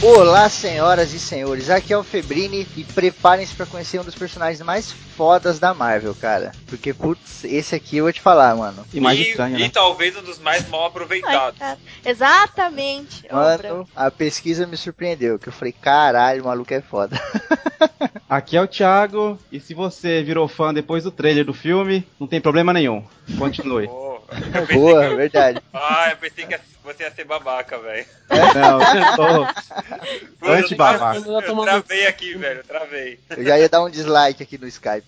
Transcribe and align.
Olá, 0.00 0.48
senhoras 0.48 1.12
e 1.12 1.18
senhores, 1.18 1.68
aqui 1.68 1.92
é 1.92 1.98
o 1.98 2.04
Febrini 2.04 2.64
e 2.76 2.84
preparem-se 2.84 3.52
para 3.52 3.66
conhecer 3.66 3.98
um 3.98 4.04
dos 4.04 4.14
personagens 4.14 4.60
mais 4.62 4.92
fodas 4.92 5.58
da 5.58 5.74
Marvel, 5.74 6.14
cara. 6.14 6.52
Porque, 6.68 6.94
putz, 6.94 7.42
esse 7.42 7.74
aqui 7.74 7.96
eu 7.96 8.04
vou 8.04 8.12
te 8.12 8.20
falar, 8.20 8.54
mano. 8.54 8.86
E, 8.94 8.98
estranha, 8.98 9.58
e 9.58 9.62
né? 9.62 9.70
talvez 9.74 10.16
um 10.16 10.22
dos 10.22 10.38
mais 10.38 10.68
mal 10.68 10.84
aproveitados. 10.86 11.60
Ai, 11.60 11.76
Exatamente. 12.04 13.26
Mano, 13.30 13.88
a 13.96 14.08
pesquisa 14.08 14.68
me 14.68 14.76
surpreendeu, 14.76 15.36
que 15.36 15.48
eu 15.48 15.52
falei, 15.52 15.72
caralho, 15.72 16.44
o 16.44 16.46
maluco 16.46 16.72
é 16.72 16.80
foda. 16.80 17.20
Aqui 18.30 18.56
é 18.56 18.62
o 18.62 18.68
Thiago, 18.68 19.36
e 19.50 19.58
se 19.58 19.74
você 19.74 20.22
virou 20.22 20.46
fã 20.46 20.72
depois 20.72 21.02
do 21.02 21.10
trailer 21.10 21.44
do 21.44 21.54
filme, 21.54 22.06
não 22.20 22.28
tem 22.28 22.40
problema 22.40 22.72
nenhum. 22.72 23.04
Continue. 23.36 23.88
Boa, 24.72 25.16
verdade. 25.16 25.60
Ah, 25.72 26.08
eu 26.10 26.16
pensei 26.18 26.46
que 26.46 26.54
você 26.88 27.02
ia 27.02 27.10
ser 27.10 27.24
babaca, 27.24 27.78
velho. 27.78 28.06
Não, 28.30 28.80
eu 28.96 29.16
tô 30.40 30.50
anti-babaca. 30.50 31.18
Eu 31.18 31.64
travei 31.64 32.06
aqui, 32.06 32.34
velho, 32.34 32.64
travei. 32.64 33.20
Eu 33.30 33.44
já 33.44 33.58
ia 33.58 33.68
dar 33.68 33.84
um 33.84 33.90
dislike 33.90 34.42
aqui 34.42 34.56
no 34.56 34.66
Skype. 34.66 35.06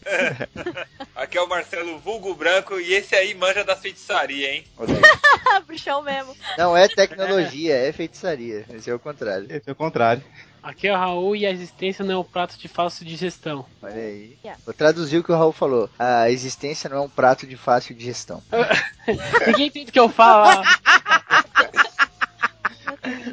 aqui 1.16 1.38
é 1.38 1.42
o 1.42 1.48
Marcelo 1.48 1.98
Vulgo 1.98 2.34
Branco 2.34 2.78
e 2.78 2.92
esse 2.92 3.14
aí 3.14 3.34
manja 3.34 3.64
da 3.64 3.74
feitiçaria, 3.74 4.54
hein? 4.54 4.64
Bruxão 5.66 6.02
mesmo. 6.02 6.36
Não 6.58 6.76
é 6.76 6.86
tecnologia, 6.86 7.74
é 7.74 7.92
feitiçaria. 7.92 8.66
Esse 8.74 8.90
é 8.90 8.94
o 8.94 8.98
contrário. 8.98 9.46
Esse 9.48 9.68
é 9.68 9.72
o 9.72 9.76
contrário. 9.76 10.22
Aqui 10.62 10.88
é 10.88 10.92
o 10.92 10.96
Raul 10.96 11.34
e 11.34 11.46
a 11.46 11.50
existência 11.50 12.04
não 12.04 12.14
é 12.14 12.18
um 12.18 12.24
prato 12.24 12.58
de 12.58 12.68
fácil 12.68 13.06
digestão. 13.06 13.64
Olha 13.82 13.94
aí. 13.94 14.36
Yeah. 14.44 14.60
Vou 14.64 14.74
traduzir 14.74 15.16
o 15.16 15.24
que 15.24 15.32
o 15.32 15.34
Raul 15.34 15.52
falou. 15.52 15.88
A 15.98 16.30
existência 16.30 16.90
não 16.90 16.98
é 16.98 17.00
um 17.00 17.08
prato 17.08 17.46
de 17.46 17.56
fácil 17.56 17.94
digestão. 17.94 18.42
Ninguém 19.46 19.68
entende 19.68 19.88
o 19.88 19.92
que 19.92 19.98
eu 19.98 20.10
falo. 20.10 20.62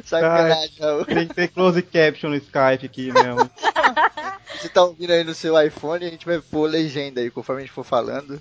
Sacanagem, 0.08 0.80
Raul. 0.80 1.04
Tem 1.04 1.28
que 1.28 1.34
ter 1.34 1.48
close 1.48 1.82
caption 1.82 2.30
no 2.30 2.36
Skype 2.36 2.86
aqui 2.86 3.12
mesmo. 3.12 3.48
Você 4.58 4.68
tá 4.70 4.82
ouvindo 4.82 5.12
aí 5.12 5.22
no 5.22 5.34
seu 5.34 5.60
iPhone, 5.60 6.04
a 6.04 6.08
gente 6.08 6.24
vai 6.24 6.40
pôr 6.40 6.68
legenda 6.68 7.20
aí 7.20 7.30
conforme 7.30 7.62
a 7.62 7.64
gente 7.66 7.74
for 7.74 7.84
falando. 7.84 8.40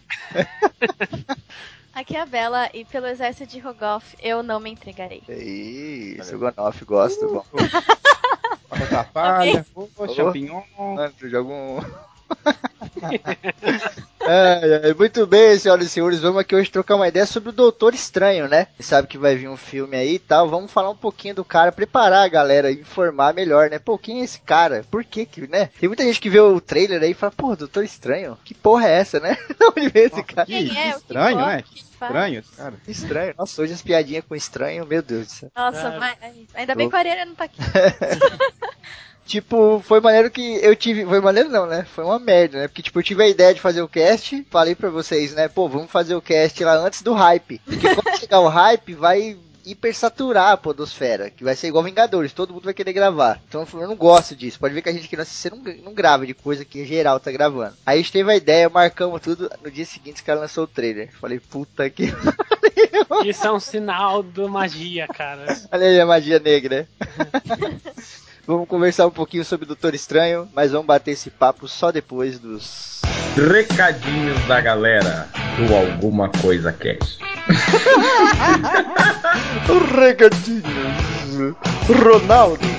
Aqui 1.94 2.16
é 2.16 2.22
a 2.22 2.26
Bela 2.26 2.70
e 2.74 2.86
pelo 2.86 3.06
exército 3.08 3.52
de 3.52 3.60
Rogoff 3.60 4.16
eu 4.22 4.42
não 4.42 4.60
me 4.60 4.70
entregarei. 4.70 5.22
Isso, 5.28 6.36
o 6.36 6.40
Gonoff 6.40 6.86
gosta. 6.86 7.26
Uh. 7.26 7.34
Bom. 7.34 7.46
Batata 8.70 9.04
palha, 9.12 9.66
oh, 9.76 10.08
champignon. 10.08 10.62
Mano, 10.78 11.14
joga 11.22 11.50
um... 11.50 11.80
é, 14.22 14.90
é, 14.90 14.94
muito 14.94 15.26
bem, 15.26 15.58
senhoras 15.58 15.86
e 15.86 15.90
senhores, 15.90 16.20
vamos 16.20 16.40
aqui 16.40 16.56
hoje 16.56 16.72
trocar 16.72 16.96
uma 16.96 17.08
ideia 17.08 17.26
sobre 17.26 17.50
o 17.50 17.54
Doutor 17.54 17.94
Estranho, 17.94 18.48
né? 18.48 18.68
Você 18.78 18.84
sabe 18.84 19.08
que 19.08 19.18
vai 19.18 19.36
vir 19.36 19.48
um 19.48 19.58
filme 19.58 19.96
aí 19.96 20.16
e 20.16 20.20
tal, 20.20 20.50
vamos 20.50 20.72
falar 20.72 20.90
um 20.90 20.96
pouquinho 20.96 21.36
do 21.36 21.46
cara, 21.46 21.72
preparar 21.72 22.26
a 22.26 22.30
galera, 22.30 22.72
informar 22.72 23.34
melhor, 23.34 23.70
né? 23.70 23.80
Pô, 23.80 23.98
quem 23.98 24.22
é 24.22 24.24
esse 24.24 24.40
cara? 24.42 24.86
Por 24.90 25.04
que 25.04 25.26
que, 25.26 25.48
né? 25.48 25.70
Tem 25.80 25.88
muita 25.88 26.04
gente 26.04 26.20
que 26.20 26.30
vê 26.30 26.40
o 26.40 26.60
trailer 26.60 27.02
aí 27.02 27.12
e 27.12 27.16
fala, 27.16 27.34
pô, 27.36 27.56
Doutor 27.56 27.84
Estranho, 27.84 28.38
que 28.44 28.54
porra 28.54 28.88
é 28.88 29.00
essa, 29.00 29.20
né? 29.20 29.38
Não, 29.60 29.74
ele 29.76 29.90
vê 29.90 30.06
esse 30.06 30.24
cara. 30.24 30.46
Que, 30.46 30.70
que 30.70 30.78
é, 30.78 30.90
estranho, 30.90 31.38
né? 31.38 31.62
Que 31.62 31.80
estranho, 31.80 32.44
cara. 32.56 32.74
Estranho. 32.88 33.34
Nossa, 33.38 33.62
hoje 33.62 33.74
as 33.74 33.82
piadinhas 33.82 34.24
com 34.28 34.36
estranho, 34.36 34.86
meu 34.86 35.02
Deus 35.02 35.28
do 35.28 35.32
céu. 35.32 35.52
Nossa, 35.56 35.88
é. 35.88 36.00
mas, 36.00 36.18
ainda 36.54 36.76
bem 36.76 36.90
que 36.90 36.96
o 36.96 36.98
Ariana 36.98 37.26
não 37.26 37.36
tá 37.36 37.46
aqui. 37.46 37.60
tipo, 39.28 39.82
foi 39.86 40.00
maneiro 40.00 40.32
que 40.32 40.60
eu 40.64 40.76
tive. 40.76 41.06
Foi 41.06 41.20
maneiro 41.20 41.50
não, 41.50 41.66
né? 41.68 41.86
Foi 41.94 42.04
uma 42.04 42.18
merda, 42.18 42.62
né? 42.62 42.68
Porque, 42.68 42.82
tipo, 42.82 42.98
eu 42.98 43.04
tive 43.04 43.24
a 43.24 43.28
ideia 43.28 43.54
de 43.54 43.62
fazer 43.62 43.82
o 43.82 43.88
cast, 43.88 44.46
falei 44.50 44.74
pra 44.74 44.90
vocês, 44.90 45.34
né? 45.34 45.48
Pô, 45.48 45.68
vamos 45.68 45.92
fazer 45.92 46.16
o 46.16 46.22
cast 46.22 46.64
lá 46.64 46.78
antes 46.78 47.02
do 47.02 47.14
hype. 47.14 47.62
Porque 47.66 47.94
quando 47.94 48.16
chegar 48.18 48.40
o 48.40 48.48
hype, 48.48 48.94
vai 48.94 49.38
hipersaturar 49.66 50.54
a 50.54 50.58
podosfera, 50.58 51.30
que 51.30 51.44
vai 51.44 51.54
ser 51.54 51.68
igual 51.68 51.84
Vingadores, 51.84 52.32
todo 52.32 52.54
mundo 52.54 52.64
vai 52.64 52.74
querer 52.74 52.94
gravar. 52.94 53.42
Então 53.48 53.68
eu 53.74 53.88
não 53.88 53.96
gosto 53.96 54.34
disso. 54.36 54.60
Pode 54.60 54.74
ver 54.74 54.82
que 54.82 54.90
a 54.90 54.94
gente 54.94 55.06
aqui 55.06 55.18
não, 55.18 55.26
você 55.26 55.50
não, 55.50 55.58
não 55.84 55.94
grava 55.94 56.26
de 56.26 56.34
coisa 56.34 56.64
que 56.64 56.86
geral 56.86 57.20
tá 57.20 57.32
gravando. 57.32 57.76
Aí 57.86 58.00
a 58.00 58.02
gente 58.02 58.12
teve 58.14 58.32
a 58.32 58.36
ideia, 58.36 58.70
marcamos 58.70 59.22
tudo. 59.22 59.52
No 59.62 59.70
dia 59.70 59.86
seguinte, 59.86 60.16
os 60.16 60.22
caras 60.22 60.42
lançou 60.42 60.64
o 60.64 60.68
trailer. 60.68 61.12
Falei, 61.20 61.40
puta 61.40 61.90
que. 61.90 62.14
Isso 63.26 63.46
é 63.46 63.52
um 63.52 63.60
sinal 63.60 64.24
do 64.24 64.48
magia, 64.48 65.08
cara. 65.08 65.58
Olha 65.72 65.88
aí 65.88 66.00
a 66.00 66.06
magia 66.06 66.40
negra. 66.40 66.88
Vamos 68.48 68.68
conversar 68.70 69.06
um 69.06 69.12
pouquinho 69.12 69.44
sobre 69.44 69.66
o 69.66 69.68
Doutor 69.68 69.94
Estranho, 69.94 70.48
mas 70.54 70.72
vamos 70.72 70.88
bater 70.88 71.12
esse 71.12 71.30
papo 71.30 71.68
só 71.68 71.92
depois 71.92 72.40
dos 72.40 73.02
recadinhos 73.36 74.40
da 74.48 74.62
galera 74.62 75.28
do 75.58 75.76
Alguma 75.76 76.30
Coisa 76.42 76.72
Cast. 76.72 77.20
recadinhos. 80.00 80.64
Ronaldo. 82.02 82.62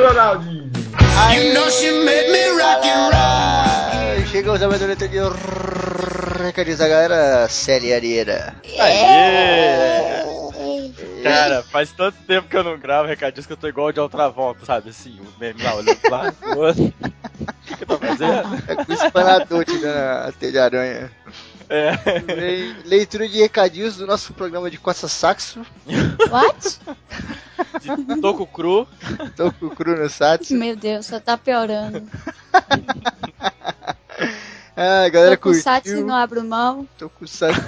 Ronaldinho. 0.00 0.70
You 1.34 1.52
know 1.52 1.68
she 1.68 1.90
made 2.04 2.30
me 2.30 2.48
rock 2.50 2.86
and 2.86 3.10
roll. 3.10 4.24
Chegamos 4.30 4.62
ao 4.62 4.70
momento 4.70 5.08
de 5.08 5.18
recadinhos 6.40 6.78
da 6.78 6.86
galera, 6.86 7.48
Célia 7.48 7.96
Arieira. 7.96 8.54
Aê! 8.78 10.45
Cara, 11.22 11.62
faz 11.62 11.92
tanto 11.92 12.18
tempo 12.26 12.48
que 12.48 12.56
eu 12.56 12.64
não 12.64 12.78
gravo 12.78 13.08
recadinhos 13.08 13.46
que 13.46 13.52
eu 13.52 13.56
tô 13.56 13.68
igual 13.68 13.92
de 13.92 14.00
outra 14.00 14.28
volta, 14.28 14.64
sabe? 14.64 14.90
Assim, 14.90 15.18
o 15.20 15.40
meme 15.40 15.62
lá 15.62 15.74
olhando 15.74 16.00
lá, 16.10 16.32
o 16.54 16.58
outro. 16.58 16.92
O 17.46 17.68
que, 17.68 17.76
que 17.76 17.82
eu 17.82 17.86
tô 17.88 17.98
fazendo? 17.98 18.62
É 18.68 18.76
com 18.76 18.92
o 18.92 18.94
espanador 18.94 19.64
te 19.64 19.76
dando 19.78 19.98
a 19.98 20.32
teia 20.32 20.52
de 20.52 20.58
aranha. 20.58 21.12
É. 21.68 21.90
Leitura 22.84 23.28
de 23.28 23.40
recadinhos 23.40 23.96
do 23.96 24.06
nosso 24.06 24.32
programa 24.32 24.70
de 24.70 24.78
Costa 24.78 25.08
Saxo. 25.08 25.66
What? 26.30 26.78
De 27.82 28.20
toco 28.20 28.46
cru. 28.46 28.86
Toco 29.36 29.70
cru 29.74 30.00
no 30.00 30.08
Saxo. 30.08 30.54
Meu 30.54 30.76
Deus, 30.76 31.06
só 31.06 31.18
tá 31.18 31.36
piorando. 31.36 32.08
ah, 34.76 35.08
galera 35.08 35.36
Tô 35.36 35.42
com 35.42 35.60
curtiu. 35.60 36.06
não 36.06 36.14
abro 36.14 36.44
mão. 36.44 36.88
Tô 36.96 37.10
com 37.10 37.26
Saxo. 37.26 37.60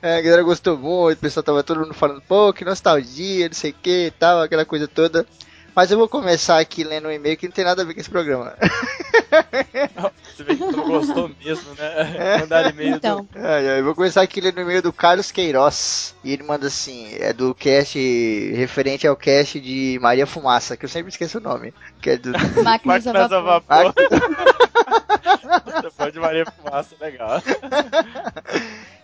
É, 0.00 0.16
a 0.16 0.20
galera 0.20 0.42
gostou 0.42 0.76
muito, 0.76 1.18
o 1.18 1.20
pessoal 1.20 1.42
tava 1.42 1.62
todo 1.62 1.80
mundo 1.80 1.94
falando, 1.94 2.22
pô, 2.22 2.52
que 2.52 2.64
nostalgia, 2.64 3.48
não 3.48 3.54
sei 3.54 3.72
o 3.72 3.74
que 3.74 4.06
e 4.06 4.10
tal, 4.12 4.42
aquela 4.42 4.64
coisa 4.64 4.86
toda. 4.86 5.26
Mas 5.78 5.92
eu 5.92 5.98
vou 5.98 6.08
começar 6.08 6.58
aqui 6.58 6.82
lendo 6.82 7.06
um 7.06 7.12
e-mail 7.12 7.36
que 7.36 7.46
não 7.46 7.52
tem 7.52 7.64
nada 7.64 7.82
a 7.82 7.84
ver 7.84 7.94
com 7.94 8.00
esse 8.00 8.10
programa. 8.10 8.52
Você 10.34 10.42
vê 10.42 10.56
que 10.56 10.72
tu 10.72 10.82
gostou 10.82 11.30
mesmo, 11.44 11.72
né? 11.74 12.16
É. 12.16 12.38
Mandar 12.38 12.72
e-mail 12.72 12.96
então. 12.96 13.28
do... 13.30 13.38
É, 13.38 13.78
eu 13.78 13.84
vou 13.84 13.94
começar 13.94 14.22
aqui 14.22 14.40
lendo 14.40 14.58
o 14.58 14.60
e-mail 14.62 14.82
do 14.82 14.92
Carlos 14.92 15.30
Queiroz. 15.30 16.16
E 16.24 16.32
ele 16.32 16.42
manda 16.42 16.66
assim, 16.66 17.14
é 17.20 17.32
do 17.32 17.54
cast 17.54 17.96
referente 18.56 19.06
ao 19.06 19.14
cast 19.14 19.60
de 19.60 20.00
Maria 20.02 20.26
Fumaça, 20.26 20.76
que 20.76 20.84
eu 20.84 20.88
sempre 20.88 21.10
esqueço 21.10 21.38
o 21.38 21.40
nome. 21.40 21.72
Que 22.00 22.10
é 22.10 22.16
do... 22.16 22.32
Máquinas, 22.32 23.04
Máquinas 23.04 23.32
a 23.32 23.40
vapor. 23.40 23.94
Depois 25.82 26.12
de 26.12 26.20
Maria 26.20 26.44
Fumaça, 26.46 26.94
legal. 27.00 27.42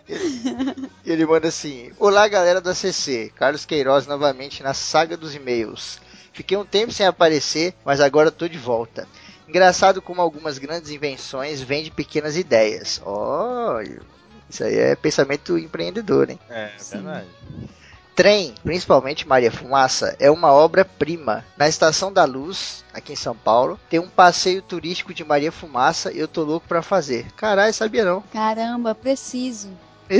Ele, 0.07 0.89
ele 1.05 1.25
manda 1.25 1.47
assim: 1.47 1.91
Olá, 1.97 2.27
galera 2.27 2.61
da 2.61 2.75
CC. 2.75 3.31
Carlos 3.35 3.65
Queiroz 3.65 4.05
novamente 4.05 4.61
na 4.61 4.73
saga 4.73 5.17
dos 5.17 5.33
e-mails. 5.33 5.99
Fiquei 6.31 6.57
um 6.57 6.65
tempo 6.65 6.91
sem 6.91 7.05
aparecer, 7.05 7.73
mas 7.83 7.99
agora 7.99 8.29
tô 8.29 8.47
de 8.47 8.57
volta. 8.57 9.07
Engraçado 9.47 10.01
como 10.01 10.21
algumas 10.21 10.57
grandes 10.57 10.91
invenções 10.91 11.61
vêm 11.61 11.83
de 11.83 11.91
pequenas 11.91 12.35
ideias. 12.35 13.01
Oh, 13.05 13.79
isso 14.49 14.63
aí 14.63 14.75
é 14.75 14.95
pensamento 14.95 15.57
empreendedor, 15.57 16.29
hein? 16.29 16.39
É, 16.49 16.71
é 16.77 16.91
verdade. 16.91 17.27
Trem, 18.15 18.55
principalmente 18.63 19.27
Maria 19.27 19.51
Fumaça, 19.51 20.15
é 20.19 20.31
uma 20.31 20.53
obra-prima. 20.53 21.43
Na 21.57 21.67
Estação 21.67 22.13
da 22.13 22.23
Luz, 22.23 22.85
aqui 22.93 23.11
em 23.11 23.17
São 23.17 23.35
Paulo, 23.35 23.77
tem 23.89 23.99
um 23.99 24.07
passeio 24.07 24.61
turístico 24.61 25.13
de 25.13 25.23
Maria 25.23 25.51
Fumaça 25.51 26.13
e 26.13 26.19
eu 26.19 26.27
tô 26.27 26.43
louco 26.43 26.65
pra 26.67 26.81
fazer. 26.81 27.25
Caralho, 27.33 27.73
sabia 27.73 28.05
não. 28.05 28.21
Caramba, 28.31 28.95
preciso. 28.95 29.69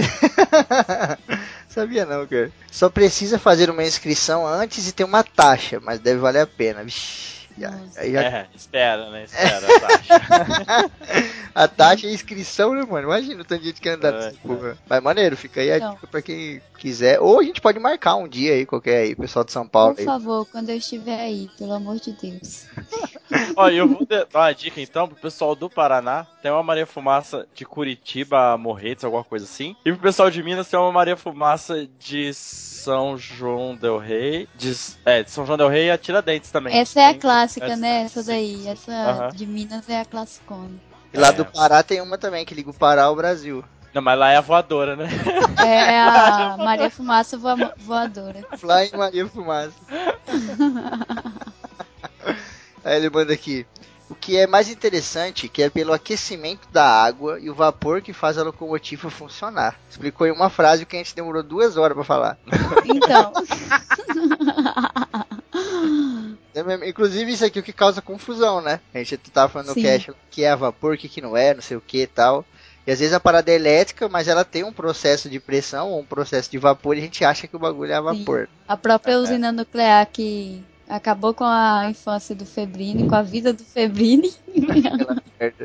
Sabia 1.69 2.06
não, 2.06 2.25
cara. 2.25 2.51
Só 2.71 2.89
precisa 2.89 3.38
fazer 3.38 3.69
uma 3.69 3.83
inscrição 3.83 4.47
antes 4.47 4.88
e 4.88 4.94
ter 4.94 5.03
uma 5.03 5.24
taxa, 5.24 5.80
mas 5.80 6.00
deve 6.00 6.19
valer 6.19 6.39
a 6.39 6.47
pena. 6.47 6.83
Vixi. 6.83 7.36
Já, 7.57 7.71
já... 7.95 8.21
É, 8.21 8.47
espera, 8.53 9.09
né? 9.09 9.24
Espera 9.24 9.65
a 9.65 9.80
taxa. 9.80 10.92
a 11.56 11.68
taxa 11.68 12.07
é 12.07 12.12
inscrição, 12.12 12.74
né, 12.74 12.86
mano? 12.89 13.07
Imagina 13.07 13.42
o 13.42 13.45
tanto 13.45 13.62
de 13.62 13.68
gente 13.68 13.80
que 13.80 13.88
anda 13.88 14.09
é, 14.09 14.33
porra. 14.45 14.77
Mas 14.88 15.03
maneiro, 15.03 15.38
fica 15.38 15.62
aí 15.62 15.71
a 15.71 15.77
então. 15.77 15.94
dica 15.94 16.07
pra 16.07 16.21
quem 16.21 16.62
quiser. 16.86 17.20
Ou 17.20 17.40
a 17.40 17.44
gente 17.44 17.60
pode 17.60 17.80
marcar 17.80 18.16
um 18.16 18.28
dia 18.28 18.54
aí, 18.54 18.66
qualquer 18.66 18.98
aí, 19.04 19.16
pessoal 19.16 19.44
de 19.44 19.52
São 19.52 19.68
Paulo. 19.68 19.96
Por 19.96 20.02
aí. 20.02 20.06
favor, 20.06 20.46
quando 20.52 20.70
eu 20.70 20.78
estiver 20.78 21.20
aí, 21.20 21.50
pelo 21.58 21.74
amor 21.74 21.96
de 22.00 22.12
Deus. 22.12 22.66
Ó, 23.58 23.68
eu 23.70 23.88
vou 23.88 24.06
dar 24.06 24.28
uma 24.34 24.52
dica 24.54 24.80
então 24.80 25.08
pro 25.08 25.18
pessoal 25.18 25.56
do 25.56 25.68
Paraná. 25.70 26.28
Tem 26.44 26.52
uma 26.52 26.62
Maria 26.62 26.86
Fumaça 26.86 27.48
de 27.56 27.66
Curitiba, 27.66 28.56
Morretes, 28.58 29.04
alguma 29.04 29.24
coisa 29.24 29.46
assim. 29.46 29.76
E 29.84 29.92
pro 29.92 30.02
pessoal 30.02 30.30
de 30.30 30.44
Minas 30.44 30.70
tem 30.70 30.80
uma 30.80 30.92
Maria 30.92 31.18
Fumaça 31.18 31.88
de 32.00 32.32
São 32.34 33.18
João 33.18 33.76
Del 33.76 33.98
Rei. 33.98 34.48
De, 34.56 34.76
é, 35.06 35.24
de 35.24 35.31
São 35.31 35.46
João 35.46 35.58
Del 35.58 35.70
Rei 35.70 35.88
e 35.88 35.92
a 35.92 35.98
Tiradentes 35.98 36.52
também. 36.52 36.78
Essa 36.78 37.02
é 37.02 37.06
a 37.08 37.14
clássica, 37.18 37.66
essa- 37.66 37.76
né? 37.78 38.04
Essa 38.04 38.24
daí. 38.24 38.68
Essa 38.68 39.30
de 39.36 39.48
Minas 39.48 39.90
é 39.90 40.02
a 40.02 40.06
classicona. 40.06 40.70
E 41.14 41.18
lá 41.18 41.30
É. 41.30 41.31
do 41.31 41.46
Pará 41.46 41.81
tem 41.81 42.02
uma 42.02 42.18
também, 42.18 42.46
que 42.46 42.54
liga 42.54 42.70
o 42.70 42.74
Pará 42.74 43.06
ao 43.06 43.16
Brasil. 43.16 43.64
Não, 43.95 44.01
mas 44.01 44.19
lá 44.19 44.30
é 44.30 44.36
a 44.36 44.42
voadora, 44.42 44.97
né? 44.97 45.07
É 45.65 46.01
a 46.01 46.57
Maria 46.59 46.89
Fumaça 46.89 47.38
voa- 47.38 47.74
voadora. 47.77 48.45
Flying 48.57 48.92
Maria 48.97 49.25
Fumaça. 49.25 49.71
Aí 52.83 52.97
ele 52.97 53.09
manda 53.09 53.31
aqui. 53.31 53.65
O 54.09 54.13
que 54.13 54.38
é 54.38 54.45
mais 54.45 54.69
interessante 54.69 55.47
que 55.47 55.63
é 55.63 55.69
pelo 55.69 55.94
aquecimento 55.94 56.68
da 56.74 56.86
água 56.86 57.39
e 57.39 57.50
o 57.50 57.56
vapor 57.56 58.01
que 58.01 58.12
faz 58.12 58.38
a 58.38 58.44
locomotiva 58.44 59.09
funcionar. 59.09 59.80
Explicou 59.89 60.27
em 60.27 60.31
uma 60.31 60.50
frase 60.50 60.83
o 60.83 60.86
que 60.86 60.97
a 60.97 61.00
gente 61.00 61.15
demorou 61.15 61.42
duas 61.42 61.77
horas 61.77 61.95
pra 61.95 62.03
falar. 62.03 62.38
Então. 62.83 63.31
É 66.56 66.89
Inclusive 66.89 67.33
isso 67.33 67.44
aqui 67.44 67.59
é 67.59 67.62
o 67.62 67.63
que 67.63 67.74
causa 67.74 68.01
confusão, 68.01 68.62
né? 68.62 68.80
A 68.94 68.97
gente 69.00 69.18
tava 69.18 69.51
falando 69.51 69.74
Sim. 69.74 69.83
no 70.07 70.15
que 70.31 70.45
é 70.45 70.51
a 70.51 70.56
vapor, 70.56 70.94
o 70.94 70.97
que, 70.97 71.09
que 71.09 71.19
não 71.21 71.36
é, 71.36 71.53
não 71.53 71.62
sei 71.62 71.75
o 71.75 71.81
que 71.81 72.03
e 72.03 72.07
tal. 72.07 72.45
E 72.86 72.92
às 72.92 73.00
vezes 73.00 73.14
a 73.14 73.20
parada 73.20 73.52
é 73.52 73.56
elétrica, 73.56 74.08
mas 74.08 74.28
ela 74.28 74.46
tem 74.46 74.64
um 74.64 74.74
processo 74.74 75.30
de 75.30 75.40
pressão 75.40 75.92
ou 75.92 76.00
um 76.00 76.06
processo 76.06 76.52
de 76.52 76.58
vapor 76.58 76.96
e 76.96 77.00
a 77.00 77.04
gente 77.04 77.24
acha 77.24 77.48
que 77.48 77.56
o 77.56 77.60
bagulho 77.60 77.92
é 77.92 77.96
a 77.96 78.02
vapor. 78.02 78.48
A 78.68 78.78
própria 78.78 79.20
usina 79.20 79.52
nuclear 79.52 80.06
que 80.12 80.64
acabou 80.88 81.34
com 81.34 81.44
a 81.44 81.88
infância 81.90 82.36
do 82.36 82.46
Febrini, 82.46 83.08
com 83.08 83.16
a 83.16 83.22
vida 83.22 83.52
do 83.52 83.64
Febrini. 83.64 84.32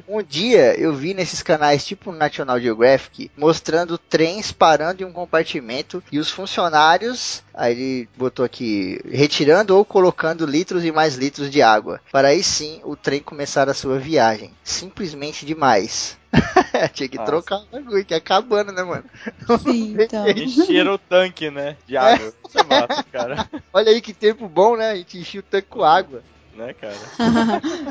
Um 0.08 0.22
dia 0.22 0.74
eu 0.78 0.92
vi 0.94 1.14
nesses 1.14 1.42
canais 1.42 1.84
tipo 1.84 2.10
National 2.10 2.58
Geographic 2.58 3.30
mostrando 3.36 3.96
trens 3.96 4.50
parando 4.50 5.02
em 5.02 5.06
um 5.06 5.12
compartimento 5.12 6.02
e 6.10 6.18
os 6.18 6.30
funcionários, 6.30 7.42
aí 7.54 7.72
ele 7.72 8.08
botou 8.16 8.44
aqui, 8.44 9.00
retirando 9.04 9.76
ou 9.76 9.84
colocando 9.84 10.44
litros 10.44 10.84
e 10.84 10.90
mais 10.90 11.14
litros 11.14 11.50
de 11.50 11.62
água. 11.62 12.00
Para 12.10 12.28
aí 12.28 12.42
sim 12.42 12.80
o 12.82 12.96
trem 12.96 13.20
começar 13.20 13.68
a 13.68 13.74
sua 13.74 13.98
viagem. 13.98 14.52
Simplesmente 14.64 15.46
demais. 15.46 16.18
Tinha 16.94 17.08
que 17.08 17.16
Nossa. 17.16 17.30
trocar 17.30 17.56
o 17.58 17.66
bagulho, 17.66 18.04
que 18.04 18.14
é 18.14 18.18
acabando, 18.18 18.72
né, 18.72 18.82
mano? 18.82 19.04
Sim, 19.62 19.96
então. 20.00 20.28
Encheram 20.28 20.94
o 20.94 20.98
tanque, 20.98 21.50
né? 21.50 21.76
De 21.86 21.96
água. 21.96 22.32
Você 22.42 22.62
mata, 22.62 23.02
cara. 23.10 23.48
Olha 23.72 23.90
aí 23.90 24.00
que 24.00 24.14
tempo 24.14 24.48
bom, 24.48 24.76
né? 24.76 24.90
A 24.90 24.96
gente 24.96 25.18
enchia 25.18 25.40
o 25.40 25.42
tanque 25.44 25.68
com 25.68 25.82
água. 25.82 26.22
Né, 26.54 26.74
cara? 26.74 26.96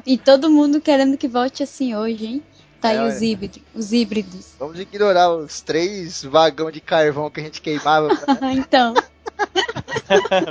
e 0.06 0.18
todo 0.18 0.50
mundo 0.50 0.80
querendo 0.81 1.18
que 1.18 1.27
volte 1.27 1.63
assim 1.63 1.95
hoje, 1.95 2.25
hein? 2.25 2.44
Tá 2.81 2.89
aí 2.89 2.97
É, 2.97 3.03
os 3.07 3.15
olha. 3.15 3.25
híbridos. 3.25 3.62
Os 3.74 3.91
híbridos. 3.94 4.53
Vamos 4.59 4.80
ignorar 4.80 5.30
os 5.31 5.62
três 5.62 6.24
vagão 6.24 6.69
de 6.71 6.80
carvão 6.80 7.30
que 7.30 7.39
a 7.39 7.44
gente 7.44 7.62
queimava. 7.62 8.15
pra- 8.15 8.53
então. 8.53 8.94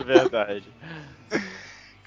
Verdade. 0.04 0.64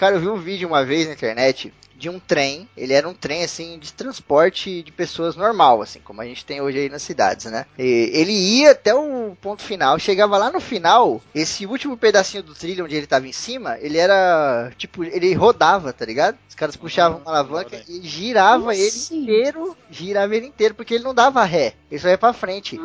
Cara, 0.02 0.16
eu 0.16 0.20
vi 0.20 0.30
um 0.30 0.36
vídeo 0.36 0.68
uma 0.68 0.84
vez 0.84 1.06
na 1.06 1.14
internet 1.14 1.72
de 1.96 2.10
um 2.10 2.20
trem. 2.20 2.68
Ele 2.76 2.92
era 2.92 3.08
um 3.08 3.14
trem 3.14 3.44
assim 3.44 3.78
de 3.78 3.94
transporte 3.94 4.82
de 4.82 4.92
pessoas 4.92 5.36
normal, 5.36 5.80
assim, 5.80 6.00
como 6.04 6.20
a 6.20 6.26
gente 6.26 6.44
tem 6.44 6.60
hoje 6.60 6.80
aí 6.80 6.90
nas 6.90 7.04
cidades, 7.04 7.46
né? 7.46 7.68
E 7.78 8.10
ele 8.12 8.32
ia 8.32 8.72
até 8.72 8.96
o 8.96 9.38
ponto 9.40 9.62
final, 9.62 10.00
chegava 10.00 10.40
lá 10.40 10.52
no 10.52 10.60
final, 10.60 11.22
esse 11.36 11.68
último 11.68 11.96
pedacinho 11.96 12.42
do 12.42 12.56
trilho 12.56 12.86
onde 12.86 12.96
ele 12.96 13.06
tava 13.06 13.28
em 13.28 13.32
cima, 13.32 13.78
ele 13.80 14.00
era 14.00 14.72
tipo, 14.76 15.04
ele 15.04 15.36
rodava, 15.36 15.94
tá 15.94 16.04
ligado? 16.04 16.36
Os 16.50 16.56
caras 16.56 16.76
puxavam 16.76 17.20
uma 17.20 17.30
alavanca 17.30 17.80
e 17.88 18.02
girava 18.02 18.58
Como 18.58 18.72
ele 18.72 18.98
inteiro, 19.12 19.78
girava 19.92 20.36
ele 20.36 20.48
inteiro, 20.48 20.74
porque 20.74 20.96
ele 20.96 21.04
não 21.04 21.14
dava 21.14 21.44
ré, 21.44 21.76
ele 21.92 22.02
só 22.02 22.08
ia 22.08 22.18
pra 22.18 22.34
frente. 22.34 22.76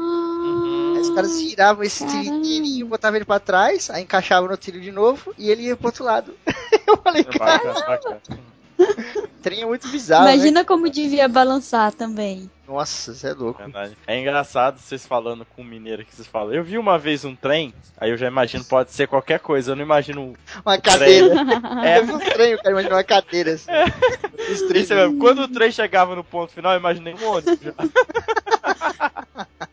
Aí 0.96 1.02
os 1.02 1.10
caras 1.10 1.38
giravam 1.40 1.82
esse 1.84 2.04
inteirinho, 2.04 2.86
botavam 2.86 3.16
ele 3.16 3.24
pra 3.24 3.38
trás, 3.38 3.90
aí 3.90 4.02
encaixavam 4.02 4.48
no 4.48 4.56
trilho 4.56 4.80
de 4.80 4.90
novo 4.90 5.34
e 5.36 5.50
ele 5.50 5.62
ia 5.64 5.76
pro 5.76 5.86
outro 5.88 6.04
lado. 6.04 6.34
Eu 6.86 6.96
falei, 6.98 7.22
É 7.22 7.38
cara, 7.38 7.58
bacana, 7.72 7.86
bacana. 7.86 8.20
o 8.78 9.28
trem 9.42 9.62
é 9.62 9.66
muito 9.66 9.88
bizarro, 9.88 10.24
né? 10.26 10.34
Imagina 10.34 10.64
como 10.64 10.88
devia 10.88 11.26
balançar 11.28 11.92
também. 11.92 12.50
Nossa, 12.68 13.14
você 13.14 13.28
é 13.28 13.32
louco. 13.32 13.62
Verdade. 13.62 13.96
É 14.06 14.18
engraçado 14.20 14.78
vocês 14.80 15.06
falando 15.06 15.44
com 15.44 15.62
o 15.62 15.64
mineiro 15.64 16.04
que 16.04 16.14
vocês 16.14 16.26
falam. 16.26 16.52
Eu 16.52 16.64
vi 16.64 16.76
uma 16.78 16.98
vez 16.98 17.24
um 17.24 17.34
trem, 17.34 17.72
aí 17.96 18.10
eu 18.10 18.16
já 18.16 18.26
imagino, 18.26 18.64
pode 18.64 18.90
ser 18.92 19.06
qualquer 19.06 19.38
coisa. 19.40 19.72
Eu 19.72 19.76
não 19.76 19.82
imagino. 19.84 20.34
Uma 20.64 20.78
cadeira. 20.78 21.34
É, 21.84 21.98
Eu 21.98 22.06
vi 22.06 22.12
um 22.12 22.18
trem, 22.18 22.54
o 22.54 22.58
cara 22.58 22.70
imaginou 22.70 22.96
uma 22.96 23.04
cadeira 23.04 23.52
assim. 23.54 23.66
Trens- 24.68 24.84
isso 24.84 24.94
mesmo. 24.94 25.18
Quando 25.18 25.42
o 25.42 25.48
trem 25.48 25.70
chegava 25.70 26.14
no 26.16 26.24
ponto 26.24 26.52
final, 26.52 26.72
eu 26.72 26.78
imaginei 26.78 27.14
um 27.14 27.24
ônibus. 27.28 27.58
já. 27.60 27.72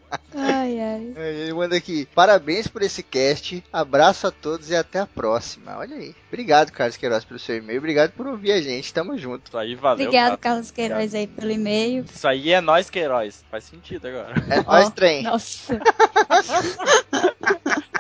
Ai, 0.80 0.80
ai. 0.80 1.14
Aí 1.16 1.42
Ele 1.42 1.54
manda 1.54 1.76
aqui, 1.76 2.08
parabéns 2.14 2.68
por 2.68 2.82
esse 2.82 3.04
cast, 3.04 3.64
abraço 3.72 4.28
a 4.28 4.32
todos 4.32 4.70
e 4.70 4.76
até 4.76 5.00
a 5.00 5.08
próxima. 5.08 5.78
Olha 5.78 5.96
aí. 5.96 6.16
Obrigado, 6.28 6.72
Carlos 6.72 6.98
Queiroz, 6.98 7.24
pelo 7.24 7.40
seu 7.40 7.58
e-mail. 7.58 7.80
Obrigado 7.80 8.12
por 8.12 8.28
ouvir 8.28 8.52
a 8.52 8.62
gente. 8.62 8.94
Tamo 8.94 9.18
junto. 9.18 9.48
Isso 9.48 9.58
aí 9.58 9.76
valeu. 9.76 10.08
Obrigado, 10.08 10.30
cara. 10.30 10.38
Carlos 10.38 10.72
Queiroz, 10.72 11.14
aí, 11.14 11.28
pelo 11.28 11.52
e-mail. 11.52 12.06
Isso 12.12 12.28
aí 12.28 12.52
é 12.52 12.62
nós 12.62 12.90
que 12.90 13.00
heróis. 13.00 13.44
Faz 13.52 13.66
sentido 13.66 14.08
agora. 14.08 14.34
É 14.50 14.64
nós, 14.64 14.90
trem. 14.92 15.24
Nossa, 15.24 15.80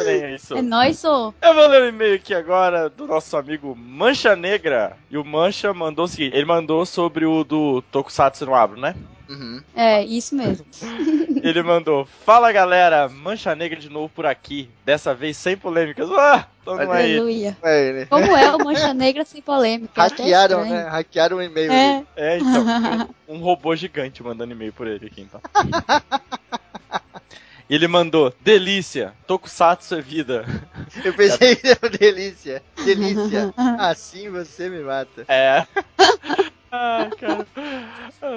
é 0.00 0.34
isso. 0.34 0.56
é 0.56 0.62
nóis, 0.62 1.04
ô. 1.04 1.34
Eu 1.40 1.54
vou 1.54 1.66
ler 1.68 1.82
o 1.82 1.88
e-mail 1.88 2.14
aqui 2.16 2.34
agora 2.34 2.88
do 2.88 3.06
nosso 3.06 3.36
amigo 3.36 3.74
Mancha 3.76 4.34
Negra. 4.36 4.96
E 5.10 5.16
o 5.16 5.24
Mancha 5.24 5.72
mandou 5.72 6.04
o 6.04 6.08
seguinte: 6.08 6.36
ele 6.36 6.44
mandou 6.44 6.84
sobre 6.84 7.24
o 7.26 7.44
do 7.44 7.82
Tokusatsu 7.90 8.46
no 8.46 8.54
Abro, 8.54 8.80
né? 8.80 8.94
Uhum. 9.28 9.62
É, 9.74 10.04
isso 10.04 10.34
mesmo. 10.34 10.66
Ele 11.42 11.62
mandou: 11.62 12.06
Fala 12.24 12.52
galera, 12.52 13.08
Mancha 13.08 13.54
Negra 13.54 13.78
de 13.78 13.88
novo 13.88 14.08
por 14.08 14.26
aqui. 14.26 14.68
Dessa 14.84 15.14
vez 15.14 15.36
sem 15.36 15.56
polêmicas. 15.56 16.10
Ah. 16.10 16.46
Aleluia. 16.66 17.56
É. 17.62 18.06
Como 18.08 18.36
é 18.36 18.54
o 18.54 18.58
Mancha 18.58 18.94
Negra 18.94 19.24
sem 19.24 19.40
polêmica? 19.40 19.92
É 19.96 20.02
Hackearam, 20.02 20.64
né? 20.64 20.82
Hackearam 20.88 21.36
o 21.38 21.42
e-mail. 21.42 21.72
É. 21.72 22.04
É, 22.16 22.38
então. 22.38 23.08
Um 23.28 23.38
robô 23.38 23.74
gigante 23.74 24.22
mandando 24.22 24.52
e-mail 24.52 24.72
por 24.72 24.86
ele 24.86 25.06
aqui, 25.06 25.22
então. 25.22 25.40
E 27.68 27.74
ele 27.74 27.88
mandou: 27.88 28.32
Delícia, 28.40 29.12
Tokusatsu 29.26 29.94
é 29.94 30.00
vida. 30.00 30.44
Eu 31.04 31.14
pensei 31.14 31.56
que 31.56 31.68
era 31.68 31.90
delícia. 31.90 32.62
Delícia. 32.84 33.52
Assim 33.78 34.28
você 34.30 34.68
me 34.68 34.80
mata. 34.80 35.24
É. 35.28 35.66
Ai, 36.74 37.10
cara. 37.10 37.46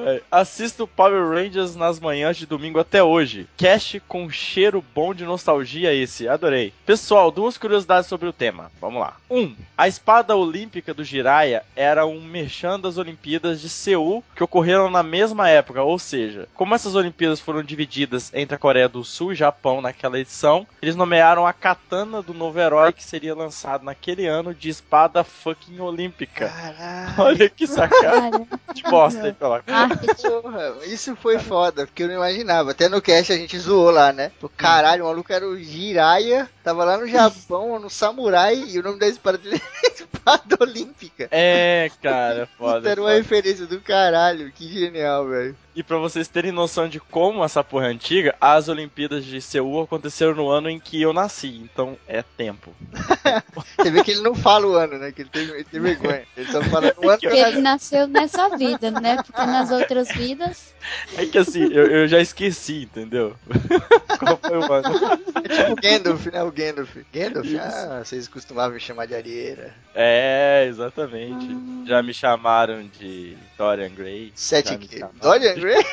Ai, 0.05 0.21
Assisto 0.31 0.85
Power 0.85 1.27
Rangers 1.27 1.75
nas 1.75 1.99
manhãs 1.99 2.37
de 2.37 2.45
domingo 2.45 2.79
até 2.79 3.01
hoje. 3.01 3.47
Cast 3.57 3.99
com 4.01 4.29
cheiro 4.29 4.83
bom 4.93 5.13
de 5.13 5.25
nostalgia 5.25 5.91
esse. 5.93 6.27
Adorei. 6.27 6.71
Pessoal, 6.85 7.31
duas 7.31 7.57
curiosidades 7.57 8.07
sobre 8.07 8.27
o 8.27 8.33
tema. 8.33 8.71
Vamos 8.79 9.01
lá. 9.01 9.15
Um, 9.29 9.55
a 9.75 9.87
espada 9.87 10.35
olímpica 10.35 10.93
do 10.93 11.03
Jiraiya 11.03 11.63
era 11.75 12.05
um 12.05 12.21
merchan 12.21 12.79
das 12.79 12.97
Olimpíadas 12.97 13.59
de 13.59 13.69
Seul 13.69 14.23
que 14.35 14.43
ocorreram 14.43 14.89
na 14.89 15.01
mesma 15.01 15.49
época, 15.49 15.81
ou 15.81 15.97
seja, 15.97 16.47
como 16.53 16.75
essas 16.75 16.95
Olimpíadas 16.95 17.39
foram 17.39 17.63
divididas 17.63 18.31
entre 18.33 18.55
a 18.55 18.59
Coreia 18.59 18.87
do 18.87 19.03
Sul 19.03 19.31
e 19.33 19.35
Japão 19.35 19.81
naquela 19.81 20.19
edição, 20.19 20.67
eles 20.81 20.95
nomearam 20.95 21.47
a 21.47 21.53
katana 21.53 22.21
do 22.21 22.33
novo 22.33 22.59
herói 22.59 22.93
que 22.93 23.03
seria 23.03 23.33
lançado 23.33 23.83
naquele 23.83 24.27
ano 24.27 24.53
de 24.53 24.69
espada 24.69 25.23
fucking 25.23 25.79
olímpica. 25.79 26.49
Caralho. 26.49 27.13
Olha 27.17 27.49
que 27.49 27.65
sacada 27.65 28.26
de 28.73 28.83
bosta 28.83 29.23
aí 29.23 29.33
pela. 29.33 29.61
Porra, 29.61 30.75
isso 30.85 31.15
foi 31.15 31.39
foda, 31.39 31.85
porque 31.85 32.03
eu 32.03 32.07
não 32.07 32.15
imaginava. 32.15 32.71
Até 32.71 32.89
no 32.89 33.01
cast 33.01 33.33
a 33.33 33.37
gente 33.37 33.57
zoou 33.57 33.91
lá, 33.91 34.11
né? 34.11 34.31
Pô, 34.39 34.49
caralho, 34.49 35.03
o 35.03 35.07
maluco 35.07 35.31
era 35.31 35.47
o 35.47 35.57
Jiraiya, 35.57 36.49
tava 36.63 36.83
lá 36.83 36.97
no 36.97 37.07
Japão, 37.07 37.79
no 37.79 37.89
Samurai, 37.89 38.55
e 38.67 38.79
o 38.79 38.83
nome 38.83 38.99
da 38.99 39.07
espada 39.07 39.37
dele 39.37 39.61
é 39.83 39.87
Espada 40.27 40.57
Olímpica. 40.59 41.27
É, 41.31 41.89
cara, 42.01 42.47
foda. 42.57 42.89
era 42.89 43.01
uma 43.01 43.09
foda. 43.09 43.17
referência 43.17 43.65
do 43.65 43.79
caralho, 43.79 44.51
que 44.51 44.67
genial, 44.67 45.27
velho. 45.27 45.55
E 45.77 45.83
pra 45.83 45.99
vocês 45.99 46.27
terem 46.27 46.51
noção 46.51 46.89
de 46.89 46.99
como 46.99 47.45
essa 47.45 47.63
porra 47.63 47.85
é 47.85 47.89
antiga, 47.91 48.35
as 48.41 48.67
Olimpíadas 48.67 49.23
de 49.23 49.39
Seul 49.39 49.83
aconteceram 49.83 50.33
no 50.33 50.49
ano 50.49 50.71
em 50.71 50.79
que 50.79 50.99
eu 50.99 51.13
nasci, 51.13 51.49
então 51.63 51.95
é 52.07 52.23
tempo. 52.23 52.73
Você 53.77 53.91
vê 53.91 54.03
que 54.03 54.09
ele 54.09 54.21
não 54.21 54.33
fala 54.33 54.65
o 54.65 54.73
ano, 54.73 54.97
né? 54.97 55.11
Que 55.11 55.21
ele 55.21 55.29
tem, 55.29 55.43
ele 55.43 55.63
tem 55.63 55.79
vergonha. 55.79 56.23
Ele 56.35 56.51
só 56.51 56.63
fala 56.63 56.91
o 56.97 57.07
ano 57.07 57.19
que 57.21 57.27
Porque 57.27 57.39
eu 57.39 57.47
ele 57.47 57.61
nasceu 57.61 58.07
nessa 58.07 58.57
vida, 58.57 58.89
né? 58.89 59.17
Porque 59.17 59.45
nas 59.45 59.69
outras 59.69 60.07
vidas. 60.07 60.73
É 61.15 61.27
que 61.27 61.37
assim, 61.37 61.71
eu, 61.71 61.85
eu 61.85 62.07
já 62.07 62.19
esqueci, 62.19 62.89
entendeu? 62.91 63.35
Qual 64.17 64.35
foi 64.37 64.57
o 64.57 64.73
ano? 64.73 65.19
É 65.43 65.47
tipo 65.47 65.73
o 65.73 65.75
Gandalf, 65.75 66.25
né? 66.25 66.41
O 66.41 66.51
Gandalf. 66.51 66.97
Gandalf? 67.13 67.47
Ah, 67.59 68.01
vocês 68.03 68.27
costumavam 68.27 68.73
me 68.73 68.79
chamar 68.79 69.05
de 69.05 69.13
Arieira. 69.13 69.75
É, 69.93 70.65
exatamente. 70.67 71.55
Já 71.87 72.01
me 72.01 72.15
chamaram 72.15 72.89
de 72.99 73.37
Dorian 73.55 73.89
Gray. 73.89 74.31
Sete 74.33 74.75
Dorian 75.21 75.53
Gray? 75.55 75.66
Ray. 75.67 75.85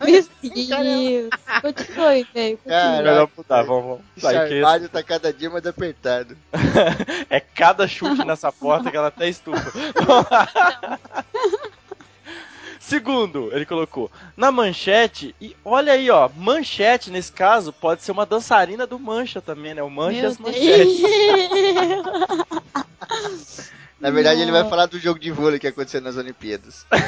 Meu 0.00 0.22
Deus. 0.84 1.30
Continue, 1.62 2.26
velho. 2.34 2.58
Cara, 2.58 2.82
Continue. 2.82 3.02
Melhor 3.02 3.28
mudar, 3.36 3.62
vamos, 3.62 3.84
vamos. 3.84 4.02
Que 4.16 4.26
armário 4.26 4.88
tá 4.88 5.02
cada 5.02 5.32
dia 5.32 5.50
mais 5.50 5.66
apertado. 5.66 6.36
é 7.30 7.40
cada 7.40 7.86
chute 7.88 8.24
nessa 8.26 8.52
porta 8.52 8.90
que 8.90 8.96
ela 8.96 9.08
até 9.08 9.28
estufa. 9.28 9.72
Segundo, 12.78 13.50
ele 13.52 13.64
colocou 13.64 14.10
na 14.36 14.52
manchete, 14.52 15.34
e 15.40 15.56
olha 15.64 15.94
aí, 15.94 16.10
ó, 16.10 16.28
manchete 16.36 17.10
nesse 17.10 17.32
caso 17.32 17.72
pode 17.72 18.02
ser 18.02 18.12
uma 18.12 18.26
dançarina 18.26 18.86
do 18.86 18.98
Mancha 18.98 19.40
também, 19.40 19.72
né? 19.72 19.82
O 19.82 19.88
Mancha 19.88 20.18
e 20.18 20.20
Meu 20.20 20.30
as 20.30 20.38
manchetes. 20.38 21.02
Na 24.04 24.10
verdade, 24.10 24.42
ele 24.42 24.52
vai 24.52 24.68
falar 24.68 24.84
do 24.84 24.98
jogo 24.98 25.18
de 25.18 25.30
vôlei 25.30 25.58
que 25.58 25.66
aconteceu 25.66 25.98
nas 25.98 26.18
Olimpíadas. 26.18 26.84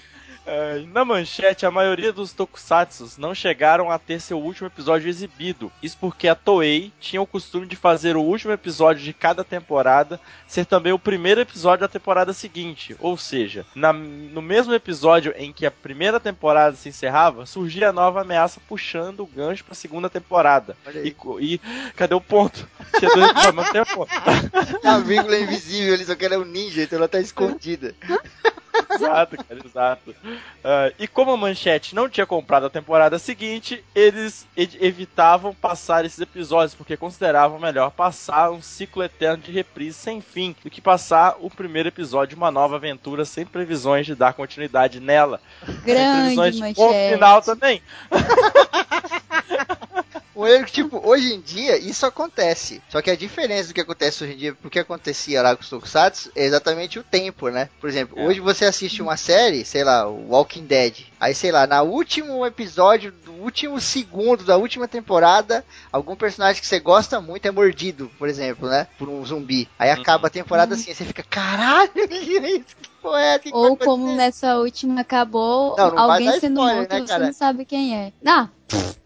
É, 0.52 0.82
na 0.92 1.04
manchete, 1.04 1.64
a 1.64 1.70
maioria 1.70 2.12
dos 2.12 2.32
tokusatsus 2.32 3.16
não 3.16 3.32
chegaram 3.32 3.88
a 3.88 4.00
ter 4.00 4.20
seu 4.20 4.36
último 4.36 4.66
episódio 4.66 5.08
exibido. 5.08 5.70
Isso 5.80 5.96
porque 6.00 6.26
a 6.26 6.34
Toei 6.34 6.92
tinha 6.98 7.22
o 7.22 7.26
costume 7.26 7.66
de 7.66 7.76
fazer 7.76 8.16
o 8.16 8.20
último 8.20 8.52
episódio 8.52 9.00
de 9.04 9.12
cada 9.12 9.44
temporada 9.44 10.18
ser 10.48 10.66
também 10.66 10.92
o 10.92 10.98
primeiro 10.98 11.40
episódio 11.40 11.82
da 11.82 11.88
temporada 11.88 12.32
seguinte. 12.32 12.96
Ou 12.98 13.16
seja, 13.16 13.64
na- 13.76 13.92
no 13.92 14.42
mesmo 14.42 14.74
episódio 14.74 15.32
em 15.36 15.52
que 15.52 15.64
a 15.64 15.70
primeira 15.70 16.18
temporada 16.18 16.74
se 16.74 16.88
encerrava, 16.88 17.46
surgia 17.46 17.90
a 17.90 17.92
nova 17.92 18.22
ameaça 18.22 18.60
puxando 18.68 19.20
o 19.20 19.26
gancho 19.26 19.62
para 19.64 19.74
a 19.74 19.76
segunda 19.76 20.10
temporada. 20.10 20.76
E, 21.04 21.14
e 21.40 21.60
cadê 21.94 22.14
o 22.16 22.20
ponto? 22.20 22.68
Tinha 22.98 23.14
dois 23.14 23.30
episódios, 23.30 23.54
mas 23.54 23.66
não 23.66 23.72
tem 23.72 23.84
ponto. 23.94 24.10
A 24.84 24.98
vírgula 24.98 25.36
é 25.36 25.42
invisível, 25.42 25.94
ele 25.94 26.04
só 26.04 26.16
que 26.16 26.24
ela 26.24 26.34
é 26.34 26.38
um 26.38 26.44
ninja, 26.44 26.82
então 26.82 26.98
ela 26.98 27.06
tá 27.06 27.20
escondida. 27.20 27.94
Exato, 28.90 29.36
cara, 29.36 29.60
exato. 29.64 30.14
Ah, 30.62 30.92
e 30.98 31.06
como 31.08 31.30
a 31.32 31.36
Manchete 31.36 31.94
não 31.94 32.08
tinha 32.08 32.26
comprado 32.26 32.66
a 32.66 32.70
temporada 32.70 33.18
seguinte, 33.18 33.84
eles 33.94 34.46
evitavam 34.56 35.54
passar 35.54 36.04
esses 36.04 36.18
episódios, 36.20 36.74
porque 36.74 36.96
consideravam 36.96 37.58
melhor 37.58 37.90
passar 37.90 38.50
um 38.50 38.60
ciclo 38.62 39.02
eterno 39.02 39.42
de 39.42 39.52
reprise 39.52 39.96
sem 39.96 40.20
fim 40.20 40.54
do 40.62 40.70
que 40.70 40.80
passar 40.80 41.36
o 41.40 41.48
primeiro 41.50 41.88
episódio 41.88 42.30
de 42.30 42.34
uma 42.36 42.50
nova 42.50 42.76
aventura 42.76 43.24
sem 43.24 43.44
previsões 43.46 44.06
de 44.06 44.14
dar 44.14 44.34
continuidade 44.34 45.00
nela. 45.00 45.40
sem 45.64 45.76
previsões 45.82 46.56
Grande 46.56 46.68
de 46.68 46.74
ponto 46.74 46.92
manchete. 46.92 47.12
final 47.14 47.42
também. 47.42 47.82
O 50.40 50.46
erro 50.48 50.64
que, 50.64 50.72
tipo, 50.72 51.00
hoje 51.06 51.34
em 51.34 51.40
dia 51.40 51.76
isso 51.78 52.06
acontece. 52.06 52.80
Só 52.88 53.00
que 53.02 53.10
a 53.10 53.16
diferença 53.16 53.68
do 53.68 53.74
que 53.74 53.80
acontece 53.80 54.24
hoje 54.24 54.32
em 54.32 54.36
dia 54.36 54.54
pro 54.54 54.70
que 54.70 54.78
acontecia 54.78 55.42
lá 55.42 55.54
com 55.54 55.62
os 55.62 55.68
Tokusatsu 55.68 56.30
é 56.34 56.44
exatamente 56.44 56.98
o 56.98 57.02
tempo, 57.02 57.48
né? 57.48 57.68
Por 57.80 57.88
exemplo, 57.88 58.18
É. 58.18 58.26
hoje 58.26 58.40
você 58.40 58.64
assiste 58.64 59.02
uma 59.02 59.16
série, 59.16 59.64
sei 59.64 59.84
lá, 59.84 60.08
o 60.08 60.30
Walking 60.30 60.64
Dead. 60.64 61.09
Aí, 61.20 61.34
sei 61.34 61.52
lá, 61.52 61.66
na 61.66 61.82
último 61.82 62.46
episódio 62.46 63.12
do 63.12 63.32
último 63.32 63.78
segundo 63.78 64.42
da 64.42 64.56
última 64.56 64.88
temporada, 64.88 65.62
algum 65.92 66.16
personagem 66.16 66.62
que 66.62 66.66
você 66.66 66.80
gosta 66.80 67.20
muito 67.20 67.46
é 67.46 67.50
mordido, 67.50 68.10
por 68.18 68.26
exemplo, 68.26 68.68
né? 68.68 68.86
Por 68.98 69.06
um 69.06 69.22
zumbi. 69.24 69.68
Aí 69.78 69.90
acaba 69.90 70.28
a 70.28 70.30
temporada 70.30 70.74
assim, 70.74 70.88
aí 70.88 70.96
você 70.96 71.04
fica, 71.04 71.22
caralho, 71.22 71.90
que 72.08 72.14
isso? 72.14 72.76
Que 72.80 72.88
porra 73.02 73.20
é? 73.20 73.38
Que 73.38 73.50
Ou 73.52 73.76
como 73.76 74.04
acontecer?" 74.04 74.16
nessa 74.16 74.56
última 74.56 75.02
acabou, 75.02 75.76
Não, 75.76 75.90
não 75.90 76.10
alguém 76.10 76.40
sendo 76.40 76.58
spoiler, 76.58 76.76
morto 76.76 76.92
né, 76.92 77.06
você 77.06 77.18
não 77.18 77.32
sabe 77.34 77.64
quem 77.66 77.96
é. 77.96 78.12
Não, 78.22 78.50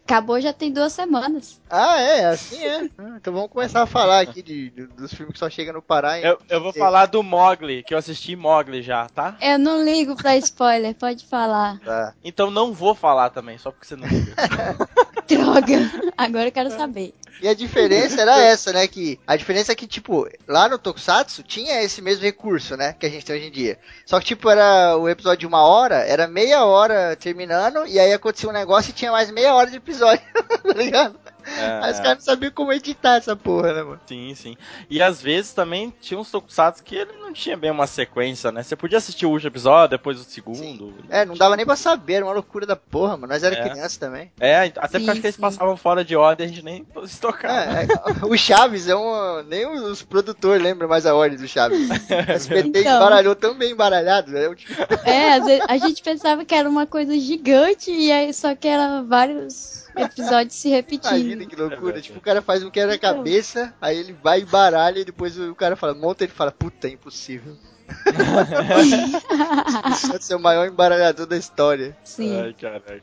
acabou 0.04 0.40
já 0.40 0.52
tem 0.52 0.72
duas 0.72 0.92
semanas. 0.92 1.60
Ah, 1.76 2.00
é, 2.00 2.26
assim 2.26 2.62
é. 2.64 2.88
Ah, 2.98 3.14
Então 3.16 3.32
vamos 3.32 3.50
começar 3.50 3.82
a 3.82 3.86
falar 3.86 4.20
aqui 4.20 4.42
de, 4.42 4.70
de- 4.70 4.86
dos 4.86 5.12
filmes 5.12 5.32
que 5.32 5.38
só 5.38 5.50
chegam 5.50 5.74
no 5.74 5.82
Pará. 5.82 6.18
hein? 6.18 6.24
Eu, 6.24 6.38
eu 6.48 6.60
vou 6.62 6.72
falar 6.72 7.06
do 7.06 7.22
Mogli, 7.22 7.82
que 7.82 7.92
eu 7.94 7.98
assisti 7.98 8.36
Mogli 8.36 8.82
já, 8.82 9.06
tá? 9.08 9.36
Eu 9.40 9.58
não 9.58 9.84
ligo 9.84 10.14
pra 10.16 10.36
spoiler, 10.36 10.94
pode 10.94 11.26
falar. 11.26 11.80
Tá. 11.80 12.14
Então 12.22 12.50
não 12.50 12.72
vou 12.72 12.94
falar 12.94 13.30
também, 13.30 13.58
só 13.58 13.70
porque 13.70 13.86
você 13.86 13.96
não 13.96 14.06
liga. 14.06 14.34
Droga, 15.26 16.12
agora 16.16 16.48
eu 16.48 16.52
quero 16.52 16.70
saber. 16.70 17.14
E 17.42 17.48
a 17.48 17.54
diferença 17.54 18.20
era 18.20 18.38
essa, 18.38 18.72
né? 18.72 18.86
Que 18.86 19.18
a 19.26 19.36
diferença 19.36 19.72
é 19.72 19.74
que, 19.74 19.86
tipo, 19.86 20.28
lá 20.46 20.68
no 20.68 20.78
Tokusatsu 20.78 21.42
tinha 21.42 21.82
esse 21.82 22.00
mesmo 22.00 22.22
recurso, 22.22 22.76
né? 22.76 22.94
Que 22.98 23.06
a 23.06 23.08
gente 23.08 23.24
tem 23.24 23.36
hoje 23.36 23.46
em 23.48 23.50
dia. 23.50 23.78
Só 24.06 24.20
que, 24.20 24.26
tipo, 24.26 24.48
era 24.48 24.96
o 24.96 25.08
episódio 25.08 25.40
de 25.40 25.46
uma 25.46 25.62
hora, 25.62 25.96
era 25.96 26.28
meia 26.28 26.64
hora 26.64 27.16
terminando, 27.16 27.86
e 27.86 27.98
aí 27.98 28.12
acontecia 28.12 28.48
um 28.48 28.52
negócio 28.52 28.90
e 28.90 28.94
tinha 28.94 29.10
mais 29.10 29.30
meia 29.30 29.54
hora 29.54 29.68
de 29.70 29.78
episódio, 29.78 30.22
tá 30.62 30.72
ligado? 30.74 31.18
É, 31.46 31.80
Aí 31.84 31.92
os 31.92 31.98
caras 31.98 32.14
não 32.18 32.20
sabiam 32.24 32.52
como 32.52 32.72
editar 32.72 33.16
essa 33.16 33.36
porra, 33.36 33.72
né, 33.74 33.82
mano? 33.82 34.00
Sim, 34.06 34.34
sim. 34.34 34.56
E 34.88 35.02
às 35.02 35.20
vezes 35.20 35.52
também 35.52 35.92
tinha 36.00 36.18
uns 36.18 36.30
tokusatsu 36.30 36.82
que 36.82 36.94
ele 36.96 37.12
não 37.20 37.32
tinha 37.32 37.56
bem 37.56 37.70
uma 37.70 37.86
sequência, 37.86 38.50
né? 38.52 38.62
Você 38.62 38.76
podia 38.76 38.98
assistir 38.98 39.26
o 39.26 39.30
último 39.30 39.48
episódio, 39.50 39.90
depois 39.96 40.18
o 40.20 40.24
segundo. 40.24 40.94
É, 41.10 41.24
não 41.24 41.34
dava 41.34 41.56
nem 41.56 41.66
pra 41.66 41.76
saber, 41.76 42.14
era 42.14 42.24
uma 42.24 42.32
loucura 42.32 42.64
da 42.66 42.76
porra, 42.76 43.16
mano. 43.16 43.32
Nós 43.32 43.42
era 43.42 43.54
É. 43.56 43.68
criança 43.68 43.98
também. 44.00 44.32
É, 44.40 44.64
até 44.64 44.78
porque 44.80 44.98
Sim, 45.04 45.10
acho 45.10 45.20
que 45.20 45.26
eles 45.26 45.36
sim. 45.36 45.40
passavam 45.42 45.76
fora 45.76 46.04
de 46.04 46.16
ordem 46.16 46.46
a 46.46 46.48
gente 46.48 46.62
nem 46.64 46.86
se 47.06 47.20
tocava. 47.20 47.54
É, 47.54 47.84
é, 47.84 48.24
o 48.26 48.36
Chaves 48.36 48.88
é 48.88 48.96
um. 48.96 49.42
Nem 49.44 49.66
os 49.66 50.02
produtores 50.02 50.62
lembram 50.62 50.88
mais 50.88 51.06
a 51.06 51.14
ordem 51.14 51.38
do 51.38 51.48
Chaves. 51.48 51.88
O 52.14 52.30
SBT 52.32 52.80
Então. 52.80 52.96
embaralhou 52.96 53.34
tão 53.34 53.54
bem 53.54 53.72
embaralhado, 53.72 54.30
né? 54.30 54.54
Tipo- 54.54 54.74
É, 55.08 55.34
às 55.34 55.44
vezes 55.44 55.64
a 55.68 55.76
gente 55.78 56.02
pensava 56.02 56.44
que 56.44 56.54
era 56.54 56.68
uma 56.68 56.86
coisa 56.86 57.18
gigante 57.18 57.90
e 57.90 58.10
aí 58.12 58.32
só 58.32 58.54
que 58.54 58.68
era 58.68 59.02
vários 59.02 59.83
episódios 59.96 60.54
se 60.54 60.68
repetindo. 60.68 61.16
Imagina 61.16 61.46
que 61.46 61.56
loucura. 61.56 61.80
verdade. 61.80 62.06
tipo, 62.06 62.18
o 62.18 62.22
cara 62.22 62.42
faz 62.42 62.62
um 62.62 62.70
quebra-cabeça, 62.70 63.74
aí 63.80 63.98
ele 63.98 64.12
vai 64.12 64.40
e 64.40 64.44
baralha 64.44 65.00
e 65.00 65.04
depois 65.04 65.38
o 65.38 65.54
cara 65.54 65.76
fala, 65.76 65.94
monta 65.94 66.24
ele 66.24 66.32
fala, 66.32 66.52
puta, 66.52 66.88
é 66.88 66.90
impossível. 66.90 67.56
Deve 70.10 70.24
ser 70.24 70.34
o 70.34 70.40
maior 70.40 70.66
embaralhador 70.66 71.26
da 71.26 71.36
história. 71.36 71.96
Sim. 72.04 72.40
Ai, 72.40 72.54
caraca. 72.54 73.00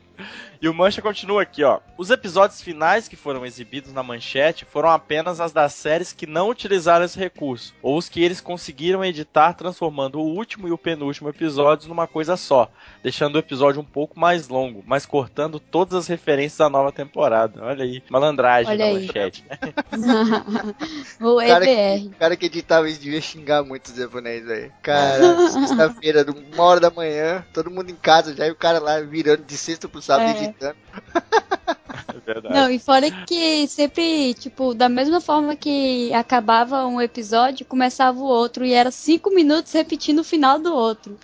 E 0.60 0.68
o 0.68 0.74
Mancha 0.74 1.02
continua 1.02 1.42
aqui, 1.42 1.64
ó. 1.64 1.80
Os 1.98 2.10
episódios 2.10 2.60
finais 2.60 3.08
que 3.08 3.16
foram 3.16 3.44
exibidos 3.44 3.92
na 3.92 4.02
manchete 4.02 4.64
foram 4.64 4.90
apenas 4.90 5.40
as 5.40 5.52
das 5.52 5.72
séries 5.72 6.12
que 6.12 6.26
não 6.26 6.48
utilizaram 6.48 7.04
esse 7.04 7.18
recurso, 7.18 7.74
ou 7.82 7.98
os 7.98 8.08
que 8.08 8.22
eles 8.22 8.40
conseguiram 8.40 9.04
editar 9.04 9.54
transformando 9.54 10.20
o 10.20 10.24
último 10.24 10.68
e 10.68 10.72
o 10.72 10.78
penúltimo 10.78 11.28
episódios 11.28 11.88
numa 11.88 12.06
coisa 12.06 12.36
só, 12.36 12.70
deixando 13.02 13.34
o 13.34 13.38
episódio 13.38 13.80
um 13.80 13.84
pouco 13.84 14.18
mais 14.18 14.46
longo, 14.46 14.84
mas 14.86 15.04
cortando 15.04 15.58
todas 15.58 15.94
as 15.94 16.06
referências 16.06 16.58
da 16.58 16.70
nova 16.70 16.92
temporada. 16.92 17.64
Olha 17.64 17.82
aí, 17.82 18.00
malandragem 18.08 18.70
Olha 18.70 18.84
na 18.84 18.98
aí. 18.98 19.06
manchete. 19.06 19.44
o 21.20 21.36
Cara 21.38 21.68
EBR. 21.68 22.06
O 22.06 22.18
cara 22.18 22.36
que 22.36 22.46
editava 22.46 22.88
isso 22.88 23.00
devia 23.00 23.20
xingar 23.20 23.64
muito 23.64 23.86
os 23.86 23.96
japoneses 23.96 24.48
aí. 24.48 24.70
Cara, 24.80 25.48
sexta-feira, 25.50 26.24
uma 26.54 26.62
hora 26.64 26.80
da 26.80 26.90
manhã, 26.90 27.44
todo 27.52 27.70
mundo 27.70 27.90
em 27.90 27.96
casa 27.96 28.34
já, 28.34 28.46
e 28.46 28.50
o 28.50 28.56
cara 28.56 28.78
lá 28.78 29.00
virando 29.00 29.44
de 29.44 29.56
sexta 29.56 29.88
pro 29.88 30.02
sábado 30.02 30.30
É. 30.30 30.44
editando. 30.44 30.76
É 32.08 32.20
verdade. 32.32 32.54
Não, 32.54 32.70
e 32.70 32.78
fora 32.78 33.10
que 33.26 33.66
sempre, 33.68 34.34
tipo, 34.34 34.74
da 34.74 34.88
mesma 34.88 35.20
forma 35.20 35.54
que 35.56 36.12
acabava 36.14 36.86
um 36.86 37.00
episódio, 37.00 37.64
começava 37.66 38.18
o 38.18 38.24
outro 38.24 38.64
e 38.64 38.72
era 38.72 38.90
cinco 38.90 39.30
minutos 39.30 39.72
repetindo 39.72 40.20
o 40.20 40.24
final 40.24 40.58
do 40.58 40.74
outro. 40.74 41.16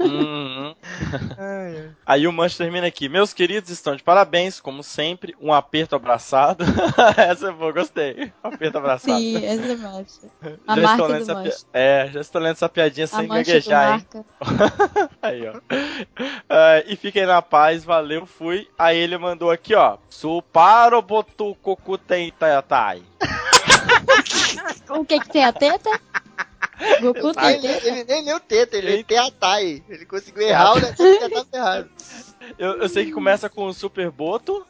Uhum. 0.00 0.74
Aí 2.06 2.26
o 2.26 2.32
Mancha 2.32 2.58
termina 2.58 2.86
aqui. 2.86 3.08
Meus 3.08 3.32
queridos 3.32 3.70
estão 3.70 3.94
de 3.96 4.02
parabéns, 4.02 4.60
como 4.60 4.82
sempre. 4.82 5.34
Um 5.40 5.52
aperto 5.52 5.94
abraçado. 5.96 6.64
Essa 7.16 7.48
é 7.48 7.52
boa, 7.52 7.72
gostei. 7.72 8.32
Um 8.44 8.48
aperto 8.48 8.78
abraçado. 8.78 9.18
Sim, 9.18 9.44
essa 9.44 9.62
é 9.72 9.76
massa. 9.76 10.30
A 10.66 10.74
Já 10.76 10.82
estou 10.82 10.82
marca 10.82 11.06
lendo 11.06 11.16
do 11.18 11.22
essa 11.22 11.34
mancha. 11.34 11.50
pi- 11.58 11.64
É, 11.72 12.10
já 12.12 12.20
estou 12.20 12.40
lendo 12.40 12.52
essa 12.52 12.68
piadinha 12.68 13.04
A 13.04 13.08
sem 13.08 13.26
mancha 13.26 13.44
gaguejar, 13.52 13.98
hein? 13.98 14.06
Aí, 15.22 15.48
ó. 15.48 15.52
Ah, 16.48 16.82
e 16.86 16.96
fiquem 16.96 17.26
na 17.26 17.40
paz, 17.42 17.84
valeu, 17.84 18.26
fui. 18.26 18.68
Aí 18.78 18.96
ele 18.98 19.16
mandou 19.18 19.50
aqui, 19.50 19.74
ó. 19.74 19.81
Suparo 20.10 21.00
botu 21.02 21.54
cocu 21.62 21.96
tem 21.98 22.32
tai. 22.68 23.02
O 24.90 25.04
que 25.04 25.20
que 25.20 25.28
tem 25.28 25.44
a 25.44 25.52
teta? 25.52 25.90
Goku 27.00 27.32
tem 27.32 27.54
Ele, 27.56 27.68
teta? 27.68 27.88
ele 27.88 28.04
nem 28.04 28.24
leu 28.24 28.40
teta, 28.40 28.76
ele 28.76 28.92
Ele- 28.92 29.04
tem 29.04 29.18
a 29.18 29.30
Tai. 29.30 29.82
Ele 29.88 30.04
conseguiu 30.06 30.42
errar 30.42 30.72
o 30.72 30.80
negócio 30.80 31.20
já 31.20 31.30
tá 31.30 31.44
ferrado. 31.50 31.90
Eu, 32.58 32.82
eu 32.82 32.88
sei 32.88 33.04
que 33.06 33.12
começa 33.12 33.48
com 33.48 33.66
o 33.66 33.72
Super 33.72 34.10
Boto. 34.10 34.66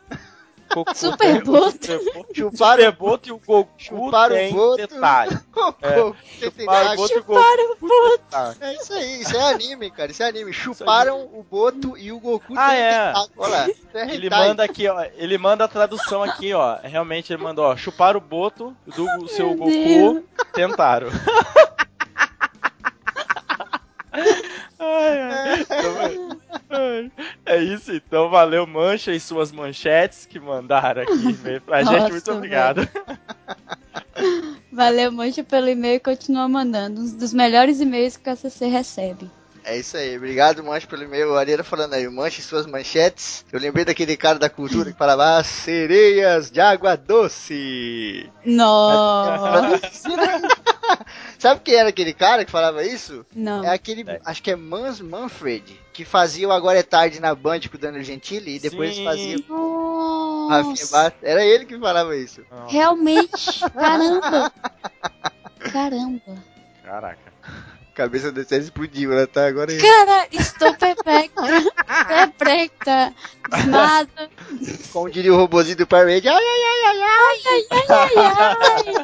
Cocu 0.72 0.96
Super 0.96 1.44
Boto? 1.44 1.70
Super 1.86 2.14
Boto. 2.14 2.34
Chuparam, 2.34 2.92
Boto 2.92 3.28
e 3.28 3.32
o 3.32 3.38
Goku 3.38 3.70
Chuparam 3.76 4.34
o 4.34 4.38
tem 4.38 4.52
Boto. 4.52 4.76
detalhe. 4.76 5.38
Cocô, 5.52 6.16
você 6.38 6.50
tem 6.50 6.66
Chuparam 6.66 6.92
o 6.92 6.96
Boto 6.96 7.12
e 7.14 7.18
o 7.18 7.24
Goku 7.24 8.18
detalhe. 8.18 8.56
É 8.60 8.74
isso 8.74 8.92
aí, 8.92 9.20
isso 9.20 9.36
é 9.36 9.50
anime, 9.50 9.90
cara. 9.90 10.10
Isso 10.10 10.22
é 10.22 10.28
anime. 10.28 10.52
Chuparam 10.52 11.20
o 11.32 11.42
Boto 11.48 11.96
e 11.96 12.12
o 12.12 12.18
Goku 12.20 12.54
Ah, 12.56 12.68
tem 12.70 12.78
é. 12.80 13.12
Olha 13.36 13.74
é 13.94 14.14
Ele 14.14 14.30
manda 14.30 14.64
aqui, 14.64 14.88
ó. 14.88 15.02
Ele 15.16 15.38
manda 15.38 15.64
a 15.64 15.68
tradução 15.68 16.22
aqui, 16.22 16.52
ó. 16.54 16.78
Realmente 16.82 17.32
ele 17.32 17.42
mandou, 17.42 17.64
ó. 17.64 17.76
Chupar 17.76 18.16
o 18.16 18.20
boto 18.20 18.76
do 18.86 19.28
seu 19.28 19.48
Meu 19.48 19.56
Goku. 19.56 19.70
Deus. 19.70 20.22
Tentaram. 20.52 21.08
Ai, 24.78 25.20
ai. 25.20 25.60
Então. 25.60 27.10
É 27.46 27.56
isso, 27.62 27.92
então. 27.92 28.28
Valeu, 28.28 28.66
Mancha 28.66 29.12
e 29.12 29.20
suas 29.20 29.52
manchetes 29.52 30.26
que 30.26 30.38
mandaram 30.38 31.02
aqui 31.02 31.60
pra 31.64 31.82
gente. 31.82 31.92
Nossa, 31.92 32.08
Muito 32.10 32.32
obrigado. 32.32 32.88
Valeu, 34.72 35.12
Mancha, 35.12 35.42
pelo 35.42 35.68
e-mail 35.68 35.96
e 35.96 36.00
continua 36.00 36.48
mandando. 36.48 37.00
Um 37.00 37.16
dos 37.16 37.32
melhores 37.32 37.80
e-mails 37.80 38.16
que 38.16 38.28
a 38.28 38.36
CC 38.36 38.66
recebe. 38.66 39.30
É 39.64 39.78
isso 39.78 39.96
aí. 39.96 40.16
Obrigado, 40.16 40.62
Manche, 40.64 40.86
pelo 40.86 41.04
e-mail. 41.04 41.30
O 41.30 41.36
Areira 41.36 41.62
falando 41.62 41.94
aí, 41.94 42.08
Manche 42.08 42.42
suas 42.42 42.66
manchetes. 42.66 43.44
Eu 43.52 43.60
lembrei 43.60 43.84
daquele 43.84 44.16
cara 44.16 44.38
da 44.38 44.50
cultura 44.50 44.90
que 44.90 44.98
falava 44.98 45.38
ah, 45.38 45.44
sereias 45.44 46.50
de 46.50 46.60
água 46.60 46.96
doce. 46.96 48.28
Nossa. 48.44 49.80
Sabe 51.38 51.60
quem 51.64 51.74
era 51.74 51.88
aquele 51.88 52.12
cara 52.12 52.44
que 52.44 52.50
falava 52.50 52.84
isso? 52.84 53.24
Não. 53.34 53.64
É 53.64 53.68
aquele, 53.70 54.04
acho 54.24 54.42
que 54.42 54.50
é 54.50 54.56
Mans 54.56 55.00
Manfred, 55.00 55.80
que 55.92 56.04
fazia 56.04 56.48
o 56.48 56.52
Agora 56.52 56.78
é 56.78 56.82
Tarde 56.82 57.20
na 57.20 57.34
Band 57.34 57.60
com 57.70 57.76
o 57.76 57.80
Danilo 57.80 58.04
Gentili 58.04 58.56
e 58.56 58.60
depois 58.60 58.94
Sim. 58.94 59.04
fazia 59.04 59.36
Nossa. 59.48 61.12
Era 61.22 61.44
ele 61.44 61.64
que 61.64 61.78
falava 61.78 62.16
isso. 62.16 62.42
Realmente. 62.68 63.60
Caramba. 63.74 64.52
Caramba. 65.72 66.44
Caraca. 66.84 67.32
A 67.42 67.94
cabeça 67.94 68.32
da 68.32 68.42
série 68.42 68.62
explodiu, 68.62 69.12
ela 69.12 69.26
tá 69.26 69.46
agora 69.46 69.70
aí. 69.70 69.78
Cara, 69.78 70.26
estou 70.32 70.74
perplexa. 70.74 71.32
Perplexa. 72.08 73.14
Nada. 73.68 74.30
Como 74.92 75.10
diria 75.10 75.32
o 75.32 75.36
robozinho 75.36 75.76
do 75.76 75.86
Power 75.86 76.06
Ranger, 76.06 76.32
ai, 76.32 76.42
ai, 76.42 76.62
ai, 76.64 77.02
ai, 77.02 77.44
ai. 77.44 77.84
Ai, 77.88 78.10
ai, 78.16 78.94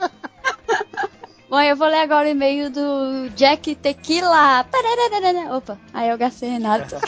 ai. 0.00 0.10
Bom, 1.48 1.60
eu 1.60 1.74
vou 1.76 1.88
ler 1.88 2.00
agora 2.00 2.28
o 2.28 2.30
e-mail 2.30 2.70
do 2.70 3.30
Jack 3.30 3.74
Tequila. 3.76 4.66
Opa, 5.56 5.78
aí 5.94 6.10
eu 6.10 6.18
gastei 6.18 6.50
Renato. 6.50 6.96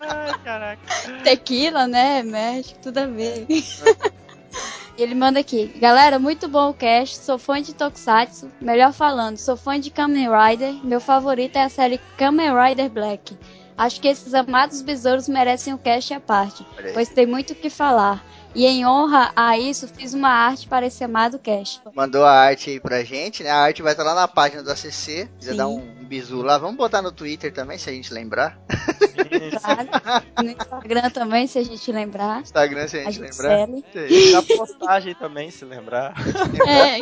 Ai, 0.00 0.38
caraca. 0.42 0.80
Tequila, 1.22 1.86
né? 1.86 2.24
México, 2.24 2.80
tudo 2.82 2.98
a 2.98 3.06
ver. 3.06 3.46
E 3.48 5.02
ele 5.02 5.14
manda 5.14 5.38
aqui. 5.38 5.66
Galera, 5.80 6.18
muito 6.18 6.48
bom 6.48 6.70
o 6.70 6.74
cast. 6.74 7.18
Sou 7.18 7.38
fã 7.38 7.62
de 7.62 7.72
Tokusatsu. 7.72 8.50
Melhor 8.60 8.92
falando, 8.92 9.36
sou 9.38 9.56
fã 9.56 9.78
de 9.78 9.90
Kamen 9.90 10.28
Rider. 10.28 10.74
Meu 10.84 11.00
favorito 11.00 11.56
é 11.56 11.62
a 11.62 11.68
série 11.68 12.00
Kamen 12.18 12.50
Rider 12.52 12.90
Black. 12.90 13.38
Acho 13.78 14.00
que 14.00 14.08
esses 14.08 14.34
amados 14.34 14.82
besouros 14.82 15.26
merecem 15.26 15.72
um 15.72 15.78
cast 15.78 16.12
à 16.12 16.20
parte, 16.20 16.66
pois 16.92 17.08
tem 17.08 17.24
muito 17.24 17.54
o 17.54 17.56
que 17.56 17.70
falar. 17.70 18.22
E 18.54 18.66
em 18.66 18.84
honra 18.84 19.32
a 19.36 19.56
isso, 19.56 19.86
fiz 19.86 20.12
uma 20.12 20.28
arte 20.28 20.66
para 20.66 20.86
esse 20.86 21.04
amado 21.04 21.38
cast. 21.38 21.80
Mandou 21.94 22.24
a 22.24 22.32
arte 22.32 22.70
aí 22.70 22.80
pra 22.80 23.04
gente, 23.04 23.42
né? 23.42 23.50
A 23.50 23.58
arte 23.58 23.82
vai 23.82 23.92
estar 23.92 24.02
lá 24.02 24.14
na 24.14 24.26
página 24.26 24.62
do 24.62 24.70
ACC. 24.70 24.90
Se 24.90 25.28
quiser 25.38 25.52
Sim. 25.52 25.56
dar 25.56 25.68
um, 25.68 25.80
bizu 26.02 26.42
lá, 26.42 26.58
vamos 26.58 26.76
botar 26.76 27.00
no 27.00 27.12
Twitter 27.12 27.52
também, 27.52 27.78
se 27.78 27.88
a 27.88 27.92
gente 27.92 28.12
lembrar. 28.12 28.58
Claro. 29.60 29.88
No 30.42 30.50
Instagram 30.50 31.10
também, 31.10 31.46
se 31.46 31.58
a 31.58 31.62
gente 31.62 31.92
lembrar. 31.92 32.40
Instagram, 32.40 32.88
se 32.88 32.98
a 32.98 33.00
A 33.00 33.04
gente 33.04 33.26
gente 33.26 33.40
lembrar. 33.40 33.68
Sei. 33.92 34.32
Na 34.32 34.42
postagem 34.42 35.14
também, 35.14 35.50
se 35.50 35.64
lembrar. 35.64 36.14
É, 36.66 36.98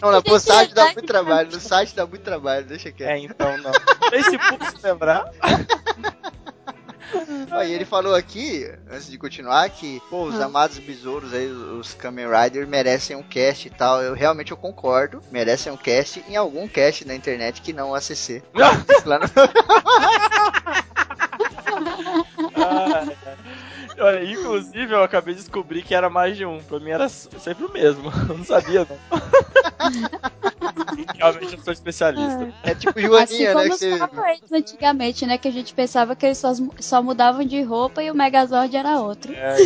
Não, 0.00 0.12
na 0.12 0.22
postagem 0.22 0.72
dá 0.72 0.84
muito 0.84 1.02
trabalho, 1.02 1.50
no 1.50 1.60
site 1.60 1.94
dá 1.94 2.06
muito 2.06 2.22
trabalho, 2.22 2.64
deixa 2.66 2.92
quieto. 2.92 3.10
É, 3.10 3.18
então 3.18 3.56
não. 3.58 3.72
Facebook, 4.10 4.70
se 4.70 4.86
lembrar. 4.86 5.30
Aí 7.50 7.72
ele 7.72 7.84
falou 7.84 8.14
aqui, 8.14 8.70
antes 8.90 9.06
de 9.08 9.16
continuar, 9.18 9.68
que 9.70 10.00
pô, 10.10 10.24
os 10.24 10.40
Ah. 10.40 10.46
amados 10.46 10.78
besouros 10.78 11.32
aí, 11.32 11.46
os 11.46 11.94
Kamen 11.94 12.26
Rider 12.28 12.66
merecem 12.66 13.16
um 13.16 13.22
cast 13.22 13.68
e 13.68 13.70
tal. 13.70 14.02
Eu 14.02 14.14
realmente 14.14 14.50
eu 14.50 14.56
concordo, 14.56 15.20
merecem 15.30 15.72
um 15.72 15.76
cast 15.76 16.22
em 16.28 16.36
algum 16.36 16.66
cast 16.68 17.06
na 17.06 17.14
internet 17.14 17.62
que 17.62 17.72
não 17.72 17.90
o 17.90 17.94
ACC. 17.94 18.42
Lá 19.06 19.18
no- 19.18 19.26
Ai, 22.56 23.16
ai. 23.26 23.36
Olha, 23.98 24.24
inclusive 24.24 24.92
eu 24.94 25.02
acabei 25.02 25.34
de 25.34 25.40
descobrir 25.40 25.82
que 25.82 25.94
era 25.94 26.10
mais 26.10 26.36
de 26.36 26.44
um. 26.44 26.58
Pra 26.60 26.78
mim 26.78 26.90
era 26.90 27.08
sempre 27.08 27.64
o 27.64 27.72
mesmo. 27.72 28.10
Eu 28.28 28.36
não 28.38 28.44
sabia, 28.44 28.86
não. 28.88 28.96
Realmente 31.16 31.56
eu 31.56 31.62
sou 31.62 31.72
especialista. 31.72 32.52
é 32.62 32.74
tipo 32.74 32.90
assim 32.98 33.06
Joaninha, 33.06 33.54
né? 33.54 33.62
como 33.68 33.78
Que 33.78 33.86
os 33.94 33.98
você... 34.00 34.54
Antigamente, 34.54 35.26
né? 35.26 35.38
Que 35.38 35.48
a 35.48 35.50
gente 35.52 35.72
pensava 35.74 36.14
que 36.14 36.26
eles 36.26 36.38
só, 36.38 36.52
só 36.78 37.02
mudavam 37.02 37.44
de 37.44 37.62
roupa 37.62 38.02
e 38.02 38.10
o 38.10 38.14
Megazord 38.14 38.74
era 38.76 38.98
outro. 39.00 39.32
É. 39.34 39.56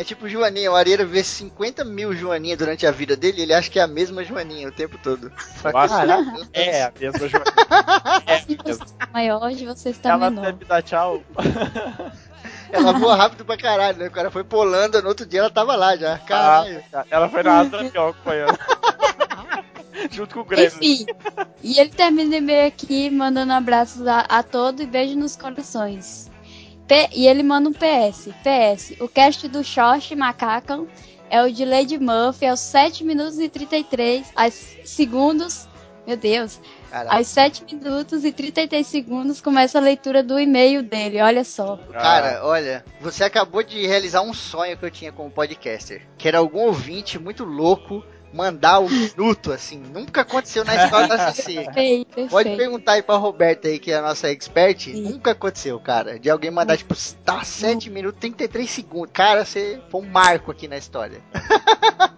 É 0.00 0.04
tipo 0.04 0.28
Joaninha, 0.28 0.70
o 0.70 0.76
Areira 0.76 1.04
vê 1.04 1.22
50 1.22 1.84
mil 1.84 2.14
Joaninha 2.14 2.56
durante 2.56 2.86
a 2.86 2.90
vida 2.90 3.16
dele, 3.16 3.42
ele 3.42 3.54
acha 3.54 3.70
que 3.70 3.78
é 3.78 3.82
a 3.82 3.86
mesma 3.86 4.22
Joaninha 4.24 4.68
o 4.68 4.72
tempo 4.72 4.98
todo. 5.02 5.30
Fala, 5.56 5.74
Eu 5.74 5.78
acho- 5.78 5.94
"Caraca, 5.94 6.32
é 6.52 6.82
a 6.84 6.92
mesma 6.98 7.28
Joaninha. 7.28 7.54
É 8.26 8.36
a 8.36 8.44
mesma. 8.46 8.84
está 8.84 9.08
maior, 9.12 9.42
hoje 9.42 9.66
você 9.66 9.90
está 9.90 10.10
Ela 10.10 10.30
menor. 10.30 10.42
deve 10.46 10.64
dar 10.64 10.82
tchau. 10.82 11.22
Ela 12.72 12.92
voa 12.92 13.16
rápido 13.16 13.44
pra 13.44 13.56
caralho, 13.56 13.98
né? 13.98 14.06
O 14.06 14.10
cara 14.10 14.30
foi 14.30 14.44
polando, 14.44 15.00
no 15.02 15.08
outro 15.08 15.26
dia 15.26 15.40
ela 15.40 15.50
tava 15.50 15.74
lá 15.76 15.96
já. 15.96 16.18
Caralho. 16.18 16.82
Ah, 16.92 17.04
ela 17.10 17.28
foi 17.28 17.42
na 17.42 17.58
asa 17.60 17.80
aqui, 17.80 17.98
ó, 17.98 18.08
acompanhando. 18.10 18.58
Junto 20.10 20.34
com 20.34 20.40
o 20.40 20.44
Grêmio. 20.44 20.72
Enfim, 20.80 21.06
e 21.62 21.78
ele 21.78 21.90
termina 21.90 22.30
o 22.30 22.38
e-mail 22.38 22.68
aqui 22.68 23.10
mandando 23.10 23.52
abraços 23.52 24.06
a, 24.06 24.20
a 24.20 24.42
todos 24.42 24.80
e 24.80 24.86
beijo 24.86 25.16
nos 25.16 25.36
corações. 25.36 26.30
P- 26.86 27.08
e 27.14 27.26
ele 27.26 27.42
manda 27.42 27.68
um 27.68 27.72
PS. 27.72 28.28
PS, 28.42 28.94
o 29.00 29.08
cast 29.08 29.46
do 29.48 29.62
Shoshi 29.62 30.14
Macacan 30.16 30.86
é 31.28 31.42
o 31.42 31.52
de 31.52 31.64
Lady 31.64 31.98
Murphy 31.98 32.46
aos 32.46 32.60
7 32.60 33.04
minutos 33.04 33.38
e 33.38 33.48
33 33.48 34.32
as 34.34 34.54
segundos. 34.84 35.68
Meu 36.06 36.16
Deus. 36.16 36.60
Caralho. 36.90 37.16
Aos 37.16 37.28
7 37.28 37.64
minutos 37.72 38.24
e 38.24 38.32
33 38.32 38.84
segundos 38.84 39.40
começa 39.40 39.78
a 39.78 39.80
leitura 39.80 40.22
do 40.22 40.38
e-mail 40.38 40.82
dele, 40.82 41.22
olha 41.22 41.44
só. 41.44 41.76
Cara, 41.92 42.40
olha, 42.44 42.84
você 43.00 43.22
acabou 43.22 43.62
de 43.62 43.86
realizar 43.86 44.22
um 44.22 44.34
sonho 44.34 44.76
que 44.76 44.84
eu 44.84 44.90
tinha 44.90 45.12
como 45.12 45.30
podcaster. 45.30 46.02
Que 46.18 46.26
era 46.26 46.38
algum 46.38 46.60
ouvinte 46.60 47.18
muito 47.18 47.44
louco 47.44 48.04
mandar 48.32 48.80
o 48.80 48.88
minuto, 48.88 49.52
assim. 49.52 49.78
Nunca 49.92 50.22
aconteceu 50.22 50.64
na 50.64 50.84
história 50.84 51.08
da 51.08 51.32
CC. 51.32 51.64
Perfeito, 51.72 52.28
Pode 52.28 52.56
perguntar 52.56 52.92
aí 52.92 53.02
pra 53.02 53.16
Roberta 53.16 53.68
aí, 53.68 53.78
que 53.78 53.92
é 53.92 53.96
a 53.96 54.02
nossa 54.02 54.30
expert. 54.30 54.84
Sim. 54.84 55.02
Nunca 55.02 55.32
aconteceu, 55.32 55.78
cara. 55.80 56.18
De 56.18 56.30
alguém 56.30 56.50
mandar, 56.50 56.76
tipo, 56.76 56.94
tá 57.24 57.42
7 57.42 57.90
minutos 57.90 58.18
e 58.18 58.20
33 58.20 58.70
segundos. 58.70 59.10
Cara, 59.12 59.44
você 59.44 59.80
foi 59.90 60.00
um 60.00 60.06
marco 60.06 60.50
aqui 60.50 60.68
na 60.68 60.76
história. 60.76 61.20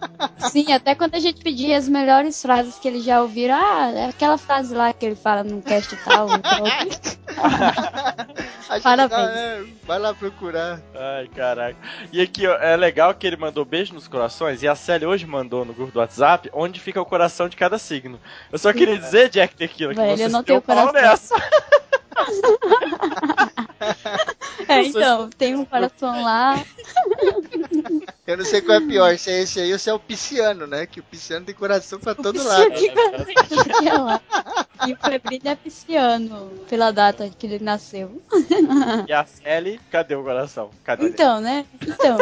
Sim, 0.50 0.72
até 0.72 0.94
quando 0.94 1.14
a 1.14 1.18
gente 1.18 1.42
pedia 1.42 1.76
as 1.76 1.88
melhores 1.88 2.40
frases 2.40 2.78
que 2.78 2.86
eles 2.86 3.04
já 3.04 3.20
ouviram, 3.22 3.54
ah, 3.54 3.90
é 3.90 4.04
aquela 4.06 4.38
frase 4.38 4.74
lá 4.74 4.92
que 4.92 5.06
ele 5.06 5.14
fala 5.14 5.42
num 5.42 5.60
cast 5.60 5.96
tal, 6.04 6.28
então, 6.30 6.64
A 8.68 8.76
gente 8.76 8.84
Parabéns. 8.84 9.10
dá, 9.10 9.38
é, 9.38 9.64
vai 9.84 9.98
lá 9.98 10.14
procurar. 10.14 10.80
Ai, 10.94 11.28
caraca. 11.28 11.76
E 12.10 12.22
aqui, 12.22 12.46
ó, 12.46 12.54
é 12.54 12.74
legal 12.74 13.14
que 13.14 13.26
ele 13.26 13.36
mandou 13.36 13.66
beijo 13.66 13.92
nos 13.92 14.08
corações 14.08 14.62
e 14.62 14.68
a 14.68 14.74
Célia 14.74 15.08
hoje 15.08 15.26
mandou 15.26 15.62
no 15.64 15.74
grupo 15.74 15.92
do 15.92 16.00
WhatsApp 16.02 16.50
onde 16.52 16.80
fica 16.80 17.00
o 17.00 17.06
coração 17.06 17.48
de 17.48 17.56
cada 17.56 17.78
signo. 17.78 18.20
Eu 18.50 18.58
só 18.58 18.72
queria 18.72 18.98
dizer, 18.98 19.28
Jack 19.28 19.54
Tequila, 19.56 19.94
que 19.94 20.00
Velho, 20.00 20.16
você 20.16 20.24
eu 20.24 20.30
não 20.30 20.42
deu 20.42 20.60
pau 20.60 20.88
coração. 20.88 21.10
nessa. 21.10 21.34
É, 24.68 24.82
então, 24.82 25.28
tem 25.30 25.56
um 25.56 25.64
coração 25.64 26.22
lá. 26.22 26.62
Eu 28.26 28.36
não 28.36 28.44
sei 28.44 28.60
qual 28.60 28.78
é 28.78 28.80
pior, 28.80 29.18
se 29.18 29.30
é 29.30 29.42
esse 29.42 29.60
aí 29.60 29.72
ou 29.72 29.78
se 29.78 29.90
é 29.90 29.92
o 29.92 29.98
pisciano, 29.98 30.66
né? 30.66 30.86
Que 30.86 31.00
o 31.00 31.02
pisciano 31.02 31.44
tem 31.44 31.54
coração 31.54 31.98
pra 31.98 32.14
todo 32.14 32.42
lado. 32.42 32.70
E 34.86 34.92
o 34.92 34.96
Febrini 34.96 35.48
é 35.48 35.54
pisciano, 35.54 36.50
pela 36.68 36.90
data 36.90 37.28
que 37.30 37.46
ele 37.46 37.62
nasceu. 37.62 38.22
E 39.06 39.12
a 39.12 39.24
Célia, 39.24 39.78
cadê 39.90 40.14
o 40.14 40.22
coração? 40.24 40.70
Cadê? 40.84 41.06
Então, 41.08 41.40
né? 41.40 41.64
Então. 41.80 42.18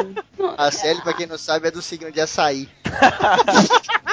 A 0.56 0.70
Célia, 0.70 1.02
pra 1.02 1.14
quem 1.14 1.26
não 1.26 1.38
sabe, 1.38 1.68
é 1.68 1.70
do 1.70 1.80
signo 1.80 2.10
de 2.10 2.20
açaí. 2.20 2.68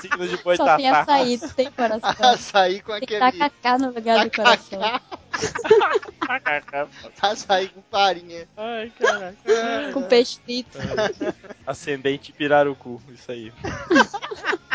Signo 0.00 0.28
de 0.28 0.36
Só 0.36 0.42
boitatá. 0.42 0.76
tem 0.76 0.88
açaí, 0.90 1.38
não 1.40 1.48
tem 1.48 1.70
coração. 1.70 2.10
Açaí 2.28 2.80
com 2.82 2.92
Tem 2.92 3.02
aquele. 3.02 3.20
tacacá 3.20 3.78
no 3.78 3.90
lugar 3.90 4.24
do 4.24 4.30
coração. 4.36 4.80
Açaí 7.22 7.68
com 7.68 7.82
farinha. 7.90 8.46
Ai, 8.54 8.92
caraca. 8.98 9.92
Com 9.94 10.02
peixe 10.02 10.38
frito. 10.44 10.76
Ascendente 11.66 12.32
Pirarucu, 12.32 13.00
isso 13.08 13.32
aí. 13.32 13.50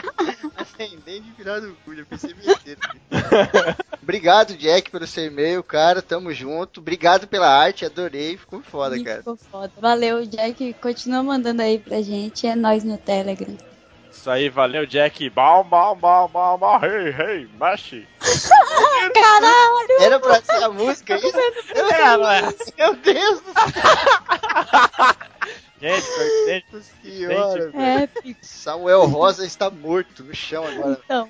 De 0.77 1.21
virar 1.37 1.59
do 1.59 1.75
cu, 1.83 1.95
já 1.95 2.05
pensei. 2.05 2.33
Obrigado, 4.01 4.55
Jack, 4.55 4.89
pelo 4.89 5.05
seu 5.05 5.25
e-mail, 5.25 5.61
cara. 5.61 6.01
Tamo 6.01 6.33
junto. 6.33 6.79
Obrigado 6.79 7.27
pela 7.27 7.47
arte, 7.47 7.85
adorei. 7.85 8.37
Ficou 8.37 8.61
foda, 8.61 8.97
Ih, 8.97 9.03
cara. 9.03 9.17
Ficou 9.17 9.35
foda. 9.35 9.71
Valeu, 9.77 10.25
Jack. 10.25 10.73
Continua 10.81 11.21
mandando 11.21 11.61
aí 11.61 11.77
pra 11.77 12.01
gente. 12.01 12.47
É 12.47 12.55
nós 12.55 12.83
no 12.83 12.97
Telegram. 12.97 13.57
Isso 14.11 14.29
aí, 14.29 14.49
valeu, 14.49 14.85
Jack. 14.85 15.29
Bal, 15.29 15.63
bal, 15.63 15.95
bal, 15.95 16.27
bal, 16.27 16.57
bal, 16.57 16.81
hey, 16.83 17.15
hey, 17.17 17.49
machi. 17.57 18.07
Caralho! 19.13 20.01
Era 20.01 20.19
pra 20.19 20.41
ser 20.41 20.63
a 20.63 20.69
música 20.69 21.15
isso? 21.17 21.37
Era. 21.73 22.53
Meu 22.77 22.95
Deus 22.95 23.41
do 23.41 23.53
céu. 23.53 25.19
Gente, 25.81 26.83
senhora. 27.01 27.71
Épico. 27.73 28.39
Samuel 28.41 29.05
Rosa 29.05 29.45
está 29.45 29.69
morto 29.69 30.23
no 30.23 30.35
chão 30.35 30.65
agora. 30.65 30.99
Então, 31.05 31.29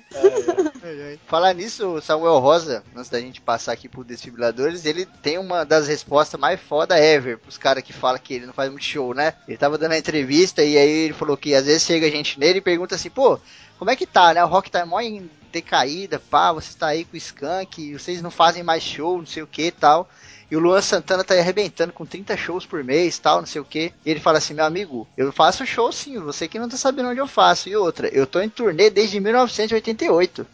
Ai, 0.82 1.02
ai. 1.02 1.20
Falar 1.26 1.54
nisso, 1.54 1.86
o 1.86 2.00
Samuel 2.00 2.38
Rosa, 2.38 2.82
antes 2.96 3.10
da 3.10 3.20
gente 3.20 3.40
passar 3.40 3.72
aqui 3.72 3.88
por 3.88 4.04
desfibriladores, 4.04 4.84
ele 4.84 5.06
tem 5.06 5.38
uma 5.38 5.64
das 5.64 5.86
respostas 5.86 6.40
mais 6.40 6.60
foda 6.60 6.98
ever 6.98 7.38
pros 7.38 7.58
caras 7.58 7.84
que 7.84 7.92
falam 7.92 8.18
que 8.18 8.34
ele 8.34 8.46
não 8.46 8.52
faz 8.52 8.70
muito 8.70 8.84
show, 8.84 9.14
né? 9.14 9.34
Ele 9.46 9.56
tava 9.56 9.78
dando 9.78 9.92
a 9.92 9.98
entrevista 9.98 10.64
e 10.64 10.76
aí 10.76 10.88
ele 10.88 11.14
falou 11.14 11.36
que 11.36 11.54
às 11.54 11.66
vezes 11.66 11.84
chega 11.84 12.10
gente 12.10 12.38
nele 12.40 12.58
e 12.58 12.62
pergunta 12.62 12.94
assim, 12.94 13.10
pô, 13.10 13.38
como 13.78 13.90
é 13.90 13.96
que 13.96 14.06
tá, 14.06 14.34
né? 14.34 14.44
O 14.44 14.48
rock 14.48 14.70
tá 14.70 14.84
mó 14.84 15.00
em 15.00 15.30
decaída, 15.52 16.18
pá, 16.18 16.52
você 16.52 16.76
tá 16.76 16.88
aí 16.88 17.04
com 17.04 17.14
o 17.14 17.16
Skank, 17.16 17.92
vocês 17.92 18.22
não 18.22 18.30
fazem 18.30 18.62
mais 18.62 18.82
show, 18.82 19.18
não 19.18 19.26
sei 19.26 19.42
o 19.42 19.46
que 19.46 19.66
e 19.66 19.70
tal. 19.72 20.08
E 20.50 20.56
o 20.56 20.60
Luan 20.60 20.82
Santana 20.82 21.22
tá 21.22 21.34
arrebentando 21.34 21.92
com 21.92 22.04
30 22.04 22.36
shows 22.36 22.66
por 22.66 22.82
mês, 22.82 23.18
tal, 23.18 23.38
não 23.38 23.46
sei 23.46 23.60
o 23.60 23.64
que. 23.64 23.92
E 24.04 24.10
ele 24.10 24.20
fala 24.20 24.38
assim, 24.38 24.54
meu 24.54 24.64
amigo, 24.64 25.06
eu 25.16 25.32
faço 25.32 25.64
show 25.64 25.92
sim, 25.92 26.18
você 26.18 26.48
que 26.48 26.58
não 26.58 26.68
tá 26.68 26.76
sabendo 26.76 27.10
onde 27.10 27.20
eu 27.20 27.28
faço. 27.28 27.68
E 27.68 27.76
outra, 27.76 28.08
eu 28.08 28.26
tô 28.26 28.40
em 28.40 28.48
turnê 28.48 28.90
desde 28.90 29.20
1988. 29.20 30.46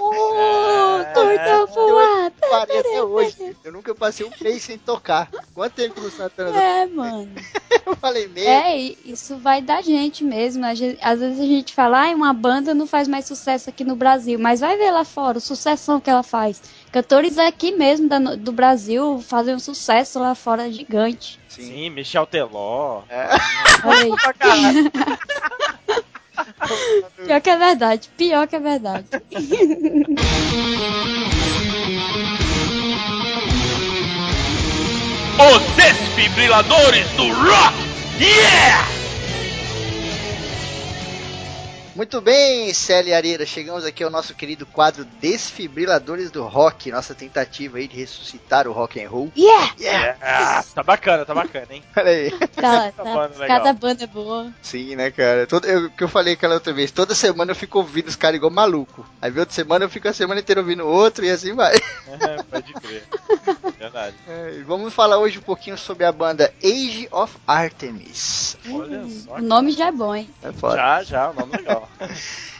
oh, 0.00 1.00
torta 1.12 1.66
voada. 1.66 2.34
Até 2.62 3.02
hoje. 3.02 3.56
Eu 3.64 3.72
nunca 3.72 3.94
passei 3.94 4.24
um 4.24 4.30
mês 4.40 4.62
sem 4.62 4.78
tocar. 4.78 5.28
Quanto 5.54 5.74
tempo 5.74 5.98
o 5.98 6.02
Luan 6.02 6.10
Santana 6.10 6.56
É, 6.56 6.86
mano. 6.86 7.28
Eu 7.84 7.96
falei 7.96 8.28
meio. 8.28 8.48
É, 8.48 8.76
isso 9.04 9.36
vai 9.38 9.62
da 9.62 9.80
gente 9.80 10.22
mesmo. 10.22 10.64
Às 10.64 10.78
vezes 10.78 11.40
a 11.40 11.44
gente 11.44 11.74
fala, 11.74 12.06
ah, 12.06 12.14
uma 12.14 12.32
banda 12.32 12.74
não 12.74 12.86
faz 12.86 13.08
mais 13.08 13.26
sucesso 13.26 13.70
aqui 13.70 13.82
no 13.84 13.96
Brasil, 13.96 14.38
mas 14.38 14.60
vai 14.60 14.76
ver 14.76 14.90
lá 14.90 15.04
fora 15.04 15.38
o 15.38 15.40
sucessão 15.40 16.00
que 16.00 16.10
ela 16.10 16.22
faz. 16.22 16.60
Cantores 16.92 17.38
aqui 17.38 17.72
mesmo 17.72 18.08
da- 18.08 18.18
do 18.36 18.52
Brasil 18.52 19.22
fazem 19.26 19.54
um 19.54 19.58
sucesso 19.58 20.18
lá 20.18 20.34
fora 20.34 20.70
gigante. 20.72 21.38
Sim, 21.48 21.90
Michel 21.90 22.26
Teló. 22.26 23.02
Olha 23.84 24.14
aí. 24.40 24.90
Pior 27.26 27.40
que 27.40 27.50
é 27.50 27.56
verdade, 27.56 28.08
pior 28.16 28.46
que 28.46 28.56
é 28.56 28.60
verdade. 28.60 29.06
Os 35.38 35.62
desfibriladores 35.76 37.06
do 37.12 37.28
rock! 37.32 37.74
Yeah! 38.20 38.88
Muito 41.98 42.20
bem, 42.20 42.72
Célia 42.72 43.16
Areira, 43.16 43.44
chegamos 43.44 43.84
aqui 43.84 44.04
ao 44.04 44.10
nosso 44.10 44.32
querido 44.32 44.64
quadro 44.64 45.04
Desfibriladores 45.20 46.30
do 46.30 46.44
Rock, 46.44 46.92
nossa 46.92 47.12
tentativa 47.12 47.78
aí 47.78 47.88
de 47.88 47.96
ressuscitar 47.96 48.68
o 48.68 48.72
rock 48.72 49.02
and 49.04 49.10
roll. 49.10 49.32
Yeah! 49.36 49.74
Yeah! 49.80 50.18
Ah, 50.22 50.64
tá 50.72 50.84
bacana, 50.84 51.26
tá 51.26 51.34
bacana, 51.34 51.66
hein? 51.70 51.82
Olha 51.96 52.08
aí. 52.08 52.30
Tá, 52.54 52.92
tá, 52.92 53.02
banda 53.02 53.38
legal. 53.38 53.48
cada 53.48 53.72
banda 53.72 54.04
é 54.04 54.06
boa. 54.06 54.52
Sim, 54.62 54.94
né, 54.94 55.10
cara? 55.10 55.44
Todo, 55.48 55.64
eu, 55.64 55.90
que 55.90 56.04
eu 56.04 56.08
falei 56.08 56.34
aquela 56.34 56.54
outra 56.54 56.72
vez, 56.72 56.92
toda 56.92 57.16
semana 57.16 57.50
eu 57.50 57.56
fico 57.56 57.78
ouvindo 57.78 58.06
os 58.06 58.14
caras 58.14 58.36
igual 58.36 58.52
maluco. 58.52 59.04
Aí 59.20 59.36
outra 59.36 59.52
semana 59.52 59.84
eu 59.84 59.88
fico 59.88 60.06
a 60.06 60.12
semana 60.12 60.38
inteira 60.38 60.60
ouvindo 60.60 60.86
outro 60.86 61.24
e 61.24 61.30
assim 61.30 61.52
vai. 61.52 61.74
É, 61.74 62.42
pode 62.44 62.72
crer. 62.74 63.08
Verdade. 63.76 64.14
É, 64.28 64.62
vamos 64.64 64.94
falar 64.94 65.18
hoje 65.18 65.38
um 65.38 65.42
pouquinho 65.42 65.76
sobre 65.76 66.04
a 66.04 66.12
banda 66.12 66.52
Age 66.62 67.08
of 67.10 67.36
Artemis. 67.44 68.56
Olha 68.70 69.04
só. 69.08 69.34
O 69.34 69.42
nome 69.42 69.72
já 69.72 69.88
é 69.88 69.92
bom, 69.92 70.14
hein? 70.14 70.30
É 70.42 70.52
foda. 70.52 70.76
Já, 70.76 71.02
já, 71.02 71.30
o 71.30 71.34
nome 71.34 71.56
legal. 71.56 71.87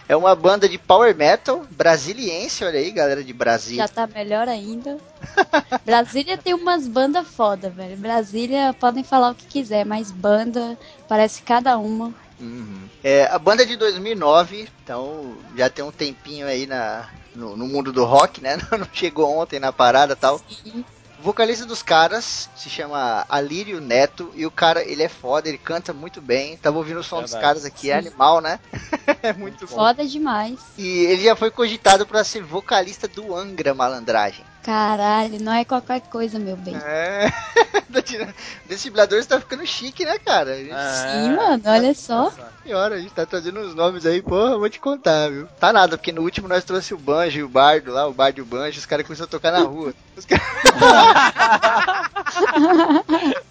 É 0.08 0.16
uma 0.16 0.34
banda 0.34 0.66
de 0.66 0.78
power 0.78 1.14
metal 1.14 1.66
brasiliense, 1.70 2.64
olha 2.64 2.78
aí, 2.78 2.90
galera 2.90 3.22
de 3.22 3.32
Brasília. 3.34 3.82
Já 3.82 3.88
tá 3.88 4.06
melhor 4.06 4.48
ainda. 4.48 4.96
Brasília 5.84 6.38
tem 6.38 6.54
umas 6.54 6.88
bandas 6.88 7.28
foda, 7.28 7.68
velho. 7.68 7.94
Brasília 7.98 8.74
podem 8.80 9.04
falar 9.04 9.32
o 9.32 9.34
que 9.34 9.46
quiser, 9.46 9.84
mas 9.84 10.10
banda 10.10 10.78
parece 11.06 11.42
cada 11.42 11.76
uma. 11.76 12.14
Uhum. 12.40 12.88
É, 13.04 13.26
a 13.26 13.38
banda 13.38 13.64
é 13.64 13.66
de 13.66 13.76
2009, 13.76 14.68
então 14.82 15.36
já 15.54 15.68
tem 15.68 15.84
um 15.84 15.92
tempinho 15.92 16.46
aí 16.46 16.66
na, 16.66 17.06
no, 17.34 17.54
no 17.54 17.66
mundo 17.66 17.92
do 17.92 18.04
rock, 18.04 18.40
né? 18.40 18.56
Não 18.72 18.88
chegou 18.90 19.30
ontem 19.30 19.60
na 19.60 19.72
parada 19.72 20.14
e 20.14 20.16
tal. 20.16 20.40
E 20.64 20.84
O 21.18 21.22
vocalista 21.22 21.66
dos 21.66 21.82
caras 21.82 22.48
se 22.54 22.70
chama 22.70 23.26
Alírio 23.28 23.80
Neto 23.80 24.30
e 24.36 24.46
o 24.46 24.50
cara, 24.50 24.84
ele 24.84 25.02
é 25.02 25.08
foda, 25.08 25.48
ele 25.48 25.58
canta 25.58 25.92
muito 25.92 26.20
bem. 26.20 26.56
Tava 26.56 26.78
ouvindo 26.78 27.00
o 27.00 27.04
som 27.04 27.20
dos 27.20 27.34
caras 27.34 27.64
aqui, 27.64 27.90
é 27.90 27.98
animal, 27.98 28.40
né? 28.40 28.60
é 29.20 29.32
muito 29.32 29.66
bom. 29.66 29.74
foda 29.74 30.06
demais. 30.06 30.60
E 30.78 30.86
ele 31.06 31.24
já 31.24 31.34
foi 31.34 31.50
cogitado 31.50 32.06
para 32.06 32.22
ser 32.22 32.42
vocalista 32.42 33.08
do 33.08 33.34
Angra 33.34 33.74
Malandragem. 33.74 34.44
Caralho, 34.68 35.42
não 35.42 35.54
é 35.54 35.64
qualquer 35.64 36.02
coisa, 36.02 36.38
meu 36.38 36.54
bem. 36.54 36.76
É. 36.76 37.32
Tá 37.90 38.02
tirando- 38.02 38.34
Desfibriladores 38.66 39.26
tá 39.26 39.40
ficando 39.40 39.66
chique, 39.66 40.04
né, 40.04 40.18
cara? 40.18 40.58
Gente 40.58 40.68
Sim, 40.68 41.34
mano, 41.34 41.62
olha 41.64 41.94
só. 41.94 42.30
Senhora, 42.62 42.96
a 42.96 42.98
gente 42.98 43.14
tá 43.14 43.24
trazendo 43.24 43.60
uns 43.60 43.74
nomes 43.74 44.04
aí, 44.04 44.20
porra, 44.20 44.50
eu 44.52 44.58
vou 44.58 44.68
te 44.68 44.78
contar, 44.78 45.30
viu? 45.30 45.46
Tá 45.58 45.72
nada, 45.72 45.96
porque 45.96 46.12
no 46.12 46.20
último 46.20 46.46
nós 46.46 46.64
trouxe 46.64 46.92
o 46.92 46.98
Banjo 46.98 47.38
e 47.38 47.42
o 47.42 47.48
Bardo 47.48 47.90
lá, 47.90 48.06
o 48.06 48.12
Bardo 48.12 48.38
e 48.38 48.42
o 48.42 48.44
Banjo, 48.44 48.78
os 48.78 48.84
caras 48.84 49.06
começaram 49.06 49.26
a 49.26 49.30
tocar 49.30 49.52
na 49.52 49.60
rua. 49.60 49.94
Os 50.14 50.26
caras... 50.26 50.44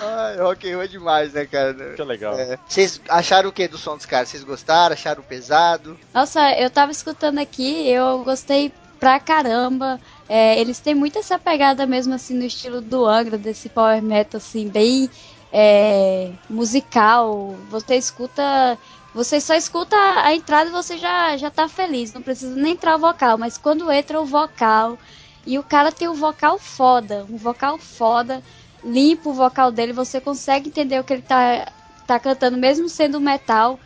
Ai, 0.00 0.36
rock 0.38 0.70
and 0.70 0.74
roll 0.76 0.84
é 0.84 0.88
demais, 0.88 1.32
né, 1.32 1.44
cara? 1.44 1.74
Que 1.96 2.02
legal. 2.04 2.38
É. 2.38 2.56
Vocês 2.68 3.00
acharam 3.08 3.48
o 3.48 3.52
que 3.52 3.66
do 3.66 3.78
som 3.78 3.96
dos 3.96 4.06
caras? 4.06 4.28
Vocês 4.28 4.44
gostaram? 4.44 4.92
Acharam 4.94 5.24
pesado? 5.24 5.98
Nossa, 6.14 6.52
eu 6.52 6.70
tava 6.70 6.92
escutando 6.92 7.40
aqui, 7.40 7.90
eu 7.90 8.22
gostei 8.22 8.72
pra 9.00 9.18
caramba. 9.18 9.98
É, 10.32 10.60
eles 10.60 10.78
têm 10.78 10.94
muito 10.94 11.18
essa 11.18 11.40
pegada 11.40 11.84
mesmo 11.88 12.14
assim 12.14 12.34
no 12.34 12.44
estilo 12.44 12.80
do 12.80 13.04
Angra, 13.04 13.36
desse 13.36 13.68
power 13.68 14.00
metal 14.00 14.38
assim, 14.38 14.68
bem 14.68 15.10
é, 15.52 16.30
musical. 16.48 17.56
Você 17.68 17.96
escuta. 17.96 18.78
Você 19.12 19.40
só 19.40 19.56
escuta 19.56 19.96
a 19.96 20.32
entrada 20.32 20.70
e 20.70 20.72
você 20.72 20.96
já, 20.96 21.36
já 21.36 21.50
tá 21.50 21.68
feliz. 21.68 22.12
Não 22.12 22.22
precisa 22.22 22.54
nem 22.54 22.74
entrar 22.74 22.94
o 22.94 23.00
vocal, 23.00 23.36
mas 23.36 23.58
quando 23.58 23.90
entra 23.90 24.20
o 24.20 24.24
vocal. 24.24 24.96
E 25.44 25.58
o 25.58 25.64
cara 25.64 25.90
tem 25.90 26.08
um 26.08 26.14
vocal 26.14 26.58
foda, 26.60 27.26
um 27.28 27.36
vocal 27.36 27.76
foda, 27.76 28.40
limpo 28.84 29.30
o 29.30 29.34
vocal 29.34 29.72
dele, 29.72 29.92
você 29.92 30.20
consegue 30.20 30.68
entender 30.68 31.00
o 31.00 31.04
que 31.04 31.14
ele 31.14 31.22
tá, 31.22 31.66
tá 32.06 32.20
cantando, 32.20 32.56
mesmo 32.56 32.88
sendo 32.88 33.20
metal. 33.20 33.80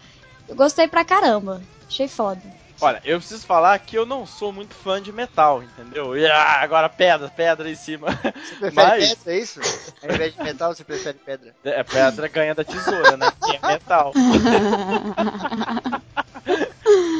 Eu 0.46 0.56
gostei 0.56 0.88
pra 0.88 1.06
caramba. 1.06 1.62
Achei 1.88 2.06
foda. 2.06 2.42
Olha, 2.80 3.00
eu 3.04 3.18
preciso 3.18 3.46
falar 3.46 3.78
que 3.78 3.96
eu 3.96 4.04
não 4.04 4.26
sou 4.26 4.52
muito 4.52 4.74
fã 4.74 5.00
de 5.00 5.12
metal, 5.12 5.62
entendeu? 5.62 6.16
E, 6.18 6.26
ah, 6.26 6.60
agora 6.60 6.88
pedra, 6.88 7.28
pedra 7.28 7.70
em 7.70 7.74
cima. 7.74 8.08
Você 8.10 8.56
prefere 8.56 8.74
Mas- 8.74 9.14
pedra, 9.14 9.32
é 9.32 9.38
isso? 9.38 9.60
Ao 10.02 10.10
invés 10.14 10.34
de 10.34 10.42
metal, 10.42 10.74
você 10.74 10.84
prefere 10.84 11.18
pedra? 11.24 11.54
É, 11.64 11.82
pedra 11.82 12.28
ganha 12.28 12.54
da 12.54 12.64
tesoura, 12.64 13.16
né? 13.16 13.30
Que 13.44 13.56
é 13.56 13.60
metal. 13.66 14.12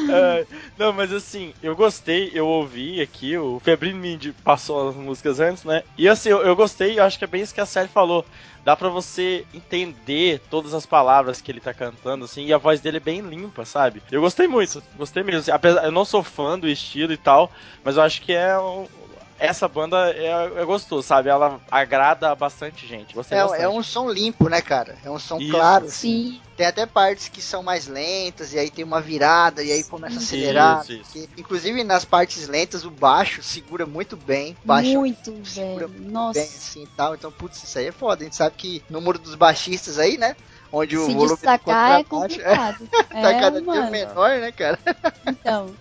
É, 0.07 0.45
não, 0.77 0.91
mas 0.91 1.13
assim, 1.13 1.53
eu 1.61 1.73
gostei, 1.73 2.31
eu 2.33 2.45
ouvi 2.45 2.99
aqui, 3.01 3.37
o 3.37 3.59
Febrinho 3.61 3.95
me 3.95 4.13
indi- 4.15 4.33
passou 4.33 4.89
as 4.89 4.95
músicas 4.95 5.39
antes, 5.39 5.63
né? 5.63 5.81
E 5.97 6.07
assim, 6.09 6.27
eu, 6.29 6.41
eu 6.43 6.53
gostei, 6.53 6.99
eu 6.99 7.03
acho 7.03 7.17
que 7.17 7.23
é 7.23 7.27
bem 7.27 7.41
isso 7.41 7.53
que 7.53 7.61
a 7.61 7.65
série 7.65 7.87
falou. 7.87 8.25
Dá 8.63 8.75
pra 8.75 8.89
você 8.89 9.45
entender 9.53 10.41
todas 10.49 10.73
as 10.73 10.85
palavras 10.85 11.39
que 11.39 11.49
ele 11.49 11.61
tá 11.61 11.73
cantando, 11.73 12.25
assim, 12.25 12.45
e 12.45 12.53
a 12.53 12.57
voz 12.57 12.81
dele 12.81 12.97
é 12.97 12.99
bem 12.99 13.21
limpa, 13.21 13.63
sabe? 13.63 14.03
Eu 14.11 14.19
gostei 14.21 14.47
muito, 14.49 14.83
gostei 14.95 15.23
mesmo. 15.23 15.39
Assim, 15.41 15.51
apesar, 15.51 15.85
eu 15.85 15.91
não 15.91 16.03
sou 16.03 16.21
fã 16.23 16.59
do 16.59 16.67
estilo 16.67 17.13
e 17.13 17.17
tal, 17.17 17.49
mas 17.83 17.95
eu 17.95 18.03
acho 18.03 18.21
que 18.21 18.33
é 18.33 18.57
um- 18.59 18.89
essa 19.37 19.67
banda 19.67 20.11
é, 20.11 20.61
é 20.61 20.65
gostoso, 20.65 21.07
sabe? 21.07 21.29
Ela 21.29 21.59
agrada 21.69 22.33
bastante 22.35 22.87
gente. 22.87 23.13
Gostei 23.13 23.37
É, 23.37 23.41
bastante. 23.41 23.61
é 23.63 23.69
um 23.69 23.83
som 23.83 24.09
limpo, 24.09 24.47
né, 24.49 24.61
cara? 24.61 24.97
É 25.03 25.09
um 25.11 25.19
som 25.19 25.37
Isso. 25.37 25.51
claro. 25.51 25.85
assim. 25.85 26.33
Sim, 26.35 26.41
Tem 26.55 26.65
até 26.67 26.85
partes 26.85 27.27
que 27.27 27.41
são 27.41 27.61
mais 27.61 27.85
lentas, 27.87 28.53
e 28.53 28.57
aí 28.59 28.69
tem 28.71 28.85
uma 28.85 29.01
virada, 29.01 29.61
e 29.61 29.71
aí 29.73 29.83
começa 29.83 30.15
a 30.15 30.19
acelerar. 30.19 30.81
Isso, 30.83 30.93
isso. 30.93 31.11
Que- 31.11 31.29
Inclusive 31.37 31.83
nas 31.83 32.05
partes 32.05 32.47
lentas, 32.47 32.85
o 32.85 32.89
baixo 32.89 33.43
segura 33.43 33.85
muito 33.85 34.15
bem. 34.15 34.55
Baixo 34.63 34.93
muito, 34.99 35.45
segura 35.45 35.87
velho. 35.87 35.99
bem 35.99 36.11
Nossa. 36.11 36.39
assim 36.39 36.83
e 36.83 36.87
tal. 36.95 37.13
Então, 37.13 37.29
putz, 37.31 37.61
isso 37.61 37.77
aí 37.77 37.87
é 37.87 37.91
foda. 37.91 38.21
A 38.21 38.23
gente 38.23 38.37
sabe 38.37 38.55
que 38.57 38.81
no 38.89 39.01
muro 39.01 39.19
dos 39.19 39.35
baixistas 39.35 39.99
aí, 39.99 40.17
né? 40.17 40.33
Onde 40.71 40.97
o 40.97 41.05
Se 41.05 41.13
volume 41.13 41.29
destacar 41.35 41.99
é 41.99 42.03
contrabaixo 42.03 42.09
complicado. 42.09 42.87
tá 43.09 43.31
É, 43.31 43.39
cada 43.39 43.61
dia 43.61 43.65
mano. 43.73 43.91
menor, 43.91 44.29
né, 44.39 44.51
cara? 44.51 44.79
Então, 45.27 45.73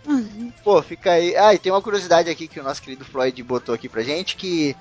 Pô, 0.63 0.81
fica 0.83 1.13
aí. 1.13 1.37
Ah, 1.37 1.53
e 1.55 1.59
tem 1.59 1.71
uma 1.73 1.83
curiosidade 1.83 2.31
aqui 2.31 2.49
que 2.49 2.61
o 2.61 2.63
nosso 2.63 2.81
querido 2.83 3.05
Floyd 3.05 3.43
botou 3.43 3.75
aqui 3.75 3.89
pra 3.89 4.03
gente, 4.03 4.37
que 4.37 4.75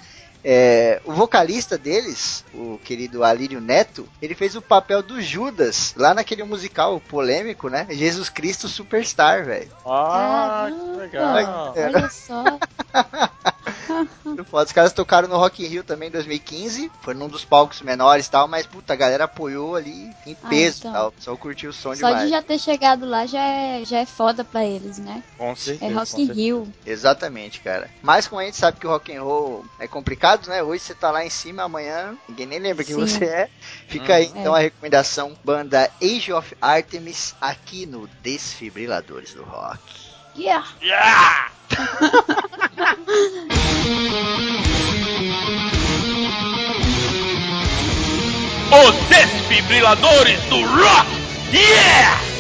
é, 0.44 1.02
o 1.06 1.12
vocalista 1.14 1.78
deles, 1.78 2.44
o 2.54 2.80
querido 2.84 3.24
Alírio 3.24 3.62
Neto, 3.62 4.08
ele 4.22 4.36
fez 4.36 4.56
o 4.56 4.62
papel 4.62 5.02
do 5.02 5.22
Judas, 5.22 5.94
lá 5.98 6.14
naquele 6.14 6.44
musical 6.44 7.00
polêmico, 7.00 7.70
né? 7.70 7.88
Jesus 7.90 8.30
Cristo 8.30 8.68
Superstar, 8.68 9.46
velho. 9.46 9.70
Ah, 9.86 10.68
que 10.70 10.98
legal. 11.00 11.74
É. 11.76 11.86
olha 11.88 12.10
só. 12.10 12.44
foda. 14.46 14.66
Os 14.66 14.72
caras 14.72 14.94
tocaram 14.94 15.28
no 15.28 15.38
Rock 15.38 15.64
in 15.64 15.68
Rio 15.68 15.84
também 15.84 16.10
em 16.10 16.12
2015. 16.12 16.92
Foi 17.02 17.14
num 17.14 17.28
dos 17.28 17.46
palcos 17.46 17.82
menores 17.82 18.28
e 18.28 18.32
tal, 18.32 18.48
mas 18.48 18.66
puta, 18.66 18.94
a 18.94 18.96
galera 18.96 19.26
apoiou 19.26 19.76
ali 19.76 20.10
em 20.26 20.36
Ah, 20.44 20.48
peso 20.50 20.80
então. 20.80 20.92
e 20.92 20.94
tal. 20.94 21.14
Só 21.20 21.36
curtiu 21.36 21.70
o 21.70 21.74
som 21.74 21.96
Só 21.96 22.08
demais. 22.08 22.24
de 22.24 22.30
já 22.30 22.42
ter 22.42 22.60
chegado 22.60 23.06
lá 23.06 23.26
já 23.26 23.40
é, 23.42 23.84
já 23.86 24.00
é 24.00 24.06
foda 24.06 24.44
pra 24.44 24.66
eles, 24.66 24.98
né? 24.98 25.24
Com 25.38 25.52
É 25.52 25.56
certeza. 25.56 25.94
Rock 25.94 26.12
com 26.12 26.22
in. 26.22 26.32
Rio. 26.32 26.74
Exatamente, 26.86 27.60
cara. 27.62 27.90
Mas 28.02 28.28
como 28.28 28.42
a 28.42 28.46
gente 28.46 28.58
sabe 28.58 28.80
que 28.80 28.88
o 28.88 28.90
rock 28.90 29.16
and 29.16 29.22
roll 29.22 29.66
é 29.80 29.88
complicado, 29.88 30.33
né? 30.48 30.62
Hoje 30.64 30.84
você 30.84 30.94
tá 30.96 31.12
lá 31.12 31.26
em 31.26 31.30
cima, 31.30 31.64
amanhã 31.64 32.16
ninguém 32.28 32.46
nem 32.46 32.60
lembra 32.60 32.84
quem 32.84 32.96
Sim. 32.96 33.02
você 33.02 33.26
é. 33.26 33.50
Fica 33.88 34.16
aí 34.16 34.28
Uhum. 34.28 34.40
então 34.42 34.56
a 34.56 34.60
recomendação 34.60 35.38
banda 35.44 35.90
Age 36.02 36.32
of 36.34 36.56
Artemis 36.62 37.36
aqui 37.40 37.86
no 37.86 38.08
Desfibriladores 38.22 39.34
do 39.34 39.44
Rock. 39.44 39.80
Yeah. 40.36 40.66
Os 48.72 48.96
desfibriladores 49.10 50.40
do 50.46 50.62
rock! 50.66 51.08
Yeah! 51.54 52.33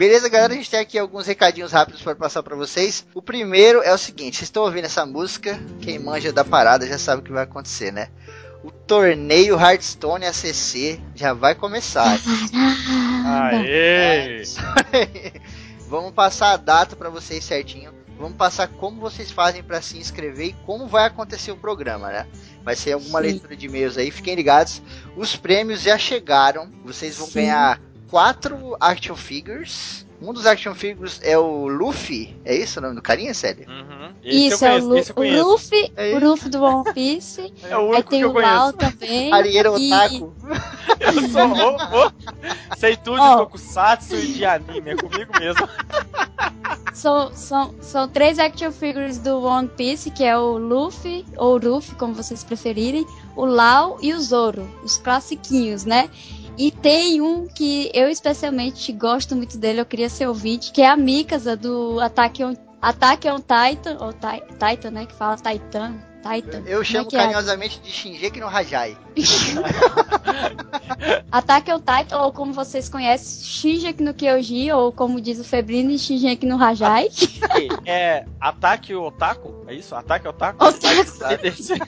Beleza, 0.00 0.30
galera? 0.30 0.54
A 0.54 0.56
gente 0.56 0.70
tem 0.70 0.80
aqui 0.80 0.98
alguns 0.98 1.26
recadinhos 1.26 1.72
rápidos 1.72 2.00
para 2.00 2.14
passar 2.14 2.42
para 2.42 2.56
vocês. 2.56 3.04
O 3.14 3.20
primeiro 3.20 3.82
é 3.82 3.92
o 3.92 3.98
seguinte: 3.98 4.38
vocês 4.38 4.46
estão 4.46 4.62
ouvindo 4.62 4.86
essa 4.86 5.04
música? 5.04 5.60
Quem 5.82 5.98
manja 5.98 6.32
da 6.32 6.42
parada 6.42 6.86
já 6.86 6.96
sabe 6.96 7.20
o 7.20 7.22
que 7.22 7.30
vai 7.30 7.44
acontecer, 7.44 7.92
né? 7.92 8.08
O 8.64 8.70
torneio 8.70 9.60
Hearthstone 9.60 10.24
ACC 10.24 10.98
já 11.14 11.34
vai 11.34 11.54
começar. 11.54 12.18
Aê! 13.26 14.42
Vamos 15.86 16.12
passar 16.12 16.52
a 16.52 16.56
data 16.56 16.96
para 16.96 17.10
vocês 17.10 17.44
certinho. 17.44 17.92
Vamos 18.18 18.38
passar 18.38 18.68
como 18.68 19.02
vocês 19.02 19.30
fazem 19.30 19.62
para 19.62 19.82
se 19.82 19.98
inscrever 19.98 20.46
e 20.46 20.56
como 20.64 20.86
vai 20.86 21.08
acontecer 21.08 21.52
o 21.52 21.58
programa, 21.58 22.08
né? 22.08 22.26
Vai 22.64 22.74
ser 22.74 22.92
alguma 22.92 23.20
Sim. 23.20 23.26
leitura 23.26 23.54
de 23.54 23.66
e-mails 23.66 23.98
aí, 23.98 24.10
fiquem 24.10 24.34
ligados. 24.34 24.80
Os 25.14 25.36
prêmios 25.36 25.82
já 25.82 25.98
chegaram. 25.98 26.72
Vocês 26.86 27.18
vão 27.18 27.26
Sim. 27.26 27.34
ganhar 27.34 27.89
quatro 28.10 28.76
action 28.80 29.14
figures. 29.16 30.06
Um 30.22 30.34
dos 30.34 30.44
action 30.44 30.74
figures 30.74 31.18
é 31.22 31.38
o 31.38 31.66
Luffy. 31.66 32.36
É 32.44 32.54
isso 32.54 32.78
o 32.78 32.82
nome 32.82 32.94
do 32.94 33.00
carinha, 33.00 33.32
sério? 33.32 33.64
Uhum. 33.66 34.10
Esse 34.22 34.48
Isso, 34.48 34.64
eu 34.66 34.70
é 34.70 34.76
o, 34.76 34.80
conheço, 34.80 34.88
Lu 34.90 34.98
esse 34.98 35.10
eu 35.10 35.14
conheço. 35.14 35.44
o 35.46 35.50
Luffy, 35.52 35.92
É 35.96 36.16
o 36.16 36.28
Luffy 36.28 36.50
do 36.50 36.62
One 36.62 36.92
Piece. 36.92 37.54
É 37.64 37.76
o 37.76 37.80
Aí 37.80 37.86
único 37.88 38.10
tem 38.10 38.18
que 38.18 38.24
eu 38.26 38.30
o 38.30 38.32
conheço. 38.34 38.72
também. 38.74 39.32
Arieira 39.32 39.70
e- 39.78 39.92
Otaku. 39.92 40.34
Eu 41.00 41.28
sou 41.30 41.46
ô. 42.06 42.12
Sei 42.76 42.96
tudo 42.96 43.16
de 43.16 43.22
Ó. 43.22 43.36
tokusatsu 43.38 44.14
e 44.16 44.32
de 44.34 44.44
anime, 44.44 44.90
é 44.90 44.96
comigo 44.96 45.32
mesmo. 45.38 45.66
São, 46.92 47.34
são, 47.34 47.74
são 47.80 48.08
três 48.08 48.38
action 48.38 48.70
figures 48.70 49.16
do 49.18 49.40
One 49.42 49.68
Piece, 49.68 50.10
que 50.10 50.22
é 50.24 50.36
o 50.36 50.58
Luffy, 50.58 51.24
ou 51.36 51.56
Luffy, 51.56 51.94
como 51.94 52.12
vocês 52.12 52.44
preferirem, 52.44 53.06
o 53.36 53.46
Lau 53.46 53.96
e 54.02 54.12
o 54.12 54.20
Zoro, 54.20 54.68
os 54.82 54.98
classiquinhos, 54.98 55.84
né? 55.86 56.10
E 56.60 56.70
tem 56.70 57.22
um 57.22 57.46
que 57.46 57.90
eu 57.94 58.06
especialmente 58.10 58.92
gosto 58.92 59.34
muito 59.34 59.56
dele, 59.56 59.80
eu 59.80 59.86
queria 59.86 60.10
ser 60.10 60.28
ouvinte, 60.28 60.72
que 60.72 60.82
é 60.82 60.90
a 60.90 60.94
Mikasa 60.94 61.56
do 61.56 61.98
Attack 61.98 62.44
on, 62.44 62.54
Attack 62.82 63.26
on 63.28 63.38
Titan, 63.40 63.96
ou 64.00 64.12
Ti- 64.12 64.42
Titan, 64.58 64.90
né? 64.90 65.06
Que 65.06 65.14
fala 65.14 65.36
Titan. 65.36 65.94
Titan. 66.22 66.58
Eu 66.66 66.80
Como 66.80 66.84
chamo 66.84 67.06
é 67.06 67.10
que 67.10 67.16
é? 67.16 67.20
carinhosamente 67.20 67.80
de 67.80 67.90
Shinjeki 67.90 68.40
no 68.40 68.46
Hajai. 68.46 68.94
Attack 71.32 71.70
on 71.72 71.80
Titan, 71.80 72.18
ou 72.18 72.32
como 72.32 72.52
vocês 72.52 72.88
conhecem, 72.88 73.44
Shingeki 73.44 74.02
no 74.02 74.12
Kyojin, 74.12 74.70
ou 74.72 74.92
como 74.92 75.20
diz 75.20 75.38
o 75.40 75.44
Febrino, 75.44 75.96
Shingeki 75.98 76.44
no 76.46 76.62
Hajai. 76.62 77.08
É 77.86 78.26
Ataque 78.40 78.94
Otaku? 78.94 79.64
É 79.66 79.74
isso? 79.74 79.94
Ataque 79.94 80.28
Otaku? 80.28 80.62
Otaku. 80.64 81.46
Esse- 81.46 81.74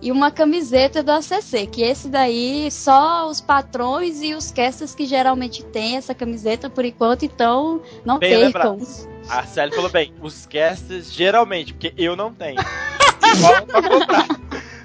e 0.00 0.12
uma 0.12 0.30
camiseta 0.30 1.02
do 1.02 1.10
ACC, 1.10 1.66
que 1.66 1.82
esse 1.82 2.08
daí 2.08 2.70
só 2.70 3.28
os 3.28 3.40
patrões 3.40 4.22
e 4.22 4.34
os 4.34 4.50
casters 4.52 4.94
que 4.94 5.06
geralmente 5.06 5.64
tem 5.64 5.96
essa 5.96 6.14
camiseta 6.14 6.70
por 6.70 6.84
enquanto, 6.84 7.24
então 7.24 7.80
não 8.04 8.18
Bem 8.18 8.52
percam. 8.52 8.78
A 9.28 9.44
Sally 9.44 9.74
falou 9.74 9.90
bem, 9.90 10.14
os 10.20 10.46
casters 10.46 11.12
geralmente, 11.12 11.72
porque 11.74 11.92
eu 11.96 12.14
não 12.16 12.32
tenho. 12.32 12.56
Pra 13.66 13.82
comprar. 13.82 14.26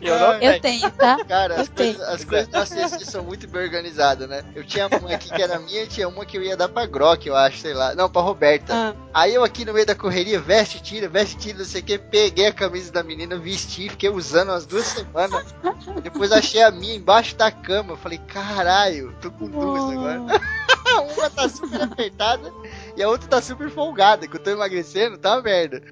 Eu 0.01 0.17
não 0.19 0.39
tenho. 0.39 0.51
Eu 0.53 0.59
tenho, 0.61 0.91
tá? 0.91 1.23
Cara, 1.25 1.61
as 1.61 1.67
Eu 1.67 1.73
tenho. 1.73 1.93
coisas, 1.93 2.09
as 2.13 2.25
coisas 2.25 2.47
da 2.47 2.65
CC 2.65 3.05
são 3.05 3.23
muito 3.23 3.47
bem 3.47 3.61
organizadas, 3.63 4.27
né? 4.27 4.43
Eu 4.55 4.63
tinha 4.63 4.87
uma 4.87 5.13
aqui 5.13 5.31
que 5.31 5.39
era 5.41 5.59
minha 5.59 5.83
e 5.83 5.87
tinha 5.87 6.07
uma 6.09 6.25
que 6.25 6.35
eu 6.37 6.41
ia 6.41 6.57
dar 6.57 6.67
pra 6.69 6.87
Grok, 6.87 7.27
eu 7.27 7.35
acho, 7.35 7.59
sei 7.59 7.75
lá. 7.75 7.93
Não, 7.93 8.09
pra 8.09 8.19
Roberta. 8.23 8.73
Ah. 8.73 8.93
Aí 9.13 9.35
eu 9.35 9.43
aqui 9.43 9.63
no 9.63 9.73
meio 9.73 9.85
da 9.85 9.93
correria, 9.93 10.39
veste, 10.39 10.81
tira, 10.81 11.07
veste, 11.07 11.37
tira, 11.37 11.59
não 11.59 11.65
sei 11.65 11.81
o 11.81 11.83
que, 11.83 11.99
peguei 11.99 12.47
a 12.47 12.53
camisa 12.53 12.91
da 12.91 13.03
menina, 13.03 13.37
vesti, 13.37 13.89
fiquei 13.89 14.09
usando 14.09 14.49
umas 14.49 14.65
duas 14.65 14.87
semanas. 14.87 15.53
Depois 16.01 16.31
achei 16.31 16.63
a 16.63 16.71
minha 16.71 16.95
embaixo 16.95 17.35
da 17.35 17.51
cama. 17.51 17.93
Eu 17.93 17.97
falei, 17.97 18.17
caralho, 18.27 19.15
tô 19.21 19.29
com 19.29 19.45
duas 19.47 19.83
agora. 19.91 20.21
uma 21.01 21.29
tá 21.29 21.47
super 21.47 21.81
apertada 21.81 22.51
e 22.95 23.03
a 23.03 23.09
outra 23.09 23.27
tá 23.27 23.41
super 23.41 23.69
folgada, 23.69 24.27
que 24.27 24.35
eu 24.35 24.43
tô 24.43 24.49
emagrecendo, 24.51 25.17
tá 25.17 25.35
uma 25.35 25.41
merda. 25.41 25.81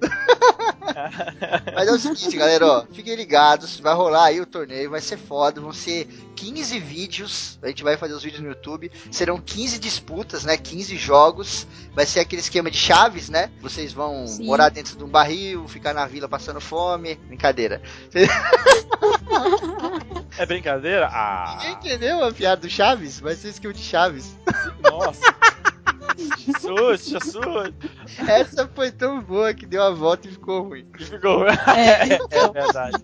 Mas 1.74 1.88
é 1.88 1.92
o 1.92 1.98
seguinte, 1.98 2.36
galera, 2.36 2.66
ó, 2.66 2.86
fiquem 2.92 3.14
ligados, 3.14 3.78
vai 3.80 3.94
rolar 3.94 4.24
aí 4.24 4.40
o 4.40 4.46
torneio, 4.46 4.90
vai 4.90 5.00
ser 5.00 5.16
foda, 5.16 5.60
vão 5.60 5.72
ser 5.72 6.06
15 6.34 6.78
vídeos, 6.80 7.58
a 7.62 7.68
gente 7.68 7.82
vai 7.82 7.96
fazer 7.96 8.14
os 8.14 8.22
vídeos 8.22 8.42
no 8.42 8.48
YouTube, 8.48 8.90
serão 9.10 9.40
15 9.40 9.78
disputas, 9.78 10.44
né, 10.44 10.56
15 10.56 10.96
jogos, 10.96 11.66
vai 11.94 12.06
ser 12.06 12.20
aquele 12.20 12.40
esquema 12.40 12.70
de 12.70 12.76
chaves, 12.76 13.28
né, 13.28 13.50
vocês 13.60 13.92
vão 13.92 14.26
Sim. 14.26 14.46
morar 14.46 14.68
dentro 14.68 14.96
de 14.96 15.04
um 15.04 15.08
barril, 15.08 15.68
ficar 15.68 15.94
na 15.94 16.06
vila 16.06 16.28
passando 16.28 16.60
fome, 16.60 17.14
brincadeira. 17.26 17.80
É 20.38 20.46
brincadeira? 20.46 21.08
Ah, 21.12 21.56
Ninguém 21.58 21.72
entendeu 21.74 22.24
a 22.24 22.32
piada 22.32 22.62
do 22.62 22.70
Chaves? 22.70 23.20
Vai 23.20 23.34
ser 23.34 23.48
esquema 23.48 23.74
de 23.74 23.82
Chaves. 23.82 24.36
nossa. 24.90 25.34
Jesus, 26.36 27.06
Jesus. 27.06 27.74
Essa 28.26 28.68
foi 28.74 28.90
tão 28.90 29.22
boa 29.22 29.54
que 29.54 29.64
deu 29.64 29.82
a 29.82 29.90
volta 29.90 30.28
e 30.28 30.32
ficou 30.32 30.62
ruim. 30.62 30.86
E 30.98 31.04
ficou. 31.04 31.48
É, 31.48 32.18
É 32.30 32.48
verdade. 32.52 33.02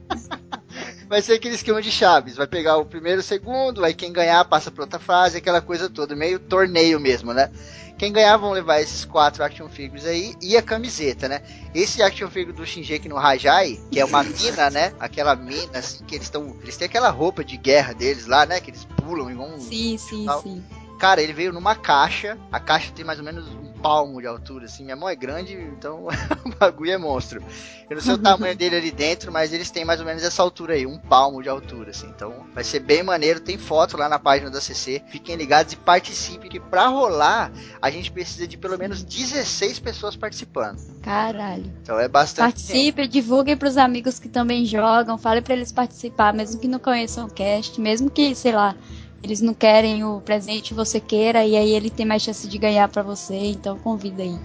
Vai 1.09 1.23
ser 1.23 1.35
aquele 1.35 1.55
esquema 1.55 1.81
de 1.81 1.91
chaves. 1.91 2.37
Vai 2.37 2.47
pegar 2.47 2.77
o 2.79 2.85
primeiro, 2.85 3.21
o 3.21 3.25
segundo, 3.25 3.85
aí 3.85 3.95
quem 3.95 4.13
ganhar 4.13 4.45
passa 4.45 4.71
pra 4.71 4.83
outra 4.85 4.99
fase, 4.99 5.39
aquela 5.39 5.61
coisa 5.61 5.89
toda, 5.89 6.17
meio 6.17 6.39
torneio 6.39 6.99
mesmo, 6.99 7.33
né? 7.33 7.51
Quem 7.97 8.13
ganhar 8.13 8.37
vão 8.37 8.51
levar 8.53 8.81
esses 8.81 9.07
quatro 9.07 9.43
action 9.43 9.69
figures 9.69 10.05
aí 10.05 10.35
e 10.43 10.55
a 10.57 10.61
camiseta, 10.63 11.29
né? 11.29 11.41
Esse 11.75 12.03
action 12.03 12.29
figure 12.29 12.55
do 12.55 12.67
Shinjeki 12.67 13.09
no 13.09 13.17
Hajai, 13.17 13.81
que 13.91 13.99
é 13.99 14.05
uma 14.05 14.23
mina, 14.23 14.69
né? 14.69 14.93
Aquela 15.01 15.35
mina, 15.35 15.79
assim, 15.79 16.05
que 16.05 16.17
eles 16.17 16.27
estão. 16.27 16.55
Eles 16.61 16.77
têm 16.77 16.87
aquela 16.87 17.09
roupa 17.09 17.43
de 17.43 17.57
guerra 17.57 17.95
deles 17.95 18.27
lá, 18.27 18.45
né? 18.45 18.61
Que 18.61 18.71
eles 18.71 18.85
pulam 18.97 19.31
e 19.31 19.35
vão. 19.35 19.59
Sim, 19.59 19.97
sim, 19.97 20.25
Não. 20.27 20.43
sim. 20.43 20.63
Cara, 20.99 21.23
ele 21.23 21.33
veio 21.33 21.53
numa 21.53 21.75
caixa. 21.75 22.39
A 22.51 22.59
caixa 22.59 22.93
tem 22.93 23.05
mais 23.05 23.19
ou 23.19 23.25
menos 23.25 23.47
um 23.49 23.67
palmo 23.83 24.21
de 24.21 24.27
altura, 24.27 24.65
assim. 24.65 24.85
Minha 24.85 24.97
mão 24.97 25.09
é 25.09 25.15
grande, 25.15 25.53
então 25.55 26.09
o 26.45 26.59
bagulho 26.59 26.91
é 26.91 26.99
monstro. 26.99 27.43
Eu 27.89 27.97
não 27.97 28.03
sei 28.03 28.15
o 28.15 28.19
tamanho 28.19 28.57
dele 28.57 28.77
ali 28.77 28.91
dentro, 28.91 29.31
mas 29.31 29.53
eles 29.53 29.71
têm 29.71 29.85
mais 29.85 30.01
ou 30.01 30.07
menos 30.07 30.25
essa 30.25 30.43
altura 30.43 30.75
aí, 30.75 30.87
um 30.87 30.99
palmo 30.99 31.43
de 31.43 31.49
altura, 31.49 31.91
assim. 31.91 32.09
Então 32.09 32.47
vai 32.55 32.65
ser 32.65 32.81
bem 32.81 33.03
maneiro. 33.03 33.41
Tem 33.41 33.59
foto 33.59 33.97
lá 33.97 34.09
na 34.09 34.19
página 34.19 34.51
da 34.51 34.61
CC. 34.61 35.03
Fiquem 35.09 35.37
ligados 35.37 35.73
e 35.73 35.77
participem, 35.77 36.51
que 36.51 36.59
pra 36.59 36.89
rolar 36.89 37.53
a 37.81 37.91
gente 37.91 38.11
precisa 38.11 38.47
de 38.47 38.57
pelo 38.57 38.77
menos 38.79 39.03
16 39.05 39.79
pessoas 39.79 40.17
participando. 40.17 40.81
Caralho. 41.03 41.73
Então 41.83 42.01
é 42.01 42.09
bastante. 42.09 42.47
Participe, 42.47 43.07
divulguem 43.07 43.57
pros 43.57 43.77
amigos 43.77 44.19
que 44.19 44.29
também 44.29 44.65
jogam, 44.65 45.17
fale 45.17 45.41
pra 45.43 45.55
eles 45.55 45.71
participar, 45.71 46.33
mesmo 46.33 46.61
que 46.61 46.67
não 46.67 46.79
conheçam 46.79 47.27
o 47.27 47.31
cast, 47.31 47.81
mesmo 47.81 48.11
que, 48.11 48.35
sei 48.35 48.53
lá, 48.53 48.75
eles 49.23 49.41
não 49.41 49.55
querem 49.55 50.05
o 50.05 50.21
presente 50.21 50.75
você 50.75 51.01
queira, 51.01 51.45
e 51.45 51.57
aí 51.57 51.73
ele 51.73 51.91
tem 51.91 52.07
mais 52.07 52.23
chance 52.23 52.47
de 52.47 52.59
ganhar 52.59 52.89
pra 52.89 53.03
você, 53.03 53.35
então 53.35 53.79
convida 53.79 54.23
aí. 54.23 54.39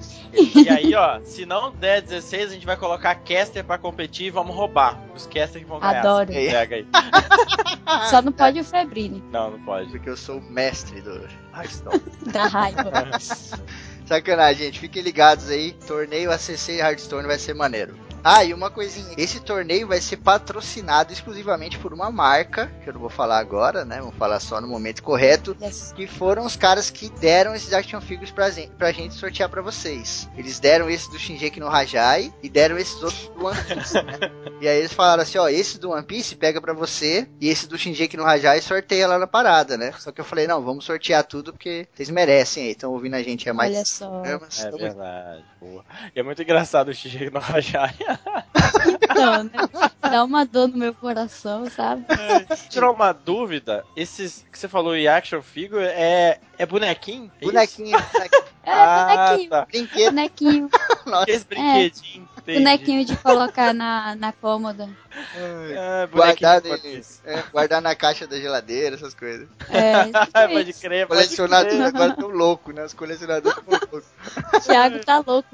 E 0.55 0.69
aí, 0.69 0.95
ó, 0.95 1.19
se 1.23 1.45
não 1.45 1.71
der 1.71 2.01
16, 2.01 2.51
a 2.51 2.53
gente 2.53 2.65
vai 2.65 2.77
colocar 2.77 3.15
caster 3.15 3.63
pra 3.63 3.77
competir 3.77 4.27
e 4.27 4.29
vamos 4.29 4.55
roubar. 4.55 4.99
Os 5.15 5.25
caster 5.27 5.61
que 5.61 5.67
vão 5.67 5.79
ganhar. 5.79 5.99
Adoro. 5.99 6.27
Pega 6.27 6.75
aí. 6.75 6.87
Só 8.09 8.21
não 8.21 8.31
pode 8.31 8.59
o 8.59 8.63
Febrine, 8.63 9.23
Não, 9.31 9.51
não 9.51 9.59
pode. 9.59 9.89
Porque 9.91 10.09
eu 10.09 10.17
sou 10.17 10.37
o 10.37 10.41
mestre 10.41 11.01
do 11.01 11.27
Hearthstone. 11.53 12.01
da 12.31 12.47
raiva. 12.47 12.91
Sacanagem, 14.05 14.65
gente. 14.65 14.79
Fiquem 14.79 15.01
ligados 15.03 15.49
aí. 15.49 15.73
Torneio 15.85 16.31
ACC 16.31 16.79
Hearthstone 16.79 17.27
vai 17.27 17.37
ser 17.37 17.53
maneiro. 17.53 17.95
Ah, 18.23 18.43
e 18.43 18.53
uma 18.53 18.69
coisinha. 18.69 19.13
Esse 19.17 19.39
torneio 19.39 19.87
vai 19.87 19.99
ser 19.99 20.17
patrocinado 20.17 21.11
exclusivamente 21.11 21.77
por 21.79 21.93
uma 21.93 22.11
marca, 22.11 22.71
que 22.83 22.89
eu 22.89 22.93
não 22.93 23.01
vou 23.01 23.09
falar 23.09 23.39
agora, 23.39 23.83
né? 23.83 23.99
Vou 24.01 24.11
falar 24.11 24.39
só 24.39 24.61
no 24.61 24.67
momento 24.67 25.01
correto. 25.01 25.55
Yes. 25.61 25.91
Que 25.95 26.05
foram 26.05 26.45
os 26.45 26.55
caras 26.55 26.89
que 26.89 27.09
deram 27.19 27.55
esses 27.55 27.73
action 27.73 27.99
figures 27.99 28.31
pra, 28.31 28.49
pra 28.77 28.91
gente 28.91 29.15
sortear 29.15 29.49
pra 29.49 29.61
vocês. 29.61 30.29
Eles 30.37 30.59
deram 30.59 30.89
esse 30.89 31.09
do 31.09 31.17
Shinjeki 31.17 31.59
no 31.59 31.67
Hajai 31.67 32.33
e 32.43 32.49
deram 32.49 32.77
esses 32.77 33.01
outros 33.01 33.27
do 33.29 33.45
One 33.45 33.57
Piece. 33.63 33.97
e 34.61 34.67
aí 34.67 34.77
eles 34.77 34.93
falaram 34.93 35.23
assim, 35.23 35.37
ó, 35.37 35.47
esse 35.47 35.79
do 35.79 35.91
One 35.91 36.05
Piece 36.05 36.35
pega 36.35 36.61
pra 36.61 36.73
você 36.73 37.27
e 37.39 37.49
esse 37.49 37.67
do 37.67 37.77
Shinjeki 37.77 38.17
no 38.17 38.25
Hajai 38.25 38.61
sorteia 38.61 39.07
lá 39.07 39.17
na 39.17 39.27
parada, 39.27 39.77
né? 39.77 39.93
Só 39.97 40.11
que 40.11 40.21
eu 40.21 40.25
falei, 40.25 40.45
não, 40.47 40.61
vamos 40.61 40.85
sortear 40.85 41.23
tudo 41.23 41.53
porque 41.53 41.87
vocês 41.93 42.09
merecem 42.09 42.65
aí. 42.65 42.71
Estão 42.71 42.91
ouvindo 42.91 43.15
a 43.15 43.23
gente 43.23 43.49
há 43.49 43.53
mais 43.53 43.73
Olha 43.73 43.85
só. 43.85 44.23
É 44.25 44.37
Tamo- 44.37 44.77
verdade, 44.77 45.45
boa. 45.59 45.83
E 46.15 46.19
é 46.19 46.23
muito 46.23 46.41
engraçado 46.41 46.89
o 46.89 46.93
Xixi 46.93 47.29
no 47.29 47.39
Rajai. 47.39 47.95
Então, 49.03 49.43
né? 49.43 49.51
Dá 50.01 50.23
uma 50.23 50.45
dor 50.45 50.67
no 50.69 50.77
meu 50.77 50.93
coração, 50.93 51.69
sabe? 51.69 52.05
Tirar 52.69 52.89
uma 52.91 53.11
dúvida, 53.11 53.83
esses 53.95 54.45
que 54.51 54.57
você 54.57 54.67
falou 54.67 54.95
em 54.95 55.07
action 55.07 55.41
figure 55.41 55.83
é, 55.83 56.39
é 56.57 56.65
bonequinho? 56.65 57.31
É? 57.39 57.45
Bonequinho, 57.45 57.97
bonequinho, 58.13 58.43
É, 58.63 58.71
Ah, 58.71 59.25
bonequinho. 59.27 59.49
tá. 59.49 59.65
brinquedo. 59.65 60.09
Bonequinho. 60.11 60.69
Nossa. 61.05 61.29
Esse 61.29 61.45
brinquedinho. 61.45 62.29
entendi. 62.37 62.59
Bonequinho 62.59 63.05
de 63.05 63.17
colocar 63.17 63.73
na, 63.73 64.15
na 64.15 64.31
cômoda. 64.31 64.89
Ah, 65.13 66.07
Guardar, 66.11 66.61
bonequinho 66.61 67.01
de 67.01 67.07
é, 67.25 67.41
guardar 67.51 67.81
na 67.81 67.93
caixa 67.95 68.25
da 68.25 68.39
geladeira, 68.39 68.95
essas 68.95 69.13
coisas. 69.13 69.47
É, 69.69 70.47
Pode 70.47 70.73
crer, 70.73 71.07
pode 71.07 71.21
Colecionadores 71.21 71.75
crer. 71.77 71.87
agora 71.87 72.11
estão 72.11 72.29
loucos, 72.29 72.73
né? 72.73 72.83
Os 72.85 72.93
colecionadores 72.93 73.57
estão 73.57 73.77
loucos. 73.79 74.03
O 74.53 74.59
Thiago 74.61 74.99
tá 75.05 75.23
louco. 75.25 75.49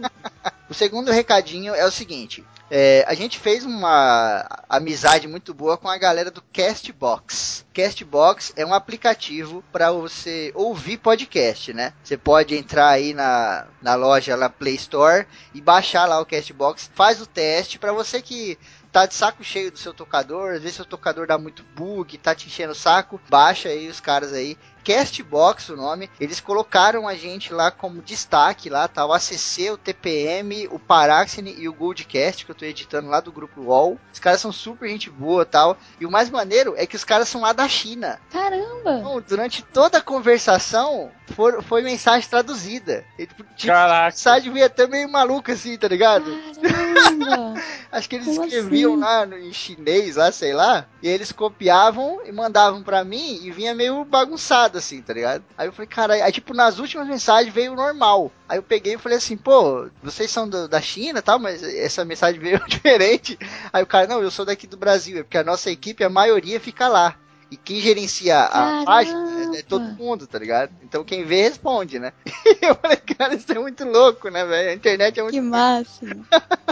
O 0.69 0.73
segundo 0.73 1.12
recadinho 1.12 1.73
é 1.73 1.86
o 1.86 1.91
seguinte: 1.91 2.43
é, 2.69 3.06
a 3.08 3.13
gente 3.13 3.39
fez 3.39 3.63
uma 3.63 4.45
amizade 4.67 5.27
muito 5.27 5.53
boa 5.53 5.77
com 5.77 5.88
a 5.88 5.97
galera 5.97 6.30
do 6.30 6.41
Castbox. 6.41 7.65
Castbox 7.73 8.51
é 8.58 8.65
um 8.65 8.73
aplicativo 8.73 9.63
para 9.71 9.91
você 9.91 10.51
ouvir 10.53 10.97
podcast, 10.97 11.71
né? 11.73 11.93
Você 12.03 12.17
pode 12.17 12.56
entrar 12.56 12.89
aí 12.89 13.13
na, 13.13 13.67
na 13.82 13.95
loja 13.95 14.36
lá 14.36 14.49
Play 14.49 14.75
Store 14.75 15.25
e 15.53 15.62
baixar 15.62 16.06
lá 16.06 16.19
o 16.19 16.25
Castbox, 16.25 16.89
faz 16.93 17.21
o 17.21 17.25
teste 17.25 17.80
para 17.80 17.93
você 17.93 18.21
que 18.21 18.58
tá 18.91 19.06
de 19.06 19.13
saco 19.13 19.43
cheio 19.43 19.71
do 19.71 19.77
seu 19.77 19.93
tocador, 19.93 20.56
às 20.56 20.62
vezes 20.62 20.75
seu 20.75 20.86
tocador 20.86 21.27
dá 21.27 21.38
muito 21.38 21.63
bug, 21.75 22.17
tá 22.17 22.34
te 22.34 22.47
enchendo 22.47 22.71
o 22.71 22.75
saco, 22.75 23.21
baixa 23.30 23.69
aí 23.69 23.88
os 23.88 24.01
caras 24.01 24.34
aí. 24.34 24.58
Castbox 24.88 25.69
o 25.69 25.76
nome, 25.76 26.10
eles 26.19 26.39
colocaram 26.39 27.08
a 27.08 27.13
gente 27.13 27.54
lá 27.54 27.69
como 27.69 28.02
destaque 28.02 28.69
lá, 28.69 28.88
tá? 28.88 29.06
O 29.06 29.12
ACC, 29.13 29.69
o 29.71 29.78
TPM, 29.78 30.67
o 30.71 30.80
Paraxine 30.80 31.54
e 31.58 31.67
o 31.67 31.73
Goldcast, 31.73 32.45
que 32.45 32.52
eu 32.52 32.56
tô 32.56 32.63
editando 32.65 33.10
lá 33.10 33.19
do 33.19 33.32
grupo 33.32 33.62
UOL. 33.62 34.00
Os 34.13 34.19
caras 34.19 34.39
são 34.41 34.52
super 34.52 34.88
gente 34.89 35.10
boa 35.10 35.45
tal. 35.45 35.78
E 36.00 36.06
o 36.06 36.12
mais 36.12 36.30
maneiro 36.30 36.73
é 36.78 36.86
que 36.86 36.95
os 36.95 37.04
caras 37.04 37.28
são 37.28 37.41
lá 37.41 37.52
da 37.54 37.67
China. 37.67 38.19
Caramba! 38.32 38.93
Então, 39.00 39.21
durante 39.28 39.62
toda 39.62 39.97
a 39.97 40.02
conversação, 40.02 41.12
for- 41.36 41.62
foi 41.63 41.82
mensagem 41.82 42.28
traduzida. 42.30 43.04
E, 43.19 43.26
tipo, 43.28 43.43
Caraca. 43.65 44.06
mensagem 44.15 44.54
veio 44.54 44.65
até 44.65 44.88
meio 44.88 45.10
maluca 45.10 45.54
assim, 45.54 45.78
tá 45.78 45.88
ligado? 45.88 46.32
Caramba! 46.62 47.54
Acho 47.91 48.10
que 48.10 48.15
eles 48.15 48.28
Como 48.28 48.43
escreviam 48.45 48.93
assim? 48.93 49.02
lá 49.02 49.26
no- 49.26 49.38
em 49.38 49.54
chinês, 49.54 50.15
lá, 50.15 50.32
sei 50.32 50.54
lá, 50.54 50.86
e 51.02 51.08
eles 51.08 51.32
copiavam 51.32 52.19
e 52.26 52.32
mandavam 52.32 52.84
pra 52.84 53.04
mim 53.04 53.39
e 53.43 53.52
vinha 53.52 53.73
meio 53.73 54.04
bagunçado 54.06 54.77
assim, 54.78 55.02
tá 55.02 55.13
ligado? 55.13 55.44
Aí 55.58 55.68
eu 55.68 55.74
falei, 55.74 55.88
cara, 55.88 56.13
aí 56.13 56.32
tipo, 56.32 56.54
nas 56.54 56.80
últimas 56.80 57.08
mensagens 57.08 57.54
veio 57.54 57.76
normal. 57.76 58.32
Aí 58.48 58.58
eu 58.58 58.63
peguei 58.63 58.94
e 58.96 58.98
falei 58.98 59.18
assim, 59.18 59.36
pô, 59.38 59.90
vocês 60.02 60.30
são 60.32 60.48
do- 60.48 60.68
da 60.68 60.80
China 60.82 61.20
e 61.20 61.22
tal, 61.22 61.40
mas 61.40 61.62
essa 61.63 62.06
mensagem 62.06 62.40
veio 62.40 62.62
diferente. 62.68 63.38
Aí 63.74 63.84
o 63.84 63.88
cara, 63.88 64.08
não, 64.08 64.22
eu 64.22 64.32
sou 64.32 64.46
daqui 64.46 64.68
do 64.68 64.78
Brasil, 64.78 65.20
é 65.20 65.24
porque 65.24 65.38
a 65.38 65.44
nossa 65.44 65.70
equipe, 65.72 66.04
a 66.04 66.10
maioria 66.10 66.60
fica 66.60 66.88
lá. 66.88 67.16
E 67.50 67.56
quem 67.56 67.80
gerencia 67.80 68.40
a 68.42 68.50
Caramba! 68.50 68.86
página 68.86 69.54
é, 69.56 69.60
é 69.60 69.62
todo 69.63 69.82
mundo, 69.98 70.28
tá 70.28 70.38
ligado? 70.38 70.70
Então 70.84 71.06
quem 71.06 71.24
vê 71.24 71.44
responde, 71.44 71.98
né? 71.98 72.12
E 72.26 72.60
eu 72.66 72.76
falei, 72.76 72.98
cara, 72.98 73.36
isso 73.36 73.50
é 73.50 73.58
muito 73.58 73.86
louco, 73.86 74.28
né, 74.30 74.44
velho? 74.46 74.70
A 74.72 74.74
internet 74.74 75.18
é 75.18 75.24
muito 75.24 75.34
Que 75.34 75.40
máximo! 75.40 76.26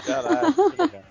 Caraca. 0.05 1.03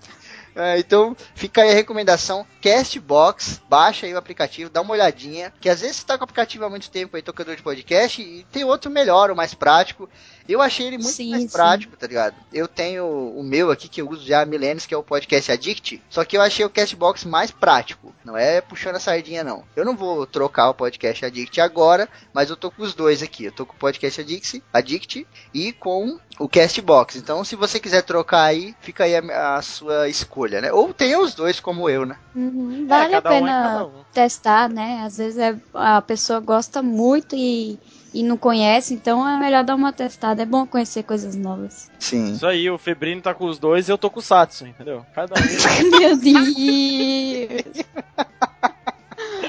É, 0.56 0.78
então, 0.78 1.16
fica 1.34 1.62
aí 1.62 1.70
a 1.70 1.74
recomendação, 1.74 2.46
Castbox, 2.62 3.60
baixa 3.68 4.06
aí 4.06 4.14
o 4.14 4.18
aplicativo, 4.18 4.70
dá 4.70 4.80
uma 4.80 4.92
olhadinha, 4.92 5.52
que 5.60 5.68
às 5.68 5.80
vezes 5.80 5.96
você 5.96 6.06
tá 6.06 6.16
com 6.16 6.22
o 6.22 6.24
aplicativo 6.24 6.64
há 6.64 6.70
muito 6.70 6.90
tempo 6.90 7.16
aí, 7.16 7.22
tocador 7.22 7.56
de 7.56 7.62
podcast, 7.62 8.22
e 8.22 8.44
tem 8.52 8.62
outro 8.64 8.90
melhor, 8.90 9.30
o 9.30 9.36
mais 9.36 9.52
prático. 9.52 10.08
Eu 10.48 10.60
achei 10.60 10.86
ele 10.86 10.98
muito 10.98 11.08
Sim, 11.14 11.30
mais 11.30 11.42
sim. 11.42 11.48
prático, 11.48 11.96
tá 11.96 12.06
ligado? 12.06 12.34
Eu 12.52 12.68
tenho 12.68 13.06
o 13.06 13.42
meu 13.42 13.70
aqui, 13.70 13.88
que 13.88 14.00
eu 14.02 14.08
uso 14.10 14.26
já 14.26 14.42
há 14.42 14.46
milênios, 14.46 14.84
que 14.86 14.92
é 14.94 14.96
o 14.96 15.02
Podcast 15.02 15.50
Addict, 15.52 16.02
só 16.10 16.24
que 16.24 16.36
eu 16.36 16.42
achei 16.42 16.64
o 16.64 16.70
Castbox 16.70 17.24
mais 17.24 17.50
prático, 17.50 18.14
não 18.24 18.36
é 18.36 18.60
puxando 18.60 18.96
a 18.96 19.00
sardinha 19.00 19.42
não. 19.42 19.64
Eu 19.74 19.84
não 19.84 19.96
vou 19.96 20.26
trocar 20.26 20.68
o 20.70 20.74
Podcast 20.74 21.24
Addict 21.24 21.60
agora, 21.60 22.08
mas 22.32 22.50
eu 22.50 22.56
tô 22.56 22.70
com 22.70 22.82
os 22.82 22.94
dois 22.94 23.22
aqui, 23.22 23.44
eu 23.44 23.52
tô 23.52 23.64
com 23.64 23.74
o 23.74 23.78
Podcast 23.78 24.20
Addict, 24.20 24.62
Addict 24.72 25.26
e 25.52 25.72
com 25.72 26.18
o 26.38 26.48
Castbox. 26.48 27.16
Então, 27.16 27.44
se 27.44 27.56
você 27.56 27.78
quiser 27.80 28.02
trocar 28.02 28.42
aí, 28.44 28.74
fica 28.80 29.04
aí 29.04 29.14
a, 29.16 29.56
a 29.56 29.62
sua 29.62 30.08
escolha, 30.08 30.60
né? 30.60 30.72
Ou 30.72 30.92
tenha 30.92 31.18
os 31.20 31.34
dois 31.34 31.58
como 31.60 31.88
eu, 31.88 32.04
né? 32.04 32.16
Uhum, 32.34 32.86
Vale 32.88 33.14
a 33.14 33.22
cada 33.22 33.30
um 33.30 33.32
é 33.32 33.38
pena 33.40 33.62
cada 33.62 33.86
um. 33.86 34.04
testar, 34.12 34.68
né? 34.68 35.02
Às 35.06 35.16
vezes 35.16 35.38
é- 35.38 35.56
a 35.72 36.02
pessoa 36.02 36.40
gosta 36.40 36.82
muito 36.82 37.34
e, 37.36 37.78
e 38.14 38.22
não 38.22 38.36
conhece, 38.36 38.94
então 38.94 39.28
é 39.28 39.36
melhor 39.36 39.64
dar 39.64 39.74
uma 39.74 39.92
testada. 39.92 40.42
É 40.42 40.46
bom 40.46 40.64
conhecer 40.64 41.02
coisas 41.02 41.34
novas. 41.34 41.90
Sim. 41.98 42.32
Isso 42.32 42.46
aí, 42.46 42.70
o 42.70 42.78
Febrino 42.78 43.20
tá 43.20 43.34
com 43.34 43.46
os 43.46 43.58
dois 43.58 43.88
e 43.88 43.92
eu 43.92 43.98
tô 43.98 44.08
com 44.08 44.20
o 44.20 44.22
Satsu, 44.22 44.68
entendeu? 44.68 45.04
Cada 45.12 45.34
um. 45.34 45.42
Meu 45.98 46.16
Deus! 46.16 46.54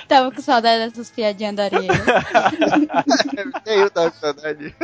Tava 0.08 0.32
com 0.32 0.41
saudade 0.41 0.86
dessas 0.86 1.10
piadinhas 1.10 1.56
da 1.56 1.63
areia. 1.63 1.88
Eu 3.65 3.89
tava 3.89 4.12
com 4.12 4.19
saudade. 4.19 4.75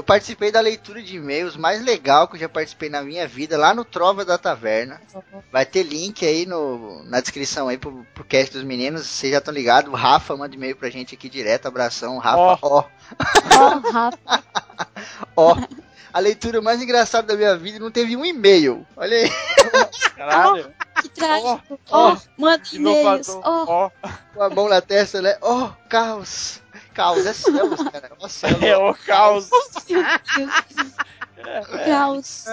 Eu 0.00 0.04
participei 0.04 0.50
da 0.50 0.60
leitura 0.60 1.02
de 1.02 1.16
e-mails 1.16 1.58
mais 1.58 1.84
legal 1.84 2.26
que 2.26 2.34
eu 2.36 2.40
já 2.40 2.48
participei 2.48 2.88
na 2.88 3.02
minha 3.02 3.28
vida, 3.28 3.58
lá 3.58 3.74
no 3.74 3.84
Trova 3.84 4.24
da 4.24 4.38
Taverna. 4.38 4.98
Vai 5.52 5.66
ter 5.66 5.82
link 5.82 6.24
aí 6.24 6.46
no, 6.46 7.04
na 7.04 7.20
descrição 7.20 7.68
aí 7.68 7.76
pro, 7.76 8.06
pro 8.14 8.24
cast 8.24 8.54
dos 8.54 8.64
meninos, 8.64 9.04
vocês 9.06 9.30
já 9.30 9.40
estão 9.40 9.52
ligados. 9.52 9.92
O 9.92 9.94
Rafa 9.94 10.34
manda 10.34 10.54
e-mail 10.56 10.74
pra 10.74 10.88
gente 10.88 11.14
aqui 11.14 11.28
direto, 11.28 11.68
abração. 11.68 12.16
Rafa, 12.16 12.38
ó, 12.66 12.84
Ó, 13.58 13.90
Rafa, 13.92 14.42
ó. 15.36 15.56
A 16.14 16.18
leitura 16.18 16.62
mais 16.62 16.80
engraçada 16.80 17.26
da 17.26 17.36
minha 17.36 17.54
vida 17.58 17.78
não 17.78 17.90
teve 17.90 18.16
um 18.16 18.24
e-mail. 18.24 18.86
Olha 18.96 19.18
aí. 19.18 19.30
Caralho. 20.16 20.72
que 21.02 21.10
trágico. 21.10 21.78
ó, 21.90 22.12
Ó, 22.12 22.16
manda 22.38 22.62
e-mails. 22.72 23.28
Ó, 23.28 23.42
Ó, 23.44 23.90
Com 24.32 24.42
a 24.42 24.48
mão 24.48 24.66
na 24.66 24.80
testa, 24.80 25.20
né? 25.20 25.36
Ó, 25.42 25.68
caos. 25.90 26.62
Caos, 27.00 27.24
é 27.24 27.32
céus, 27.32 27.82
cara. 27.90 28.12
Céus. 28.28 28.62
é 28.62 28.76
o 28.76 28.94
caos. 28.94 29.48
meu 29.88 30.02
Deus. 30.04 30.50
Caos. 31.86 32.44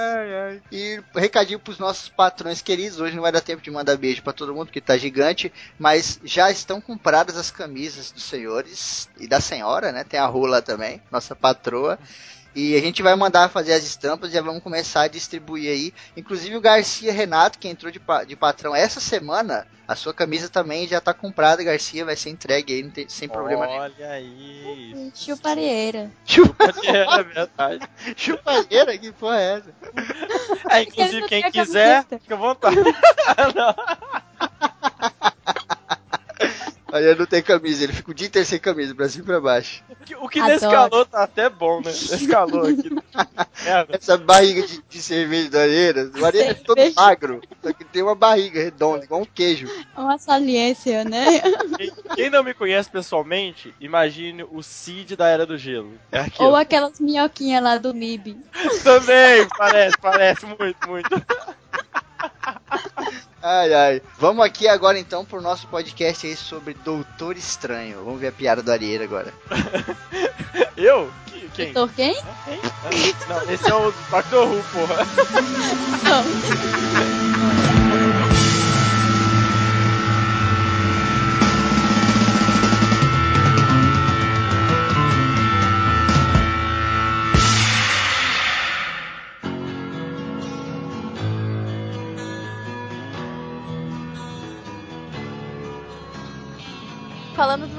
E 0.71 1.03
recadinho 1.13 1.59
pros 1.59 1.77
nossos 1.77 2.07
patrões 2.07 2.61
queridos. 2.61 3.01
Hoje 3.01 3.13
não 3.13 3.21
vai 3.23 3.31
dar 3.33 3.41
tempo 3.41 3.61
de 3.61 3.69
mandar 3.69 3.97
beijo 3.97 4.23
pra 4.23 4.31
todo 4.31 4.53
mundo, 4.53 4.67
porque 4.67 4.79
tá 4.79 4.97
gigante. 4.97 5.51
Mas 5.77 6.17
já 6.23 6.49
estão 6.49 6.79
compradas 6.79 7.35
as 7.35 7.51
camisas 7.51 8.09
dos 8.09 8.23
senhores 8.23 9.09
e 9.19 9.27
da 9.27 9.41
senhora, 9.41 9.91
né? 9.91 10.05
Tem 10.05 10.17
a 10.17 10.25
Rula 10.25 10.61
também, 10.61 11.01
nossa 11.11 11.35
patroa. 11.35 11.99
E 12.57 12.75
a 12.75 12.81
gente 12.81 13.03
vai 13.03 13.15
mandar 13.15 13.49
fazer 13.49 13.73
as 13.73 13.83
estampas 13.83 14.31
e 14.31 14.33
já 14.33 14.41
vamos 14.41 14.63
começar 14.63 15.01
a 15.03 15.07
distribuir 15.07 15.69
aí. 15.69 15.93
Inclusive 16.15 16.55
o 16.57 16.59
Garcia 16.61 17.13
Renato, 17.13 17.59
que 17.59 17.67
entrou 17.67 17.91
de, 17.91 18.01
de 18.25 18.35
patrão 18.35 18.75
essa 18.75 18.99
semana, 18.99 19.67
a 19.87 19.95
sua 19.95 20.11
camisa 20.11 20.49
também 20.49 20.87
já 20.87 20.99
tá 20.99 21.13
comprada, 21.13 21.63
Garcia. 21.63 22.03
Vai 22.03 22.15
ser 22.15 22.31
entregue 22.31 22.73
aí, 22.73 22.81
não 22.81 22.89
tem- 22.89 23.07
sem 23.07 23.29
problema 23.29 23.67
nenhum. 23.67 23.79
Olha 23.79 24.09
aí. 24.09 25.11
Chupareira. 26.25 27.13
É 27.19 27.23
verdade. 27.23 27.87
Chupadeira, 28.17 28.97
que 28.97 29.11
porra 29.11 29.39
é 29.39 29.53
essa? 29.57 29.69
É, 30.71 30.81
inclusive, 30.81 31.27
quem 31.27 31.51
quiser, 31.51 32.05
fica 32.07 32.33
à 32.33 32.37
vontade. 32.39 32.75
Olha, 36.97 37.15
não 37.15 37.25
tem 37.25 37.41
camisa, 37.41 37.83
ele 37.83 37.93
fica 37.93 38.11
o 38.11 38.13
dia 38.13 38.27
inteiro 38.27 38.47
sem 38.47 38.59
camisa, 38.59 38.93
pra 38.95 39.07
cima 39.07 39.23
e 39.23 39.27
pra 39.27 39.39
baixo. 39.41 39.83
O 39.89 39.95
que- 40.05 40.15
O 40.15 40.27
que 40.27 40.41
nesse 40.41 40.65
calor 40.67 41.05
tá 41.05 41.23
até 41.23 41.49
bom, 41.49 41.77
né? 41.77 41.91
Nesse 41.91 42.27
calor 42.27 42.69
aqui. 42.69 42.89
Essa 43.89 44.17
barriga 44.17 44.65
de, 44.65 44.81
de 44.87 45.01
cerveja 45.01 45.49
do 45.49 45.59
Areira, 45.59 46.11
o 46.19 46.25
Areira 46.25 46.51
é 46.51 46.53
todo 46.53 46.77
magro, 46.95 47.41
só 47.63 47.73
que 47.73 47.83
tem 47.83 48.01
uma 48.03 48.15
barriga 48.15 48.61
redonda, 48.61 49.03
igual 49.03 49.21
um 49.21 49.25
queijo. 49.25 49.67
Uma 49.95 50.17
saliência, 50.17 51.03
né? 51.03 51.25
Quem- 51.77 51.91
Quem 52.15 52.29
não 52.29 52.43
me 52.43 52.53
conhece 52.53 52.89
pessoalmente, 52.89 53.73
imagine 53.79 54.43
o 54.43 54.61
Cid 54.63 55.15
da 55.15 55.27
Era 55.27 55.45
do 55.45 55.57
Gelo. 55.57 55.93
É. 56.11 56.25
Ou 56.39 56.55
aquelas 56.55 56.99
minhoquinhas 56.99 57.63
lá 57.63 57.77
do 57.77 57.93
MIB. 57.93 58.37
Também, 58.83 59.47
parece, 59.57 59.97
parece 59.99 60.45
muito, 60.45 60.87
muito. 60.87 61.09
Ai, 63.49 63.73
ai. 63.73 64.01
Vamos 64.19 64.45
aqui 64.45 64.67
agora 64.67 64.99
então 64.99 65.23
pro 65.23 65.41
nosso 65.41 65.67
podcast 65.67 66.27
aí 66.27 66.35
sobre 66.35 66.73
Doutor 66.73 67.37
Estranho. 67.37 68.03
Vamos 68.03 68.19
ver 68.19 68.27
a 68.27 68.31
piada 68.33 68.61
do 68.61 68.69
Arieiro 68.69 69.05
agora. 69.05 69.33
Eu? 70.75 71.09
Que- 71.27 71.47
Quem? 71.53 71.71
Doutor 71.73 71.95
quem? 71.95 72.13
Quem? 72.13 72.23
Ah, 72.83 73.29
Não, 73.29 73.53
esse 73.53 73.69
é 73.69 73.73
o 73.73 73.93
Doctor 74.11 74.47
Who, 74.49 74.61
porra. 74.73 74.97
Não. 76.03 76.23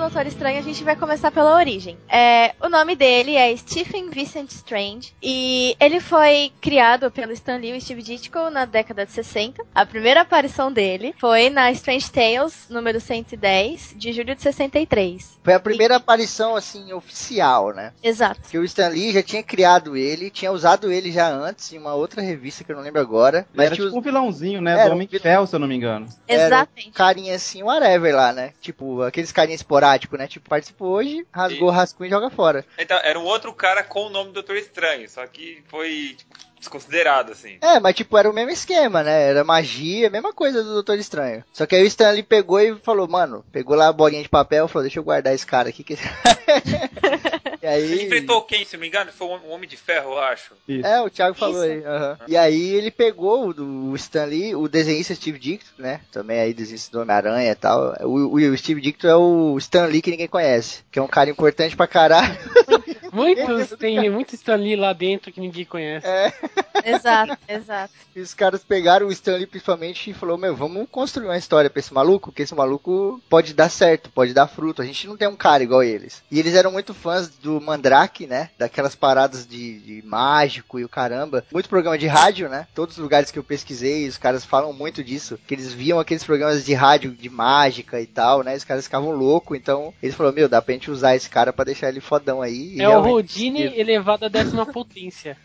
Doutor 0.09 0.27
Estranho, 0.27 0.59
a 0.59 0.63
gente 0.63 0.83
vai 0.83 0.97
começar 0.97 1.31
pela 1.31 1.55
origem. 1.55 1.99
É, 2.09 2.55
o 2.63 2.71
nome 2.71 2.97
dele 2.97 3.37
é 3.37 3.55
Stephen 3.55 4.09
Vincent 4.09 4.51
Strange 4.53 5.13
e 5.23 5.77
ele 5.79 6.01
foi 6.01 6.51
criado 6.63 7.11
pelo 7.11 7.31
Stan 7.33 7.59
Lee 7.59 7.77
e 7.77 7.81
Steve 7.83 8.03
Ditko 8.03 8.49
na 8.49 8.65
década 8.65 9.05
de 9.05 9.13
60. 9.13 9.63
A 9.75 9.85
primeira 9.85 10.23
aparição 10.23 10.73
dele 10.73 11.15
foi 11.21 11.51
na 11.51 11.71
Strange 11.73 12.11
Tales, 12.11 12.69
número 12.71 12.99
110, 13.03 13.97
de 13.99 14.13
julho 14.15 14.35
de 14.35 14.41
63. 14.41 15.39
Foi 15.45 15.53
a 15.53 15.61
primeira 15.61 15.97
aparição, 15.97 16.57
assim, 16.57 16.91
oficial, 16.95 17.75
né? 17.75 17.93
Exato. 18.03 18.41
Que 18.49 18.57
o 18.59 18.65
Stan 18.65 18.89
Lee 18.89 19.13
já 19.13 19.23
tinha 19.23 19.43
criado 19.43 19.95
ele, 19.95 20.31
tinha 20.31 20.51
usado 20.51 20.91
ele 20.91 21.13
já 21.13 21.29
antes 21.29 21.71
em 21.71 21.79
uma 21.79 21.93
outra 21.95 22.23
revista 22.23 22.65
que 22.65 22.73
eu 22.73 22.77
não 22.77 22.83
lembro 22.83 23.01
agora. 23.03 23.47
Mas 23.55 23.67
era 23.67 23.77
tipo 23.77 23.95
um 23.97 24.01
vilãozinho, 24.01 24.63
né? 24.63 24.73
Era 24.73 24.85
do 24.85 24.91
um 24.91 24.95
Homem 24.95 25.07
de 25.07 25.13
vil- 25.13 25.21
Ferro, 25.21 25.47
se 25.47 25.55
eu 25.55 25.59
não 25.61 25.69
me 25.69 25.77
engano. 25.77 26.07
Era 26.27 26.43
um 26.43 26.47
Exatamente. 26.47 26.91
carinha 26.93 27.35
assim, 27.35 27.63
whatever 27.63 28.15
lá, 28.17 28.33
né? 28.33 28.53
Tipo, 28.59 29.03
aqueles 29.03 29.31
carinha 29.33 29.59
né? 30.17 30.27
Tipo, 30.27 30.49
participou 30.49 30.89
hoje, 30.91 31.27
rasgou 31.33 31.69
o 31.69 31.73
rascunho 31.73 32.09
e 32.09 32.11
joga 32.11 32.31
fora. 32.31 32.65
Então, 32.79 32.99
era 33.03 33.19
um 33.19 33.25
outro 33.25 33.53
cara 33.53 33.83
com 33.83 34.07
o 34.07 34.11
nome 34.11 34.29
do 34.29 34.35
Doutor 34.35 34.57
Estranho, 34.57 35.09
só 35.09 35.27
que 35.27 35.63
foi 35.69 36.15
tipo, 36.17 36.35
desconsiderado, 36.59 37.33
assim. 37.33 37.59
É, 37.61 37.81
mas 37.81 37.95
tipo, 37.95 38.17
era 38.17 38.31
o 38.31 38.33
mesmo 38.33 38.51
esquema, 38.51 39.03
né? 39.03 39.31
Era 39.31 39.45
magia, 39.45 40.11
mesma 40.11 40.33
coisa 40.33 40.63
do 40.63 40.75
Doutor 40.75 40.99
Estranho. 40.99 41.45
Só 41.53 41.67
que 41.67 41.75
aí 41.75 41.83
o 41.83 41.87
Stan 41.87 42.11
Lee 42.11 42.23
pegou 42.23 42.61
e 42.61 42.77
falou, 42.77 43.09
mano, 43.09 43.45
pegou 43.53 43.77
lá 43.77 43.89
a 43.89 43.93
bolinha 43.93 44.23
de 44.23 44.29
papel 44.29 44.67
e 44.67 44.69
falou, 44.69 44.83
deixa 44.83 44.99
eu 44.99 45.05
guardar 45.05 45.35
esse 45.35 45.47
cara 45.47 45.69
aqui. 45.69 45.83
Que... 45.85 45.97
e 47.63 47.67
aí... 47.67 47.83
Ele 47.93 48.03
enfrentou 48.05 48.43
quem, 48.43 48.65
se 48.65 48.75
não 48.77 48.81
me 48.81 48.89
engano? 48.89 49.11
Foi 49.13 49.27
o 49.29 49.49
Homem 49.51 49.69
de 49.69 49.77
Ferro, 49.77 50.13
eu 50.13 50.19
acho. 50.19 50.55
Isso. 50.69 50.87
É, 50.87 51.01
o 51.01 51.11
Thiago 51.11 51.35
falou 51.37 51.65
Isso. 51.65 51.87
aí. 51.87 52.17
E 52.29 52.37
aí 52.37 52.71
ele 52.75 52.91
pegou 52.91 53.49
o 53.53 53.95
Stan 53.97 54.25
Lee, 54.25 54.55
o 54.55 54.69
desenhista 54.69 55.15
Steve 55.15 55.39
Dicto, 55.39 55.71
né? 55.79 56.01
Também 56.13 56.41
aí 56.41 56.55
desenhista 56.55 56.91
do 56.93 57.03
Homem-Aranha 57.03 57.51
e 57.51 57.55
tal. 57.55 57.95
O, 58.03 58.37
o- 58.37 58.53
o 58.53 58.57
Steve 58.57 58.81
Dicto 58.81 59.07
é 59.07 59.17
o 59.17 59.57
Stan 59.59 59.87
Lee 59.87 60.03
que 60.03 60.11
ninguém 60.11 60.29
conhece. 60.29 60.83
Que 60.91 60.99
é 60.99 61.03
um 61.03 61.09
cara 61.09 61.31
importante 61.31 61.77
pra 61.77 61.87
caralho. 61.87 62.37
Muitos, 63.19 63.79
tem 63.79 64.11
muito 64.11 64.35
Stan 64.35 64.57
Lee 64.57 64.77
lá 64.77 64.93
dentro 64.93 65.33
que 65.33 65.41
ninguém 65.41 65.65
conhece. 65.65 66.07
É. 66.07 66.33
Exato, 66.85 67.37
exato. 67.49 67.93
E 68.15 68.21
os 68.21 68.33
caras 68.35 68.63
pegaram 68.63 69.09
o 69.09 69.13
Stanley 69.13 69.47
principalmente 69.47 70.11
e 70.11 70.15
falou, 70.15 70.39
meu, 70.39 70.55
vamos 70.55 70.87
construir 70.91 71.27
uma 71.27 71.37
história 71.37 71.69
pra 71.69 71.81
esse 71.81 71.93
maluco, 71.93 72.33
que 72.33 72.43
esse 72.43 72.55
maluco 72.55 73.21
pode 73.29 73.53
dar 73.53 73.69
certo, 73.69 74.11
pode 74.11 74.33
dar 74.33 74.47
fruto. 74.47 74.81
A 74.81 74.85
gente 74.85 75.07
não 75.07 75.17
tem 75.17 75.29
um 75.29 75.37
cara 75.37 75.63
igual 75.63 75.83
eles. 75.83 76.23
E 76.31 76.39
eles 76.39 76.55
eram 76.55 76.73
muito 76.73 76.95
fãs 76.95 77.29
do 77.29 77.61
Mandrake, 77.61 78.27
né? 78.27 78.51
Daquelas 78.59 78.95
paradas 78.95 79.47
de, 79.47 79.79
de 79.81 80.07
mágico 80.07 80.79
e 80.79 80.85
o 80.85 80.89
caramba. 80.89 81.45
Muito 81.53 81.69
programa 81.69 81.99
de 81.99 82.07
rádio, 82.07 82.49
né? 82.49 82.67
Todos 82.75 82.97
os 82.97 83.03
lugares 83.03 83.31
que 83.31 83.39
eu 83.39 83.45
pesquisei, 83.45 84.09
os 84.09 84.17
caras 84.19 84.45
falam 84.45 84.73
muito 84.73 85.03
disso. 85.03 85.39
Que 85.47 85.55
eles 85.55 85.73
viam 85.73 85.99
aqueles 85.99 86.25
programas 86.25 86.65
de 86.65 86.75
rádio 86.75 87.11
de 87.11 87.29
mágica 87.29 88.01
e 88.01 88.07
tal, 88.07 88.43
né? 88.43 88.57
Os 88.57 88.65
caras 88.65 88.85
ficavam 88.85 89.11
loucos, 89.11 89.57
então 89.57 89.93
eles 90.03 90.15
falaram, 90.15 90.37
meu, 90.37 90.49
dá 90.49 90.63
pra 90.63 90.75
gente 90.75 90.91
usar 90.91 91.17
esse 91.17 91.29
cara 91.29 91.53
pra 91.53 91.65
deixar 91.65 91.89
ele 91.89 92.01
fodão 92.01 92.41
aí. 92.41 92.77
E 92.77 92.83
É 92.83 92.89
o 92.89 93.03
Rodine 93.13 93.63
elevado 93.79 94.25
à 94.25 94.29
décima 94.29 94.65
potência. 94.73 95.37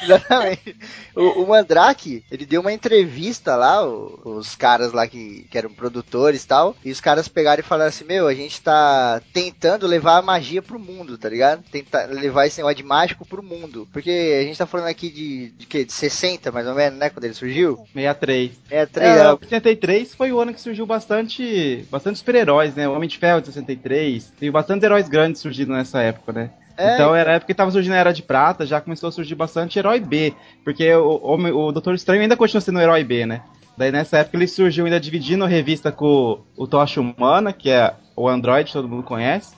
Exatamente. 0.00 0.76
O, 1.14 1.42
o 1.42 1.48
Mandrake, 1.48 2.24
ele 2.30 2.46
deu 2.46 2.60
uma 2.60 2.72
entrevista 2.72 3.56
lá, 3.56 3.86
o- 3.86 4.20
os 4.24 4.54
caras 4.54 4.92
lá 4.92 5.06
que, 5.06 5.44
que 5.50 5.58
eram 5.58 5.70
produtores 5.70 6.44
e 6.44 6.46
tal, 6.46 6.76
e 6.84 6.90
os 6.90 7.00
caras 7.00 7.26
pegaram 7.28 7.60
e 7.60 7.64
falaram 7.64 7.88
assim, 7.88 8.04
meu, 8.04 8.26
a 8.28 8.34
gente 8.34 8.60
tá 8.60 9.20
tentando 9.32 9.86
levar 9.86 10.18
a 10.18 10.22
magia 10.22 10.62
pro 10.62 10.78
mundo, 10.78 11.18
tá 11.18 11.28
ligado? 11.28 11.62
Tentar 11.70 12.06
levar 12.06 12.46
esse 12.46 12.58
negócio 12.58 12.76
de 12.76 12.82
mágico 12.84 13.26
pro 13.26 13.42
mundo. 13.42 13.88
Porque 13.92 14.38
a 14.40 14.44
gente 14.44 14.56
tá 14.58 14.66
falando 14.66 14.86
aqui 14.88 15.10
de, 15.10 15.50
de 15.50 15.66
quê? 15.66 15.84
De 15.84 15.92
60, 15.92 16.52
mais 16.52 16.66
ou 16.66 16.74
menos, 16.74 16.98
né? 16.98 17.10
Quando 17.10 17.24
ele 17.24 17.34
surgiu? 17.34 17.76
63. 17.92 18.52
É, 18.70 18.86
três 18.86 19.16
É, 19.16 19.20
anos. 19.20 19.32
83 19.42 20.14
foi 20.14 20.32
o 20.32 20.38
ano 20.40 20.54
que 20.54 20.60
surgiu 20.60 20.86
bastante, 20.86 21.84
bastante 21.90 22.18
super-heróis, 22.18 22.74
né? 22.74 22.88
O 22.88 22.92
Homem 22.92 23.08
de 23.08 23.18
Ferro 23.18 23.40
de 23.40 23.48
63. 23.48 24.32
Tem 24.38 24.50
bastante 24.50 24.84
heróis 24.84 25.08
grandes 25.08 25.40
surgindo 25.40 25.72
nessa 25.72 26.00
época, 26.02 26.07
né? 26.32 26.50
É, 26.76 26.94
então 26.94 27.14
era 27.14 27.32
a 27.32 27.34
época 27.34 27.48
que 27.48 27.54
tava 27.54 27.70
surgindo 27.72 27.92
a 27.94 27.96
Era 27.96 28.12
de 28.12 28.22
Prata, 28.22 28.64
já 28.64 28.80
começou 28.80 29.08
a 29.08 29.12
surgir 29.12 29.34
bastante 29.34 29.78
herói 29.78 29.98
B. 29.98 30.32
Porque 30.64 30.92
o, 30.94 31.20
Homem- 31.24 31.52
o 31.52 31.72
Doutor 31.72 31.94
Estranho 31.94 32.22
ainda 32.22 32.36
continua 32.36 32.60
sendo 32.60 32.78
um 32.78 32.82
herói 32.82 33.02
B, 33.02 33.26
né? 33.26 33.42
Daí 33.76 33.90
nessa 33.90 34.18
época 34.18 34.36
ele 34.36 34.46
surgiu 34.46 34.84
ainda 34.84 34.98
dividindo 35.00 35.44
a 35.44 35.48
revista 35.48 35.90
com 35.90 36.40
o 36.56 36.66
Tocha 36.66 37.00
Humana, 37.00 37.52
que 37.52 37.70
é 37.70 37.94
o 38.14 38.28
Android, 38.28 38.72
todo 38.72 38.88
mundo 38.88 39.02
conhece. 39.02 39.56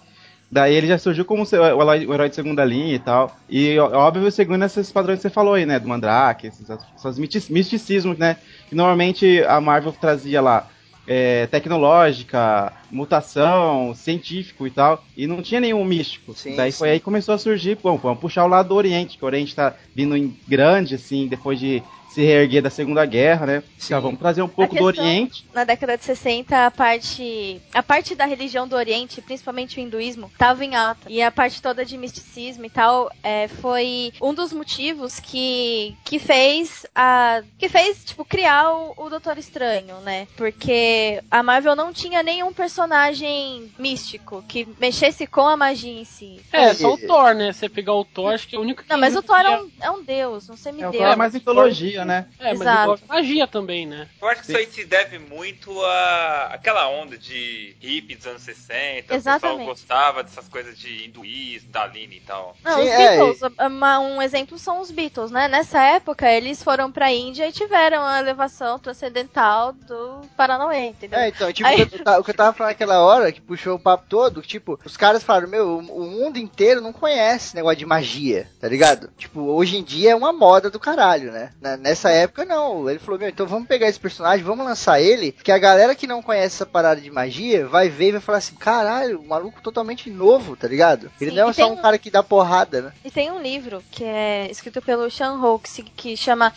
Daí 0.50 0.74
ele 0.74 0.86
já 0.88 0.98
surgiu 0.98 1.24
como 1.24 1.44
o 1.44 1.46
herói, 1.54 2.06
o 2.06 2.28
de 2.28 2.34
segunda 2.34 2.64
linha 2.64 2.94
e 2.94 2.98
tal. 2.98 3.36
E 3.48 3.78
óbvio, 3.78 4.30
segundo 4.32 4.64
esses 4.64 4.90
padrões 4.90 5.18
que 5.18 5.22
você 5.22 5.30
falou 5.30 5.54
aí, 5.54 5.64
né? 5.64 5.78
Do 5.78 5.88
Mandrake, 5.88 6.48
esses, 6.48 6.68
esses 6.68 7.18
misti- 7.18 7.52
misticismos, 7.52 8.18
né? 8.18 8.36
Que 8.68 8.74
normalmente 8.74 9.44
a 9.44 9.60
Marvel 9.60 9.92
trazia 9.92 10.40
lá. 10.40 10.66
É, 11.06 11.46
tecnológica, 11.46 12.72
mutação, 12.90 13.94
científico 13.94 14.66
e 14.66 14.70
tal, 14.70 15.04
e 15.16 15.26
não 15.26 15.42
tinha 15.42 15.60
nenhum 15.60 15.84
místico. 15.84 16.34
Sim, 16.34 16.56
Daí 16.56 16.70
sim. 16.70 16.78
foi 16.78 16.90
aí 16.90 16.98
que 16.98 17.04
começou 17.04 17.34
a 17.34 17.38
surgir, 17.38 17.78
bom, 17.82 17.96
vamos 17.96 18.20
puxar 18.20 18.44
o 18.44 18.48
lado 18.48 18.68
do 18.68 18.74
Oriente, 18.74 19.18
que 19.18 19.24
o 19.24 19.26
Oriente 19.26 19.54
tá 19.54 19.74
vindo 19.94 20.16
em 20.16 20.36
grande, 20.46 20.94
assim, 20.94 21.26
depois 21.26 21.58
de 21.58 21.82
se 22.10 22.22
reerguer 22.22 22.62
da 22.62 22.70
Segunda 22.70 23.04
Guerra, 23.06 23.46
né? 23.46 23.62
Sim. 23.78 23.86
Então, 23.86 24.00
vamos 24.02 24.18
trazer 24.18 24.42
um 24.42 24.48
pouco 24.48 24.74
do 24.74 24.84
questão- 24.84 25.04
Oriente. 25.04 25.46
Na 25.54 25.64
década 25.64 25.96
de 25.96 26.04
60, 26.04 26.66
a 26.66 26.70
parte, 26.70 27.60
a 27.72 27.82
parte 27.82 28.14
da 28.14 28.24
religião 28.26 28.66
do 28.66 28.74
Oriente, 28.76 29.22
principalmente 29.22 29.78
o 29.78 29.80
hinduísmo, 29.80 30.26
estava 30.32 30.64
em 30.64 30.74
alta. 30.74 31.08
E 31.08 31.22
a 31.22 31.30
parte 31.30 31.62
toda 31.62 31.84
de 31.84 31.96
misticismo 31.96 32.64
e 32.64 32.70
tal 32.70 33.10
é, 33.22 33.46
foi 33.48 34.12
um 34.20 34.34
dos 34.34 34.52
motivos 34.52 35.20
que, 35.20 35.94
que 36.04 36.18
fez 36.18 36.84
a 36.94 37.42
que 37.58 37.68
fez 37.68 38.04
tipo 38.04 38.24
criar 38.24 38.70
o, 38.72 38.94
o 38.96 39.08
Doutor 39.08 39.38
Estranho, 39.38 39.96
né? 40.00 40.26
Porque 40.36 41.22
a 41.30 41.42
Marvel 41.42 41.76
não 41.76 41.92
tinha 41.92 42.22
nenhum 42.22 42.52
personagem 42.52 43.70
místico 43.78 44.44
que 44.48 44.66
mexesse 44.80 45.26
com 45.26 45.46
a 45.46 45.56
magia 45.56 46.00
em 46.00 46.04
si. 46.04 46.40
É, 46.52 46.74
só 46.74 46.94
o 46.94 46.98
Thor, 46.98 47.34
né? 47.34 47.52
Você 47.52 47.68
pegar 47.68 47.94
o 47.94 48.04
Thor, 48.04 48.32
acho 48.34 48.48
que 48.48 48.56
é 48.56 48.58
o 48.58 48.62
único 48.62 48.82
que. 48.82 48.88
Não, 48.90 48.98
mas 48.98 49.14
o 49.16 49.22
Thor 49.22 49.36
é 49.38 49.60
um, 49.60 49.70
é 49.80 49.90
um 49.90 50.02
deus, 50.02 50.48
um 50.48 50.52
É, 50.52 50.54
o 50.54 50.58
semideus. 50.58 50.96
Thor 50.96 51.06
é 51.06 51.16
mais 51.16 51.34
mitologia, 51.34 51.99
né? 52.04 52.26
É, 52.38 52.50
mas 52.52 52.60
Exato. 52.60 52.82
envolve 52.82 53.02
magia 53.08 53.46
também, 53.46 53.86
né? 53.86 54.08
Eu 54.20 54.28
acho 54.28 54.42
que 54.42 54.48
isso 54.48 54.56
aí 54.58 54.66
se 54.66 54.84
deve 54.84 55.18
muito 55.18 55.70
a 55.84 56.50
aquela 56.52 56.88
onda 56.88 57.16
de 57.16 57.74
hippie 57.80 58.14
dos 58.16 58.26
anos 58.26 58.42
60. 58.42 59.12
O 59.12 59.16
Exatamente. 59.16 59.40
pessoal 59.58 59.66
gostava 59.66 60.22
dessas 60.22 60.48
coisas 60.48 60.78
de 60.78 61.06
hinduísmo, 61.06 61.70
Dalini 61.70 62.16
e 62.16 62.20
tal. 62.20 62.56
Não, 62.64 62.76
Sim, 62.76 62.82
os 62.82 62.88
é, 62.88 63.16
Beatles, 63.16 63.40
uma- 63.58 63.98
um 64.00 64.22
exemplo 64.22 64.58
são 64.58 64.80
os 64.80 64.90
Beatles, 64.90 65.30
né? 65.30 65.48
Nessa 65.48 65.82
época, 65.82 66.30
eles 66.30 66.62
foram 66.62 66.90
pra 66.90 67.12
Índia 67.12 67.48
e 67.48 67.52
tiveram 67.52 68.02
a 68.04 68.18
elevação 68.20 68.78
transcendental 68.78 69.72
do 69.72 70.20
Paranauê, 70.36 70.86
entendeu? 70.88 71.18
É, 71.18 71.28
então, 71.28 71.52
tipo, 71.52 71.68
Aí- 71.68 71.82
o 71.82 71.88
que 71.88 71.96
eu 71.96 72.04
ta- 72.04 72.18
o 72.18 72.24
que 72.24 72.30
eu 72.30 72.34
tava 72.34 72.52
falando 72.56 72.70
naquela 72.72 73.00
hora, 73.00 73.32
que 73.32 73.40
puxou 73.40 73.76
o 73.76 73.78
papo 73.80 74.04
todo, 74.08 74.42
tipo, 74.42 74.78
os 74.84 74.96
caras 74.96 75.22
falaram, 75.22 75.48
meu, 75.48 75.66
o, 75.68 75.78
o 75.78 76.10
mundo 76.10 76.38
inteiro 76.38 76.80
não 76.80 76.92
conhece 76.92 77.48
esse 77.48 77.56
negócio 77.56 77.78
de 77.78 77.86
magia, 77.86 78.48
tá 78.60 78.68
ligado? 78.68 79.10
Tipo, 79.16 79.40
hoje 79.40 79.76
em 79.76 79.82
dia 79.82 80.10
é 80.12 80.14
uma 80.14 80.32
moda 80.32 80.70
do 80.70 80.78
caralho, 80.80 81.32
né? 81.32 81.52
Na- 81.60 81.76
nessa 81.90 82.10
época, 82.10 82.44
não. 82.44 82.88
Ele 82.88 82.98
falou, 82.98 83.18
meu, 83.20 83.28
então 83.28 83.46
vamos 83.46 83.68
pegar 83.68 83.88
esse 83.88 84.00
personagem, 84.00 84.44
vamos 84.44 84.64
lançar 84.64 85.00
ele, 85.00 85.32
que 85.32 85.52
a 85.52 85.58
galera 85.58 85.94
que 85.94 86.06
não 86.06 86.22
conhece 86.22 86.56
essa 86.56 86.66
parada 86.66 87.00
de 87.00 87.10
magia 87.10 87.66
vai 87.66 87.88
ver 87.88 88.08
e 88.08 88.12
vai 88.12 88.20
falar 88.20 88.38
assim, 88.38 88.54
caralho, 88.54 89.20
um 89.20 89.26
maluco 89.26 89.60
totalmente 89.60 90.08
novo, 90.10 90.56
tá 90.56 90.66
ligado? 90.66 91.10
Ele 91.20 91.30
Sim, 91.30 91.36
não 91.36 91.50
é 91.50 91.52
só 91.52 91.68
um 91.68 91.72
um- 91.74 91.82
cara 91.82 91.98
que 91.98 92.10
dá 92.10 92.22
porrada, 92.22 92.80
né? 92.82 92.92
E 93.04 93.10
tem 93.10 93.30
um 93.30 93.40
livro 93.42 93.82
que 93.90 94.04
é 94.04 94.50
escrito 94.50 94.80
pelo 94.82 95.10
Sean 95.10 95.34
Hoax, 95.40 95.80
que 95.96 96.16
chama 96.16 96.52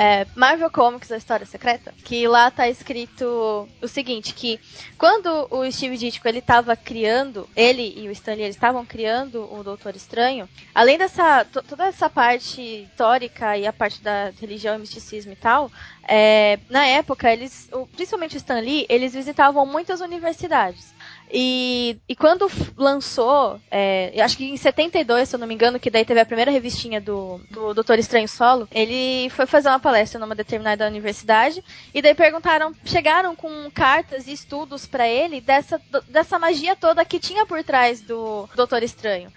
é, 0.00 0.26
Marvel 0.34 0.70
Comics, 0.70 1.12
a 1.12 1.18
História 1.18 1.44
Secreta, 1.44 1.92
que 2.06 2.26
lá 2.26 2.50
tá 2.50 2.66
escrito 2.70 3.68
o 3.82 3.86
seguinte, 3.86 4.32
que 4.32 4.58
quando 4.96 5.46
o 5.50 5.70
Steve 5.70 5.98
Ditko 5.98 6.26
ele 6.26 6.40
tava 6.40 6.74
criando, 6.74 7.46
ele 7.54 7.92
e 7.94 8.08
o 8.08 8.10
Stanley 8.12 8.44
eles 8.44 8.56
estavam 8.56 8.86
criando 8.86 9.46
o 9.52 9.62
Doutor 9.62 9.94
Estranho, 9.94 10.48
além 10.74 10.96
dessa, 10.96 11.44
to- 11.44 11.62
toda 11.62 11.84
essa 11.84 12.08
parte 12.08 12.62
histórica 12.90 13.58
e 13.58 13.66
a 13.66 13.72
parte 13.74 14.02
da 14.02 14.32
religião 14.40 14.74
e 14.76 14.78
misticismo 14.78 15.32
e 15.32 15.36
tal, 15.36 15.70
é, 16.08 16.58
na 16.70 16.86
época, 16.86 17.30
eles, 17.30 17.68
principalmente 17.92 18.36
o 18.36 18.38
Stan 18.38 18.58
Lee, 18.58 18.86
eles 18.88 19.12
visitavam 19.12 19.66
muitas 19.66 20.00
universidades. 20.00 20.94
E, 21.32 21.98
e 22.08 22.16
quando 22.16 22.50
lançou, 22.76 23.60
é, 23.70 24.20
acho 24.20 24.36
que 24.36 24.44
em 24.44 24.56
72, 24.56 25.28
se 25.28 25.36
eu 25.36 25.38
não 25.38 25.46
me 25.46 25.54
engano, 25.54 25.78
que 25.78 25.90
daí 25.90 26.04
teve 26.04 26.18
a 26.18 26.26
primeira 26.26 26.50
revistinha 26.50 27.00
do, 27.00 27.40
do 27.50 27.72
Doutor 27.72 27.98
Estranho 27.98 28.28
Solo, 28.28 28.68
ele 28.72 29.30
foi 29.30 29.46
fazer 29.46 29.68
uma 29.68 29.78
palestra 29.78 30.18
numa 30.18 30.34
determinada 30.34 30.86
universidade, 30.86 31.62
e 31.94 32.02
daí 32.02 32.14
perguntaram, 32.14 32.74
chegaram 32.84 33.36
com 33.36 33.70
cartas 33.70 34.26
e 34.26 34.32
estudos 34.32 34.86
pra 34.86 35.08
ele 35.08 35.40
dessa, 35.40 35.80
dessa 36.08 36.38
magia 36.38 36.74
toda 36.74 37.04
que 37.04 37.20
tinha 37.20 37.46
por 37.46 37.62
trás 37.62 38.00
do 38.00 38.48
Doutor 38.56 38.82
Estranho. 38.82 39.32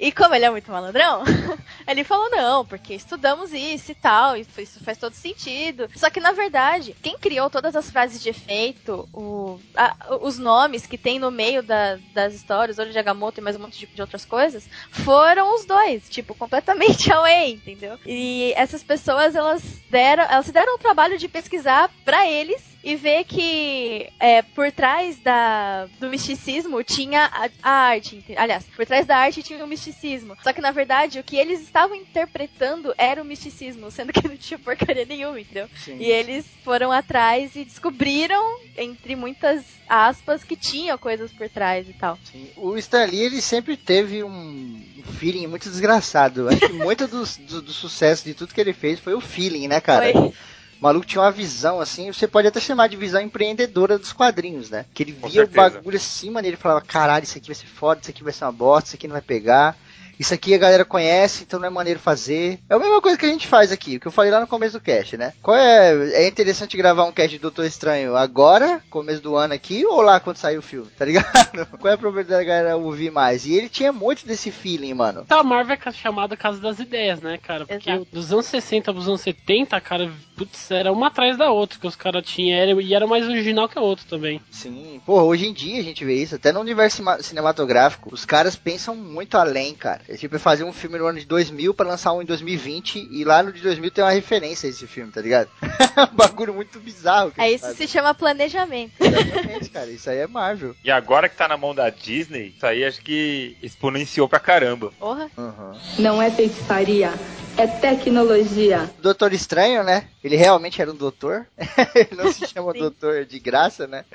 E 0.00 0.12
como 0.12 0.32
ele 0.34 0.44
é 0.44 0.50
muito 0.50 0.70
malandrão, 0.70 1.24
ele 1.88 2.04
falou 2.04 2.30
não, 2.30 2.64
porque 2.64 2.94
estudamos 2.94 3.52
isso 3.52 3.92
e 3.92 3.94
tal, 3.94 4.36
e 4.36 4.46
isso 4.58 4.82
faz 4.84 4.98
todo 4.98 5.14
sentido. 5.14 5.88
Só 5.96 6.10
que 6.10 6.20
na 6.20 6.32
verdade, 6.32 6.94
quem 7.02 7.18
criou 7.18 7.48
todas 7.50 7.74
as 7.74 7.90
frases 7.90 8.22
de 8.22 8.28
efeito, 8.28 9.08
o- 9.12 9.58
a- 9.76 9.96
os 10.20 10.38
nomes 10.38 10.86
que 10.86 10.98
tem 10.98 11.18
no 11.18 11.30
meio 11.30 11.62
da- 11.62 11.98
das 12.14 12.34
histórias, 12.34 12.78
Olho 12.78 12.92
de 12.92 12.98
Agamotto 12.98 13.40
e 13.40 13.42
mais 13.42 13.56
um 13.56 13.60
monte 13.60 13.78
de, 13.78 13.86
de 13.86 14.00
outras 14.00 14.24
coisas, 14.24 14.68
foram 14.90 15.54
os 15.54 15.64
dois, 15.64 16.08
tipo, 16.08 16.34
completamente 16.34 17.10
away, 17.12 17.52
entendeu? 17.52 17.98
E 18.06 18.52
essas 18.56 18.82
pessoas, 18.82 19.34
elas 19.34 19.62
deram, 19.90 20.24
elas 20.24 20.50
deram 20.50 20.74
o 20.74 20.78
trabalho 20.78 21.18
de 21.18 21.28
pesquisar 21.28 21.90
pra 22.04 22.28
eles 22.28 22.68
e 22.84 22.94
ver 22.94 23.24
que 23.24 24.08
é, 24.20 24.40
por 24.40 24.70
trás 24.70 25.18
da, 25.18 25.86
do 25.98 26.08
misticismo 26.08 26.82
tinha 26.84 27.24
a, 27.32 27.48
a 27.62 27.70
arte. 27.70 28.24
Aliás, 28.36 28.64
por 28.76 28.86
trás 28.86 29.04
da 29.04 29.16
arte 29.16 29.42
tinha 29.42 29.64
o 29.64 29.68
misticismo. 29.68 30.36
Só 30.42 30.52
que 30.52 30.60
na 30.60 30.70
verdade 30.70 31.18
o 31.18 31.24
que 31.24 31.36
eles 31.36 31.60
estavam 31.78 31.94
interpretando 31.94 32.92
era 32.98 33.22
o 33.22 33.24
misticismo, 33.24 33.90
sendo 33.90 34.12
que 34.12 34.26
não 34.26 34.36
tinha 34.36 34.58
porcaria 34.58 35.04
nenhuma, 35.04 35.40
entendeu? 35.40 35.68
Sim. 35.84 35.96
E 35.98 36.10
eles 36.10 36.44
foram 36.64 36.90
atrás 36.90 37.54
e 37.54 37.64
descobriram, 37.64 38.58
entre 38.76 39.14
muitas 39.14 39.64
aspas, 39.88 40.42
que 40.42 40.56
tinha 40.56 40.98
coisas 40.98 41.30
por 41.32 41.48
trás 41.48 41.88
e 41.88 41.92
tal. 41.92 42.18
Sim. 42.30 42.48
O 42.56 42.76
Stan 42.76 43.04
Lee, 43.04 43.22
ele 43.22 43.40
sempre 43.40 43.76
teve 43.76 44.24
um 44.24 44.82
feeling 45.18 45.46
muito 45.46 45.70
desgraçado. 45.70 46.48
Acho 46.48 46.58
que 46.58 46.72
muito 46.72 47.06
do, 47.06 47.24
do, 47.24 47.62
do 47.62 47.72
sucesso 47.72 48.24
de 48.24 48.34
tudo 48.34 48.52
que 48.52 48.60
ele 48.60 48.72
fez 48.72 48.98
foi 48.98 49.14
o 49.14 49.20
feeling, 49.20 49.68
né, 49.68 49.80
cara? 49.80 50.12
Foi. 50.12 50.32
O 50.80 50.82
maluco 50.84 51.06
tinha 51.06 51.22
uma 51.22 51.32
visão, 51.32 51.80
assim, 51.80 52.12
você 52.12 52.28
pode 52.28 52.46
até 52.46 52.60
chamar 52.60 52.88
de 52.88 52.96
visão 52.96 53.20
empreendedora 53.20 53.98
dos 53.98 54.12
quadrinhos, 54.12 54.70
né? 54.70 54.84
Que 54.94 55.02
ele 55.02 55.12
Com 55.12 55.28
via 55.28 55.42
o 55.42 55.48
bagulho 55.48 55.96
acima 55.96 56.40
dele 56.40 56.54
e 56.54 56.56
falava, 56.56 56.80
caralho, 56.80 57.24
isso 57.24 57.36
aqui 57.36 57.48
vai 57.48 57.56
ser 57.56 57.66
foda, 57.66 58.00
isso 58.00 58.10
aqui 58.10 58.22
vai 58.22 58.32
ser 58.32 58.44
uma 58.44 58.52
bosta, 58.52 58.88
isso 58.88 58.96
aqui 58.96 59.08
não 59.08 59.14
vai 59.14 59.22
pegar. 59.22 59.76
Isso 60.18 60.34
aqui 60.34 60.54
a 60.54 60.58
galera 60.58 60.84
conhece, 60.84 61.44
então 61.44 61.60
não 61.60 61.66
é 61.66 61.70
maneiro 61.70 62.00
fazer. 62.00 62.58
É 62.68 62.74
a 62.74 62.78
mesma 62.78 63.00
coisa 63.00 63.16
que 63.16 63.26
a 63.26 63.28
gente 63.28 63.46
faz 63.46 63.70
aqui, 63.70 63.96
o 63.96 64.00
que 64.00 64.06
eu 64.06 64.12
falei 64.12 64.30
lá 64.30 64.40
no 64.40 64.46
começo 64.46 64.78
do 64.78 64.82
cast, 64.82 65.16
né? 65.16 65.32
Qual 65.42 65.56
é. 65.56 65.94
É 66.12 66.26
interessante 66.28 66.76
gravar 66.76 67.04
um 67.04 67.12
cast 67.12 67.30
de 67.30 67.38
Doutor 67.38 67.64
Estranho 67.64 68.16
agora, 68.16 68.82
começo 68.90 69.22
do 69.22 69.36
ano 69.36 69.54
aqui, 69.54 69.84
ou 69.86 70.00
lá 70.00 70.18
quando 70.18 70.36
sair 70.36 70.58
o 70.58 70.62
filme, 70.62 70.90
tá 70.96 71.04
ligado? 71.04 71.66
Qual 71.78 71.90
é 71.90 71.94
a 71.94 71.98
probabilidade 71.98 72.44
da 72.44 72.52
galera 72.52 72.76
ouvir 72.76 73.10
mais? 73.10 73.46
E 73.46 73.54
ele 73.54 73.68
tinha 73.68 73.92
muito 73.92 74.26
desse 74.26 74.50
feeling, 74.50 74.94
mano. 74.94 75.22
Então 75.24 75.40
a 75.40 75.44
Marvel 75.44 75.76
é 75.84 75.92
chamada 75.92 76.36
Casa 76.36 76.60
das 76.60 76.78
Ideias, 76.78 77.20
né, 77.20 77.38
cara? 77.38 77.66
Porque 77.66 77.90
Exato. 77.90 78.08
dos 78.12 78.32
anos 78.32 78.46
60 78.46 78.92
pros 78.92 79.08
anos 79.08 79.20
70, 79.20 79.80
cara, 79.80 80.10
putz, 80.36 80.70
era 80.70 80.92
uma 80.92 81.08
atrás 81.08 81.36
da 81.36 81.50
outra 81.50 81.78
que 81.78 81.86
os 81.86 81.96
caras 81.96 82.24
tinham. 82.24 82.80
E 82.80 82.94
era 82.94 83.06
mais 83.06 83.26
original 83.26 83.68
que 83.68 83.78
a 83.78 83.82
outra 83.82 84.04
também. 84.08 84.40
Sim, 84.50 85.00
pô, 85.04 85.22
hoje 85.22 85.46
em 85.46 85.52
dia 85.52 85.80
a 85.80 85.84
gente 85.84 86.04
vê 86.04 86.14
isso, 86.14 86.34
até 86.34 86.52
no 86.52 86.60
universo 86.60 87.02
cinematográfico, 87.20 88.12
os 88.12 88.24
caras 88.24 88.56
pensam 88.56 88.94
muito 88.94 89.36
além, 89.36 89.74
cara. 89.74 90.00
É 90.08 90.16
tipo 90.16 90.38
fazer 90.38 90.64
um 90.64 90.72
filme 90.72 90.98
no 90.98 91.06
ano 91.06 91.20
de 91.20 91.26
2000 91.26 91.74
pra 91.74 91.86
lançar 91.86 92.14
um 92.14 92.22
em 92.22 92.24
2020 92.24 93.08
e 93.10 93.24
lá 93.24 93.42
no 93.42 93.52
de 93.52 93.60
2000 93.60 93.90
tem 93.90 94.02
uma 94.02 94.10
referência 94.10 94.66
a 94.66 94.70
esse 94.70 94.86
filme, 94.86 95.12
tá 95.12 95.20
ligado? 95.20 95.50
um 96.10 96.16
bagulho 96.16 96.54
muito 96.54 96.80
bizarro. 96.80 97.30
que 97.30 97.40
É 97.40 97.50
eles 97.50 97.62
isso 97.62 97.74
se 97.74 97.86
chama 97.86 98.14
planejamento. 98.14 98.92
Exatamente, 98.98 99.68
cara, 99.68 99.90
isso 99.90 100.08
aí 100.08 100.18
é 100.18 100.26
Marvel. 100.26 100.74
E 100.82 100.90
agora 100.90 101.28
que 101.28 101.36
tá 101.36 101.46
na 101.46 101.58
mão 101.58 101.74
da 101.74 101.90
Disney, 101.90 102.54
isso 102.56 102.66
aí 102.66 102.86
acho 102.86 103.02
que 103.02 103.58
exponenciou 103.62 104.26
pra 104.26 104.40
caramba. 104.40 104.92
Porra. 104.98 105.30
Uhum. 105.36 105.78
Não 105.98 106.22
é 106.22 106.30
feitiçaria, 106.30 107.12
é 107.58 107.66
tecnologia. 107.66 108.88
Doutor 109.02 109.34
Estranho, 109.34 109.84
né? 109.84 110.08
Ele 110.24 110.36
realmente 110.36 110.80
era 110.80 110.90
um 110.90 110.96
doutor. 110.96 111.46
ele 111.94 112.16
não 112.16 112.32
se 112.32 112.46
chama 112.46 112.72
doutor 112.72 113.26
de 113.26 113.38
graça, 113.38 113.86
né? 113.86 114.06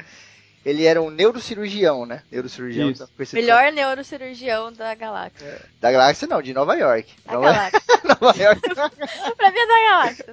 Ele 0.66 0.86
era 0.86 1.02
um 1.02 1.10
neurocirurgião, 1.10 2.06
né? 2.06 2.24
Neurocirurgião 2.32 2.90
Isso. 2.90 3.10
esse 3.20 3.36
Melhor 3.36 3.72
neurocirurgião 3.74 4.72
da 4.72 4.96
galáxia. 4.96 5.62
Da 5.82 5.92
galáxia 5.92 6.28
não, 6.28 6.42
de 6.42 6.54
Nova 6.54 6.76
York. 6.76 7.14
Da 7.26 7.34
Nova, 7.34 7.52
galáxia. 7.52 7.82
Nova 8.04 8.44
York. 8.44 8.62
pra 9.36 9.52
mim 9.52 9.60
é 9.60 9.68
da 9.68 9.80
galáxia. 9.90 10.26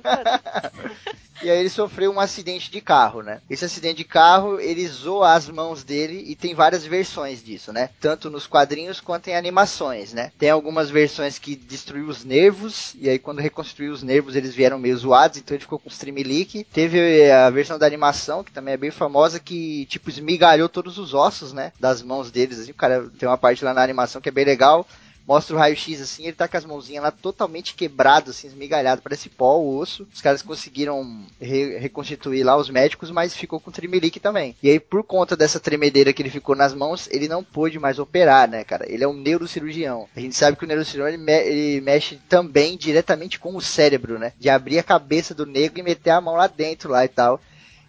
E 1.42 1.50
aí 1.50 1.58
ele 1.58 1.70
sofreu 1.70 2.12
um 2.12 2.20
acidente 2.20 2.70
de 2.70 2.80
carro, 2.80 3.22
né? 3.22 3.40
Esse 3.48 3.64
acidente 3.64 3.98
de 3.98 4.04
carro, 4.04 4.60
ele 4.60 4.86
zoa 4.86 5.32
as 5.32 5.48
mãos 5.48 5.82
dele 5.82 6.24
e 6.26 6.36
tem 6.36 6.54
várias 6.54 6.84
versões 6.84 7.42
disso, 7.42 7.72
né? 7.72 7.88
Tanto 7.98 8.28
nos 8.28 8.46
quadrinhos 8.46 9.00
quanto 9.00 9.28
em 9.28 9.36
animações, 9.36 10.12
né? 10.12 10.32
Tem 10.38 10.50
algumas 10.50 10.90
versões 10.90 11.38
que 11.38 11.56
destruiu 11.56 12.08
os 12.08 12.24
nervos, 12.24 12.94
e 12.98 13.08
aí 13.08 13.18
quando 13.18 13.40
reconstruiu 13.40 13.92
os 13.92 14.02
nervos 14.02 14.36
eles 14.36 14.54
vieram 14.54 14.78
meio 14.78 14.96
zoados, 14.96 15.38
então 15.38 15.54
ele 15.54 15.62
ficou 15.62 15.78
com 15.78 15.88
streamlick. 15.88 16.64
Teve 16.64 17.30
a 17.30 17.48
versão 17.48 17.78
da 17.78 17.86
animação, 17.86 18.44
que 18.44 18.52
também 18.52 18.74
é 18.74 18.76
bem 18.76 18.90
famosa, 18.90 19.40
que 19.40 19.86
tipo 19.86 20.10
esmigalhou 20.10 20.68
todos 20.68 20.98
os 20.98 21.14
ossos, 21.14 21.52
né? 21.52 21.72
Das 21.80 22.02
mãos 22.02 22.30
deles, 22.30 22.58
assim. 22.58 22.70
O 22.70 22.74
cara 22.74 23.08
tem 23.18 23.28
uma 23.28 23.38
parte 23.38 23.64
lá 23.64 23.72
na 23.72 23.82
animação 23.82 24.20
que 24.20 24.28
é 24.28 24.32
bem 24.32 24.44
legal. 24.44 24.86
Mostra 25.30 25.54
o 25.54 25.58
raio-x 25.60 26.00
assim, 26.00 26.24
ele 26.24 26.32
tá 26.32 26.48
com 26.48 26.56
as 26.56 26.64
mãozinhas 26.64 27.04
lá 27.04 27.12
totalmente 27.12 27.74
quebrado, 27.74 28.30
assim, 28.32 28.48
esmigalhado, 28.48 29.00
parece 29.00 29.28
pó, 29.28 29.58
o 29.58 29.78
osso. 29.78 30.04
Os 30.12 30.20
caras 30.20 30.42
conseguiram 30.42 31.24
re- 31.40 31.78
reconstituir 31.78 32.42
lá 32.42 32.56
os 32.56 32.68
médicos, 32.68 33.12
mas 33.12 33.32
ficou 33.32 33.60
com 33.60 33.70
tremelique 33.70 34.18
também. 34.18 34.56
E 34.60 34.68
aí, 34.68 34.80
por 34.80 35.04
conta 35.04 35.36
dessa 35.36 35.60
tremedeira 35.60 36.12
que 36.12 36.20
ele 36.20 36.30
ficou 36.30 36.56
nas 36.56 36.74
mãos, 36.74 37.08
ele 37.12 37.28
não 37.28 37.44
pôde 37.44 37.78
mais 37.78 38.00
operar, 38.00 38.48
né, 38.50 38.64
cara? 38.64 38.92
Ele 38.92 39.04
é 39.04 39.08
um 39.08 39.14
neurocirurgião. 39.14 40.08
A 40.16 40.18
gente 40.18 40.34
sabe 40.34 40.56
que 40.56 40.64
o 40.64 40.66
neurocirurgião 40.66 41.06
ele, 41.14 41.22
me- 41.24 41.46
ele 41.46 41.80
mexe 41.80 42.18
também 42.28 42.76
diretamente 42.76 43.38
com 43.38 43.54
o 43.54 43.60
cérebro, 43.60 44.18
né? 44.18 44.32
De 44.36 44.50
abrir 44.50 44.80
a 44.80 44.82
cabeça 44.82 45.32
do 45.32 45.46
negro 45.46 45.78
e 45.78 45.82
meter 45.84 46.10
a 46.10 46.20
mão 46.20 46.34
lá 46.34 46.48
dentro 46.48 46.90
lá 46.90 47.04
e 47.04 47.08
tal. 47.08 47.40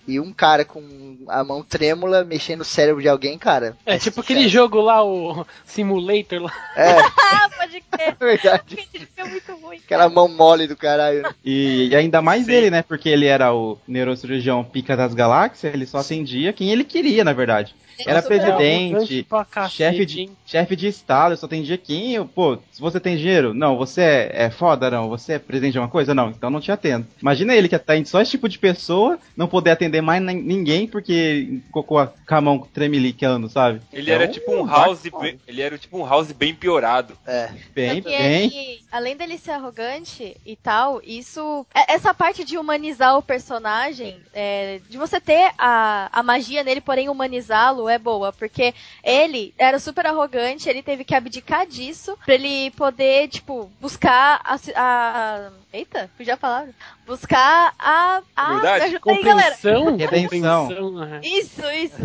E 0.08 0.20
um 0.20 0.34
cara 0.34 0.66
com 0.66 1.18
a 1.28 1.44
mão 1.44 1.64
trêmula 1.64 2.24
mexendo 2.24 2.60
no 2.60 2.66
cérebro 2.66 3.02
de 3.02 3.08
alguém, 3.08 3.38
cara. 3.38 3.78
É 3.86 3.98
tipo 3.98 4.22
aquele 4.22 4.48
jogo 4.48 4.82
lá, 4.82 5.04
o 5.04 5.46
Simulator 5.66 6.42
lá. 6.42 6.54
É, 6.76 6.96
pode 7.58 7.82
crer. 7.82 8.08
é 8.08 8.12
verdade. 8.20 8.90
É 9.18 9.24
muito 9.24 9.56
ruim. 9.56 9.78
Aquela 9.78 10.10
mão 10.10 10.28
mole 10.28 10.68
do 10.68 10.76
caralho. 10.76 11.24
E, 11.46 11.90
e 11.92 11.96
ainda 11.96 12.22
mais 12.22 12.46
Sim. 12.46 12.52
ele, 12.52 12.70
né? 12.70 12.82
Porque 12.82 13.10
ele 13.10 13.26
era 13.26 13.54
o 13.54 13.78
neurocirurgião 13.88 14.64
pica 14.64 14.96
das 14.98 15.14
galáxias, 15.14 15.74
ele 15.74 15.86
só 15.86 16.00
atendia 16.00 16.54
quem 16.54 16.72
ele 16.72 16.84
queria, 16.84 17.24
na 17.24 17.34
verdade. 17.34 17.76
Era 18.08 18.22
presidente, 18.22 19.28
cacete, 19.50 19.76
chefe 19.76 20.06
de, 20.06 20.30
chefe 20.46 20.76
de 20.76 20.88
estado, 20.88 21.34
eu 21.34 21.38
só 21.38 21.46
atendia 21.46 21.78
quem, 21.78 22.14
eu, 22.14 22.26
pô, 22.26 22.58
se 22.72 22.82
você 22.82 23.00
tem 23.00 23.18
dinheiro, 23.18 23.54
não, 23.54 23.78
você 23.78 24.02
é, 24.02 24.32
é 24.46 24.50
foda, 24.50 24.90
não, 24.90 25.10
você 25.10 25.34
é 25.34 25.40
presidente 25.40 25.74
de 25.74 25.80
uma 25.80 25.88
coisa, 25.88 26.14
não, 26.14 26.30
então 26.30 26.50
não 26.50 26.60
te 26.62 26.72
atendo. 26.72 27.06
Imagina 27.22 27.56
ele 27.56 27.68
que 27.70 27.76
atende 27.76 28.10
só 28.10 28.22
esse 28.22 28.32
tipo 28.32 28.48
de 28.50 28.58
pessoa, 28.60 29.18
não 29.36 29.48
poder 29.48 29.72
atender 29.72 30.02
mais 30.02 30.22
nin- 30.22 30.42
ninguém 30.42 30.88
porque 30.88 31.60
ficou 31.66 31.84
com 31.84 31.98
a, 31.98 32.42
mão 32.42 32.60
tremilicando, 32.74 33.50
sabe? 33.50 33.82
Ele 33.94 34.04
Então, 34.12 34.14
era 34.22 34.28
tipo 34.28 34.52
um 34.52 34.66
house, 34.66 35.02
bem, 35.22 35.40
ele 35.48 35.62
era 35.62 35.78
tipo 35.78 35.98
um 35.98 36.06
house 36.08 36.32
bem 36.32 36.54
piorado. 36.56 37.16
É. 37.26 37.50
Bem, 37.74 38.02
Só 38.02 38.10
que 38.10 38.18
bem. 38.18 38.44
ele, 38.46 38.80
além 38.92 39.16
dele 39.16 39.38
ser 39.38 39.52
arrogante 39.52 40.36
e 40.46 40.56
tal, 40.56 41.02
isso. 41.04 41.66
é- 41.74 41.94
Essa 41.94 42.14
parte 42.14 42.44
de 42.44 42.58
humanizar 42.58 43.18
o 43.18 43.22
personagem, 43.22 44.18
é, 44.34 44.80
de 44.90 44.98
você 44.98 45.20
ter 45.20 45.52
a, 45.58 46.10
a 46.12 46.24
magia 46.24 46.64
nele, 46.64 46.82
porém 46.82 47.10
humanizá-lo, 47.10 47.88
é 47.92 48.00
boa. 48.00 48.32
Porque 48.34 48.74
ele 49.04 49.54
era 49.58 49.80
super 49.80 50.06
arrogante, 50.06 50.70
ele 50.70 50.82
teve 50.84 51.04
que 51.04 51.14
abdicar 51.16 51.66
disso 51.68 52.18
pra 52.26 52.34
ele 52.36 52.72
poder, 52.72 53.28
tipo, 53.28 53.72
buscar 53.80 54.42
a. 54.44 54.56
a- 54.56 54.58
a- 54.76 55.52
eita, 55.74 56.10
fugi 56.18 56.32
a 56.32 56.38
palavra. 56.38 56.74
Buscar 57.06 57.74
a. 57.78 58.22
a 58.36 58.54
me 58.60 58.68
ajuda 58.68 59.12
aí, 59.12 59.24
galera. 59.24 59.56
Compreensão, 59.56 59.98
Redenção. 59.98 60.68
compreensão, 60.68 61.04
é. 61.04 61.20
Isso, 61.24 61.62
isso. 61.72 61.98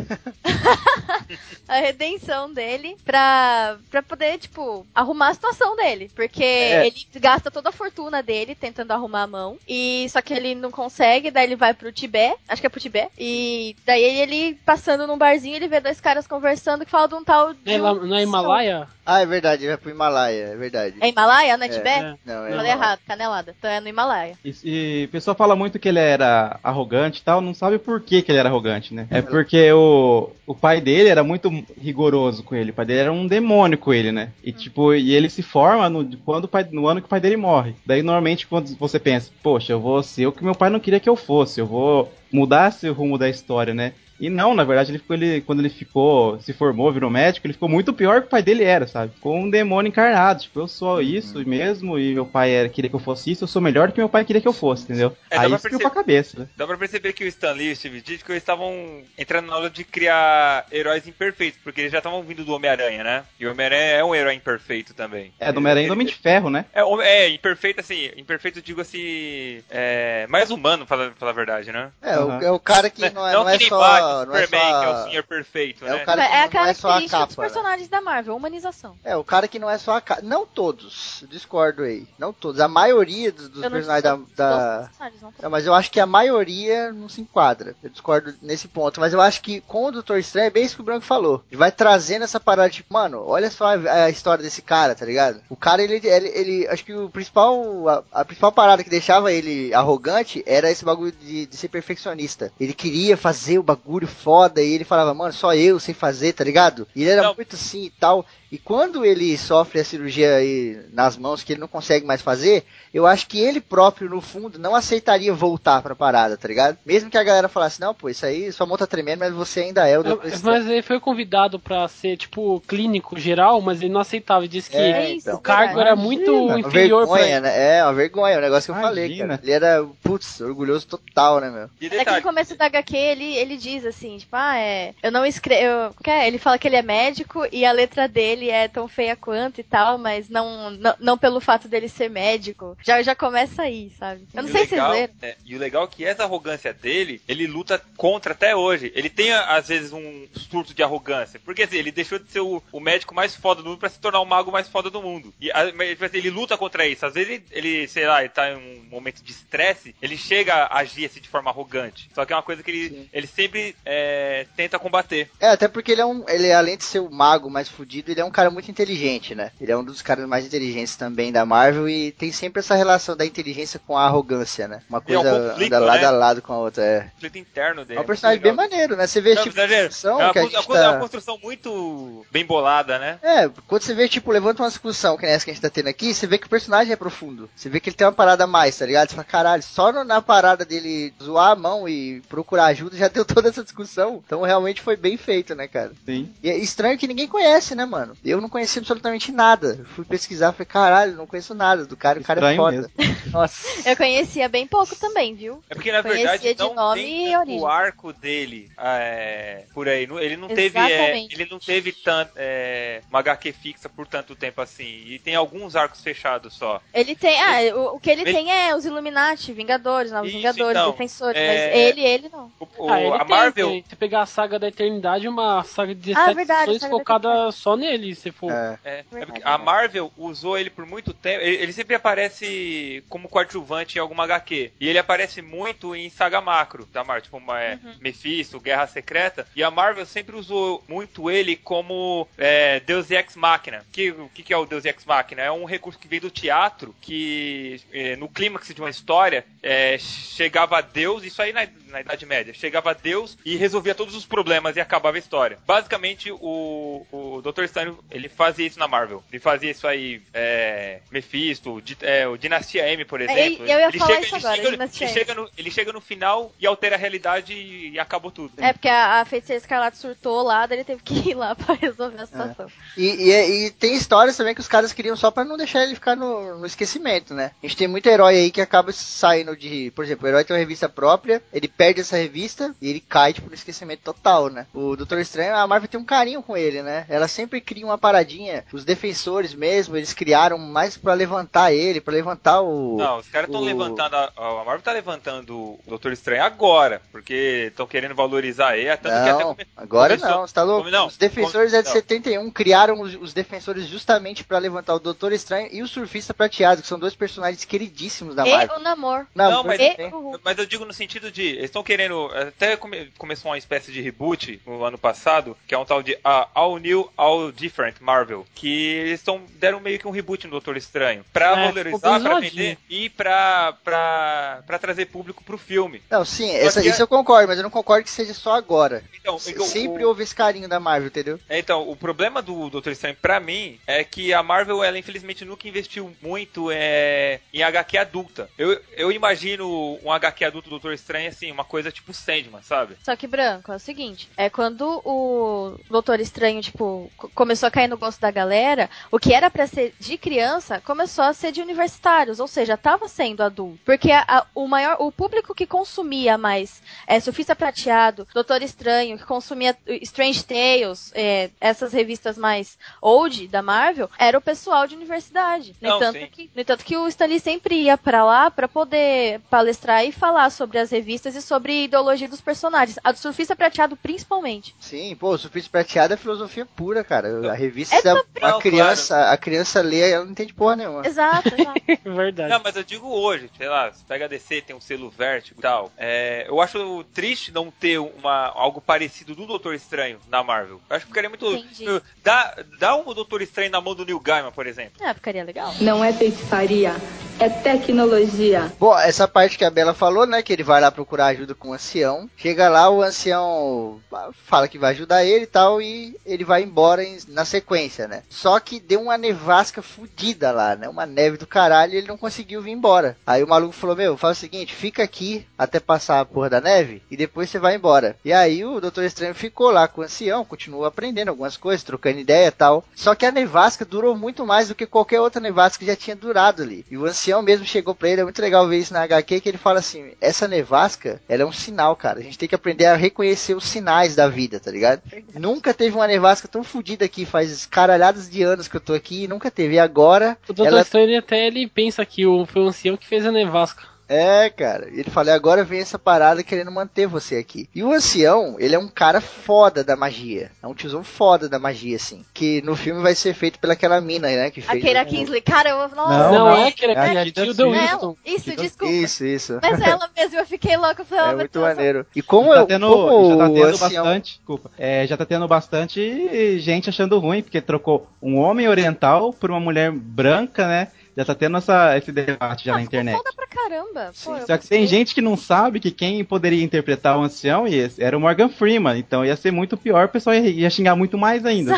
a 1.69 1.77
redenção 1.79 2.53
dele 2.53 2.97
pra, 3.05 3.77
pra 3.91 4.03
poder, 4.03 4.39
tipo, 4.39 4.87
arrumar 4.95 5.29
a 5.29 5.35
situação 5.35 5.77
dele. 5.77 6.11
Porque 6.15 6.43
É. 6.45 6.87
ele 6.87 7.07
gasta 7.17 7.51
toda 7.51 7.69
a 7.69 7.73
fortuna 7.73 8.23
dele 8.23 8.55
tentando 8.55 8.91
arrumar 8.93 9.23
a 9.23 9.27
mão. 9.27 9.59
E 9.69 10.07
só 10.11 10.21
que 10.23 10.33
ele 10.35 10.55
não 10.55 10.71
consegue, 10.71 11.31
daí 11.31 11.45
ele 11.45 11.57
vai 11.57 11.75
pro 11.75 11.93
Tibete. 11.93 12.39
Acho 12.49 12.61
que 12.61 12.67
é 12.67 12.71
pro 12.71 12.81
Tibete. 12.81 13.13
E 13.19 13.77
daí 13.85 14.03
ele, 14.03 14.55
passando 14.65 15.07
num 15.07 15.19
barzinho, 15.19 15.57
ele 15.57 15.69
vê 15.69 15.76
dois 15.81 16.01
caras 16.01 16.27
conversando 16.27 16.85
que 16.85 16.91
falam 16.91 17.09
de 17.09 17.15
um 17.15 17.25
tal 17.25 17.55
de. 17.55 17.79
Não 17.79 17.89
é, 17.89 17.93
um- 17.93 18.07
não 18.07 18.17
é 18.17 18.23
Himalaia? 18.23 18.89
Ah, 19.05 19.21
é 19.21 19.27
verdade, 19.27 19.67
vai 19.67 19.77
pro 19.77 19.91
Himalaia, 19.91 20.47
é 20.49 20.57
verdade. 20.57 20.97
É 21.01 21.09
Himalaia, 21.09 21.57
não 21.57 21.65
é 21.65 21.69
É. 21.69 21.71
Tibete? 21.73 22.05
É. 22.05 22.15
Não, 22.27 22.47
é 22.47 22.51
Falei 22.57 22.71
errado, 22.73 22.99
canelada. 23.07 23.55
Então 23.57 23.71
é 23.71 23.81
no 23.81 23.89
Himalaia. 23.89 24.35
E, 24.45 24.55
e 24.65 25.05
o 25.05 25.09
pessoal 25.09 25.37
fala 25.37 25.55
muito 25.55 25.79
que 25.79 25.89
ele 25.89 25.99
era 26.01 26.59
arrogante 26.63 27.21
e 27.21 27.25
tal, 27.25 27.41
não 27.41 27.55
sabe 27.55 27.79
por 27.79 28.01
que, 28.01 28.23
que 28.23 28.33
ele 28.33 28.39
era 28.39 28.49
arrogante, 28.49 28.93
né? 28.93 29.07
É 29.11 29.23
porque 29.23 29.71
o, 29.73 30.31
o 30.47 30.55
pai 30.55 30.81
dele 30.81 31.09
era 31.09 31.23
muito 31.23 31.49
rigoroso 31.81 32.43
com 32.43 32.55
ele, 32.57 32.71
o 32.71 32.75
pai 32.75 32.85
dele 32.85 33.01
era 33.01 33.13
um 33.13 33.27
demônio 33.27 33.79
com 33.79 33.93
ele, 33.95 34.11
né? 34.11 34.31
E 34.43 34.53
tipo, 34.53 34.93
e 34.95 35.15
ele 35.15 35.31
se 35.31 35.43
forma 35.43 35.89
no, 35.89 36.17
quando 36.19 36.45
o 36.45 36.49
pai, 36.49 36.67
no 36.71 36.89
ano 36.89 37.01
que 37.01 37.07
o 37.07 37.11
pai 37.11 37.21
dele 37.21 37.37
morre. 37.37 37.77
Daí 37.87 38.03
normalmente 38.03 38.47
quando 38.47 38.75
você 38.77 38.99
pensa, 38.99 39.31
poxa, 39.43 39.73
eu 39.73 39.81
vou 39.81 40.03
ser 40.03 40.27
o 40.27 40.33
que 40.33 40.43
meu 40.45 40.55
pai 40.55 40.69
não 40.71 40.81
queria 40.81 40.99
que 41.01 41.09
eu 41.09 41.17
fosse, 41.17 41.61
eu 41.61 41.67
vou 41.67 42.13
mudar 42.33 42.71
esse 42.71 42.89
rumo 42.89 43.17
da 43.17 43.29
história, 43.29 43.73
né? 43.73 43.93
E 44.19 44.31
não, 44.31 44.55
na 44.55 44.65
verdade, 44.65 44.91
ele 44.91 44.99
ficou, 44.99 45.17
ele, 45.17 45.41
quando 45.43 45.61
ele 45.61 45.69
ficou, 45.69 46.39
se 46.41 46.53
formou, 46.53 46.93
virou 46.93 47.11
médico, 47.11 47.47
ele 47.47 47.55
ficou 47.55 47.69
muito 47.69 47.93
pior 47.93 48.21
que 48.23 48.27
o 48.27 48.31
pai 48.31 48.43
dele 48.43 48.65
era, 48.65 48.87
sabe? 48.87 49.13
Ficou 49.15 49.37
um 49.37 49.51
demônio 49.51 49.89
encarnado. 49.89 50.43
Tipo, 50.43 50.61
eu 50.61 50.69
sou 50.69 51.01
isso 51.03 51.47
mesmo, 51.47 51.99
e 51.99 52.15
meu 52.15 52.25
pai 52.27 52.51
era, 52.53 52.69
queria 52.69 52.89
que 52.89 52.97
eu 52.97 53.01
fosse 53.01 53.31
isso, 53.31 53.45
eu 53.45 53.49
sou 53.49 53.61
melhor 53.63 53.89
do 53.89 53.95
que 53.95 54.01
meu 54.01 54.09
pai 54.09 54.25
queria 54.25 54.41
que 54.41 54.49
eu 54.49 54.53
fosse, 54.53 54.85
entendeu? 54.85 55.17
É, 55.31 55.37
dá 55.37 55.43
Aí 55.43 55.49
pra 55.49 55.59
subiu 55.59 55.71
perceber- 55.79 55.83
pra 55.91 56.03
cabeça, 56.03 56.41
né? 56.41 56.49
Dá 56.57 56.67
pra 56.67 56.77
perceber 56.79 57.13
que 57.13 57.25
o 57.25 57.29
Stan 57.29 57.53
Lee 57.53 57.69
e 57.69 57.73
o 57.73 57.77
Steve 57.77 58.01
Ditko 58.01 58.33
eles 58.33 58.43
estavam 58.43 59.03
entrando 59.19 59.47
na 59.49 59.55
aula 59.55 59.69
de 59.71 59.85
criar 59.85 60.67
heróis 60.73 61.07
imperfeitos, 61.07 61.61
porque 61.63 61.81
eles 61.83 61.93
já 61.93 61.99
estavam 61.99 62.23
vindo 62.23 62.45
do 62.45 62.53
Homem-Aranha, 62.53 63.05
né? 63.05 63.25
E 63.39 63.47
o 63.47 63.51
Homem-Aranha 63.51 63.83
é 63.93 64.05
um 64.05 64.15
herói 64.15 64.35
imperfeito 64.35 64.95
também. 64.95 65.33
É, 65.39 65.53
do 65.53 65.59
Homem-Aranha 65.59 65.85
e 65.87 65.89
do 65.89 65.93
Homem 65.93 66.07
de 66.07 66.15
Ferro, 66.15 66.51
né? 66.51 66.65
É, 66.73 66.81
é, 67.03 67.29
imperfeito 67.29 67.81
assim, 67.81 68.11
imperfeito 68.17 68.59
eu 68.59 68.63
digo 68.63 68.81
assim, 68.81 69.61
é, 69.71 70.27
mais 70.29 70.51
humano, 70.51 70.87
pra 70.87 71.11
falar 71.17 71.31
a 71.31 71.35
verdade, 71.35 71.71
né? 71.73 71.91
É, 72.03 72.19
o, 72.19 72.31
Aham. 72.31 72.41
é 72.43 72.51
o 72.51 72.59
cara 72.59 72.89
que 72.91 73.01
não 73.11 73.27
é, 73.27 73.33
não 73.33 73.49
é 73.49 73.53
que 73.59 73.65
nem 73.65 73.69
só. 74.07 74.27
Não 74.27 74.37
é 74.37 74.43
Superman, 74.45 74.69
que 74.81 74.85
é 74.85 74.89
o 74.91 75.05
senhor 75.11 75.23
perfeito, 75.25 75.85
É 75.87 75.91
né? 75.91 76.03
o 76.03 76.07
cara 76.07 76.23
que 76.27 76.33
é 76.57 76.61
a 76.61 76.63
não 76.63 76.71
é 76.71 76.75
só 76.75 76.89
a 76.89 76.91
característica 76.93 77.27
dos 77.27 77.35
capa. 77.35 77.43
né? 77.43 77.49
personagens 77.49 77.89
da 77.89 78.01
Marvel, 78.01 78.37
humanização. 78.37 78.97
É, 79.05 79.17
o 79.17 79.25
cara 79.25 79.49
que 79.49 79.59
não 79.59 79.71
é 79.71 79.79
só 79.79 79.97
a 79.97 80.01
capa. 80.01 80.21
Não 80.23 80.47
todos, 80.47 81.25
discordo 81.29 81.83
aí. 81.83 82.07
Não 82.19 82.33
todos. 82.33 82.61
A 82.61 82.69
maioria 82.69 83.33
dos, 83.33 83.49
dos 83.49 83.61
personagens 83.69 84.03
da. 84.03 84.17
da- 84.17 84.85
personagens. 84.89 85.23
Não, 85.43 85.51
mas 85.51 85.67
eu 85.67 85.75
acho 85.75 85.91
que 85.91 86.01
a 86.01 86.07
maioria 86.07 86.93
não 86.93 87.09
se 87.09 87.21
enquadra. 87.21 87.75
Eu 87.83 87.91
discordo 87.91 88.35
nesse 88.43 88.69
ponto. 88.69 89.01
Mas 89.01 89.13
eu 89.13 89.21
acho 89.21 89.41
que 89.43 89.61
com 89.63 89.87
o 89.87 89.93
Doutor 89.93 90.19
Estranho 90.19 90.47
é 90.47 90.51
bem 90.51 90.65
isso 90.65 90.77
que 90.77 90.83
o 90.83 90.85
Branco 90.85 91.05
falou. 91.05 91.43
Ele 91.51 91.59
vai 91.59 91.71
trazendo 91.73 92.23
essa 92.25 92.39
parada, 92.41 92.69
tipo, 92.71 92.93
mano, 92.93 93.23
olha 93.27 93.51
só 93.51 93.67
a, 93.77 94.05
a 94.05 94.11
história 94.11 94.43
desse 94.43 94.63
cara, 94.63 94.95
tá 94.95 95.05
ligado? 95.05 95.41
O 95.49 95.57
cara, 95.57 95.83
ele, 95.83 96.01
ele, 96.07 96.29
ele- 96.29 96.69
acho 96.69 96.85
que 96.85 96.95
o 96.95 97.09
principal, 97.09 97.89
a, 97.89 98.03
a 98.21 98.25
principal 98.25 98.53
parada 98.53 98.83
que 98.85 98.91
deixava 98.91 99.33
ele 99.33 99.73
arrogante 99.75 100.43
era 100.47 100.71
esse 100.71 100.85
bagulho 100.85 101.13
de, 101.13 101.47
de 101.47 101.57
ser 101.57 101.69
perfeccionista. 101.69 102.53
Ele 102.61 102.73
queria 102.75 103.17
fazer 103.17 103.59
o 103.59 103.63
bagulho 103.63 103.96
foda 104.05 104.61
e 104.61 104.73
ele 104.73 104.85
falava, 104.85 105.15
mano, 105.15 105.33
só 105.33 105.55
eu 105.55 105.79
sei 105.79 105.95
fazer, 105.95 106.33
tá 106.33 106.43
ligado? 106.43 106.89
E 106.95 107.03
ele 107.03 107.11
era 107.13 107.23
Não. 107.23 107.35
muito 107.35 107.55
assim 107.55 107.85
e 107.85 107.91
tal. 107.91 108.27
E 108.51 108.59
quando 108.59 109.05
ele 109.05 109.37
sofre 109.37 109.81
a 109.81 109.85
cirurgia 109.85 110.37
aí 110.37 110.79
nas 110.93 111.17
mãos 111.17 111.43
que 111.43 111.53
ele 111.53 111.61
não 111.61 111.67
consegue 111.69 112.07
mais 112.07 112.23
fazer, 112.23 112.65
eu 112.95 113.07
acho 113.07 113.27
que 113.27 113.41
ele 113.41 113.61
próprio, 113.61 114.09
no 114.09 114.21
fundo, 114.21 114.59
não 114.59 114.75
aceitaria 114.75 115.35
voltar 115.35 115.83
pra 115.83 115.97
parada, 115.97 116.37
tá 116.37 116.47
ligado? 116.47 116.79
Mesmo 116.87 117.11
que 117.11 117.19
a 117.19 117.25
galera 117.25 117.49
falasse, 117.49 117.81
não, 117.81 117.93
pô, 117.93 118.09
isso 118.09 118.25
aí, 118.25 118.53
sua 118.53 118.65
mão 118.67 118.77
tá 118.77 118.87
tremendo, 118.87 119.19
mas 119.21 119.33
você 119.35 119.61
ainda 119.61 119.89
é 119.89 119.99
o 119.99 120.03
Dr. 120.05 120.25
É, 120.25 120.29
Estranho. 120.29 120.59
Mas 120.59 120.67
ele 120.71 120.83
foi 120.83 121.01
convidado 121.01 121.59
pra 121.59 121.89
ser, 121.89 122.17
tipo, 122.17 122.63
clínico 122.69 123.19
geral, 123.19 123.61
mas 123.61 123.83
ele 123.83 123.93
não 123.93 124.01
aceitava. 124.01 124.43
Ele 124.43 124.49
disse 124.49 124.71
que 124.71 124.77
É, 124.77 125.11
isso, 125.11 125.27
então. 125.29 125.39
o 125.39 125.43
cargo 125.43 125.81
era 125.81 125.97
muito 125.97 126.33
Uma 126.33 126.61
inferior 126.61 127.07
pra 127.07 127.17
vergonha, 127.17 127.37
ele. 127.39 127.41
né? 127.41 127.79
É, 127.79 127.83
uma 127.85 127.95
vergonha, 127.95 128.39
o 128.39 128.41
negócio 128.41 128.73
que 128.73 128.79
eu 128.79 128.83
falei, 128.83 129.07
Imagina. 129.07 129.29
cara. 129.29 129.41
Ele 129.43 129.53
era, 129.53 129.87
putz, 130.03 130.41
orgulhoso 130.41 130.87
total, 130.87 131.41
né, 131.41 131.51
meu? 131.51 131.65
E 131.81 131.85
Naquele 131.87 131.99
detalhe, 131.99 132.23
começo 132.23 132.57
da 132.57 132.67
HQ, 132.67 132.97
ele, 132.97 133.37
ele 133.37 133.57
diz 133.57 133.85
assim, 133.85 134.19
tipo, 134.19 134.37
ah, 134.37 134.57
é. 134.57 134.95
Eu 135.03 135.11
não 135.11 135.27
escrevo. 135.27 135.95
Ele 136.25 136.39
fala 136.39 136.59
que 136.59 136.69
ele 136.69 136.77
é 136.77 136.83
médico 136.83 137.45
e 137.51 137.65
a 137.65 137.73
letra 137.73 138.07
dele 138.07 138.36
é 138.51 138.69
tão 138.69 138.87
feia 138.89 139.17
quanto 139.17 139.61
e 139.61 139.65
tal, 139.65 139.99
mas 139.99 140.29
não, 140.29 140.71
não, 140.71 140.95
não 141.01 141.19
pelo 141.19 141.41
fato 141.41 141.69
dele 141.69 141.89
ser 141.89 142.09
médico. 142.11 142.77
Já, 142.85 143.03
já 143.03 143.15
começa 143.15 143.63
aí, 143.63 143.91
sabe? 143.99 144.27
Eu 144.35 144.43
não 144.43 144.49
E 144.49 144.53
sei 144.53 144.63
se 144.63 144.69
vocês 144.69 144.81
legal- 144.81 144.93
leram. 144.93 145.15
é, 145.23 145.37
e 145.45 145.57
o 145.57 145.59
legal 145.59 145.85
é 145.85 145.87
que 145.87 146.05
essa 146.05 146.25
arrogância 146.25 146.73
dele, 146.73 147.21
ele 147.27 147.47
luta 147.47 147.81
contra 147.97 148.33
até 148.33 148.55
hoje. 148.55 148.93
Ele 148.95 149.09
tem, 149.11 149.33
às 149.33 149.69
vezes, 149.69 149.93
um 149.93 150.27
surto 150.35 150.75
de 150.75 150.83
arrogância. 150.83 151.41
Porque 151.45 151.63
assim, 151.63 151.77
ele 151.77 151.91
deixou 151.93 152.19
de 152.19 152.31
ser 152.31 152.41
o, 152.41 152.63
o 152.73 152.81
médico 152.81 153.15
mais 153.15 153.35
foda 153.35 153.63
do 153.63 153.69
mundo 153.71 153.79
pra 153.79 153.89
se 153.89 153.99
tornar 153.99 154.21
o 154.21 154.25
mago 154.27 154.53
mais 154.53 154.69
foda 154.69 154.91
do 154.91 155.03
mundo. 155.03 155.33
E 155.41 155.49
tipo 155.91 156.05
assim, 156.05 156.19
ele 156.19 156.31
luta 156.31 156.57
contra 156.57 156.87
isso. 156.87 157.07
Às 157.07 157.15
vezes 157.15 157.31
ele, 157.31 157.45
ele, 157.51 157.89
sei 157.89 158.07
lá, 158.07 158.21
ele 158.21 158.29
tá 158.29 158.51
em 158.51 158.57
um 158.57 158.85
momento 158.91 159.23
de 159.23 159.31
estresse, 159.33 159.95
ele 160.03 160.17
chega 160.17 160.55
a 160.55 160.79
agir 160.79 161.07
assim 161.07 161.21
de 161.21 161.29
forma 161.29 161.51
arrogante. 161.51 162.11
Só 162.15 162.25
que 162.25 162.33
é 162.33 162.37
uma 162.37 162.43
coisa 162.43 162.63
que 162.63 162.71
ele, 162.71 163.09
ele 163.13 163.27
sempre 163.27 163.75
é, 163.85 164.47
tenta 164.57 164.79
combater. 164.79 165.31
É, 165.41 165.49
até 165.49 165.69
porque 165.69 165.93
ele 165.93 166.01
é 166.01 166.07
um. 166.07 166.29
Ele, 166.29 166.53
além 166.53 166.77
de 166.77 166.85
ser 166.85 167.01
o 167.01 167.11
mago 167.11 167.49
mais 167.51 167.69
fudido, 167.69 168.11
ele 168.11 168.21
é 168.21 168.25
um 168.27 168.31
cara 168.31 168.51
muito 168.51 168.71
inteligente, 168.71 169.35
né? 169.35 169.51
Ele 169.61 169.73
é 169.73 169.77
um 169.77 169.85
dos 169.85 170.03
caras 170.03 170.27
mais 170.27 170.45
inteligentes 170.47 170.97
também 170.97 171.33
da 171.33 171.45
Marvel 171.47 171.89
e 171.89 172.13
tem 172.13 172.33
sempre 172.33 172.61
essa 172.61 172.75
relação 172.75 173.17
da 173.17 173.25
inteligência 173.25 173.81
com 173.87 173.97
a 173.97 174.05
arrogância, 174.05 174.67
né? 174.69 174.83
Uma 174.89 175.03
E 175.07 175.15
é 175.15 175.19
um 175.19 175.23
coisa 175.23 175.51
conflito, 175.51 175.73
anda 175.73 175.85
lado 175.85 176.01
né? 176.01 176.07
a 176.07 176.11
lado 176.11 176.43
com 176.43 176.53
a 176.53 176.59
outra. 176.59 176.83
É, 176.85 177.01
conflito 177.15 177.39
interno 177.39 177.85
dele. 177.85 177.99
é 177.99 178.03
um 178.03 178.07
personagem 178.07 178.41
bem 178.43 178.53
Legal. 178.53 178.69
maneiro, 178.69 178.97
né? 178.97 179.07
Você 179.07 179.21
vê 179.21 179.35
Não, 179.35 179.43
tipo 179.45 179.55
discussão 179.57 180.21
é, 180.21 180.25
uma, 180.25 180.33
que 180.33 180.39
a 180.39 180.43
con- 180.43 180.49
gente 180.51 180.57
é 180.57 180.73
uma 180.81 180.93
tá... 180.93 180.99
construção 180.99 181.39
muito 181.43 182.27
bem 182.31 182.45
bolada, 182.45 182.99
né? 182.99 183.19
É, 183.23 183.49
quando 183.67 183.83
você 183.83 183.95
vê, 183.95 184.09
tipo, 184.09 184.31
levanta 184.31 184.63
uma 184.63 184.69
discussão 184.69 185.17
que 185.17 185.25
nem 185.25 185.35
essa 185.35 185.45
que 185.45 185.51
a 185.51 185.55
gente 185.55 185.63
tá 185.63 185.71
tendo 185.71 185.89
aqui, 185.89 186.13
você 186.15 186.27
vê 186.27 186.39
que 186.39 186.47
o 186.47 186.51
personagem 186.51 186.93
é 186.93 186.97
profundo. 186.97 187.49
Você 187.55 187.69
vê 187.69 187.81
que 187.81 187.89
ele 187.89 187.97
tem 187.97 188.07
uma 188.07 188.13
parada 188.13 188.45
a 188.45 188.47
mais, 188.47 188.77
tá 188.77 188.87
ligado? 188.87 189.09
Você 189.09 189.15
fala, 189.15 189.25
caralho, 189.25 189.63
só 189.63 189.93
na 190.05 190.21
parada 190.21 190.65
dele 190.65 191.13
zoar 191.23 191.53
a 191.53 191.57
mão 191.57 191.89
e 191.89 192.21
procurar 192.29 192.67
ajuda 192.67 192.97
já 192.97 193.09
deu 193.09 193.25
toda 193.27 193.49
essa 193.49 193.63
discussão. 193.63 194.23
Então 194.27 194.43
realmente 194.43 194.81
foi 194.83 194.97
bem 194.97 195.17
feito, 195.17 195.55
né, 195.55 195.69
cara? 195.69 195.93
Sim. 196.05 196.33
E 196.43 196.51
é 196.51 196.57
estranho 196.57 196.99
que 196.99 197.07
ninguém 197.09 197.29
conhece, 197.29 197.75
né, 197.75 197.85
mano? 197.85 198.16
Eu 198.25 198.41
não 198.41 198.49
conhecia 198.49 198.81
absolutamente 198.81 199.31
nada. 199.33 199.77
Eu 199.79 199.85
fui 199.85 200.05
pesquisar, 200.05 200.53
falei, 200.53 200.67
caralho, 200.67 201.15
não 201.17 201.27
conheço 201.27 201.55
nada 201.55 201.85
do 201.87 201.97
cara, 201.97 202.19
o 202.21 202.23
cara 202.25 202.41
é 202.41 202.53
Estranho 202.53 202.57
foda. 202.57 202.91
Nossa. 203.33 203.89
Eu 203.89 203.97
conhecia 203.97 204.49
bem 204.49 204.67
pouco 204.67 204.97
também, 204.97 205.35
viu? 205.35 205.63
É 205.69 205.75
porque 205.75 205.93
na 205.93 206.03
Conhecia 206.03 206.27
verdade 206.31 206.55
de 206.55 206.63
não 206.63 206.75
nome 206.75 207.03
tem 207.03 207.33
e 207.33 207.59
o 207.61 207.67
arco 207.67 208.13
dele 208.13 208.71
é, 208.79 209.65
por 209.75 209.89
aí. 209.89 210.09
Ele 210.21 210.37
não 210.37 210.49
teve, 210.49 210.79
é, 210.79 211.17
ele 211.31 211.47
não 211.51 211.59
teve 211.59 211.93
tanto 211.93 212.33
é, 212.37 213.01
uma 213.11 213.19
HQ 213.21 213.53
fixa 213.53 213.89
por 213.89 214.07
tanto 214.07 214.35
tempo 214.35 214.61
assim. 214.61 215.03
E 215.07 215.19
tem 215.19 215.35
alguns 215.35 215.77
arcos 215.77 216.01
fechados 216.01 216.55
só. 216.55 216.81
Ele 216.95 217.15
tem. 217.15 217.39
Ah, 217.41 217.75
o, 217.77 217.97
o 217.97 218.01
que 218.01 218.11
ele, 218.11 218.23
Ele- 218.23 218.33
tem 218.33 218.51
é 218.51 218.75
os 218.75 218.85
Illuminati, 218.85 219.53
Vingadores, 219.53 220.11
Novos 220.13 220.29
Isso, 220.29 220.39
Vingadores, 220.39 220.77
então, 220.79 220.91
Defensores, 220.93 221.37
é- 221.41 221.47
mas 221.47 221.77
ele, 221.81 222.01
ele 222.03 222.29
não. 222.29 222.51
O, 222.59 222.87
o- 222.87 222.91
Ah, 222.91 223.01
ele 223.01 223.15
a 223.15 223.19
tem, 223.19 223.29
Marvel. 223.29 223.85
Se 223.89 223.97
pegar 223.97 224.23
a 224.23 224.27
saga 224.27 224.59
da 224.59 224.69
Eternidade, 224.69 225.29
uma 225.29 225.63
saga 225.65 225.95
de 225.95 226.13
Ah, 226.13 226.33
17 226.33 226.35
verdade, 226.37 226.63
edições 226.71 226.81
saga 226.81 226.93
da 226.93 226.99
focada 226.99 227.53
só 227.53 227.77
nele, 227.77 228.06
se 228.15 228.31
for. 228.31 228.53
É. 228.53 228.79
é, 228.85 229.05
é 229.13 229.27
porque 229.27 229.43
a 229.45 229.59
Marvel 229.59 230.13
usou 230.17 230.59
ele 230.59 230.71
por 230.71 230.87
muito 230.87 231.13
tempo. 231.13 231.43
Ele, 231.43 231.57
ele 231.57 231.73
sempre 231.73 231.95
aparece 231.95 233.05
como 233.09 233.29
coadjuvante 233.29 233.97
em 233.97 234.01
alguma 234.01 234.25
HQ. 234.25 234.73
E 234.81 234.89
ele 234.89 234.99
aparece 234.99 235.43
muito 235.43 235.95
em 235.95 236.09
saga 236.11 236.41
macro 236.41 236.87
da 236.93 237.05
Marvel, 237.05 237.23
tipo 237.23 237.53
é, 237.55 237.79
Uhum. 237.83 237.95
Mephisto, 238.01 238.61
Guerra 238.61 238.87
Secreta. 238.87 239.47
E 239.55 239.63
a 239.63 239.71
Marvel 239.71 240.07
sempre 240.07 240.37
usou 240.37 240.83
muito 240.89 241.31
ele 241.31 241.57
como 241.57 242.27
é, 242.39 242.81
Deus 242.81 243.11
Ex 243.11 243.37
Machina. 243.37 243.85
Que, 243.93 244.11
o 244.11 244.29
que, 244.33 244.43
que 244.43 244.53
é 244.53 244.57
o 244.57 244.67
Deus 244.67 244.85
Ex 244.85 245.05
Machina? 245.05 245.43
É 245.43 245.53
um 245.53 245.65
recurso 245.65 245.99
que 245.99 246.09
vem 246.09 246.21
do 246.21 246.31
teatro 246.31 246.95
que 247.01 247.81
é, 247.93 248.17
no 248.17 248.29
clímax 248.29 248.69
de 248.69 248.81
uma 248.81 248.91
história 248.91 249.45
é, 249.63 249.99
chegava 249.99 250.79
a 250.79 250.81
Deus, 250.81 251.25
isso 251.25 251.43
aí 251.43 251.53
na, 251.53 251.67
na 251.89 252.01
Idade 252.01 252.27
Média, 252.27 252.55
chegava 252.55 252.91
a 252.91 252.95
Deus 252.95 253.37
e 253.45 253.57
resolvia 253.57 253.95
todos 253.95 254.15
os 254.15 254.25
problemas 254.25 254.77
e 254.77 254.81
acabava 254.81 255.17
a 255.17 255.19
história. 255.19 255.59
Basicamente, 255.67 256.31
o, 256.31 257.07
o 257.11 257.43
Dr. 257.43 257.67
Stone, 257.67 257.96
ele 258.11 258.29
fazia 258.29 258.67
isso 258.67 258.79
na 258.79 258.87
Marvel. 258.89 259.23
Ele 259.31 259.41
fazia 259.41 259.71
isso 259.71 259.87
aí, 259.87 260.21
é, 260.35 261.01
Mephisto, 261.11 261.81
Di- 261.83 261.97
é, 262.03 262.27
o 262.29 262.37
Dinastia 262.37 262.89
M, 262.93 263.05
por 263.05 263.21
exemplo. 263.21 263.65
eu 263.67 263.79
ia 263.79 263.89
ele 263.89 263.99
falar 263.99 264.15
chega, 264.15 264.27
isso 264.27 264.35
ele 264.37 264.45
agora, 264.47 264.57
chega- 264.57 264.71
Dinastia 264.71 265.07
ele 265.07 265.13
M. 265.13 265.19
chega 265.21 265.35
no, 265.35 265.51
ele 265.59 265.71
chega 265.71 265.93
no 265.93 266.01
final 266.01 266.53
e 266.61 266.67
altera 266.67 266.97
a 266.97 266.99
realidade 266.99 267.53
e, 267.53 267.91
e 267.91 267.99
acabou 267.99 268.31
tudo. 268.31 268.53
É, 268.59 268.73
porque 268.73 268.89
a, 268.89 269.21
a 269.21 269.25
feiticeira 269.25 269.61
escarlate 269.61 269.97
surtou 269.99 270.43
lá, 270.43 270.67
daí 270.67 270.79
ele 270.79 270.85
teve 270.85 271.03
que 271.03 271.31
ir 271.31 271.35
lá 271.35 271.55
pra 271.57 271.75
resolver 271.75 272.21
a 272.23 272.27
situação. 272.27 272.67
E, 272.97 273.07
e- 273.31 273.67
e 273.67 273.71
tem 273.71 273.95
histórias 273.95 274.37
também 274.37 274.55
que 274.55 274.61
os 274.61 274.69
caras 274.69 274.93
queriam 274.93 275.17
só 275.17 275.31
pra 275.31 275.45
não 275.45 275.57
deixar 275.57 275.83
ele 275.83 275.95
ficar 275.95 276.17
no, 276.17 276.59
no 276.59 276.67
esquecimento, 276.67 277.35
né? 277.35 277.53
A 277.63 277.67
gente 277.67 277.77
tem 277.77 277.89
muito 277.89 278.07
herói 278.09 278.37
aí 278.37 278.51
que 278.51 278.61
acaba 278.61 278.93
saindo 278.93 279.57
de. 279.57 279.91
Por 279.95 280.05
exemplo, 280.05 280.27
o 280.27 280.29
herói 280.29 280.45
tem 280.45 280.55
uma 280.55 280.61
revista 280.61 280.89
própria, 280.89 281.43
ele 281.53 281.69
perde 281.69 282.01
essa 282.01 282.17
revista 282.17 282.75
e 282.81 282.89
ele 282.91 283.01
cai, 283.01 283.33
tipo, 283.33 283.49
no 283.49 283.55
esquecimento 283.55 284.03
total, 284.03 284.49
né? 284.51 284.67
O 284.75 284.97
Doutor 284.97 285.19
Estranho, 285.21 285.55
a 285.55 285.67
Marvel 285.67 285.89
tem 285.89 286.01
um 286.01 286.05
carinho 286.05 286.43
com 286.43 286.57
ele, 286.57 286.83
né? 286.83 287.07
Ela 287.09 287.29
sempre 287.29 287.61
cria 287.61 287.86
uma 287.87 287.99
paradinha. 287.99 288.65
Os 288.73 288.85
defensores 288.85 289.55
mesmo, 289.55 289.97
eles 289.97 290.13
criaram 290.13 290.59
mais 290.59 290.97
pra 290.97 291.15
levantar 291.15 291.73
ele, 291.73 292.01
pra 292.01 292.13
levantar 292.15 292.61
o. 292.61 292.97
Não, 292.97 293.19
os 293.19 293.29
caras 293.29 293.49
estão 293.49 293.63
o- 293.63 293.65
levantando. 293.65 294.15
A, 294.17 294.33
a 294.37 294.65
Marvel 294.65 294.83
tá 294.83 294.93
levantando 294.93 295.57
o 295.57 295.81
Doutor 295.87 296.13
Estranho 296.13 296.43
agora, 296.45 297.01
porque 297.13 297.67
estão 297.71 297.87
querendo 297.87 298.15
valorizar 298.15 298.77
ele. 298.77 298.95
Tanto 298.97 299.03
que 299.03 299.09
até 299.09 299.33
Não, 299.33 299.41
come- 299.55 299.67
agora 299.77 300.17
começou- 300.17 300.39
não, 300.41 300.47
você 300.47 300.55
tá 300.55 300.63
louco? 300.63 300.81
come- 300.83 300.91
não, 300.91 301.07
os 301.07 301.17
defensores 301.17 301.71
come- 301.73 301.79
é 301.79 301.83
de 301.83 301.89
não. 301.89 301.93
71 301.95 302.51
criaram 302.51 303.01
os, 303.01 303.15
os 303.15 303.33
defensores 303.33 303.87
justamente 303.87 304.45
pra 304.45 304.59
levantar 304.59 304.95
o 304.95 304.99
Doutor 305.01 305.33
Estranho 305.33 305.69
e 305.73 305.83
o 305.83 305.89
Surfista 305.89 306.35
Prateado, 306.35 306.83
que 306.83 306.89
são 306.89 306.99
dois 306.99 307.15
personagens 307.15 307.65
queridíssimos 307.65 308.35
da 308.35 308.47
E 308.47 308.51
Marvel. 308.51 308.77
o 308.77 308.81
namor. 308.81 309.27
Não, 309.35 309.63
mas- 309.65 309.81
E. 309.81 309.97
Mas 310.45 310.59
eu 310.59 310.67
digo 310.67 310.85
no 310.85 310.93
sentido 310.93 311.31
de, 311.31 311.43
eles 311.43 311.65
estão 311.65 311.83
querendo, 311.83 312.31
até 312.35 312.77
come- 312.77 313.11
começou 313.19 313.51
uma 313.51 313.59
espécie 313.59 313.93
de 313.93 314.01
reboot 314.01 314.61
no 314.67 314.85
ano 314.85 314.99
passado, 314.99 315.57
que 315.67 315.75
é 315.75 315.79
um 315.79 315.85
tal 315.85 316.03
de 316.03 316.17
ah, 316.25 316.49
All 316.55 316.79
New, 316.79 317.11
All 317.17 317.53
Different 317.53 317.76
Marvel, 318.01 318.47
que 318.55 318.69
eles 318.95 319.21
estão 319.21 319.43
deram 319.59 319.81
meio 319.81 319.99
que 319.99 320.07
um 320.07 320.11
reboot 320.11 320.45
no 320.47 320.51
Doutor 320.53 320.77
Estranho, 320.77 321.25
pra 321.33 321.53
É, 321.53 321.67
valorizar, 321.67 322.21
pra 322.21 322.41
vender, 322.41 322.79
e 322.89 323.09
pra, 323.11 323.75
pra, 323.85 324.63
pra 324.67 324.79
trazer 324.79 325.07
público 325.07 325.43
pro 325.45 325.59
filme. 325.59 326.03
Não, 326.11 326.25
sim, 326.25 326.51
essa, 326.51 326.81
que 326.83 326.89
isso 326.89 327.03
eu 327.03 327.07
concordo, 327.09 327.49
mas 327.49 327.59
eu 327.59 327.63
não 327.63 327.71
concordo 327.71 328.05
que 328.05 328.11
seja 328.11 328.35
só 328.35 328.55
agora. 328.55 329.03
Então, 329.15 329.39
então, 329.47 329.67
Sempre 329.67 330.05
o- 330.05 330.09
houve 330.09 330.23
esse 330.23 330.35
carinho 330.35 330.69
da 330.69 330.79
Marvel, 330.81 331.09
entendeu? 331.09 331.39
É, 331.49 331.59
Então, 331.59 331.89
o 331.89 331.97
problema 331.97 332.41
do 332.43 332.69
Doutor 332.71 332.91
Estranho, 332.93 333.17
pra 333.21 333.41
mim, 333.41 333.79
é 333.87 334.05
que 334.05 334.33
a 334.33 334.43
Marvel, 334.43 334.83
ela 334.85 334.99
infelizmente 334.99 335.45
nunca 335.45 335.69
investiu 335.69 336.15
muito 336.23 336.71
é, 336.73 337.41
em 337.53 337.63
HQ 337.63 337.99
adulta. 337.99 338.49
Eu, 338.57 338.81
eu 338.97 339.11
imagino 339.13 339.99
um 340.03 340.13
HQ 340.13 340.45
adulto 340.45 340.69
do 340.69 340.77
Doutor 340.77 340.93
Estranho, 340.93 341.29
assim, 341.29 341.51
uma 341.51 341.65
coisa 341.65 341.91
tipo 341.91 342.13
Sandman, 342.13 342.63
sabe? 342.63 342.97
Só 343.03 343.15
que, 343.17 343.27
Branco, 343.27 343.73
é 343.73 343.77
o 343.77 343.81
seguinte: 343.81 344.29
é 344.37 344.49
quando 344.49 345.03
o 345.05 345.79
Doutor 345.91 346.21
Estranho, 346.21 346.61
tipo, 346.63 347.11
co- 347.17 347.31
começou 347.67 347.69
a 347.69 347.71
cair 347.71 347.89
no 347.89 347.99
gosto 347.99 348.21
da 348.21 348.31
galera, 348.31 348.89
o 349.11 349.19
que 349.19 349.33
era 349.35 349.51
pra 349.51 349.67
ser 349.67 349.95
de 349.99 350.17
criança 350.17 350.81
começou 350.85 351.25
a 351.25 351.33
ser 351.33 351.51
de 351.53 351.61
universitários, 351.61 352.39
ou 352.41 352.47
seja, 352.47 352.77
tava 352.77 353.09
sendo 353.09 353.43
adulto. 353.43 353.79
Porque 353.85 354.11
a- 354.13 354.25
a- 354.27 354.47
o 354.55 354.67
maior, 354.69 354.97
o 355.01 355.11
público 355.11 355.55
que 355.55 355.67
consumia 355.67 356.39
mais 356.39 356.83
é, 357.07 357.19
Surfista 357.21 357.57
Prateado, 357.57 358.27
Doutor 358.33 358.63
Estranho, 358.63 359.19
que 359.19 359.25
consumia 359.25 359.77
Strange 360.03 360.45
Tales, 360.45 361.11
é, 361.15 361.51
essas 361.61 361.93
revistas 361.93 362.37
mais 362.39 362.79
old 363.01 363.49
da 363.49 363.63
Marvel, 363.63 364.09
era 364.19 364.39
o 364.39 364.43
pessoal 364.43 364.87
de 364.87 364.95
universidade. 364.95 365.75
No, 365.81 365.89
Não, 365.89 365.97
entanto, 365.97 366.19
sim. 366.19 366.27
que, 366.31 366.51
no 366.55 366.61
entanto 366.61 366.85
que 366.85 366.97
o 366.97 367.09
Stanley 367.09 367.41
sempre 367.41 367.75
ia 367.83 367.97
pra 367.99 368.25
lá 368.25 368.51
pra 368.51 368.69
poder 368.69 369.41
palestrar 369.51 370.05
e 370.05 370.13
falar 370.13 370.51
sobre 370.51 370.79
as 370.79 370.91
revistas 370.91 371.35
e 371.35 371.43
sobre 371.43 371.73
a 371.73 371.85
ideologia 371.85 372.29
dos 372.29 372.41
personagens. 372.41 372.99
A 373.03 373.13
do 373.13 373.19
Surfista 373.19 373.57
Prateado, 373.57 373.97
principalmente. 373.97 374.75
Sim, 374.81 375.17
pô, 375.17 375.31
o 375.31 375.39
Surfista 375.39 375.71
Prateado 375.71 376.15
é 376.15 376.17
filosofia 376.17 376.67
pura, 376.67 377.03
cara. 377.03 377.29
A 377.51 377.55
revista, 377.55 377.97
É 377.97 378.11
a, 378.45 378.51
Não, 378.53 378.59
criança, 378.61 379.31
a 379.31 379.37
criança 379.37 379.81
lê, 379.81 380.11
ela 380.11 380.25
não 380.25 380.33
entende 380.33 380.53
porra 380.55 380.77
nenhuma. 380.77 381.07
Exato, 381.07 381.49
exato. 381.55 381.81
Verdade. 382.05 382.51
Não, 382.51 382.61
mas 382.63 382.77
eu 382.77 382.83
digo 382.83 383.09
hoje, 383.09 383.51
sei 383.57 383.69
lá, 383.69 383.91
você 383.91 384.03
pega 384.07 384.25
a 384.25 384.29
DC, 384.29 384.63
tem 384.63 384.75
um 384.77 384.81
selo 384.81 385.11
Vertigo 385.11 385.61
e 385.61 385.63
tal. 385.63 385.91
É, 385.97 386.47
eu 386.49 386.61
acho 386.61 387.05
triste 387.15 387.53
não 387.53 387.71
ter 387.71 387.99
uma, 387.99 388.47
algo 388.55 388.81
parecido 388.81 389.35
do 389.35 389.47
Doutor 389.47 389.75
Estranho 389.75 390.19
na 390.29 390.43
Marvel. 390.43 390.81
Eu 390.89 390.97
acho 390.97 391.05
que 391.07 391.11
ficaria 391.11 391.29
muito. 391.31 391.47
Entendi. 391.47 392.03
Dá, 392.23 392.57
dá 392.79 392.97
um 392.97 393.05
Doutor 393.15 393.43
Estranho 393.43 393.71
na 393.71 393.81
mão 393.81 393.95
do 393.95 394.05
Neil 394.05 394.21
Gaiman, 394.21 394.53
por 394.53 394.67
exemplo. 394.67 394.93
É, 395.05 395.13
ficaria 395.15 395.45
legal. 395.45 395.73
Não 395.81 396.03
é 396.05 396.13
feitiçaria, 396.13 396.95
é 397.39 397.49
tecnologia. 397.49 398.73
Bom, 398.79 398.97
essa 398.99 399.27
parte 399.27 399.57
que 399.59 399.65
a 399.65 399.71
Bela 399.71 399.95
falou, 399.95 400.27
né? 400.27 400.43
Que 400.43 400.53
ele 400.53 400.63
vai 400.63 400.81
lá 400.81 400.91
procurar 400.91 401.27
ajuda 401.27 401.55
com 401.55 401.71
o 401.71 401.73
ancião. 401.73 402.29
Chega 402.37 402.69
lá, 402.69 402.89
o 402.91 403.03
ancião 403.03 404.01
fala 404.45 404.69
que 404.69 404.79
vai 404.79 404.93
ajudar 404.93 405.25
ele 405.25 405.45
e 405.45 405.47
tal, 405.47 405.81
e 405.81 406.17
ele 406.25 406.45
vai 406.45 406.63
embora 406.63 407.03
em- 407.03 407.19
na 407.37 407.45
sequência, 407.45 408.09
né? 408.09 408.23
Só 408.31 408.59
que 408.59 408.81
deu 408.81 409.03
uma 409.03 409.19
nevasca 409.19 409.83
fudida 409.83 410.51
lá, 410.51 410.75
né? 410.75 410.89
Uma 410.89 411.05
neve 411.05 411.37
do 411.37 411.47
caralho 411.47 411.93
e 411.93 411.97
ele 411.99 412.09
não 412.09 412.17
conseguiu 412.17 412.63
vir 412.63 412.71
embora. 412.71 413.17
Aí 413.27 413.45
o 413.45 413.49
maluco 413.49 413.75
falou: 413.75 413.95
Meu, 413.95 414.17
faz 414.17 414.39
o 414.39 414.41
seguinte, 414.41 414.75
fica 414.75 415.03
aqui 415.03 415.47
até 415.59 415.79
passar 415.79 416.19
a 416.19 416.25
porra 416.25 416.49
da 416.49 416.61
neve 416.63 417.03
e 417.11 417.17
depois 417.17 417.51
você 417.51 417.59
vai 417.59 417.77
embora. 417.77 418.17
E 418.25 418.33
aí 418.33 418.65
o 418.65 418.81
Doutor 418.81 419.05
Estranho 419.05 419.35
ficou 419.35 419.71
lá 419.71 419.87
com 419.87 420.01
o 420.01 420.05
ancião, 420.05 420.47
continuou 420.47 420.87
aprendendo 420.87 421.29
algumas 421.29 421.59
coisas, 421.59 421.85
trocando 421.85 422.19
ideia 422.19 422.49
e 422.49 422.51
tal. 422.51 422.83
Só 422.95 423.15
que 423.15 423.27
a 423.27 423.31
nevasca 423.31 423.85
durou 423.85 424.17
muito 424.17 424.47
mais 424.47 424.69
do 424.69 424.75
que 424.75 424.87
qualquer 424.87 425.21
outra 425.21 425.41
nevasca 425.41 425.81
que 425.81 425.91
já 425.91 425.95
tinha 425.95 426.17
durado 426.17 426.63
ali. 426.63 426.87
E 426.91 426.97
o 426.97 427.05
ancião 427.05 427.43
mesmo 427.43 427.67
chegou 427.67 427.95
pra 427.95 428.09
ele, 428.09 428.23
é 428.23 428.25
muito 428.25 428.41
legal 428.41 428.67
ver 428.67 428.79
isso 428.79 428.95
na 428.95 429.03
HQ, 429.03 429.43
que 429.43 429.49
ele 429.51 429.59
fala 429.59 429.81
assim, 429.81 430.13
essa 430.23 430.49
nevasca, 430.49 431.21
ela 431.29 431.43
é 431.43 431.47
um 431.47 431.53
sinal, 431.53 431.95
cara. 431.95 432.21
A 432.21 432.23
gente 432.23 432.39
tem 432.39 432.49
que 432.49 432.55
aprender 432.55 432.87
a 432.87 432.97
reconhecer 432.97 433.55
os 433.55 433.65
sinais 433.65 434.17
da 434.17 434.27
vida, 434.27 434.59
tá 434.59 434.71
ligado? 434.71 435.03
Nunca 435.35 435.75
teve 435.75 435.95
uma 435.95 436.07
nevasca 436.07 436.49
tão 436.49 436.65
fodida 436.65 437.05
aqui, 437.05 437.26
faz 437.27 437.67
caralhadas 437.67 438.31
de 438.31 438.43
anos 438.43 438.69
que 438.69 438.77
eu 438.77 438.81
tô 438.81 438.95
aqui 438.95 439.25
e 439.25 439.29
nunca 439.29 439.51
teve. 439.51 439.75
E 439.75 439.79
agora, 439.79 440.39
O 440.49 440.53
Doutor 440.53 440.73
ela... 440.73 440.81
Estranho 440.81 441.19
até 441.19 441.47
ele 441.47 441.67
pensa 441.69 442.05
que 442.07 442.25
o, 442.27 442.47
foi 442.47 442.63
o 442.63 442.69
ancião 442.69 442.97
que 442.97 443.07
fez 443.07 443.27
a 443.27 443.33
nevasca. 443.33 443.96
É, 444.09 444.49
cara. 444.51 444.87
Ele 444.89 445.11
fala, 445.11 445.31
"E 445.31 445.33
agora 445.33 445.65
vem 445.65 445.81
essa 445.81 445.99
parada 445.99 446.43
querendo 446.43 446.71
manter 446.71 447.07
você 447.07 447.37
aqui. 447.37 447.69
E 447.75 447.83
o 447.83 447.93
ancião, 447.93 448.57
ele 448.59 448.75
é 448.75 448.79
um 448.79 448.89
cara 448.89 449.21
foda 449.21 449.83
da 449.83 449.97
magia. 449.97 450.51
É 450.63 450.67
um 450.67 450.75
tiozão 450.75 451.03
foda 451.03 451.49
da 451.49 451.59
magia, 451.59 451.97
assim. 451.97 452.25
Que 452.33 452.63
no 452.63 452.77
filme 452.77 453.03
vai 453.03 453.15
ser 453.15 453.35
feito 453.35 453.59
pelaquela 453.59 454.01
mina, 454.01 454.29
né? 454.29 454.51
Que 454.51 454.61
A 454.61 454.73
fez. 454.73 454.83
Keira 454.85 455.05
Kingsley, 455.05 455.41
cara, 455.41 455.71
eu. 455.71 455.77
Nossa, 455.89 455.97
Não, 455.97 456.33
Não, 456.33 456.45
não. 456.57 456.67
é 456.67 456.71
que 456.71 456.85
ele 456.85 456.93
É 456.93 456.99
a 456.99 457.07
é 457.27 457.31
Tilda 457.31 457.63
é 457.65 457.67
Winston. 457.71 458.17
Isso, 458.25 458.57
desculpa. 458.57 458.93
Isso, 458.93 459.25
isso. 459.25 459.59
Mas 459.63 459.81
ela 459.81 460.09
mesmo, 460.17 460.39
eu 460.39 460.47
fiquei 460.47 460.77
louca. 460.77 461.03
Eu 461.03 461.07
falei, 461.07 461.25
oh, 461.25 461.27
É 461.27 461.29
meu 461.31 461.39
muito 461.39 461.53
Deus, 461.53 461.65
maneiro. 461.65 462.07
E 462.15 462.23
como 462.23 462.51
já 462.55 462.61
eu. 462.61 462.61
tá 462.63 462.67
tendo, 462.67 462.89
como 462.89 463.31
já 463.31 463.37
tá 463.39 463.45
o 463.51 463.55
tendo 463.55 463.67
ancião- 463.67 464.05
bastante, 464.05 464.37
desculpa, 464.39 464.71
é, 464.79 465.07
já 465.07 465.17
tá 465.17 465.25
tendo 465.25 465.49
bastante 465.49 466.59
gente 466.61 466.89
achando 466.89 467.19
ruim, 467.19 467.43
porque 467.43 467.61
trocou 467.61 468.07
um 468.23 468.37
homem 468.39 468.69
oriental 468.69 469.33
por 469.33 469.51
uma 469.51 469.61
mulher 469.61 469.91
branca, 469.91 470.67
né? 470.67 470.89
Já 471.17 471.25
tá 471.25 471.35
tendo 471.35 471.57
essa, 471.57 471.97
esse 471.97 472.13
debate 472.13 472.65
já 472.67 472.75
Ah, 472.75 472.77
na 472.77 472.83
internet. 472.83 473.17
foda 473.17 473.31
pra 473.35 473.47
caramba. 473.47 474.13
Pô, 474.23 474.37
Só 474.47 474.59
que 474.59 474.69
tem 474.69 474.87
gente 474.87 475.15
que 475.15 475.23
não 475.23 475.37
sabe 475.37 475.81
que 475.81 475.91
quem 475.91 476.23
poderia 476.25 476.63
interpretar 476.63 477.19
o 477.19 477.23
ancião 477.23 477.65
era 477.99 478.17
o 478.17 478.21
Morgan 478.21 478.49
Freeman, 478.51 478.99
então 478.99 479.25
ia 479.25 479.35
ser 479.37 479.51
muito 479.51 479.77
pior, 479.79 480.05
o 480.07 480.09
pessoal 480.11 480.37
ia, 480.37 480.49
ia 480.51 480.69
xingar 480.71 480.95
muito 480.95 481.17
mais 481.17 481.47
ainda. 481.47 481.73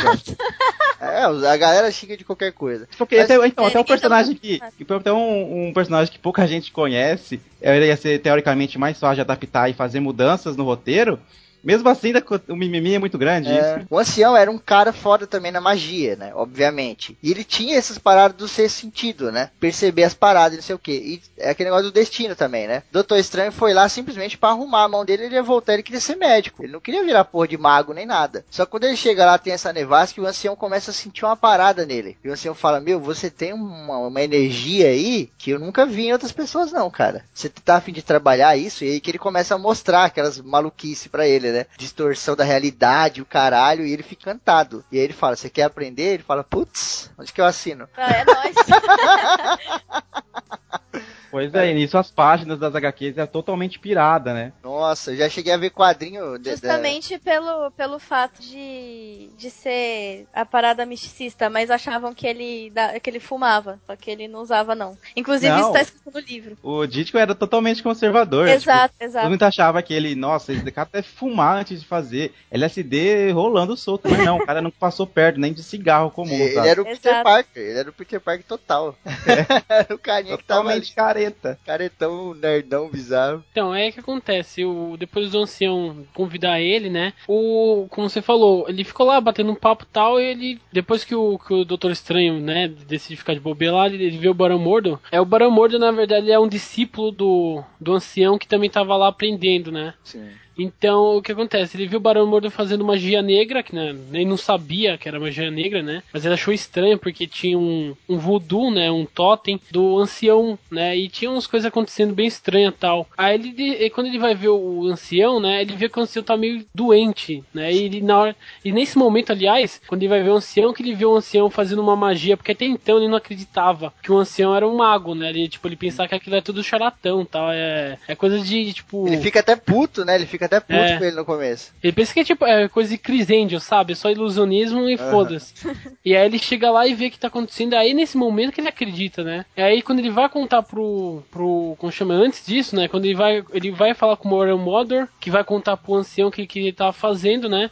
É, 1.01 1.22
a 1.22 1.57
galera 1.57 1.91
xinga 1.93 2.16
de 2.16 2.24
qualquer 2.24 2.53
coisa. 2.53 2.89
Porque 2.99 3.14
Mas- 3.16 3.30
até, 3.30 3.47
então, 3.47 3.64
É, 3.64 3.68
até 3.68 3.78
o 3.78 3.82
ninguém 3.82 3.84
personagem 3.84 4.34
tá- 4.34 4.41
que, 4.76 4.84
que 4.84 4.93
até 4.93 5.12
um, 5.12 5.68
um 5.68 5.72
personagem 5.72 6.12
que 6.12 6.18
pouca 6.18 6.45
gente 6.47 6.72
conhece, 6.72 7.41
ele 7.62 7.86
ia 7.86 7.97
ser 7.97 8.18
teoricamente 8.18 8.76
mais 8.78 8.99
fácil 8.99 9.16
de 9.16 9.20
adaptar 9.20 9.68
e 9.70 9.74
fazer 9.74 10.01
mudanças 10.01 10.57
no 10.57 10.64
roteiro. 10.64 11.18
Mesmo 11.62 11.88
assim, 11.88 12.12
o 12.48 12.56
mimimi 12.56 12.94
é 12.94 12.98
muito 12.98 13.18
grande. 13.18 13.50
É, 13.50 13.78
isso. 13.78 13.86
o 13.90 13.98
ancião 13.98 14.36
era 14.36 14.50
um 14.50 14.59
cara 14.59 14.92
foda 14.92 15.26
também 15.26 15.52
na 15.52 15.61
magia, 15.61 16.16
né? 16.16 16.32
Obviamente. 16.34 17.16
E 17.22 17.30
ele 17.30 17.44
tinha 17.44 17.76
essas 17.76 17.98
paradas 17.98 18.36
do 18.36 18.48
ser 18.48 18.68
sentido, 18.68 19.30
né? 19.32 19.50
Perceber 19.59 20.04
as 20.04 20.14
paradas 20.14 20.54
e 20.54 20.56
não 20.56 20.62
sei 20.62 20.74
o 20.74 20.78
que. 20.78 20.92
E 20.92 21.22
é 21.38 21.50
aquele 21.50 21.70
negócio 21.70 21.90
do 21.90 21.94
destino 21.94 22.34
também, 22.34 22.66
né? 22.66 22.82
Doutor 22.90 23.18
Estranho 23.18 23.52
foi 23.52 23.74
lá 23.74 23.88
simplesmente 23.88 24.38
pra 24.38 24.50
arrumar 24.50 24.84
a 24.84 24.88
mão 24.88 25.04
dele, 25.04 25.24
ele 25.24 25.34
ia 25.34 25.42
voltar, 25.42 25.74
ele 25.74 25.82
queria 25.82 26.00
ser 26.00 26.16
médico. 26.16 26.62
Ele 26.62 26.72
não 26.72 26.80
queria 26.80 27.04
virar 27.04 27.24
porra 27.24 27.48
de 27.48 27.59
mago 27.59 27.92
nem 27.92 28.06
nada. 28.06 28.44
Só 28.50 28.64
que 28.64 28.70
quando 28.70 28.84
ele 28.84 28.96
chega 28.96 29.24
lá, 29.24 29.38
tem 29.38 29.52
essa 29.52 29.72
nevasca 29.72 30.20
e 30.20 30.22
o 30.22 30.26
ancião 30.26 30.56
começa 30.56 30.90
a 30.90 30.94
sentir 30.94 31.24
uma 31.24 31.36
parada 31.36 31.84
nele. 31.84 32.16
E 32.22 32.28
o 32.28 32.32
ancião 32.32 32.54
fala: 32.54 32.80
Meu, 32.80 33.00
você 33.00 33.30
tem 33.30 33.52
uma, 33.52 33.98
uma 33.98 34.22
energia 34.22 34.88
aí 34.88 35.30
que 35.38 35.50
eu 35.50 35.59
nunca 35.59 35.86
vi 35.86 36.06
em 36.06 36.12
outras 36.12 36.32
pessoas, 36.32 36.72
não, 36.72 36.90
cara. 36.90 37.24
Você 37.34 37.48
tá 37.48 37.76
afim 37.76 37.92
de 37.92 38.02
trabalhar 38.02 38.56
isso? 38.56 38.84
E 38.84 38.90
aí 38.90 39.00
que 39.00 39.11
ele 39.11 39.18
começa 39.18 39.54
a 39.54 39.59
mostrar 39.59 40.04
aquelas 40.04 40.40
maluquices 40.40 41.06
pra 41.06 41.26
ele, 41.26 41.47
né? 41.53 41.66
Distorção 41.76 42.36
da 42.36 42.44
realidade, 42.44 43.22
o 43.22 43.26
caralho, 43.26 43.86
e 43.86 43.92
ele 43.92 44.03
fica 44.03 44.30
encantado. 44.30 44.84
E 44.90 44.99
aí 44.99 45.05
ele 45.05 45.12
fala: 45.12 45.36
Você 45.36 45.51
quer 45.51 45.64
aprender? 45.64 46.14
Ele 46.14 46.22
fala: 46.22 46.44
Putz, 46.44 47.11
onde 47.18 47.32
que 47.32 47.40
eu 47.40 47.44
assino? 47.44 47.88
Ah, 47.96 48.12
é 48.12 48.24
nóis. 48.24 48.57
Pois 51.31 51.53
é, 51.55 51.70
e 51.70 51.74
nisso 51.74 51.99
as 51.99 52.11
páginas 52.11 52.59
das 52.59 52.74
HQs 52.74 53.18
é 53.18 53.26
totalmente 53.26 53.79
pirada, 53.79 54.33
né? 54.33 54.53
Nossa, 54.62 55.12
eu 55.12 55.16
já 55.16 55.29
cheguei 55.29 55.53
a 55.53 55.57
ver 55.57 55.70
quadrinho. 55.70 56.39
de- 56.39 56.51
Justamente 56.51 57.18
pelo, 57.18 57.70
pelo 57.72 57.99
fato 57.99 58.41
de, 58.43 59.29
de 59.37 59.51
ser 59.51 60.26
a 60.33 60.45
parada 60.47 60.87
misticista, 60.87 61.51
mas 61.51 61.70
achavam 61.70 62.14
que 62.14 62.26
ele, 62.26 62.72
que 63.03 63.11
ele 63.11 63.20
fumava, 63.20 63.79
só 63.87 63.95
que 63.97 64.11
ele 64.11 64.26
não 64.29 64.41
usava, 64.41 64.74
não. 64.74 64.97
Inclusive, 65.16 65.53
Não. 65.53 65.61
isso 65.61 65.72
tá 65.72 65.81
escrito 65.83 66.11
no 66.12 66.20
livro. 66.20 66.57
O 66.62 66.87
Ditko 66.87 67.18
era 67.18 67.35
totalmente 67.35 67.83
conservador. 67.83 68.49
Exato, 68.49 68.93
tipo, 68.95 69.05
exato. 69.05 69.24
Todo 69.24 69.31
mundo 69.31 69.43
achava 69.43 69.83
que 69.83 69.93
ele, 69.93 70.14
nossa, 70.14 70.53
esse 70.53 70.70
cara 70.72 70.89
deve 70.93 71.07
fumar 71.09 71.57
antes 71.59 71.81
de 71.81 71.87
fazer. 71.87 72.33
LSD 72.51 73.31
rolando 73.33 73.76
solto. 73.76 74.09
Mas 74.09 74.24
não, 74.24 74.39
o 74.39 74.47
cara 74.47 74.61
não 74.62 74.70
passou 74.70 75.07
perto 75.07 75.39
nem 75.41 75.53
de 75.53 75.62
cigarro 75.62 76.11
comum. 76.11 76.35
Ele 76.35 76.55
sabe? 76.55 76.68
era 76.68 76.83
o 76.83 76.85
Peter. 76.85 77.22
Parker, 77.22 77.62
ele 77.62 77.79
era 77.79 77.91
o 77.91 77.93
Peter 77.93 78.20
Parker 78.20 78.45
total. 78.47 78.97
era 79.26 79.95
o 79.95 79.99
carinha 79.99 80.37
que 80.37 80.45
tava 80.45 80.61
ali, 80.70 80.81
Totalmente 80.81 80.95
careta. 81.18 81.58
caretão, 81.64 82.34
nerdão, 82.34 82.88
bizarro. 82.88 83.44
Então, 83.50 83.74
é 83.74 83.90
que 83.90 84.00
acontece, 84.00 84.64
o, 84.64 84.96
depois 84.96 85.30
do 85.30 85.38
ancião 85.38 86.06
convidar 86.14 86.60
ele, 86.60 86.88
né? 86.88 87.12
O, 87.26 87.86
como 87.90 88.08
você 88.08 88.22
falou, 88.22 88.66
ele 88.68 88.84
ficou 88.84 89.06
lá 89.06 89.20
batendo 89.20 89.50
um 89.50 89.54
papo 89.54 89.84
e 89.84 89.92
tal, 89.92 90.20
e 90.20 90.24
ele, 90.24 90.60
depois 90.72 91.04
que 91.04 91.14
o, 91.14 91.38
que 91.38 91.52
o 91.52 91.64
Doutor 91.64 91.90
Estranho, 91.90 92.40
né, 92.40 92.68
decide 92.68 93.16
ficar 93.16 93.34
de 93.34 93.40
bobeira 93.40 93.74
lá, 93.74 93.86
ele, 93.86 94.04
ele 94.04 94.18
vê 94.18 94.28
o 94.28 94.34
Barão 94.34 94.58
Mordo. 94.58 95.00
É, 95.10 95.20
o 95.20 95.24
Barão 95.24 95.50
Mordo, 95.50 95.78
na 95.78 95.90
verdade, 95.90 96.30
é 96.30 96.38
um 96.38 96.48
discípulo 96.48 97.10
do, 97.10 97.62
do 97.80 97.94
ancião 97.94 98.38
que 98.38 98.48
também 98.48 98.70
tava 98.70 98.96
lá 98.96 99.08
aprendendo, 99.08 99.72
né? 99.72 99.94
Sim. 100.04 100.28
Então, 100.59 101.16
o 101.16 101.22
que 101.22 101.32
acontece? 101.32 101.76
Ele 101.76 101.86
viu 101.86 101.98
o 101.98 102.02
Barão 102.02 102.26
Mordo 102.26 102.50
fazendo 102.50 102.84
magia 102.84 103.22
negra, 103.22 103.62
que 103.62 103.74
né, 103.74 103.94
nem 104.11 104.26
não 104.26 104.36
sabia 104.36 104.98
que 104.98 105.09
era 105.09 105.20
magia 105.20 105.50
negra, 105.50 105.82
né? 105.82 106.02
Mas 106.12 106.24
ele 106.24 106.34
achou 106.34 106.52
estranho 106.52 106.98
porque 106.98 107.26
tinha 107.26 107.56
um, 107.56 107.94
um 108.09 108.18
voodoo, 108.18 108.70
né? 108.70 108.90
Um 108.90 109.04
totem 109.04 109.61
do 109.70 109.98
ancião, 109.98 110.59
né? 110.70 110.96
E 110.96 111.09
tinha 111.09 111.30
umas 111.30 111.46
coisas 111.46 111.66
acontecendo 111.66 112.14
bem 112.14 112.26
estranhas 112.26 112.74
tal. 112.78 113.06
Aí 113.16 113.34
ele, 113.34 113.90
quando 113.90 114.09
ele 114.09 114.18
vai 114.18 114.34
ver 114.34 114.48
o 114.48 114.86
ancião, 114.86 115.38
né? 115.38 115.62
Ele 115.62 115.76
vê 115.76 115.88
que 115.88 115.98
o 115.98 116.02
ancião 116.02 116.22
tá 116.22 116.36
meio 116.36 116.64
doente, 116.74 117.44
né? 117.54 117.72
E 117.72 117.84
ele, 117.84 118.00
na 118.00 118.18
hora, 118.18 118.36
e 118.64 118.72
nesse 118.72 118.98
momento, 118.98 119.30
aliás, 119.30 119.80
quando 119.86 120.02
ele 120.02 120.09
vai 120.09 120.22
ver 120.22 120.30
o 120.30 120.36
ancião, 120.36 120.72
que 120.72 120.82
ele 120.82 120.94
vê 120.94 121.04
o 121.04 121.16
ancião 121.16 121.48
fazendo 121.48 121.80
uma 121.80 121.94
magia, 121.94 122.36
porque 122.36 122.52
até 122.52 122.64
então 122.64 122.98
ele 122.98 123.09
não 123.09 123.16
acreditava 123.16 123.92
que 124.02 124.11
o 124.11 124.18
ancião 124.18 124.54
era 124.54 124.66
um 124.66 124.76
mago, 124.76 125.14
né? 125.14 125.30
Ele, 125.30 125.48
tipo, 125.48 125.68
ele 125.68 125.76
pensava 125.76 126.09
que 126.09 126.14
aquilo 126.16 126.36
é 126.36 126.40
tudo 126.40 126.64
charlatão 126.64 127.24
tal. 127.24 127.50
É, 127.52 127.96
é 128.09 128.16
coisa 128.16 128.40
de, 128.40 128.72
tipo. 128.72 129.06
Ele 129.06 129.18
fica 129.18 129.40
até 129.40 129.54
puto, 129.54 130.04
né? 130.04 130.16
Ele 130.16 130.26
fica 130.26 130.47
até 130.49 130.61
puto 130.61 130.72
É. 130.78 130.99
com 130.99 131.05
ele 131.05 131.16
no 131.16 131.24
começo. 131.24 131.72
Ele 131.82 131.92
pensa 131.92 132.12
que 132.12 132.20
é 132.20 132.24
tipo 132.24 132.44
é 132.44 132.68
coisa 132.68 132.90
de 132.90 132.99
Chris 132.99 133.30
Angel, 133.30 133.61
sabe? 133.61 133.92
É 133.92 133.96
só 133.96 134.11
ilusionismo 134.11 134.88
e 134.88 134.94
Aham. 134.94 135.11
foda-se. 135.11 135.55
E 136.05 136.16
aí 136.16 136.24
ele 136.26 136.38
chega 136.38 136.70
lá 136.70 136.86
e 136.86 136.94
vê 136.94 137.09
o 137.09 137.11
que 137.11 137.18
tá 137.18 137.28
acontecendo. 137.28 137.74
Aí 137.74 137.92
nesse 137.92 138.16
momento 138.16 138.53
que 138.53 138.61
ele 138.61 138.68
acredita, 138.68 139.22
né? 139.22 139.44
E 139.57 139.61
aí 139.61 139.82
quando 139.82 139.99
ele 139.99 140.11
vai 140.11 140.28
contar 140.28 140.62
pro. 140.62 141.22
pro. 141.30 141.76
como 141.78 141.92
chama? 141.92 142.14
Antes 142.14 142.46
disso, 142.46 142.74
né? 142.74 142.88
Quando 142.88 143.05
ele 143.05 143.14
vai. 143.14 143.44
Ele 143.53 143.70
vai 143.70 143.92
falar 143.94 144.16
com 144.16 144.26
o 144.26 144.30
Moral 144.30 144.57
Mordor, 144.59 145.07
que 145.20 145.30
vai 145.30 145.44
contar 145.44 145.76
pro 145.76 145.94
ancião 145.94 146.28
o 146.28 146.32
que, 146.32 146.46
que 146.46 146.59
ele 146.61 146.72
tava 146.72 146.92
fazendo, 146.92 147.49
né? 147.49 147.70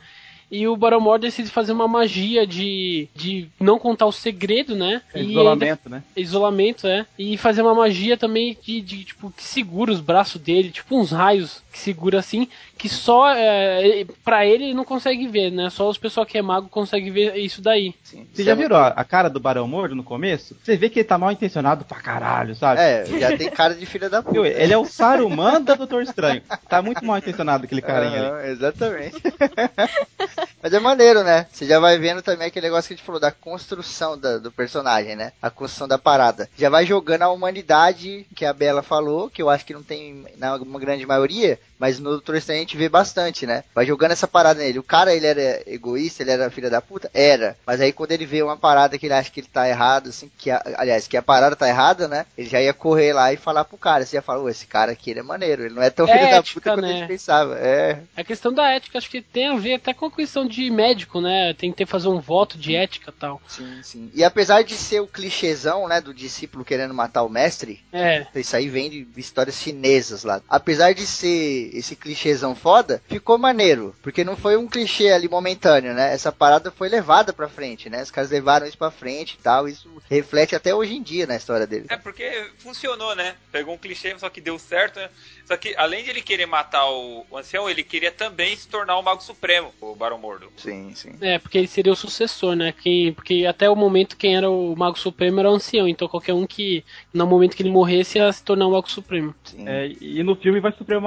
E 0.49 0.69
o 0.69 0.77
Barão 0.77 1.01
Mordor 1.01 1.29
decide 1.29 1.51
fazer 1.51 1.73
uma 1.73 1.89
magia 1.89 2.47
de, 2.47 3.09
de 3.17 3.49
não 3.59 3.81
contar 3.81 4.07
o 4.07 4.13
segredo, 4.13 4.77
né? 4.77 5.03
É 5.13 5.21
isolamento, 5.21 5.89
né? 5.91 6.05
Isolamento, 6.17 6.87
é. 6.87 7.05
E 7.19 7.37
fazer 7.37 7.63
uma 7.63 7.75
magia 7.75 8.17
também 8.17 8.57
de, 8.63 8.81
de, 8.81 9.05
tipo, 9.05 9.33
que 9.33 9.43
segura 9.43 9.91
os 9.91 10.01
braços 10.01 10.41
dele, 10.41 10.71
tipo 10.71 10.97
uns 10.97 11.11
raios 11.11 11.63
que 11.77 11.83
segura 11.83 12.19
assim, 12.19 12.49
que 12.79 12.89
só 12.89 13.29
é, 13.31 14.07
pra 14.25 14.47
ele 14.47 14.73
não 14.73 14.85
consegue 14.85 15.27
ver, 15.29 15.51
né? 15.53 15.69
Só 15.69 15.89
os 15.89 15.99
pessoal 15.99 16.25
que 16.25 16.39
é 16.39 16.43
mago 16.43 16.69
consegue 16.69 17.11
ver 17.11 17.37
isso 17.37 17.61
daí. 17.61 17.95
Você 18.33 18.43
já 18.43 18.55
viu 18.55 18.75
a, 18.75 18.89
a 18.89 19.05
cara 19.05 19.29
do 19.29 19.39
Barão 19.39 19.69
Mordo 19.69 19.95
no 19.95 20.03
começo? 20.03 20.57
Você 20.65 20.77
vê 20.77 20.89
que 20.89 21.01
ele 21.01 21.09
tá 21.09 21.19
mal 21.19 21.31
intencionado 21.31 21.85
pra 21.85 22.01
caralho, 22.01 22.55
sabe? 22.57 22.81
É, 22.81 23.05
já 23.21 23.37
tem 23.37 23.51
cara 23.51 23.75
de 23.75 23.85
filha 23.85 24.09
da 24.09 24.23
puta. 24.23 24.49
Ele 24.49 24.73
é 24.73 24.79
o 24.79 24.87
Saruman 24.87 25.61
da 25.63 25.75
Doutor 25.75 26.03
Estranho. 26.03 26.43
Tá 26.69 26.81
muito 26.81 27.05
mal 27.05 27.19
intencionado 27.19 27.65
aquele 27.65 27.83
carinha 27.83 28.19
ali. 28.19 28.27
Aham, 28.31 28.45
exatamente. 28.47 29.17
Mas 30.63 30.73
é 30.73 30.81
maneiro, 30.81 31.23
né? 31.23 31.47
Você 31.53 31.67
já 31.67 31.79
vai 31.79 31.99
vendo 31.99 32.23
também 32.23 32.49
aquele 32.49 32.67
negócio 32.67 32.89
que 32.89 32.95
a 32.95 32.97
gente 32.97 33.05
falou 33.07 33.21
da 33.21 33.31
construção 33.31 34.19
da- 34.19 34.39
do 34.39 34.51
personagem, 34.51 35.15
né? 35.15 35.33
A 35.41 35.51
construção 35.51 35.87
da 35.87 35.99
parada. 35.99 36.49
Já 36.57 36.69
vai 36.69 36.87
jogando 36.87 37.23
a 37.23 37.31
humanidade 37.31 38.27
que 38.35 38.45
a 38.45 38.53
Bela 38.53 38.83
falou, 38.83 39.29
que 39.31 39.43
eu 39.43 39.51
acho 39.51 39.65
que 39.65 39.75
não 39.75 39.83
tem 39.83 40.25
na 40.39 40.57
uma 40.57 40.81
grande 40.81 41.05
maioria, 41.07 41.59
mas 41.79 41.99
no 41.99 42.11
Doutor 42.11 42.37
Estranho 42.37 42.61
a 42.61 42.63
gente 42.63 42.77
vê 42.77 42.89
bastante, 42.89 43.47
né? 43.47 43.63
Vai 43.75 43.85
jogando 43.85 44.13
essa 44.13 44.27
parada 44.27 44.61
nele. 44.61 44.79
O 44.79 44.83
cara, 44.83 45.15
ele 45.15 45.27
era 45.27 45.63
egoísta, 45.67 46.23
ele 46.23 46.31
era 46.31 46.51
filha 46.51 46.71
da 46.71 46.81
puta? 46.81 47.11
Era. 47.13 47.55
Mas 47.67 47.81
aí 47.83 47.93
quando 47.93 48.13
ele 48.13 48.25
vê 48.25 48.43
uma 48.43 48.57
parada 48.57 48.97
que 48.99 49.07
ele 49.07 49.13
acha 49.15 49.31
que 49.31 49.41
ele 49.41 49.49
tá 49.53 49.69
errado, 49.69 50.09
assim, 50.09 50.31
que 50.39 50.51
a- 50.51 50.63
aliás, 50.77 51.07
que 51.07 51.17
a 51.17 51.23
parada 51.23 51.55
tá 51.55 51.69
errada, 51.69 52.09
né? 52.09 52.25
Ele 52.37 52.49
já 52.49 52.61
ia 52.63 52.73
correr 52.73 53.13
lá 53.13 53.31
e 53.33 53.37
falar 53.37 53.65
pro 53.67 53.77
cara. 53.77 54.07
Você 54.07 54.17
ia 54.17 54.23
falar, 54.23 54.41
"Ô, 54.41 54.49
esse 54.49 54.67
cara 54.67 54.93
aqui, 54.93 55.11
ele 55.11 55.21
é 55.21 55.23
maneiro. 55.23 55.65
Ele 55.65 55.75
não 55.75 55.83
é 55.83 55.91
tão 55.91 56.09
É 56.09 56.13
filho 56.13 56.31
da 56.31 56.37
ética, 56.37 56.55
puta 56.61 56.71
quanto 56.71 56.85
a 56.85 56.89
né? 56.89 56.99
gente 56.99 57.09
pensava. 57.09 57.59
É. 57.59 58.01
A 58.17 58.25
questão 58.25 58.53
da 58.55 58.71
ética 58.73 58.97
acho 58.97 59.11
que 59.11 59.21
tem 59.21 59.49
a 59.49 59.57
ver 59.57 59.75
até 59.75 59.93
com 59.93 60.07
a 60.07 60.11
questão 60.11 60.47
de 60.47 60.71
médico, 60.71 61.21
né? 61.21 61.53
Tem 61.59 61.71
que 61.71 61.77
ter 61.77 61.87
fazer 61.87 62.09
um 62.09 62.21
voto 62.21 62.57
de 62.57 62.75
ética 62.75 63.11
e 63.11 63.21
tal. 63.21 63.41
Sim, 63.47 63.81
sim. 63.83 64.11
E 64.15 64.25
apesar 64.25 64.63
de 64.63 64.75
ser 64.75 65.01
o 65.01 65.07
clichêzão, 65.07 65.87
né, 65.89 66.01
do 66.01 66.15
discípulo 66.15 66.65
querendo 66.65 66.95
matar 66.95 67.23
o 67.23 67.29
mestre, 67.29 67.85
É. 67.93 68.27
isso 68.35 68.57
aí 68.57 68.69
vem 68.69 68.89
de 68.89 69.07
histórias 69.17 69.57
chinesas 69.57 70.25
lá. 70.25 70.41
Apesar 70.49 70.95
de 70.95 71.07
ser 71.07 71.56
esse 71.73 71.97
clichêzão 71.97 72.55
foda, 72.55 73.03
ficou 73.09 73.39
maneiro, 73.39 73.95
porque 74.03 74.25
não 74.25 74.37
foi 74.37 74.57
um 74.57 74.67
clichê 74.67 75.11
ali 75.11 75.29
momentâneo, 75.29 75.95
né? 75.95 76.13
Essa 76.13 76.33
parada 76.33 76.71
foi 76.71 76.89
levada 76.89 77.33
pra 77.33 77.49
frente, 77.49 77.89
né? 77.89 78.03
Os 78.03 78.11
caras 78.11 78.31
levaram 78.31 78.67
isso 78.67 78.79
pra 78.79 78.91
frente 78.91 79.37
e 79.39 79.43
tal, 79.43 79.69
isso 79.69 79.91
reflete 80.09 80.55
até 80.55 80.75
hoje 80.75 80.95
em 80.95 81.03
dia 81.03 81.27
na 81.27 81.37
história 81.37 81.67
dele. 81.67 81.87
É 81.89 81.97
porque 81.97 82.51
funcionou, 82.59 83.15
né? 83.15 83.35
Pegou 83.51 83.75
um 83.75 83.79
clichê, 83.79 84.17
só 84.19 84.29
que 84.29 84.41
deu 84.41 84.59
certo, 84.59 84.99
né? 84.99 85.09
Só 85.47 85.57
que 85.57 85.75
além 85.77 86.03
de 86.03 86.11
ele 86.11 86.23
querer 86.23 86.47
matar 86.47 86.91
o, 86.91 87.25
ancião, 87.33 87.71
ele 87.71 87.85
queria 87.85 88.11
também 88.11 88.57
se 88.57 88.69
tornar 88.69 88.99
o 88.99 89.03
Mago 89.03 89.23
Supremo, 89.23 89.73
o 89.81 89.95
Barão 89.95 90.19
Mordo. 90.19 90.51
Sim, 90.57 90.93
sim. 90.95 91.17
É, 91.21 91.39
porque 91.39 91.59
ele 91.59 91.69
seria 91.69 91.93
o 91.93 91.97
sucessor, 91.97 92.57
né? 92.57 92.73
Quem, 92.73 93.13
porque 93.13 93.47
até 93.47 93.71
o 93.71 93.77
momento 93.77 94.17
quem 94.17 94.37
era 94.37 94.51
o 94.51 94.75
Mago 94.77 94.99
Supremo 94.99 95.39
era 95.39 95.51
o 95.51 95.55
ancião, 95.55 95.87
então 95.87 96.09
qualquer 96.09 96.35
um 96.35 96.47
que, 96.47 96.85
no 97.13 97.27
momento 97.27 97.57
que 97.57 97.63
ele 97.63 97.71
morresse, 97.71 98.19
ia 98.19 98.33
se 98.33 98.43
tornar 98.43 98.67
o 98.67 98.73
Mago 98.73 98.91
Supremo. 98.91 99.35
É, 99.65 99.89
e 100.01 100.23
no 100.23 100.35
filme 100.35 100.61
vai 100.61 100.73
sofrer 100.73 100.99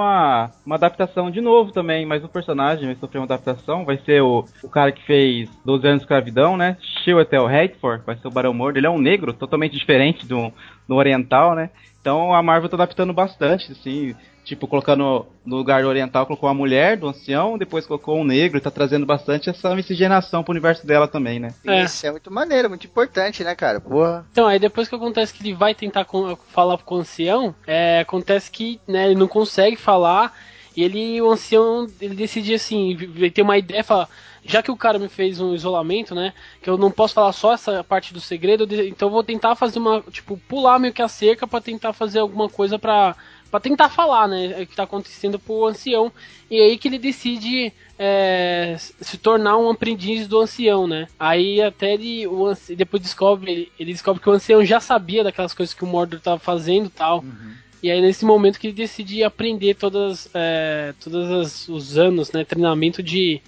uma, 0.64 0.76
adaptação 0.76 1.30
de 1.30 1.40
novo 1.40 1.72
também, 1.72 2.06
mas 2.06 2.22
o 2.24 2.28
personagem 2.28 2.86
vai 2.86 2.94
sofrer 2.94 3.18
uma 3.18 3.24
adaptação, 3.24 3.84
vai 3.84 3.98
ser 3.98 4.22
o, 4.22 4.44
o 4.62 4.68
cara 4.68 4.92
que 4.92 5.02
fez 5.04 5.50
12 5.64 5.86
anos 5.86 5.98
de 5.98 6.04
escravidão, 6.04 6.56
né? 6.56 6.76
Chiwetel 7.02 7.50
Ejiofor, 7.50 8.02
vai 8.06 8.16
ser 8.16 8.28
o 8.28 8.30
Barão 8.30 8.54
Mordo, 8.54 8.78
ele 8.78 8.86
é 8.86 8.90
um 8.90 9.00
negro, 9.00 9.32
totalmente 9.32 9.76
diferente 9.76 10.26
do, 10.26 10.52
do 10.86 10.94
oriental, 10.94 11.54
né? 11.54 11.70
Então 12.00 12.32
a 12.32 12.42
Marvel 12.42 12.68
tá 12.68 12.76
adaptando 12.76 13.12
bastante, 13.12 13.72
assim, 13.72 14.14
tipo, 14.50 14.66
colocando 14.66 15.26
no 15.46 15.56
lugar 15.56 15.82
do 15.82 15.88
oriental, 15.88 16.26
colocou 16.26 16.48
uma 16.48 16.54
mulher, 16.54 16.96
do 16.96 17.06
ancião, 17.08 17.56
depois 17.56 17.86
colocou 17.86 18.18
um 18.18 18.24
negro, 18.24 18.58
e 18.58 18.60
tá 18.60 18.68
trazendo 18.68 19.06
bastante 19.06 19.48
essa 19.48 19.72
miscigenação 19.76 20.42
pro 20.42 20.50
universo 20.50 20.84
dela 20.84 21.06
também, 21.06 21.38
né? 21.38 21.54
É. 21.64 21.84
Isso 21.84 22.04
é 22.04 22.10
muito 22.10 22.32
maneiro, 22.32 22.68
muito 22.68 22.84
importante, 22.84 23.44
né, 23.44 23.54
cara? 23.54 23.80
Porra. 23.80 24.26
Então, 24.32 24.48
aí 24.48 24.58
depois 24.58 24.88
que 24.88 24.94
acontece 24.96 25.32
que 25.32 25.40
ele 25.40 25.54
vai 25.54 25.72
tentar 25.72 26.04
com- 26.04 26.34
falar 26.52 26.76
com 26.78 26.96
o 26.96 26.98
ancião, 26.98 27.54
é, 27.64 28.00
acontece 28.00 28.50
que 28.50 28.80
né, 28.88 29.06
ele 29.06 29.14
não 29.14 29.28
consegue 29.28 29.76
falar, 29.76 30.36
e 30.76 30.82
ele, 30.82 31.22
o 31.22 31.30
ancião, 31.30 31.86
ele 32.00 32.16
decide 32.16 32.52
assim, 32.52 32.90
ele 32.90 33.30
tem 33.30 33.44
uma 33.44 33.56
ideia, 33.56 33.84
fala, 33.84 34.08
já 34.44 34.60
que 34.64 34.70
o 34.72 34.76
cara 34.76 34.98
me 34.98 35.08
fez 35.08 35.40
um 35.40 35.54
isolamento, 35.54 36.12
né, 36.12 36.32
que 36.60 36.68
eu 36.68 36.76
não 36.76 36.90
posso 36.90 37.14
falar 37.14 37.32
só 37.32 37.52
essa 37.54 37.84
parte 37.84 38.12
do 38.12 38.20
segredo, 38.20 38.66
então 38.84 39.06
eu 39.06 39.12
vou 39.12 39.22
tentar 39.22 39.54
fazer 39.54 39.78
uma, 39.78 40.00
tipo, 40.10 40.36
pular 40.48 40.80
meio 40.80 40.92
que 40.92 41.02
a 41.02 41.06
cerca 41.08 41.46
pra 41.46 41.60
tentar 41.60 41.92
fazer 41.92 42.18
alguma 42.18 42.48
coisa 42.48 42.80
pra 42.80 43.14
para 43.50 43.60
tentar 43.60 43.88
falar, 43.88 44.28
né, 44.28 44.62
o 44.62 44.66
que 44.66 44.76
tá 44.76 44.84
acontecendo 44.84 45.38
pro 45.38 45.66
ancião. 45.66 46.12
E 46.50 46.60
aí 46.60 46.78
que 46.78 46.88
ele 46.88 46.98
decide 46.98 47.72
é, 47.98 48.76
se 48.78 49.18
tornar 49.18 49.56
um 49.58 49.70
aprendiz 49.70 50.26
do 50.26 50.40
ancião, 50.40 50.86
né? 50.86 51.06
Aí 51.18 51.60
até 51.60 51.94
ele 51.94 52.26
o 52.26 52.52
depois 52.76 53.02
descobre, 53.02 53.70
ele, 53.78 53.92
descobre 53.92 54.22
que 54.22 54.28
o 54.28 54.32
ancião 54.32 54.64
já 54.64 54.80
sabia 54.80 55.22
daquelas 55.24 55.52
coisas 55.54 55.74
que 55.74 55.84
o 55.84 55.86
Mordor 55.86 56.20
tava 56.20 56.38
fazendo 56.38 56.86
e 56.86 56.90
tal. 56.90 57.24
E 57.82 57.90
aí 57.90 58.00
nesse 58.00 58.24
momento 58.24 58.58
que 58.58 58.66
ele 58.66 58.74
decide 58.74 59.22
aprender 59.24 59.74
todas, 59.74 60.28
é, 60.34 60.92
todos 61.02 61.30
as- 61.30 61.68
os 61.68 61.96
anos, 61.96 62.30
né, 62.32 62.44
treinamento 62.44 63.02
de, 63.02 63.40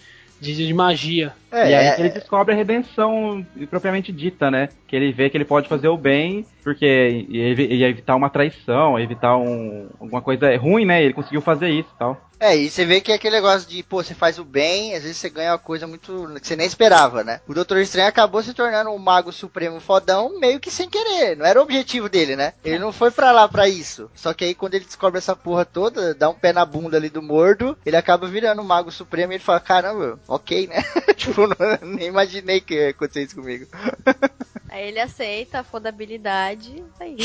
de, 0.43 0.66
de 0.66 0.74
magia. 0.74 1.32
É, 1.51 1.70
e 1.70 1.74
aí 1.74 1.86
é- 1.86 1.95
que 1.95 2.03
ele 2.03 2.09
descobre 2.11 2.53
a 2.53 2.57
redenção 2.57 3.47
propriamente 3.70 4.12
dita, 4.12 4.51
né? 4.51 4.68
Que 4.88 4.97
ele 4.97 5.12
vê 5.12 5.30
que 5.30 5.36
ele 5.36 5.45
pode 5.45 5.68
fazer 5.68 5.88
o 5.88 5.97
bem, 5.97 6.45
porque 6.64 7.26
ia 7.28 7.88
evitar 7.88 8.16
uma 8.16 8.28
traição, 8.28 8.99
evitar 8.99 9.36
um, 9.36 9.88
alguma 10.01 10.20
coisa 10.20 10.55
ruim, 10.57 10.84
né? 10.84 11.03
Ele 11.03 11.14
conseguiu 11.14 11.40
fazer 11.40 11.70
isso 11.70 11.88
e 11.95 11.99
tal. 11.99 12.20
É, 12.43 12.57
e 12.57 12.68
você 12.68 12.84
vê 12.84 13.01
que 13.01 13.12
é 13.12 13.14
aquele 13.14 13.36
negócio 13.36 13.68
de, 13.68 13.84
pô, 13.84 14.03
você 14.03 14.14
faz 14.14 14.36
o 14.36 14.45
bem, 14.45 14.97
às 14.97 15.05
vezes 15.05 15.16
você 15.16 15.30
ganha 15.30 15.53
uma 15.53 15.59
coisa 15.61 15.86
muito. 15.86 16.26
que 16.40 16.49
você 16.49 16.57
nem 16.57 16.66
esperava, 16.66 17.22
né? 17.22 17.40
O 17.47 17.55
Doutor 17.55 17.78
Estranho 17.78 18.09
acabou 18.09 18.43
se 18.43 18.53
tornando 18.53 18.90
um 18.90 18.99
mago 18.99 19.30
supremo 19.30 19.78
fodão, 19.78 20.40
meio 20.40 20.59
que 20.59 20.68
sem 20.68 20.90
querer. 20.90 21.36
Não 21.36 21.47
era 21.47 21.61
o 21.61 21.62
objetivo 21.62 22.09
dele, 22.09 22.34
né? 22.34 22.53
Ele 22.64 22.80
não 22.80 22.93
foi 22.93 23.12
pra 23.12 23.30
lá 23.30 23.49
pra 23.49 23.68
isso. 23.68 24.11
Só 24.12 24.34
que 24.34 24.43
aí 24.45 24.57
quando 24.57 24.74
ele 24.74 24.84
descobre 24.84 25.18
essa 25.18 25.36
porra 25.36 25.64
toda, 25.64 26.16
dá 26.16 26.28
um 26.28 26.34
pé 26.34 26.53
na 26.53 26.64
bunda 26.66 26.97
ali 26.97 27.09
do 27.09 27.22
mordo, 27.22 27.78
ele 27.86 27.97
acaba 27.97 28.26
virando 28.26 28.61
um 28.61 28.64
mago 28.64 28.90
supremo 28.90 29.32
e 29.32 29.36
ele 29.36 29.45
fala, 29.45 29.61
caramba, 29.61 30.18
ok, 30.26 30.66
né? 30.66 30.82
tipo, 31.16 31.43
não- 31.47 31.57
nem 31.97 32.09
imaginei 32.09 32.61
que 32.61 32.74
ia 32.74 32.90
acontecer 32.90 33.22
isso 33.22 33.36
comigo. 33.36 33.66
Aí 34.73 34.89
ele 34.89 34.99
aceita 35.01 35.59
a 35.59 35.64
fodabilidade, 35.64 36.70
isso 36.77 37.03
aí. 37.03 37.16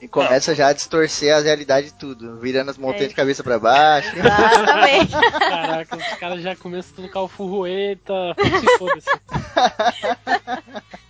E 0.00 0.08
começa 0.08 0.52
já 0.52 0.66
a 0.66 0.72
distorcer 0.72 1.32
a 1.32 1.38
realidade 1.40 1.86
de 1.88 1.94
tudo, 1.94 2.40
virando 2.40 2.72
as 2.72 2.76
montanhas 2.76 3.04
É. 3.04 3.08
de 3.08 3.14
cabeça 3.14 3.44
pra 3.44 3.56
baixo. 3.56 4.10
Exatamente. 4.18 5.12
Caraca, 5.38 5.96
os 5.96 6.18
caras 6.18 6.42
já 6.42 6.56
começam 6.56 6.92
a 7.04 7.06
tocar 7.06 7.20
o 7.22 7.28
furrueta, 7.28 8.34
se 8.36 8.78
foda-se. 8.78 9.10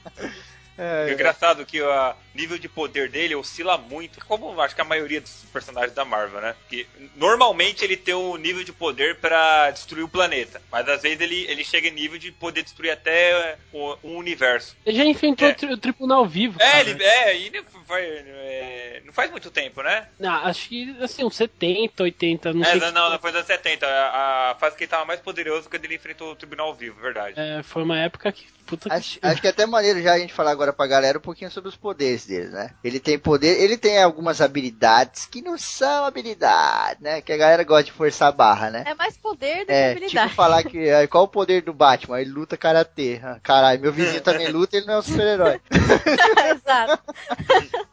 É 0.78 1.12
engraçado 1.12 1.66
que 1.66 1.82
o 1.82 2.14
nível 2.34 2.56
de 2.58 2.68
poder 2.68 3.08
dele 3.10 3.34
oscila 3.34 3.76
muito, 3.76 4.24
como 4.26 4.60
acho 4.60 4.74
que 4.74 4.80
a 4.80 4.84
maioria 4.84 5.20
dos 5.20 5.44
personagens 5.52 5.92
da 5.92 6.04
Marvel, 6.04 6.40
né? 6.40 6.54
Que 6.68 6.86
normalmente 7.16 7.84
ele 7.84 7.96
tem 7.96 8.14
um 8.14 8.36
nível 8.36 8.62
de 8.62 8.72
poder 8.72 9.16
pra 9.16 9.70
destruir 9.72 10.04
o 10.04 10.08
planeta, 10.08 10.62
mas 10.70 10.88
às 10.88 11.02
vezes 11.02 11.20
ele, 11.20 11.44
ele 11.48 11.64
chega 11.64 11.88
em 11.88 11.92
nível 11.92 12.18
de 12.18 12.30
poder 12.30 12.62
destruir 12.62 12.90
até 12.92 13.56
o, 13.72 13.96
um 14.04 14.16
universo. 14.16 14.76
Ele 14.86 14.96
já 14.98 15.04
enfrentou 15.04 15.48
É. 15.48 15.50
o 15.50 15.54
tri- 15.54 15.72
o 15.72 15.78
tribunal 15.78 16.26
vivo. 16.26 16.62
É, 16.62 16.70
cara. 16.70 16.90
ele, 16.90 17.02
é, 17.02 17.36
e 17.38 17.50
não, 17.50 17.64
faz, 17.84 18.04
é, 18.04 19.02
não 19.04 19.12
faz 19.12 19.30
muito 19.30 19.50
tempo, 19.50 19.82
né? 19.82 20.06
Ah, 20.22 20.48
acho 20.48 20.68
que 20.68 20.96
assim, 21.00 21.24
uns 21.24 21.34
70, 21.36 22.02
80, 22.04 22.52
não 22.52 22.62
é, 22.62 22.70
sei. 22.70 22.80
não, 22.80 22.92
não, 22.92 23.10
não, 23.10 23.18
foi 23.18 23.30
nos 23.30 23.38
anos 23.38 23.46
70. 23.48 23.86
A, 23.86 24.50
a 24.50 24.54
fase 24.54 24.76
que 24.76 24.84
ele 24.84 24.90
tava 24.90 25.04
mais 25.04 25.20
poderoso 25.20 25.68
quando 25.68 25.84
ele 25.84 25.96
enfrentou 25.96 26.32
o 26.32 26.36
Tribunal 26.36 26.74
Vivo, 26.74 27.00
verdade. 27.00 27.34
É, 27.38 27.62
foi 27.62 27.82
uma 27.82 27.98
época 27.98 28.30
que. 28.30 28.46
Puta 28.68 28.92
Acho, 28.92 29.18
que. 29.18 29.26
acho 29.26 29.40
que 29.40 29.46
é 29.46 29.50
até 29.50 29.64
maneiro 29.64 30.02
já 30.02 30.12
a 30.12 30.18
gente 30.18 30.32
falar 30.34 30.50
agora 30.50 30.72
pra 30.74 30.86
galera 30.86 31.16
um 31.16 31.22
pouquinho 31.22 31.50
sobre 31.50 31.70
os 31.70 31.76
poderes 31.76 32.26
dele, 32.26 32.48
né? 32.50 32.70
Ele 32.84 33.00
tem 33.00 33.18
poder, 33.18 33.60
ele 33.62 33.78
tem 33.78 34.02
algumas 34.02 34.40
habilidades 34.42 35.24
que 35.26 35.40
não 35.40 35.56
são 35.56 36.04
habilidades, 36.04 37.00
né? 37.02 37.20
Que 37.22 37.32
a 37.32 37.36
galera 37.38 37.64
gosta 37.64 37.84
de 37.84 37.92
forçar 37.92 38.28
a 38.28 38.32
barra, 38.32 38.68
né? 38.70 38.84
É 38.86 38.94
mais 38.94 39.16
poder 39.16 39.60
do 39.60 39.66
que 39.66 39.72
É, 39.72 39.90
habilidade. 39.92 40.26
tipo 40.28 40.36
falar 40.36 40.62
que 40.62 40.86
é, 40.88 41.06
qual 41.06 41.24
o 41.24 41.28
poder 41.28 41.62
do 41.62 41.72
Batman? 41.72 42.20
Ele 42.20 42.30
luta 42.30 42.56
karatê. 42.58 43.20
Ah, 43.24 43.38
Caralho, 43.42 43.80
meu 43.80 43.92
vizinho 43.92 44.20
também 44.22 44.48
luta, 44.48 44.76
ele 44.76 44.84
não 44.86 44.94
é 44.94 44.98
um 44.98 45.02
super-herói. 45.02 45.60
Exato. 46.50 47.02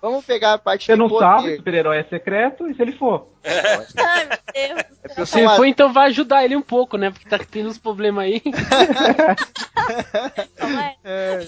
Vamos 0.02 0.26
pegar 0.26 0.54
a 0.54 0.58
parte 0.58 0.86
Você 0.88 0.96
não 0.96 1.08
poder. 1.08 1.26
sabe 1.26 1.48
se 1.48 1.54
o 1.54 1.58
super-herói 1.58 1.98
é 2.00 2.04
secreto, 2.04 2.68
e 2.70 2.76
se 2.76 2.82
ele 2.82 2.92
for? 2.98 3.30
Ai, 3.46 4.26
meu 4.26 4.38
Deus. 4.54 4.86
É 5.18 5.26
Se 5.26 5.42
uma- 5.42 5.56
for, 5.56 5.66
então 5.66 5.94
vai 5.94 6.08
ajudar 6.08 6.44
ele 6.44 6.56
um 6.56 6.62
pouco, 6.62 6.98
né? 6.98 7.12
Porque 7.12 7.30
tá 7.30 7.38
tendo 7.40 7.70
uns 7.70 7.78
problemas 7.78 8.26
aí. 8.26 8.42
Calma 10.66 10.82
aí. 10.82 10.96
É, 11.04 11.46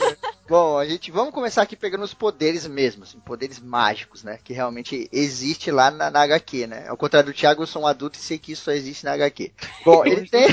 Bom, 0.47 0.77
a 0.77 0.85
gente 0.85 1.11
vamos 1.11 1.33
começar 1.33 1.61
aqui 1.61 1.75
pegando 1.75 2.03
os 2.03 2.13
poderes 2.13 2.65
mesmo, 2.65 3.03
assim, 3.03 3.19
poderes 3.19 3.59
mágicos, 3.59 4.23
né? 4.23 4.39
Que 4.41 4.53
realmente 4.53 5.09
existe 5.11 5.71
lá 5.71 5.91
na, 5.91 6.09
na 6.09 6.21
HQ, 6.21 6.67
né? 6.67 6.87
Ao 6.87 6.95
contrário 6.95 7.31
do 7.31 7.35
Thiago, 7.35 7.63
eu 7.63 7.67
sou 7.67 7.81
um 7.81 7.87
adulto 7.87 8.17
e 8.17 8.21
sei 8.21 8.37
que 8.37 8.53
isso 8.53 8.63
só 8.63 8.71
existe 8.71 9.03
na 9.03 9.13
HQ. 9.13 9.51
Bom, 9.83 10.05
ele 10.05 10.27
tem. 10.29 10.47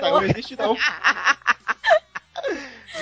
Não 0.00 0.22
existe 0.22 0.56
não. 0.56 0.76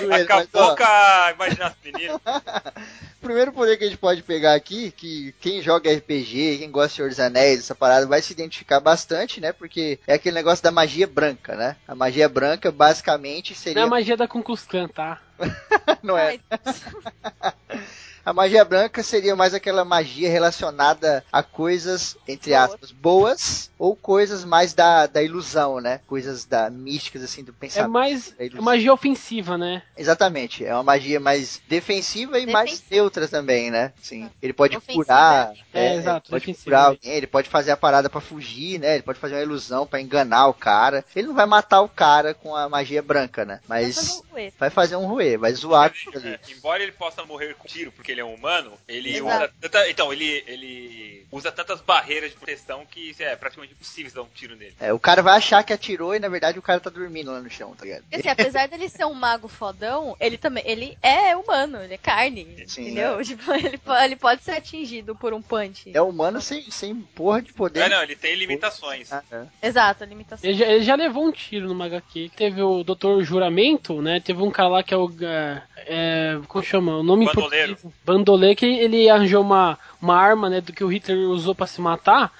Mas, 0.07 0.23
Acabou 0.23 0.61
ó, 0.61 0.75
com 0.75 0.83
a 0.83 1.31
imaginação 1.35 1.77
menino. 1.83 2.15
O 2.15 3.21
primeiro 3.21 3.51
poder 3.51 3.77
que 3.77 3.83
a 3.83 3.87
gente 3.87 3.97
pode 3.99 4.23
pegar 4.23 4.53
aqui, 4.53 4.91
que 4.91 5.33
quem 5.39 5.61
joga 5.61 5.93
RPG, 5.93 6.57
quem 6.59 6.71
gosta 6.71 6.89
de 6.89 6.95
Senhor 6.95 7.09
dos 7.09 7.19
Anéis, 7.19 7.59
essa 7.59 7.75
parada, 7.75 8.07
vai 8.07 8.21
se 8.21 8.33
identificar 8.33 8.79
bastante, 8.79 9.39
né? 9.41 9.51
Porque 9.51 9.99
é 10.07 10.13
aquele 10.13 10.35
negócio 10.35 10.63
da 10.63 10.71
magia 10.71 11.07
branca, 11.07 11.55
né? 11.55 11.75
A 11.87 11.93
magia 11.93 12.27
branca, 12.29 12.71
basicamente, 12.71 13.51
Não 13.51 13.57
é 13.57 13.59
seria. 13.59 13.83
a 13.83 13.87
magia 13.87 14.17
da 14.17 14.27
Ku 14.27 14.41
Klux 14.41 14.65
Klan, 14.65 14.87
tá? 14.87 15.19
Não 16.01 16.17
é. 16.17 16.39
A 18.25 18.33
magia 18.33 18.63
branca 18.63 19.01
seria 19.03 19.35
mais 19.35 19.53
aquela 19.53 19.83
magia 19.85 20.29
relacionada 20.29 21.23
a 21.31 21.41
coisas, 21.43 22.15
entre 22.27 22.53
aspas, 22.53 22.91
boas, 22.91 23.71
ou 23.77 23.95
coisas 23.95 24.43
mais 24.45 24.73
da, 24.73 25.07
da 25.07 25.23
ilusão, 25.23 25.79
né? 25.81 26.01
Coisas 26.07 26.45
da 26.45 26.69
místicas, 26.69 27.23
assim, 27.23 27.43
do 27.43 27.51
É 27.51 27.55
pensamento. 27.59 27.91
mais 27.91 28.33
é 28.37 28.45
ilusão. 28.45 28.63
magia 28.63 28.93
ofensiva, 28.93 29.57
né? 29.57 29.81
Exatamente, 29.97 30.63
é 30.65 30.73
uma 30.73 30.83
magia 30.83 31.19
mais 31.19 31.61
defensiva 31.67 32.37
e 32.39 32.45
mais 32.45 32.71
Defensiva. 32.71 32.95
neutra 32.95 33.27
também, 33.27 33.71
né? 33.71 33.91
Sim. 34.01 34.29
Ele 34.41 34.53
pode 34.53 34.77
Ofensiva. 34.77 35.03
curar, 35.03 35.53
É, 35.73 35.87
é, 35.87 35.95
exato, 35.95 36.29
pode 36.29 36.45
defensiva. 36.45 36.63
curar 36.65 36.85
alguém, 36.87 37.11
ele 37.13 37.27
pode 37.27 37.49
fazer 37.49 37.71
a 37.71 37.77
parada 37.77 38.09
pra 38.09 38.21
fugir, 38.21 38.79
né? 38.79 38.93
Ele 38.95 39.03
pode 39.03 39.19
fazer 39.19 39.35
uma 39.35 39.41
ilusão 39.41 39.87
pra 39.87 39.99
enganar 40.01 40.47
o 40.47 40.53
cara. 40.53 41.03
Ele 41.15 41.27
não 41.27 41.33
vai 41.35 41.45
matar 41.45 41.81
o 41.81 41.89
cara 41.89 42.33
com 42.33 42.55
a 42.55 42.69
magia 42.69 43.01
branca, 43.01 43.45
né? 43.45 43.59
vai 43.67 43.83
Mas 43.83 43.95
fazer 43.95 44.11
um 44.21 44.31
ruê. 44.31 44.53
vai 44.59 44.69
fazer 44.69 44.95
um 44.95 45.05
ruê, 45.07 45.37
vai 45.37 45.53
zoar. 45.53 45.91
É, 46.23 46.39
embora 46.51 46.83
ele 46.83 46.91
possa 46.91 47.23
morrer 47.25 47.55
com 47.55 47.67
tiro 47.67 47.91
porque 47.91 48.10
ele 48.11 48.21
é 48.21 48.25
um 48.25 48.33
humano, 48.33 48.73
ele 48.87 49.17
Exato. 49.17 49.25
usa 49.25 49.53
tanta, 49.61 49.89
então 49.89 50.13
ele 50.13 50.43
ele 50.47 51.25
usa 51.31 51.51
tantas 51.51 51.81
barreiras 51.81 52.31
de 52.31 52.37
proteção 52.37 52.85
que 52.85 53.15
é 53.19 53.35
praticamente 53.35 53.73
impossível 53.73 54.11
dar 54.13 54.21
um 54.23 54.29
tiro 54.33 54.55
nele. 54.55 54.75
É, 54.79 54.91
o 54.91 54.99
cara 54.99 55.21
vai 55.21 55.37
achar 55.37 55.63
que 55.63 55.73
atirou 55.73 56.13
e 56.13 56.19
na 56.19 56.27
verdade 56.27 56.59
o 56.59 56.61
cara 56.61 56.79
tá 56.79 56.89
dormindo 56.89 57.31
lá 57.31 57.39
no 57.39 57.49
chão, 57.49 57.73
tá 57.75 57.85
ligado? 57.85 58.03
Assim, 58.11 58.27
apesar 58.27 58.67
dele 58.67 58.89
ser 58.89 59.05
um 59.05 59.13
mago 59.13 59.47
fodão, 59.47 60.15
ele 60.19 60.37
também 60.37 60.63
ele 60.65 60.97
é 61.01 61.35
humano, 61.35 61.81
ele 61.81 61.93
é 61.93 61.97
carne, 61.97 62.63
Sim, 62.67 62.83
entendeu? 62.83 63.21
Tipo, 63.31 63.53
ele, 63.53 63.79
ele 64.03 64.15
pode 64.17 64.43
ser 64.43 64.51
atingido 64.51 65.15
por 65.15 65.33
um 65.33 65.41
punch. 65.41 65.91
É 65.93 66.01
humano 66.01 66.41
sem, 66.41 66.69
sem 66.69 66.93
porra 66.95 67.41
de 67.41 67.53
poder. 67.53 67.81
É, 67.81 67.89
não, 67.89 68.03
ele 68.03 68.15
tem 68.15 68.35
limitações. 68.35 69.11
Ah, 69.11 69.23
é. 69.31 69.67
Exato, 69.67 70.03
limitação. 70.03 70.49
Ele 70.49 70.57
já, 70.57 70.65
ele 70.65 70.83
já 70.83 70.95
levou 70.95 71.25
um 71.25 71.31
tiro 71.31 71.73
no 71.73 71.83
HQ. 71.83 72.31
Teve 72.35 72.61
o 72.61 72.83
Dr. 72.83 73.21
Juramento, 73.21 74.01
né? 74.01 74.19
Teve 74.19 74.41
um 74.41 74.51
cara 74.51 74.69
lá 74.69 74.83
que 74.83 74.93
é 74.93 74.97
o. 74.97 75.09
É, 75.21 75.63
é, 75.77 76.39
como 76.47 76.63
chama? 76.63 76.97
O 76.97 77.03
nome 77.03 77.25
Bandoleiro. 77.25 77.75
português. 77.75 77.95
Bandoleiro, 78.05 78.55
que 78.55 78.65
ele 78.65 79.09
arranjou 79.09 79.41
uma, 79.41 79.77
uma 80.01 80.15
arma, 80.15 80.49
né? 80.49 80.61
Do 80.61 80.73
que 80.73 80.83
o 80.83 80.87
Hitler 80.87 81.29
usou 81.29 81.53
pra 81.53 81.67
se 81.67 81.79
matar. 81.79 82.31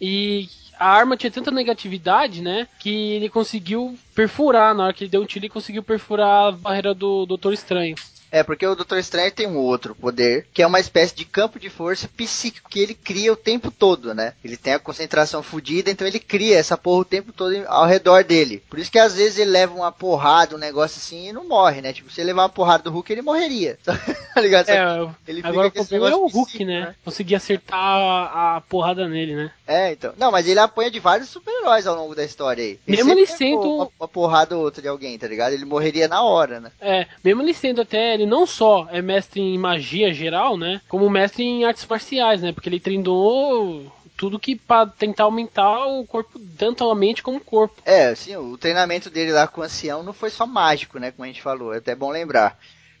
E 0.00 0.48
a 0.78 0.88
arma 0.88 1.16
tinha 1.16 1.30
tanta 1.30 1.50
negatividade, 1.50 2.40
né? 2.40 2.68
Que 2.78 3.12
ele 3.12 3.28
conseguiu 3.28 3.98
perfurar. 4.14 4.74
Na 4.74 4.84
hora 4.84 4.92
que 4.92 5.04
ele 5.04 5.10
deu 5.10 5.22
um 5.22 5.26
tiro, 5.26 5.44
ele 5.44 5.52
conseguiu 5.52 5.82
perfurar 5.82 6.48
a 6.48 6.52
barreira 6.52 6.94
do 6.94 7.26
Doutor 7.26 7.52
Estranho. 7.52 7.96
É, 8.30 8.42
porque 8.42 8.66
o 8.66 8.74
Doutor 8.74 8.98
Estranho 8.98 9.32
tem 9.32 9.46
um 9.46 9.56
outro 9.56 9.94
poder, 9.94 10.46
que 10.52 10.62
é 10.62 10.66
uma 10.66 10.80
espécie 10.80 11.14
de 11.14 11.24
campo 11.24 11.58
de 11.58 11.70
força 11.70 12.08
psíquico 12.08 12.68
que 12.68 12.80
ele 12.80 12.94
cria 12.94 13.32
o 13.32 13.36
tempo 13.36 13.70
todo, 13.70 14.14
né? 14.14 14.34
Ele 14.44 14.56
tem 14.56 14.74
a 14.74 14.78
concentração 14.78 15.42
fodida, 15.42 15.90
então 15.90 16.06
ele 16.06 16.18
cria 16.18 16.58
essa 16.58 16.76
porra 16.76 17.00
o 17.00 17.04
tempo 17.04 17.32
todo 17.32 17.54
ao 17.66 17.86
redor 17.86 18.24
dele. 18.24 18.62
Por 18.68 18.78
isso 18.78 18.90
que 18.90 18.98
às 18.98 19.14
vezes 19.14 19.38
ele 19.38 19.50
leva 19.50 19.74
uma 19.74 19.90
porrada, 19.90 20.54
um 20.54 20.58
negócio 20.58 20.98
assim, 20.98 21.28
e 21.28 21.32
não 21.32 21.48
morre, 21.48 21.80
né? 21.80 21.92
Tipo, 21.92 22.10
se 22.10 22.20
ele 22.20 22.28
levar 22.28 22.42
uma 22.42 22.48
porrada 22.48 22.82
do 22.84 22.90
Hulk, 22.90 23.12
ele 23.12 23.22
morreria. 23.22 23.78
tá 24.34 24.40
ligado? 24.40 24.68
É, 24.68 25.08
ele 25.26 25.40
agora 25.42 25.68
o 25.68 25.72
problema 25.72 26.10
é 26.10 26.14
o 26.14 26.26
Hulk, 26.26 26.50
psíquico, 26.50 26.64
né? 26.64 26.94
Conseguir 27.04 27.34
acertar 27.34 27.78
a, 27.78 28.56
a 28.56 28.60
porrada 28.62 29.08
nele, 29.08 29.34
né? 29.34 29.50
É, 29.68 29.92
então. 29.92 30.14
Não, 30.16 30.32
mas 30.32 30.48
ele 30.48 30.58
apanha 30.58 30.90
de 30.90 30.98
vários 30.98 31.28
super-heróis 31.28 31.86
ao 31.86 31.94
longo 31.94 32.14
da 32.14 32.24
história 32.24 32.64
aí. 32.64 32.80
Mesmo 32.86 33.10
sempre 33.10 33.20
ele 33.24 33.26
sendo- 33.26 33.60
Uma, 33.74 33.88
uma 34.00 34.08
porrada 34.08 34.56
ou 34.56 34.64
outra 34.64 34.80
de 34.80 34.88
alguém, 34.88 35.18
tá 35.18 35.28
ligado? 35.28 35.52
Ele 35.52 35.66
morreria 35.66 36.08
na 36.08 36.22
hora, 36.22 36.58
né? 36.58 36.72
É, 36.80 37.06
mesmo 37.22 37.42
ele 37.42 37.52
sendo 37.52 37.82
até, 37.82 38.14
ele 38.14 38.24
não 38.24 38.46
só 38.46 38.88
é 38.90 39.02
mestre 39.02 39.42
em 39.42 39.58
magia 39.58 40.12
geral, 40.14 40.56
né? 40.56 40.80
Como 40.88 41.10
mestre 41.10 41.44
em 41.44 41.64
artes 41.66 41.84
marciais, 41.86 42.40
né? 42.40 42.50
Porque 42.50 42.68
ele 42.70 42.80
treinou 42.80 43.92
tudo 44.16 44.38
que 44.38 44.56
pra 44.56 44.86
tentar 44.86 45.24
aumentar 45.24 45.86
o 45.86 46.04
corpo, 46.06 46.40
tanto 46.58 46.90
a 46.90 46.94
mente 46.94 47.22
como 47.22 47.36
o 47.36 47.44
corpo. 47.44 47.80
É, 47.84 48.06
assim, 48.08 48.34
o 48.36 48.56
treinamento 48.58 49.08
dele 49.10 49.32
lá 49.32 49.46
com 49.46 49.60
o 49.60 49.64
ancião 49.64 50.02
não 50.02 50.12
foi 50.12 50.30
só 50.30 50.46
mágico, 50.46 50.98
né? 50.98 51.12
Como 51.12 51.24
a 51.24 51.26
gente 51.28 51.42
falou, 51.42 51.72
é 51.74 51.78
até 51.78 51.94
bom 51.94 52.10
lembrar. 52.10 52.58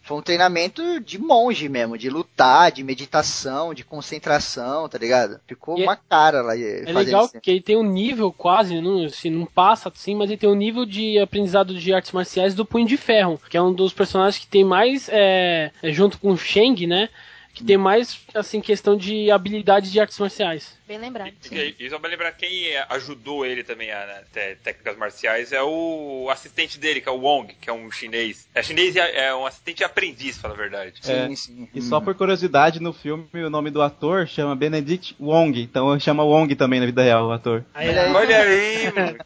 Foi 0.08 0.16
um 0.16 0.22
treinamento 0.22 1.00
de 1.00 1.18
monge 1.18 1.68
mesmo, 1.68 1.98
de 1.98 2.08
lutar, 2.08 2.72
de 2.72 2.82
meditação, 2.82 3.74
de 3.74 3.84
concentração, 3.84 4.88
tá 4.88 4.96
ligado? 4.96 5.38
Ficou 5.46 5.76
E 5.76 5.82
é- 5.82 5.84
uma 5.84 5.96
cara 5.96 6.40
lá. 6.40 6.56
É 6.56 6.90
legal 6.90 7.28
que 7.28 7.50
ele 7.50 7.60
tem 7.60 7.76
um 7.76 7.82
nível 7.82 8.32
quase, 8.32 8.80
não, 8.80 9.04
assim, 9.04 9.28
não 9.28 9.44
passa 9.44 9.90
assim, 9.94 10.14
mas 10.14 10.30
ele 10.30 10.38
tem 10.38 10.48
um 10.48 10.54
nível 10.54 10.86
de 10.86 11.18
aprendizado 11.18 11.74
de 11.78 11.92
artes 11.92 12.12
marciais 12.12 12.54
do 12.54 12.64
Punho 12.64 12.86
de 12.86 12.96
Ferro, 12.96 13.38
que 13.50 13.56
é 13.58 13.60
um 13.60 13.70
dos 13.70 13.92
personagens 13.92 14.42
que 14.42 14.50
tem 14.50 14.64
mais, 14.64 15.10
é, 15.12 15.70
junto 15.84 16.18
com 16.18 16.30
o 16.30 16.38
Shang, 16.38 16.86
né? 16.86 17.10
Que 17.58 17.64
tem 17.64 17.76
mais, 17.76 18.20
assim, 18.34 18.60
questão 18.60 18.96
de 18.96 19.30
habilidade 19.32 19.90
de 19.90 19.98
artes 20.00 20.16
marciais. 20.18 20.78
Bem 20.86 20.96
lembrado. 20.96 21.32
E, 21.52 21.74
e 21.78 21.90
só 21.90 21.98
pra 21.98 22.08
lembrar 22.08 22.32
quem 22.32 22.74
ajudou 22.90 23.44
ele 23.44 23.62
também 23.64 23.90
a 23.90 24.06
né, 24.32 24.54
técnicas 24.62 24.96
marciais 24.96 25.52
é 25.52 25.60
o 25.62 26.28
assistente 26.30 26.78
dele, 26.78 27.00
que 27.00 27.08
é 27.08 27.12
o 27.12 27.18
Wong, 27.20 27.52
que 27.60 27.68
é 27.68 27.72
um 27.72 27.90
chinês. 27.90 28.48
É 28.54 28.62
chinês 28.62 28.94
e 28.96 29.00
é 29.00 29.26
é 29.26 29.34
um 29.34 29.44
assistente 29.44 29.82
aprendiz, 29.84 30.38
fala 30.38 30.54
a 30.54 30.56
verdade. 30.56 30.94
Sim, 31.02 31.12
É. 31.12 31.34
sim. 31.36 31.68
E 31.74 31.82
só 31.82 32.00
por 32.00 32.14
curiosidade, 32.14 32.80
no 32.80 32.92
filme 32.92 33.26
o 33.34 33.50
nome 33.50 33.70
do 33.70 33.82
ator 33.82 34.26
chama 34.26 34.54
Benedict 34.56 35.14
Wong. 35.20 35.60
Então 35.60 35.98
chama 36.00 36.22
Wong 36.24 36.54
também 36.54 36.78
na 36.80 36.86
vida 36.86 37.02
real, 37.02 37.26
o 37.26 37.32
ator. 37.32 37.64
Olha 37.74 38.02
aí. 38.04 38.12
Olha 38.14 38.38
aí, 38.40 38.92
mano. 38.94 39.18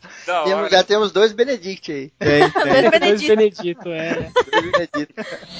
Temos- 0.44 0.70
já 0.70 0.82
temos 0.82 1.12
dois 1.12 1.32
Benedict 1.32 1.92
aí. 1.92 2.10
Tem, 2.18 2.50
tem. 2.50 3.00
Dois 3.00 3.22
Benedito, 3.22 3.88
é. 3.88 4.14
Dois 4.14 4.70
Benedict. 4.72 5.14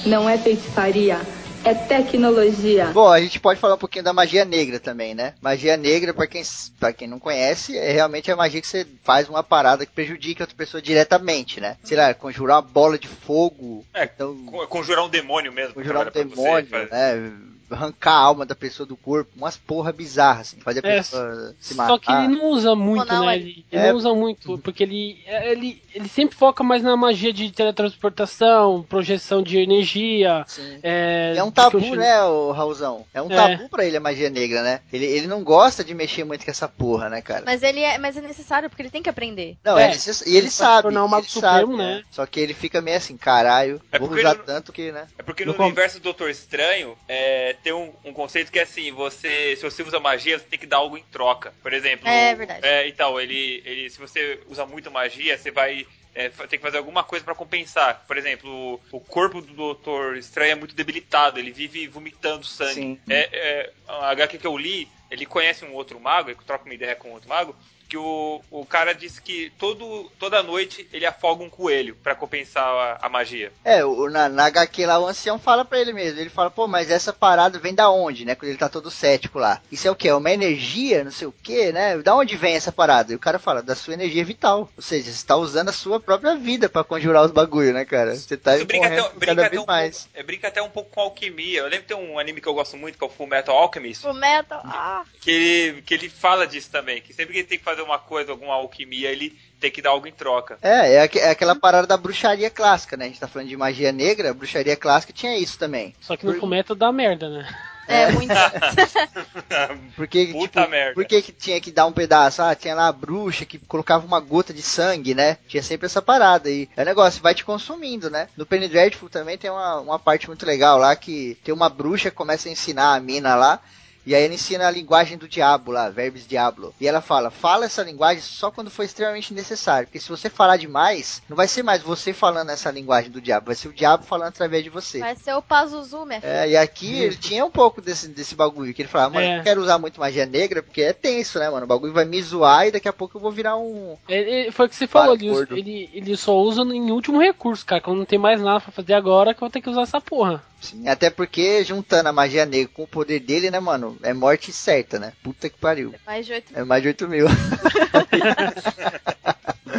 Não 0.07 0.29
é 0.29 0.37
feitiçaria, 0.39 1.20
é 1.64 1.74
tecnologia. 1.74 2.86
Bom, 2.92 3.08
a 3.08 3.20
gente 3.20 3.38
pode 3.38 3.60
falar 3.60 3.74
um 3.74 3.78
pouquinho 3.78 4.04
da 4.04 4.12
magia 4.12 4.44
negra 4.44 4.80
também, 4.80 5.14
né? 5.14 5.34
Magia 5.40 5.76
negra, 5.76 6.12
pra 6.12 6.26
quem, 6.26 6.42
pra 6.78 6.92
quem 6.92 7.06
não 7.08 7.18
conhece, 7.18 7.76
é 7.76 7.92
realmente 7.92 8.30
a 8.30 8.36
magia 8.36 8.60
que 8.60 8.66
você 8.66 8.86
faz 9.04 9.28
uma 9.28 9.42
parada 9.42 9.86
que 9.86 9.92
prejudica 9.92 10.42
outra 10.42 10.56
pessoa 10.56 10.82
diretamente, 10.82 11.60
né? 11.60 11.76
Sei 11.84 11.96
lá, 11.96 12.12
conjurar 12.14 12.56
uma 12.56 12.62
bola 12.62 12.98
de 12.98 13.08
fogo, 13.08 13.84
É, 13.94 14.04
então, 14.04 14.36
con- 14.46 14.66
Conjurar 14.66 15.04
um 15.04 15.08
demônio 15.08 15.52
mesmo. 15.52 15.74
conjurar 15.74 16.02
um 16.08 16.10
você, 16.10 16.24
demônio, 16.24 16.66
faz- 16.68 16.90
né? 16.90 17.32
Arrancar 17.70 18.12
a 18.12 18.18
alma 18.18 18.44
da 18.46 18.54
pessoa 18.54 18.86
do 18.86 18.96
corpo, 18.96 19.30
umas 19.36 19.56
porra 19.56 19.92
bizarras, 19.92 20.48
assim, 20.48 20.60
fazer 20.60 20.84
a 20.84 20.88
É, 20.88 20.96
pessoa 20.96 21.54
se 21.60 21.74
matar. 21.74 21.92
Só 21.92 21.98
que 21.98 22.12
ele 22.12 22.28
não 22.28 22.46
usa 22.50 22.74
muito, 22.74 23.06
Não, 23.06 23.20
não, 23.20 23.26
né? 23.26 23.34
é- 23.34 23.36
Ele, 23.38 23.66
ele 23.72 23.82
É. 23.82 23.88
não 23.90 23.96
usa 23.96 24.14
muito, 24.14 24.58
porque 24.58 24.82
ele, 24.82 25.22
ele, 25.26 25.82
ele 25.94 26.08
sempre 26.08 26.36
foca 26.36 26.62
mais 26.62 26.82
na 26.82 26.96
magia 26.96 27.32
de 27.32 27.50
teletransportação, 27.50 28.82
projeção 28.88 29.42
de 29.42 29.58
energia. 29.58 30.44
É, 30.82 31.34
É 31.36 31.42
um 31.42 31.46
eu 31.46 31.52
tabu, 31.52 31.94
né, 31.96 32.22
o 32.24 32.52
Raulzão? 32.52 33.06
É 33.14 33.22
um 33.22 33.30
É. 33.30 33.36
tabu 33.56 33.68
pra 33.68 33.84
ele 33.84 33.96
a 33.96 34.00
magia 34.00 34.28
negra, 34.30 34.62
né? 34.62 34.80
Ele, 34.92 35.06
ele 35.06 35.26
não 35.26 35.42
gosta 35.42 35.82
de 35.84 35.94
mexer 35.94 36.24
muito 36.24 36.44
com 36.44 36.50
essa 36.50 36.68
porra, 36.68 37.08
né, 37.08 37.20
cara? 37.22 37.42
Mas 37.44 37.62
ele 37.62 37.80
é, 37.80 37.98
mas 37.98 38.16
é 38.16 38.20
necessário 38.20 38.68
porque 38.68 38.82
ele 38.82 38.90
tem 38.90 39.02
que 39.02 39.08
aprender. 39.10 39.56
Não, 39.64 39.78
É, 39.78 39.84
é, 39.84 39.88
necess- 39.88 40.22
e 40.26 40.30
ele 40.30 40.38
ele 40.42 40.50
sabe. 40.50 40.82
tornar 40.82 41.04
o 41.04 41.08
Mago 41.08 41.22
ele 41.24 41.30
Supremo, 41.30 41.72
sabe, 41.72 41.76
né? 41.76 42.02
Só 42.10 42.26
que 42.26 42.40
ele 42.40 42.54
fica 42.54 42.80
meio 42.80 42.96
assim, 42.96 43.16
caralho, 43.16 43.80
É 43.90 43.98
vou 43.98 44.10
usar 44.10 44.32
ele- 44.34 44.42
tanto 44.44 44.72
que, 44.72 44.90
né? 44.92 45.06
É 45.18 45.22
porque 45.22 45.44
No 45.44 45.52
no, 45.54 45.62
universo 45.64 45.98
do 45.98 46.02
Doutor 46.02 46.30
Estranho 46.30 46.96
é, 47.08 47.54
tem 47.62 47.72
um, 47.72 47.92
um 48.04 48.12
conceito 48.12 48.50
que 48.50 48.58
é 48.58 48.62
assim, 48.62 48.90
você. 48.92 49.56
Se 49.56 49.62
você 49.62 49.82
usa 49.82 50.00
magia, 50.00 50.38
você 50.38 50.44
tem 50.44 50.58
que 50.58 50.66
dar 50.66 50.78
algo 50.78 50.98
em 50.98 51.04
troca. 51.04 51.54
Por 51.62 51.72
exemplo. 51.72 52.08
É 52.08 52.34
verdade. 52.34 52.66
É, 52.66 52.88
então, 52.88 53.20
ele, 53.20 53.62
ele. 53.64 53.90
Se 53.90 53.98
você 53.98 54.40
usa 54.48 54.66
muito 54.66 54.90
magia, 54.90 55.38
você 55.38 55.50
vai. 55.50 55.86
é, 56.14 56.28
ter 56.28 56.58
que 56.58 56.62
fazer 56.62 56.78
alguma 56.78 57.02
coisa 57.02 57.24
pra 57.24 57.34
compensar. 57.34 58.04
Por 58.06 58.16
exemplo, 58.16 58.80
o, 58.90 58.96
o 58.96 59.00
corpo 59.00 59.40
do 59.40 59.52
Doutor 59.54 60.16
Estranho 60.16 60.52
é 60.52 60.54
muito 60.54 60.74
debilitado, 60.74 61.38
ele 61.38 61.50
vive 61.50 61.86
vomitando 61.86 62.44
sangue. 62.44 62.74
Sim. 62.74 63.00
É, 63.08 63.28
é, 63.32 63.72
a 63.88 64.10
HQ 64.10 64.38
que 64.38 64.46
eu 64.46 64.56
li, 64.56 64.88
ele 65.10 65.24
conhece 65.24 65.64
um 65.64 65.72
outro 65.72 65.98
mago, 65.98 66.30
ele 66.30 66.38
troca 66.46 66.64
uma 66.64 66.74
ideia 66.74 66.94
com 66.94 67.08
um 67.08 67.12
outro 67.12 67.28
mago, 67.28 67.56
que 67.93 67.97
o, 67.99 68.40
o 68.51 68.64
cara 68.64 68.95
disse 68.95 69.20
que 69.20 69.53
todo, 69.59 70.11
toda 70.18 70.43
noite 70.43 70.88
ele 70.95 71.05
afoga 71.05 71.45
um 71.45 71.51
coelho 71.51 71.95
pra 72.03 72.14
compensar 72.14 72.64
a, 72.64 73.07
a 73.07 73.09
magia. 73.11 73.53
É, 73.62 73.84
o, 73.84 74.09
na, 74.09 74.30
na 74.30 74.47
HQ 74.47 74.86
lá 74.86 74.99
o 74.99 75.07
ancião 75.07 75.38
fala 75.38 75.62
pra 75.62 75.78
ele 75.78 75.93
mesmo. 75.93 76.18
Ele 76.18 76.30
fala, 76.30 76.51
pô, 76.51 76.66
mas 76.66 76.90
essa 76.90 77.12
parada 77.12 77.59
vem 77.59 77.74
da 77.74 77.90
onde, 77.90 78.24
né? 78.24 78.34
Quando 78.34 78.49
ele 78.49 78.57
tá 78.57 78.70
todo 78.70 78.90
cético 78.90 79.38
lá. 79.38 79.61
Isso 79.70 79.86
é 79.86 79.90
o 79.90 79.95
quê? 79.95 80.09
É 80.09 80.14
uma 80.14 80.30
energia, 80.30 81.05
não 81.05 81.11
sei 81.11 81.26
o 81.28 81.34
quê, 81.43 81.70
né? 81.70 81.99
Da 81.99 82.16
onde 82.16 82.34
vem 82.34 82.55
essa 82.55 82.72
parada? 82.72 83.12
E 83.12 83.14
o 83.14 83.18
cara 83.18 83.38
fala, 83.38 83.62
da 83.62 83.74
sua 83.74 83.93
energia 83.93 84.24
vital. 84.24 84.70
Ou 84.74 84.82
seja, 84.82 85.12
você 85.12 85.26
tá 85.26 85.36
usando 85.36 85.68
a 85.68 85.72
sua 85.72 86.01
própria 86.01 86.34
vida 86.34 86.70
pra 86.70 86.82
conjurar 86.82 87.26
os 87.26 87.30
bagulho, 87.30 87.74
né, 87.74 87.84
cara? 87.84 88.16
Você 88.16 88.38
tá 88.38 88.57
Isso 88.57 88.64
brinca 88.64 88.86
até, 88.86 89.03
brinca 89.03 89.26
cada 89.26 89.43
até 89.43 89.51
vez 89.51 89.62
um 89.62 89.66
mais. 89.66 89.99
pouco, 90.05 90.18
é, 90.18 90.22
brinca 90.22 90.49
até 90.49 90.62
um 90.62 90.70
pouco 90.70 90.90
com 90.90 91.01
alquimia. 91.03 91.59
Eu 91.59 91.64
lembro 91.64 91.82
que 91.82 91.95
tem 91.95 91.97
um 91.97 92.18
anime 92.18 92.40
que 92.40 92.49
eu 92.49 92.55
gosto 92.55 92.74
muito, 92.78 92.97
que 92.97 93.05
é 93.05 93.07
o 93.07 93.11
Full 93.11 93.26
Metal 93.26 93.55
Alchemist, 93.55 94.07
O 94.07 94.14
metal. 94.14 94.62
Ah, 94.64 95.05
que 95.20 95.82
que 95.84 95.93
ele 95.93 96.09
fala 96.09 96.47
disso 96.47 96.70
também, 96.70 97.03
que 97.03 97.12
sempre 97.12 97.34
que 97.34 97.40
ele 97.40 97.49
tem 97.49 97.59
que 97.59 97.64
fazer 97.64 97.82
fazer 97.83 97.85
uma 97.85 97.99
coisa, 97.99 98.30
alguma 98.33 98.55
alquimia, 98.55 99.11
ele 99.11 99.37
tem 99.61 99.70
que 99.70 99.83
dar 99.83 99.91
algo 99.91 100.07
em 100.07 100.12
troca. 100.12 100.59
É, 100.62 100.97
é, 100.97 101.11
é 101.18 101.30
aquela 101.30 101.55
parada 101.55 101.87
da 101.87 101.97
bruxaria 101.97 102.51
clássica, 102.51 102.97
né? 102.97 103.07
A 103.07 103.09
gente 103.09 103.20
tá 103.20 103.28
falando 103.28 103.49
de 103.49 103.57
magia 103.57 103.93
negra, 103.93 104.33
bruxaria 104.33 104.76
clássica 104.76 105.12
tinha 105.12 105.37
isso 105.37 105.59
também. 105.59 105.95
Só 106.01 106.16
que 106.16 106.24
no 106.24 106.35
fumeto 106.35 106.74
dá 106.74 106.91
merda, 106.93 107.28
né? 107.28 107.49
É, 107.89 108.12
muito. 108.12 108.33
Porque, 109.97 110.26
Puta 110.26 110.61
tipo, 110.61 110.70
merda. 110.70 110.95
por 110.95 111.05
que 111.05 111.20
que 111.20 111.33
tinha 111.33 111.61
que 111.61 111.72
dar 111.72 111.85
um 111.87 111.93
pedaço? 111.93 112.41
Ah, 112.41 112.55
tinha 112.55 112.76
lá 112.76 112.87
a 112.87 112.93
bruxa 112.93 113.45
que 113.45 113.59
colocava 113.59 114.07
uma 114.07 114.20
gota 114.20 114.55
de 114.55 114.62
sangue, 114.62 115.14
né? 115.14 115.37
Tinha 115.49 115.62
sempre 115.62 115.87
essa 115.87 116.01
parada 116.01 116.49
aí. 116.49 116.68
É 116.76 116.83
um 116.83 116.87
negócio, 116.87 117.20
vai 117.20 117.35
te 117.35 117.45
consumindo, 117.45 118.09
né? 118.09 118.28
No 118.37 118.47
Penny 118.47 118.68
Dreadful 118.68 119.11
também 119.11 119.37
tem 119.37 119.51
uma, 119.51 119.80
uma 119.80 119.99
parte 119.99 120.28
muito 120.28 120.47
legal 120.47 120.78
lá 120.78 120.95
que 120.95 121.37
tem 121.43 121.53
uma 121.53 121.68
bruxa 121.68 122.09
que 122.09 122.16
começa 122.16 122.49
a 122.49 122.53
ensinar 122.53 122.95
a 122.95 123.01
mina 123.01 123.35
lá. 123.35 123.61
E 124.05 124.14
aí 124.14 124.24
ela 124.24 124.34
ensina 124.34 124.66
a 124.66 124.70
linguagem 124.70 125.16
do 125.16 125.28
diabo 125.28 125.70
lá, 125.70 125.88
verbos 125.88 126.26
diablo. 126.26 126.74
E 126.80 126.88
ela 126.88 127.00
fala, 127.00 127.30
fala 127.30 127.66
essa 127.66 127.82
linguagem 127.82 128.22
só 128.22 128.50
quando 128.50 128.70
for 128.70 128.82
extremamente 128.82 129.32
necessário. 129.32 129.86
Porque 129.86 130.00
se 130.00 130.09
você 130.09 130.28
falar 130.28 130.57
demais, 130.57 131.22
não 131.28 131.36
vai 131.36 131.46
ser 131.46 131.62
mais 131.62 131.82
você 131.82 132.12
falando 132.12 132.50
essa 132.50 132.70
linguagem 132.70 133.11
do 133.11 133.20
diabo, 133.20 133.46
vai 133.46 133.55
ser 133.55 133.68
o 133.68 133.72
diabo 133.72 134.05
falando 134.05 134.28
através 134.28 134.64
de 134.64 134.70
você. 134.70 134.98
Vai 134.98 135.16
ser 135.16 135.34
o 135.34 135.42
Pazuzu, 135.42 136.05
minha 136.05 136.20
filha. 136.20 136.30
É, 136.30 136.50
e 136.50 136.57
aqui 136.57 137.00
ele 137.00 137.16
tinha 137.16 137.44
um 137.44 137.50
pouco 137.50 137.80
desse, 137.80 138.09
desse 138.09 138.34
bagulho, 138.34 138.74
que 138.74 138.82
ele 138.82 138.88
falava, 138.88 139.14
mano, 139.14 139.26
É. 139.26 139.32
eu 139.32 139.36
não 139.36 139.44
quero 139.44 139.61
usar 139.62 139.78
muito 139.78 140.00
magia 140.00 140.26
negra, 140.26 140.62
porque 140.62 140.82
é 140.82 140.92
tenso, 140.92 141.38
né, 141.38 141.48
mano? 141.48 141.64
O 141.64 141.68
bagulho 141.68 141.92
vai 141.92 142.05
me 142.05 142.20
zoar 142.22 142.66
e 142.66 142.72
daqui 142.72 142.88
a 142.88 142.92
pouco 142.92 143.16
eu 143.16 143.20
vou 143.20 143.30
virar 143.30 143.57
um. 143.57 143.96
Ele, 144.09 144.50
foi 144.50 144.66
o 144.66 144.68
que 144.68 144.76
você 144.76 144.86
falou, 144.86 145.14
ele, 145.14 145.28
ele, 145.53 145.90
ele 145.92 146.16
só 146.16 146.36
usa 146.36 146.62
em 146.62 146.90
último 146.90 147.20
recurso, 147.20 147.64
cara. 147.64 147.80
Quando 147.80 147.98
não 147.98 148.05
tem 148.05 148.18
mais 148.18 148.40
nada 148.40 148.61
pra 148.61 148.72
fazer 148.72 148.94
agora, 148.94 149.32
que 149.32 149.38
eu 149.38 149.46
vou 149.46 149.50
ter 149.50 149.61
que 149.61 149.70
usar 149.70 149.82
essa 149.82 150.00
porra. 150.00 150.42
Sim, 150.62 150.88
até 150.88 151.10
porque 151.10 151.62
juntando 151.64 152.08
a 152.08 152.12
magia 152.12 152.46
negra 152.46 152.70
com 152.72 152.84
o 152.84 152.88
poder 152.88 153.20
dele, 153.20 153.50
né, 153.50 153.60
mano? 153.60 153.98
É 154.02 154.14
morte 154.14 154.52
certa, 154.52 154.98
né? 154.98 155.12
Puta 155.22 155.50
que 155.50 155.58
pariu. 155.58 155.94
Mais 156.06 156.24
de 156.24 156.32
8 156.32 156.52
É 156.54 156.64
mais 156.64 156.82
de 156.82 156.88
8 156.88 157.08
mil. 157.08 157.26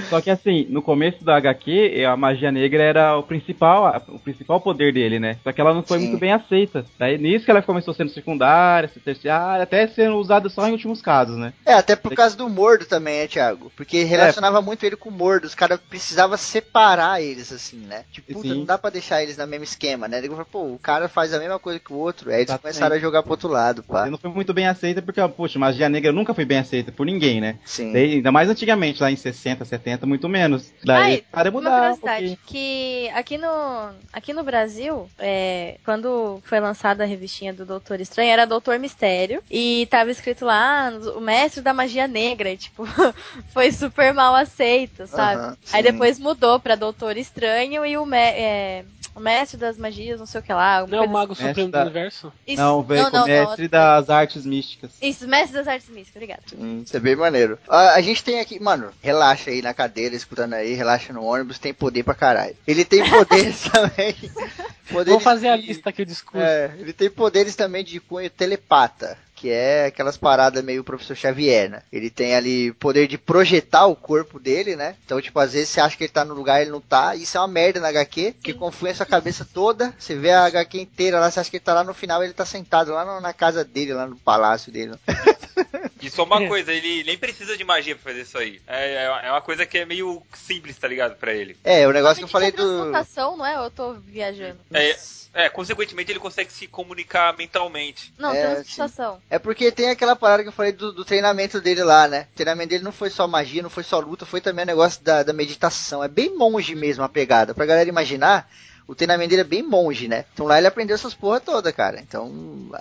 Só 0.10 0.22
que 0.22 0.30
assim, 0.30 0.66
no 0.70 0.82
começo 0.82 1.24
da 1.24 1.38
HQ, 1.38 2.04
a 2.06 2.16
magia 2.16 2.52
negra 2.52 2.84
era 2.84 3.18
o 3.18 3.24
principal, 3.24 4.04
o 4.10 4.20
principal 4.20 4.60
poder 4.62 4.94
dele, 4.94 5.20
né? 5.20 5.38
Só 5.44 5.52
que 5.52 5.62
ela 5.62 5.74
não 5.74 5.84
foi 5.84 6.00
Sim. 6.00 6.08
muito 6.08 6.20
bem 6.20 6.32
aceita. 6.32 6.86
Daí 6.98 7.18
nisso 7.18 7.46
que 7.46 7.52
ela 7.52 7.62
começou 7.62 7.94
sendo 7.94 8.12
secundária, 8.12 8.90
terciária, 9.04 9.64
até 9.64 9.88
sendo 9.88 10.18
usada 10.18 10.50
só 10.50 10.68
em 10.68 10.72
últimos 10.72 11.02
casos, 11.02 11.38
né? 11.38 11.54
É, 11.66 11.74
até 11.74 11.96
por 11.96 12.14
causa 12.14 12.36
do 12.36 12.50
Mordo 12.50 12.86
também, 12.86 13.20
né, 13.20 13.28
Thiago? 13.28 13.72
Porque 13.76 14.04
relacionava 14.04 14.62
muito 14.62 14.86
ele 14.86 14.96
com 14.96 15.10
o 15.10 15.12
Mordo. 15.12 15.48
Os 15.48 15.56
caras 15.56 15.80
precisavam 15.80 16.38
separar 16.38 17.22
eles, 17.22 17.52
assim, 17.52 17.78
né? 17.78 18.06
Tipo, 18.12 18.34
puta, 18.34 18.50
Sim. 18.50 18.60
não 18.60 18.66
dá 18.66 18.78
pra 18.78 18.90
deixar 18.90 19.22
eles 19.22 19.38
no 19.38 19.48
mesmo 19.48 19.64
esquema, 19.64 20.08
né? 20.08 20.20
Ele 20.20 20.30
falou, 20.30 20.46
pô, 20.46 20.73
o 20.74 20.80
cara 20.80 21.08
faz 21.08 21.34
a 21.34 21.40
mesma 21.40 21.60
coisa 21.60 21.80
que 21.80 21.92
o 21.94 21.98
outro. 21.98 22.30
Aí 22.30 22.38
eles 22.38 22.50
Exatamente. 22.50 22.74
começaram 22.76 22.96
a 22.96 23.00
jogar 23.00 23.24
pro 23.24 23.32
outro 23.32 23.48
lado, 23.50 23.84
pá. 23.84 24.08
E 24.08 24.10
não 24.10 24.18
foi 24.18 24.30
muito 24.30 24.54
bem 24.54 24.68
aceita 24.68 25.02
porque, 25.02 25.20
ó, 25.22 25.28
poxa, 25.28 25.58
magia 25.60 25.90
negra 25.90 26.12
nunca 26.12 26.34
foi 26.34 26.46
bem 26.46 26.60
aceita 26.60 26.92
por 26.92 27.06
ninguém, 27.06 27.40
né? 27.42 27.58
Sim. 27.66 27.92
Daí, 27.94 28.14
ainda 28.16 28.32
mais 28.32 28.50
antigamente, 28.50 29.02
lá 29.02 29.12
em 29.12 29.16
60, 29.16 29.66
70, 29.66 30.06
muito 30.06 30.28
menos. 30.30 30.72
Daí, 30.84 31.14
Ai, 31.14 31.24
para 31.32 31.50
Uma 31.50 31.60
mudar 31.60 31.72
um 31.72 31.80
curiosidade, 31.98 32.26
pouquinho. 32.28 32.38
que 32.48 33.10
aqui 33.14 33.38
no, 33.38 33.92
aqui 34.12 34.34
no 34.34 34.44
Brasil, 34.44 35.10
é, 35.20 35.78
quando 35.86 36.42
foi 36.46 36.60
lançada 36.60 37.04
a 37.04 37.08
revistinha 37.08 37.54
do 37.54 37.66
Doutor 37.66 38.00
Estranho, 38.02 38.32
era 38.32 38.46
Doutor 38.46 38.80
Mistério, 38.80 39.42
e 39.50 39.88
tava 39.90 40.12
escrito 40.12 40.46
lá, 40.46 40.92
o 41.16 41.22
mestre 41.22 41.62
da 41.62 41.74
magia 41.74 42.08
negra, 42.08 42.50
e, 42.52 42.58
tipo, 42.58 42.84
foi 43.54 43.72
super 43.72 44.14
mal 44.14 44.36
aceito, 44.36 45.08
sabe? 45.08 45.42
Aham, 45.42 45.58
Aí 45.72 45.84
sim. 45.84 45.92
depois 45.92 46.20
mudou 46.20 46.60
pra 46.60 46.76
Doutor 46.76 47.18
Estranho 47.18 47.86
e 47.86 47.98
o, 47.98 48.06
me- 48.06 48.18
é, 48.18 48.86
o 49.16 49.20
mestre 49.20 49.58
das 49.58 49.78
magias, 49.78 50.20
não 50.20 50.26
sei 50.26 50.40
o 50.40 50.44
que 50.44 50.52
lá. 50.54 50.86
Não 50.88 50.98
é 50.98 51.02
o 51.02 51.10
Mago 51.10 51.30
Mestre 51.30 51.48
Supremo 51.50 51.72
da- 51.72 51.80
do 51.84 51.90
Universo? 51.90 52.34
Isso, 52.48 52.62
Não, 52.62 52.82
veio 52.84 53.10
com 53.12 53.18
o 53.18 53.26
mestre 53.26 53.68
das 53.68 54.10
artes 54.10 54.46
místicas. 54.46 54.92
Isso, 55.02 55.28
mestre 55.28 55.54
das 55.54 55.68
artes 55.68 55.90
místicas, 55.90 56.16
obrigado. 56.16 56.44
Hum, 56.58 56.82
Isso 56.86 56.96
é 56.98 57.00
bem 57.00 57.16
maneiro. 57.16 57.58
A, 57.68 57.94
a 57.96 58.02
gente 58.02 58.24
tem 58.24 58.40
aqui, 58.40 58.60
mano, 58.60 58.92
relaxa 59.02 59.52
aí 59.52 59.62
na 59.62 59.74
cadeira, 59.74 60.16
escutando 60.16 60.54
aí, 60.54 60.74
relaxa 60.74 61.14
no 61.14 61.24
ônibus, 61.24 61.60
tem 61.60 61.74
poder 61.74 62.04
pra 62.04 62.16
caralho. 62.16 62.56
Ele 62.68 62.84
tem 62.86 63.08
poderes 63.10 63.64
também. 63.70 64.16
Poderes 64.90 65.12
Vou 65.14 65.20
fazer 65.22 65.48
a 65.48 65.56
de- 65.56 65.68
lista 65.68 65.90
aqui, 65.90 66.02
o 66.02 66.06
discurso. 66.06 66.46
É, 66.46 66.72
ele 66.78 66.92
tem 66.92 67.10
poderes 67.10 67.56
também 67.56 67.84
de 67.86 68.00
cunho 68.02 68.30
telepata. 68.30 69.18
Que 69.44 69.52
é 69.52 69.88
aquelas 69.88 70.16
paradas 70.16 70.64
meio 70.64 70.86
professor 70.86 71.18
Xavier, 71.18 71.70
né? 71.70 71.82
Ele 71.92 72.10
tem 72.10 72.34
ali 72.34 72.72
poder 72.72 73.10
de 73.10 73.18
projetar 73.18 73.88
o 73.88 73.94
corpo 73.94 74.40
dele, 74.40 74.74
né? 74.74 74.96
Então, 75.04 75.22
tipo, 75.22 75.38
às 75.38 75.52
vezes 75.52 75.68
você 75.68 75.82
acha 75.82 75.98
que 75.98 76.06
ele 76.06 76.14
tá 76.14 76.24
no 76.24 76.34
lugar 76.34 76.60
e 76.60 76.64
ele 76.64 76.72
não 76.72 76.80
tá. 76.80 77.14
Isso 77.14 77.36
é 77.36 77.42
uma 77.42 77.48
merda 77.50 77.82
na 77.82 77.90
HQ, 77.90 78.36
que 78.42 78.54
confunde 78.54 78.94
a 78.94 78.96
sua 78.96 79.06
cabeça 79.06 79.46
toda. 79.54 79.94
Você 80.00 80.16
vê 80.16 80.32
a 80.32 80.46
HQ 80.46 80.80
inteira 80.80 81.20
lá, 81.20 81.30
você 81.30 81.42
acha 81.42 81.50
que 81.50 81.58
ele 81.58 81.64
tá 81.66 81.74
lá 81.74 81.84
no 81.84 81.94
final, 81.94 82.24
ele 82.24 82.32
tá 82.32 82.46
sentado 82.46 82.94
lá 82.94 83.20
na 83.20 83.34
casa 83.34 83.66
dele, 83.66 83.94
lá 83.94 84.08
no 84.08 84.16
palácio 84.16 84.72
dele. 84.72 84.94
E 86.04 86.10
só 86.10 86.24
uma 86.24 86.46
coisa, 86.48 86.74
ele 86.74 87.04
nem 87.06 87.18
precisa 87.18 87.56
de 87.58 87.64
magia 87.64 87.96
pra 87.96 88.12
fazer 88.12 88.24
isso 88.24 88.38
aí. 88.38 88.62
É, 88.68 89.06
é 89.24 89.32
uma 89.32 89.42
coisa 89.42 89.66
que 89.66 89.78
é 89.78 89.86
meio 89.86 90.22
simples, 90.34 90.78
tá 90.78 90.88
ligado? 90.88 91.16
Pra 91.16 91.34
ele. 91.34 91.56
É, 91.64 91.88
o 91.88 91.92
negócio 91.92 92.18
que 92.18 92.26
eu 92.26 92.28
falei 92.28 92.50
é 92.50 92.52
do. 92.52 92.92
não 92.92 93.46
é? 93.46 93.58
Ou 93.58 93.66
eu 93.66 93.72
tô 93.72 93.94
viajando? 93.94 94.60
É, 94.74 94.98
é, 95.34 95.50
consequentemente 95.50 96.12
ele 96.12 96.20
consegue 96.20 96.52
se 96.52 96.68
comunicar 96.68 97.36
mentalmente. 97.38 98.14
Não, 98.18 98.32
É, 98.32 98.56
transmutação. 98.56 99.22
É 99.30 99.40
porque 99.40 99.72
tem 99.72 99.90
aquela 99.90 100.16
parada 100.16 100.44
que 100.44 100.50
eu 100.50 100.54
falei 100.54 100.74
do, 100.74 100.92
do 100.92 101.06
treinamento 101.06 101.62
dele 101.62 101.84
lá, 101.84 102.08
né? 102.08 102.28
O 102.34 102.36
treinamento 102.36 102.70
dele 102.70 102.84
não 102.84 102.92
foi 102.92 103.10
só 103.10 103.26
magia, 103.28 103.64
não 103.64 103.70
foi 103.70 103.84
só 103.84 104.00
luta, 104.00 104.26
foi 104.26 104.42
também 104.42 104.64
o 104.64 104.68
negócio 104.68 105.02
da, 105.02 105.24
da 105.24 105.34
meditação. 105.34 106.04
É 106.04 106.08
bem 106.08 106.38
monge 106.38 106.76
mesmo 106.76 107.04
a 107.04 107.10
pegada. 107.10 107.54
Pra 107.54 107.66
galera 107.66 107.90
imaginar, 107.90 108.50
o 108.88 108.96
treinamento 108.96 109.30
dele 109.30 109.42
é 109.42 109.46
bem 109.46 109.64
monge, 109.64 110.08
né? 110.08 110.26
Então 110.34 110.46
lá 110.46 110.58
ele 110.58 110.68
aprendeu 110.68 110.96
essas 110.96 111.14
porra 111.14 111.40
toda, 111.40 111.72
cara. 111.72 112.00
Então 112.00 112.32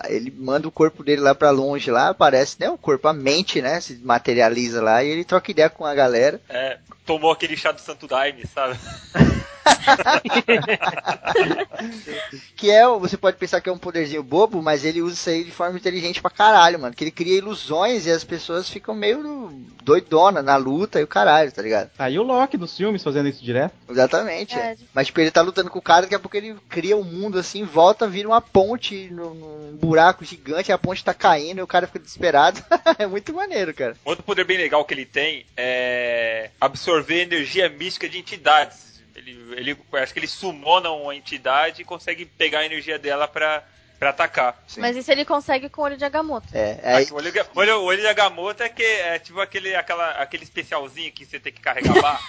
ele 0.07 0.31
manda 0.31 0.67
o 0.67 0.71
corpo 0.71 1.03
dele 1.03 1.21
lá 1.21 1.33
pra 1.33 1.49
longe, 1.49 1.91
lá 1.91 2.09
aparece, 2.09 2.57
né? 2.59 2.69
O 2.69 2.77
corpo, 2.77 3.07
a 3.07 3.13
mente, 3.13 3.61
né? 3.61 3.79
Se 3.79 3.95
materializa 4.03 4.81
lá 4.81 5.03
e 5.03 5.09
ele 5.09 5.23
troca 5.23 5.51
ideia 5.51 5.69
com 5.69 5.85
a 5.85 5.93
galera. 5.93 6.41
É, 6.49 6.77
tomou 7.05 7.31
aquele 7.31 7.55
chá 7.55 7.71
do 7.71 7.81
Santo 7.81 8.07
Daime, 8.07 8.45
sabe? 8.47 8.77
Que 12.55 12.71
é, 12.71 12.87
o- 12.87 12.99
você 12.99 13.17
pode 13.17 13.37
pensar 13.37 13.61
que 13.61 13.69
é 13.69 13.71
um 13.71 13.77
poderzinho 13.77 14.23
bobo, 14.23 14.61
mas 14.61 14.85
ele 14.85 15.01
usa 15.01 15.13
isso 15.15 15.29
aí 15.29 15.43
de 15.43 15.51
forma 15.51 15.77
inteligente 15.77 16.21
pra 16.21 16.31
caralho, 16.31 16.79
mano. 16.79 16.95
Que 16.95 17.03
ele 17.03 17.11
cria 17.11 17.37
ilusões 17.37 18.05
e 18.05 18.11
as 18.11 18.23
pessoas 18.23 18.69
ficam 18.69 18.95
meio 18.95 19.51
doidona 19.83 20.41
na 20.41 20.55
luta 20.55 20.99
e 20.99 21.03
o 21.03 21.07
caralho, 21.07 21.51
tá 21.51 21.61
ligado? 21.61 21.89
Tá 21.97 22.05
aí 22.05 22.17
o 22.17 22.23
Loki 22.23 22.57
dos 22.57 22.75
filmes 22.75 23.03
fazendo 23.03 23.27
isso 23.29 23.43
direto. 23.43 23.73
Exatamente. 23.89 24.57
É. 24.57 24.71
é. 24.71 24.77
Mas 24.93 25.07
tipo, 25.07 25.19
ele 25.19 25.31
tá 25.31 25.41
lutando 25.41 25.69
com 25.69 25.79
o 25.79 25.81
cara, 25.81 26.03
daqui 26.03 26.15
a 26.15 26.19
pouco 26.19 26.37
ele 26.37 26.55
cria 26.69 26.95
um 26.95 27.03
mundo 27.03 27.37
assim, 27.37 27.63
volta, 27.63 28.07
vira 28.07 28.27
uma 28.27 28.41
ponte 28.41 29.09
num, 29.11 29.33
num 29.33 29.77
buraco 29.77 30.23
gigante, 30.23 30.71
a 30.71 30.77
ponte 30.77 31.03
tá 31.03 31.13
caindo 31.13 31.59
e 31.59 31.61
o 31.61 31.67
cara 31.67 31.87
fica 31.87 31.99
desesperado. 31.99 32.63
é 32.97 33.05
muito 33.05 33.33
maneiro, 33.33 33.73
cara. 33.73 33.95
Outro 34.05 34.23
poder 34.23 34.45
bem 34.45 34.57
legal 34.57 34.85
que 34.85 34.93
ele 34.93 35.05
tem 35.05 35.45
é 35.57 36.49
absorver 36.61 37.21
energia 37.23 37.67
mística 37.69 38.07
de 38.07 38.19
entidades. 38.19 38.92
Ele, 39.25 39.55
ele 39.55 39.77
que 40.13 40.19
ele 40.19 40.27
sumona 40.27 40.91
uma 40.91 41.15
entidade 41.15 41.81
e 41.81 41.85
consegue 41.85 42.25
pegar 42.25 42.59
a 42.59 42.65
energia 42.65 42.99
dela 42.99 43.27
pra, 43.27 43.63
pra 44.03 44.09
atacar. 44.09 44.61
Sim. 44.67 44.81
Mas 44.81 44.97
isso 44.97 45.09
ele 45.09 45.23
consegue 45.23 45.69
com 45.69 45.81
o 45.81 45.85
olho 45.85 45.95
de 45.95 46.03
Agamotto. 46.03 46.47
É, 46.53 46.77
aí, 46.83 47.07
O 47.09 47.15
olho, 47.15 47.31
o 47.31 47.59
olho, 47.59 47.77
o 47.77 47.83
olho 47.85 48.01
de 48.01 48.07
Agamotto 48.07 48.61
é, 48.61 48.67
que, 48.67 48.83
é 48.83 49.17
tipo 49.17 49.39
aquele, 49.39 49.73
aquela, 49.75 50.11
aquele 50.11 50.43
especialzinho 50.43 51.09
que 51.13 51.25
você 51.25 51.39
tem 51.39 51.53
que 51.53 51.61
carregar 51.61 51.95
lá. 52.01 52.19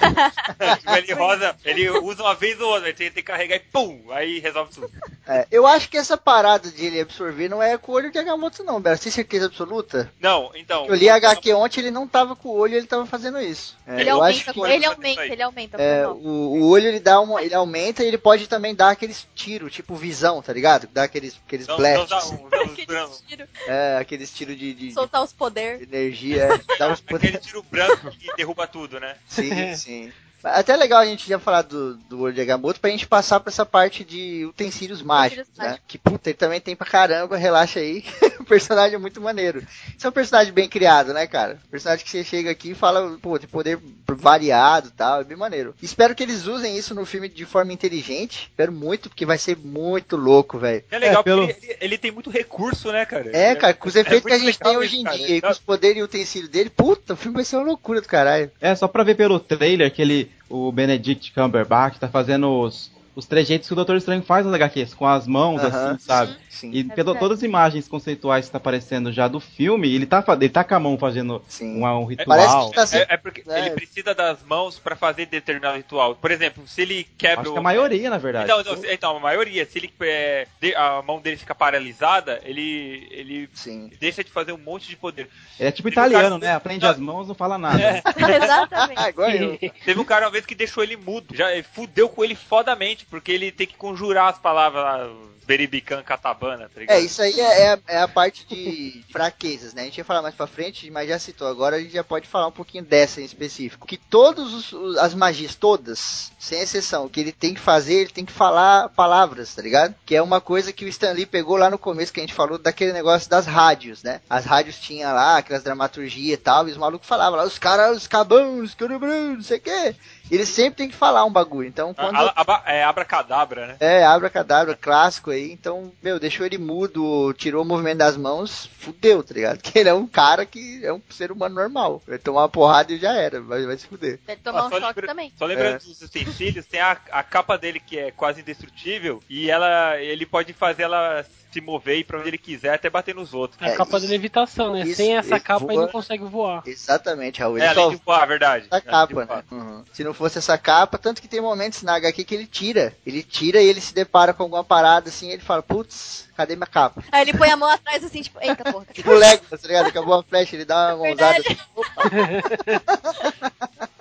Tipo, 0.78 0.94
ele 0.96 1.12
roda, 1.12 1.56
ele 1.64 1.90
usa 1.90 2.22
uma 2.22 2.34
vez 2.34 2.60
ou 2.60 2.68
outra, 2.70 2.88
ele 2.88 2.96
tem 2.96 3.10
que 3.10 3.22
carregar 3.22 3.56
e 3.56 3.60
pum, 3.60 4.04
aí 4.10 4.38
resolve 4.38 4.72
tudo. 4.72 4.90
é, 5.26 5.46
eu 5.50 5.66
acho 5.66 5.88
que 5.88 5.96
essa 5.96 6.16
parada 6.16 6.70
de 6.70 6.86
ele 6.86 7.00
absorver 7.00 7.48
não 7.48 7.62
é 7.62 7.76
com 7.76 7.92
o 7.92 7.94
olho 7.94 8.10
de 8.10 8.18
Agamotto, 8.18 8.62
não, 8.62 8.80
Bera. 8.80 8.96
Você 8.96 9.04
tem 9.04 9.12
certeza 9.12 9.46
absoluta? 9.46 10.12
Não, 10.20 10.50
então. 10.54 10.86
Eu 10.86 10.94
li 10.94 11.08
a 11.08 11.16
HQ 11.16 11.52
ontem, 11.54 11.80
ele 11.80 11.90
não 11.90 12.06
tava 12.06 12.36
com 12.36 12.48
o 12.48 12.56
olho, 12.56 12.74
ele 12.74 12.86
tava 12.86 13.06
fazendo 13.06 13.40
isso. 13.40 13.76
É, 13.86 14.00
Ele 14.00 14.10
eu 14.10 14.22
acho 14.22 14.50
aumenta, 14.50 14.52
que 14.52 14.72
ele 14.72 14.86
aumenta, 14.86 15.26
ele 15.26 15.42
aumenta. 15.42 15.82
é, 15.82 16.04
foi 16.04 16.06
mal. 16.06 16.16
o, 16.16 16.60
o 16.60 16.68
olho 16.68 16.86
ele 16.86 17.00
dá 17.00 17.20
uma, 17.20 17.42
ele 17.42 17.54
aumenta 17.54 18.02
e 18.02 18.06
ele 18.06 18.18
pode 18.18 18.48
também 18.48 18.74
dar 18.74 18.90
aqueles 18.90 19.26
tiros, 19.34 19.72
tipo 19.72 19.94
visão, 19.94 20.42
tá 20.42 20.52
ligado? 20.52 20.88
Dá 20.92 21.04
aqueles, 21.16 21.40
aqueles 21.46 21.66
Não, 21.66 21.74
não 21.74 21.80
blasts. 22.06 22.08
dá 22.08 22.26
um, 22.26 22.48
dá 22.48 22.62
uns 22.62 22.72
Aquele 22.72 22.86
brancos. 22.86 23.24
tiro, 23.26 23.48
É, 23.66 23.96
aqueles 23.98 24.30
tiros 24.32 24.58
de, 24.58 24.74
de- 24.74 24.92
soltar 24.92 25.22
os 25.22 25.32
poderes. 25.32 25.80
energia. 25.82 26.42
é, 26.44 26.86
uns 26.88 27.02
Aquele 27.06 27.38
tiro 27.38 27.62
branco 27.62 28.10
que 28.10 28.34
derruba 28.36 28.66
tudo, 28.66 29.00
né? 29.00 29.16
Sim, 29.26 29.74
sim. 29.74 30.12
Até 30.46 30.72
é 30.72 30.76
legal 30.76 31.00
a 31.00 31.06
gente 31.06 31.28
já 31.28 31.38
falar 31.38 31.62
do, 31.62 31.94
do 32.08 32.30
de 32.32 32.40
Agamotto 32.40 32.80
pra 32.80 32.90
gente 32.90 33.06
passar 33.06 33.40
pra 33.40 33.50
essa 33.50 33.64
parte 33.66 34.04
de 34.04 34.44
utensílios 34.46 35.02
mágicos, 35.02 35.46
né? 35.56 35.64
mágicos. 35.64 35.84
Que 35.88 35.98
puta, 35.98 36.30
ele 36.30 36.36
também 36.38 36.60
tem 36.60 36.76
pra 36.76 36.86
caramba, 36.86 37.36
relaxa 37.36 37.80
aí. 37.80 38.04
o 38.40 38.44
personagem 38.44 38.94
é 38.94 38.98
muito 38.98 39.20
maneiro. 39.20 39.62
Isso 39.96 40.06
é 40.06 40.10
um 40.10 40.12
personagem 40.12 40.52
bem 40.52 40.68
criado, 40.68 41.12
né, 41.12 41.26
cara? 41.26 41.58
Personagem 41.70 42.04
que 42.04 42.10
você 42.10 42.22
chega 42.24 42.50
aqui 42.50 42.70
e 42.70 42.74
fala, 42.74 43.18
pô, 43.20 43.38
tem 43.38 43.48
poder 43.48 43.78
variado 44.08 44.88
e 44.88 44.92
tal, 44.92 45.20
é 45.20 45.24
bem 45.24 45.36
maneiro. 45.36 45.74
Espero 45.82 46.14
que 46.14 46.22
eles 46.22 46.46
usem 46.46 46.76
isso 46.76 46.94
no 46.94 47.04
filme 47.04 47.28
de 47.28 47.44
forma 47.44 47.72
inteligente. 47.72 48.48
Espero 48.50 48.72
muito, 48.72 49.08
porque 49.08 49.26
vai 49.26 49.38
ser 49.38 49.56
muito 49.56 50.16
louco, 50.16 50.58
velho. 50.58 50.84
É 50.90 50.98
legal 50.98 51.20
É, 51.20 51.24
pelo- 51.24 51.46
porque 51.48 51.66
ele, 51.66 51.76
ele- 51.80 51.98
tem 51.98 52.10
muito 52.10 52.30
recurso, 52.30 52.92
né, 52.92 53.04
cara? 53.06 53.30
É, 53.36 53.54
cara, 53.54 53.74
com 53.74 53.88
os 53.88 53.96
efeitos 53.96 54.26
que 54.26 54.32
a 54.32 54.38
gente 54.38 54.58
tem 54.58 54.76
hoje 54.76 54.98
em 54.98 55.04
cara. 55.04 55.16
dia, 55.16 55.36
e 55.36 55.40
com 55.40 55.48
os 55.48 55.58
poderes 55.58 55.96
e 55.98 56.02
utensílios 56.02 56.50
dele, 56.50 56.70
puta, 56.70 57.14
o 57.14 57.16
filme 57.16 57.36
vai 57.36 57.44
ser 57.44 57.56
uma 57.56 57.64
loucura 57.64 58.00
do 58.00 58.08
caralho. 58.08 58.50
É, 58.60 58.74
só 58.74 58.86
pra 58.86 59.02
ver 59.02 59.14
pelo 59.16 59.40
trailer 59.40 59.90
que 59.92 60.02
ele, 60.02 60.30
o 60.48 60.70
Benedict 60.72 61.32
Cumberbatch 61.32 61.98
tá 61.98 62.08
fazendo 62.08 62.48
os, 62.48 62.90
os 63.16 63.26
trejeitos 63.26 63.66
que 63.66 63.72
o 63.72 63.76
Doutor 63.76 63.96
Estranho 63.96 64.22
faz 64.22 64.44
nas 64.46 64.54
HQs, 64.54 64.94
com 64.94 65.06
as 65.06 65.26
mãos, 65.26 65.60
Aham, 65.64 65.92
assim, 65.92 65.98
sabe? 65.98 66.36
Sim. 66.50 66.70
E 66.72 66.86
É 66.96 67.02
todas 67.04 67.38
as 67.38 67.42
imagens 67.42 67.88
conceituais 67.88 68.46
que 68.46 68.52
tá 68.52 68.58
aparecendo 68.58 69.10
já 69.12 69.26
do 69.26 69.40
filme, 69.40 69.92
ele 69.92 70.06
tá, 70.06 70.24
ele 70.40 70.48
tá 70.48 70.62
com 70.62 70.74
a 70.74 70.78
mão 70.80 70.96
fazendo 70.98 71.42
um, 71.60 71.78
um 71.78 72.06
Parece 72.26 72.46
ritual. 72.48 72.70
que 72.70 72.76
tá 72.76 72.86
É, 72.98 73.06
é 73.10 73.16
porque 73.16 73.42
É. 73.48 73.58
ele 73.60 73.70
precisa 73.70 74.14
das 74.14 74.42
mãos 74.44 74.78
pra 74.78 74.94
fazer 74.94 75.26
determinado 75.26 75.76
ritual. 75.76 76.14
Por 76.14 76.30
exemplo, 76.30 76.62
se 76.68 76.82
ele 76.82 77.06
quebra 77.18 77.40
Acho 77.40 77.50
o- 77.50 77.52
que 77.54 77.58
a 77.58 77.62
maioria, 77.62 78.08
na 78.10 78.18
verdade. 78.18 78.44
Então, 78.50 78.62
não, 78.62 78.80
se- 78.80 78.92
então, 78.92 79.16
a 79.16 79.20
maioria, 79.20 79.64
se 79.66 79.78
ele 79.78 79.92
é, 80.02 80.46
a 80.76 81.02
mão 81.02 81.18
dele 81.20 81.36
fica 81.38 81.54
paralisada, 81.54 82.40
ele 82.44 83.06
ele 83.10 83.48
Sim. 83.54 83.90
deixa 83.98 84.22
de 84.22 84.30
fazer 84.30 84.52
um 84.52 84.58
monte 84.58 84.88
de 84.88 84.96
poder. 84.96 85.28
Ele 85.58 85.68
é 85.68 85.72
tipo 85.72 85.88
Teve 85.88 86.00
um 86.00 86.04
italiano, 86.04 86.38
cara- 86.40 86.52
né? 86.52 86.56
Aprende 86.56 86.84
Não. 86.84 86.90
as 86.90 86.98
mãos, 86.98 87.28
não 87.28 87.34
fala 87.34 87.56
nada. 87.56 87.80
É. 87.82 88.02
Exatamente. 88.36 89.08
Igual 89.08 89.30
eu. 89.30 89.58
Teve 89.84 90.00
um 90.00 90.04
cara 90.04 90.26
uma 90.26 90.30
vez 90.30 90.44
que 90.44 90.54
deixou 90.54 90.82
ele 90.82 90.96
mudo. 90.96 91.34
Já 91.34 91.46
fudeu 91.74 92.08
com 92.08 92.22
ele 92.24 92.34
fodamente, 92.34 93.05
porque 93.10 93.32
ele 93.32 93.52
tem 93.52 93.66
que 93.66 93.76
conjurar 93.76 94.32
as 94.32 94.38
palavras 94.38 95.10
Beribican 95.46 96.02
Catabana, 96.02 96.68
tá 96.68 96.80
ligado? 96.80 96.96
É, 96.96 97.00
isso 97.00 97.22
aí 97.22 97.40
é, 97.40 97.62
é 97.62 97.72
a, 97.72 97.78
é 97.86 97.98
a 97.98 98.08
parte 98.08 98.44
de 98.46 99.04
fraquezas, 99.10 99.72
né? 99.72 99.82
A 99.82 99.84
gente 99.84 99.98
ia 99.98 100.04
falar 100.04 100.20
mais 100.20 100.34
pra 100.34 100.46
frente, 100.46 100.90
mas 100.90 101.08
já 101.08 101.18
citou. 101.18 101.46
Agora 101.46 101.76
a 101.76 101.80
gente 101.80 101.92
já 101.92 102.02
pode 102.02 102.26
falar 102.26 102.48
um 102.48 102.52
pouquinho 102.52 102.84
dessa 102.84 103.20
em 103.20 103.24
específico. 103.24 103.86
Que 103.86 103.96
todas 103.96 104.74
as 104.98 105.14
magias, 105.14 105.54
todas, 105.54 106.32
sem 106.38 106.60
exceção, 106.60 107.08
que 107.08 107.20
ele 107.20 107.32
tem 107.32 107.54
que 107.54 107.60
fazer, 107.60 107.94
ele 107.94 108.10
tem 108.10 108.24
que 108.24 108.32
falar 108.32 108.88
palavras, 108.90 109.54
tá 109.54 109.62
ligado? 109.62 109.94
Que 110.04 110.16
é 110.16 110.22
uma 110.22 110.40
coisa 110.40 110.72
que 110.72 110.84
o 110.84 110.88
Stan 110.88 111.12
Lee 111.12 111.26
pegou 111.26 111.56
lá 111.56 111.70
no 111.70 111.78
começo, 111.78 112.12
que 112.12 112.20
a 112.20 112.24
gente 112.24 112.34
falou 112.34 112.58
daquele 112.58 112.92
negócio 112.92 113.30
das 113.30 113.46
rádios, 113.46 114.02
né? 114.02 114.20
As 114.28 114.44
rádios 114.44 114.80
tinham 114.80 115.14
lá 115.14 115.38
aquelas 115.38 115.62
dramaturgias 115.62 116.34
e 116.34 116.42
tal, 116.42 116.68
e 116.68 116.72
os 116.72 116.76
malucos 116.76 117.06
falavam 117.06 117.38
lá, 117.38 117.44
os 117.44 117.58
caras, 117.58 117.96
os 117.96 118.06
cabão, 118.08 118.58
os 118.58 118.76
não 118.76 119.42
sei 119.42 119.58
o 119.58 119.60
quê. 119.60 119.94
Ele 120.30 120.44
sempre 120.46 120.76
tem 120.76 120.88
que 120.88 120.94
falar 120.96 121.24
um 121.24 121.30
bagulho. 121.32 121.68
Então, 121.68 121.92
quando. 121.94 122.16
A- 122.16 122.32
a- 122.36 122.62
a- 122.66 122.72
é 122.72 122.84
abracadabra, 122.84 123.66
né? 123.68 123.76
É, 123.80 124.04
abracadabra, 124.04 124.74
clássico 124.76 125.30
aí. 125.30 125.50
Então, 125.52 125.92
meu, 126.02 126.18
deixou 126.18 126.44
ele 126.44 126.58
mudo, 126.58 127.32
tirou 127.34 127.62
o 127.62 127.66
movimento 127.66 127.98
das 127.98 128.16
mãos, 128.16 128.68
fudeu, 128.78 129.22
tá 129.22 129.34
ligado? 129.34 129.60
Que 129.76 129.78
ele 129.78 129.88
é 129.88 129.94
um 129.94 130.06
cara 130.06 130.44
que 130.46 130.84
é 130.84 130.92
um 130.92 131.00
ser 131.10 131.30
humano 131.32 131.54
normal. 131.54 132.02
Vai 132.06 132.18
tomar 132.18 132.42
uma 132.42 132.48
porrada 132.48 132.92
e 132.92 132.98
já 132.98 133.12
era, 133.14 133.40
vai, 133.40 133.64
vai 133.66 133.76
se 133.76 133.86
fuder. 133.86 134.18
Deve 134.26 134.40
tomar 134.42 134.64
Ó, 134.64 134.66
um 134.66 134.70
choque 134.70 134.82
lembra- 134.86 135.06
também. 135.06 135.32
Só 135.38 135.44
lembrando 135.44 135.74
É. 135.76 135.78
dos 135.78 136.02
utensílios, 136.02 136.66
tem 136.66 136.80
a, 136.80 136.96
a 137.12 137.22
capa 137.22 137.56
dele 137.56 137.78
que 137.80 137.98
é 137.98 138.10
quase 138.10 138.40
indestrutível 138.40 139.22
e 139.28 139.50
ela 139.50 139.96
ele 140.00 140.26
pode 140.26 140.52
fazer 140.52 140.82
ela 140.84 141.24
se 141.56 141.60
mover 141.62 141.96
e 141.96 142.00
ir 142.00 142.04
pra 142.04 142.18
onde 142.18 142.28
ele 142.28 142.36
quiser 142.38 142.74
até 142.74 142.90
bater 142.90 143.14
nos 143.14 143.32
outros. 143.32 143.60
É 143.62 143.66
a 143.66 143.68
É, 143.70 143.76
capa 143.76 143.96
isso- 143.96 144.06
de 144.06 144.12
levitação, 144.12 144.72
né? 144.74 144.82
isso, 144.82 144.96
Sem 144.96 145.16
essa 145.16 145.34
ele 145.36 145.40
capa 145.40 145.64
ele 145.64 145.74
voa. 145.74 145.82
não 145.86 145.92
consegue 145.92 146.24
voar. 146.24 146.62
Exatamente, 146.66 147.40
Raul. 147.40 147.56
Ele 147.56 147.66
É, 147.66 147.72
só 147.74 147.84
além 147.84 147.96
de 147.96 148.02
voar, 148.04 148.26
verdade. 148.26 148.66
essa 148.70 148.80
capa, 148.80 149.24
né? 149.24 149.42
Uhum. 149.50 149.84
Se 149.92 150.04
não 150.04 150.12
fosse 150.12 150.36
essa 150.38 150.58
capa, 150.58 150.98
tanto 150.98 151.22
que 151.22 151.28
tem 151.28 151.40
momentos 151.40 151.82
na 151.82 151.94
HQ 151.96 152.24
que 152.24 152.34
ele 152.34 152.46
tira. 152.46 152.94
Ele 153.06 153.22
tira 153.22 153.60
e 153.62 153.66
ele 153.66 153.80
se 153.80 153.94
depara 153.94 154.34
com 154.34 154.42
alguma 154.42 154.62
parada 154.64 155.08
assim, 155.08 155.30
ele 155.30 155.42
fala, 155.42 155.62
putz, 155.62 156.25
cadê 156.36 156.54
minha 156.56 156.66
capa? 156.66 157.02
Aí 157.10 157.22
ele 157.22 157.36
põe 157.36 157.50
a 157.50 157.56
mão 157.56 157.68
atrás 157.68 158.04
assim, 158.04 158.22
tipo, 158.22 158.38
eita 158.42 158.64
porra. 158.70 158.84
Tipo 158.92 159.10
o 159.10 159.14
Lego, 159.14 159.44
tá 159.48 159.56
ligado? 159.66 159.86
Acabou 159.88 160.14
a 160.14 160.22
flecha, 160.22 160.54
ele 160.56 160.64
dá 160.64 160.94
uma 160.94 161.06
mãozada 161.06 161.38
assim. 161.38 161.56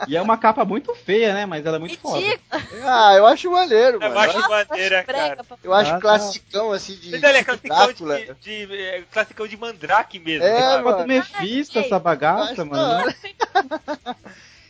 E 0.08 0.16
é 0.16 0.22
uma 0.22 0.38
capa 0.38 0.64
muito 0.66 0.94
feia, 0.94 1.34
né? 1.34 1.46
Mas 1.46 1.66
ela 1.66 1.78
é 1.78 1.80
muito 1.80 1.98
foda. 1.98 2.20
Ridículo. 2.20 2.62
Ah, 2.84 3.14
eu 3.16 3.26
acho 3.26 3.50
maneiro, 3.50 3.98
É 4.04 4.10
mano. 4.10 4.16
Eu 4.16 4.20
acho, 4.20 4.50
maneira, 4.50 5.04
cara. 5.04 5.38
eu 5.64 5.74
acho 5.74 5.94
Ah, 5.96 6.00
classicão 6.00 6.72
assim 6.72 6.96
de, 6.96 7.16
é 7.16 7.18
de 7.18 7.44
classicão 7.44 7.76
Drácula. 7.78 8.20
de, 8.42 8.66
de- 8.68 8.82
é 8.82 9.02
classicão 9.12 9.48
de 9.48 9.58
mandrake 9.58 10.20
mesmo. 10.20 10.46
É? 10.46 10.62
Capa 10.62 10.84
mano. 10.84 10.98
do 11.00 11.08
Mephisto, 11.08 11.80
essa 11.80 11.98
bagaça, 11.98 12.64
mano. 12.66 13.12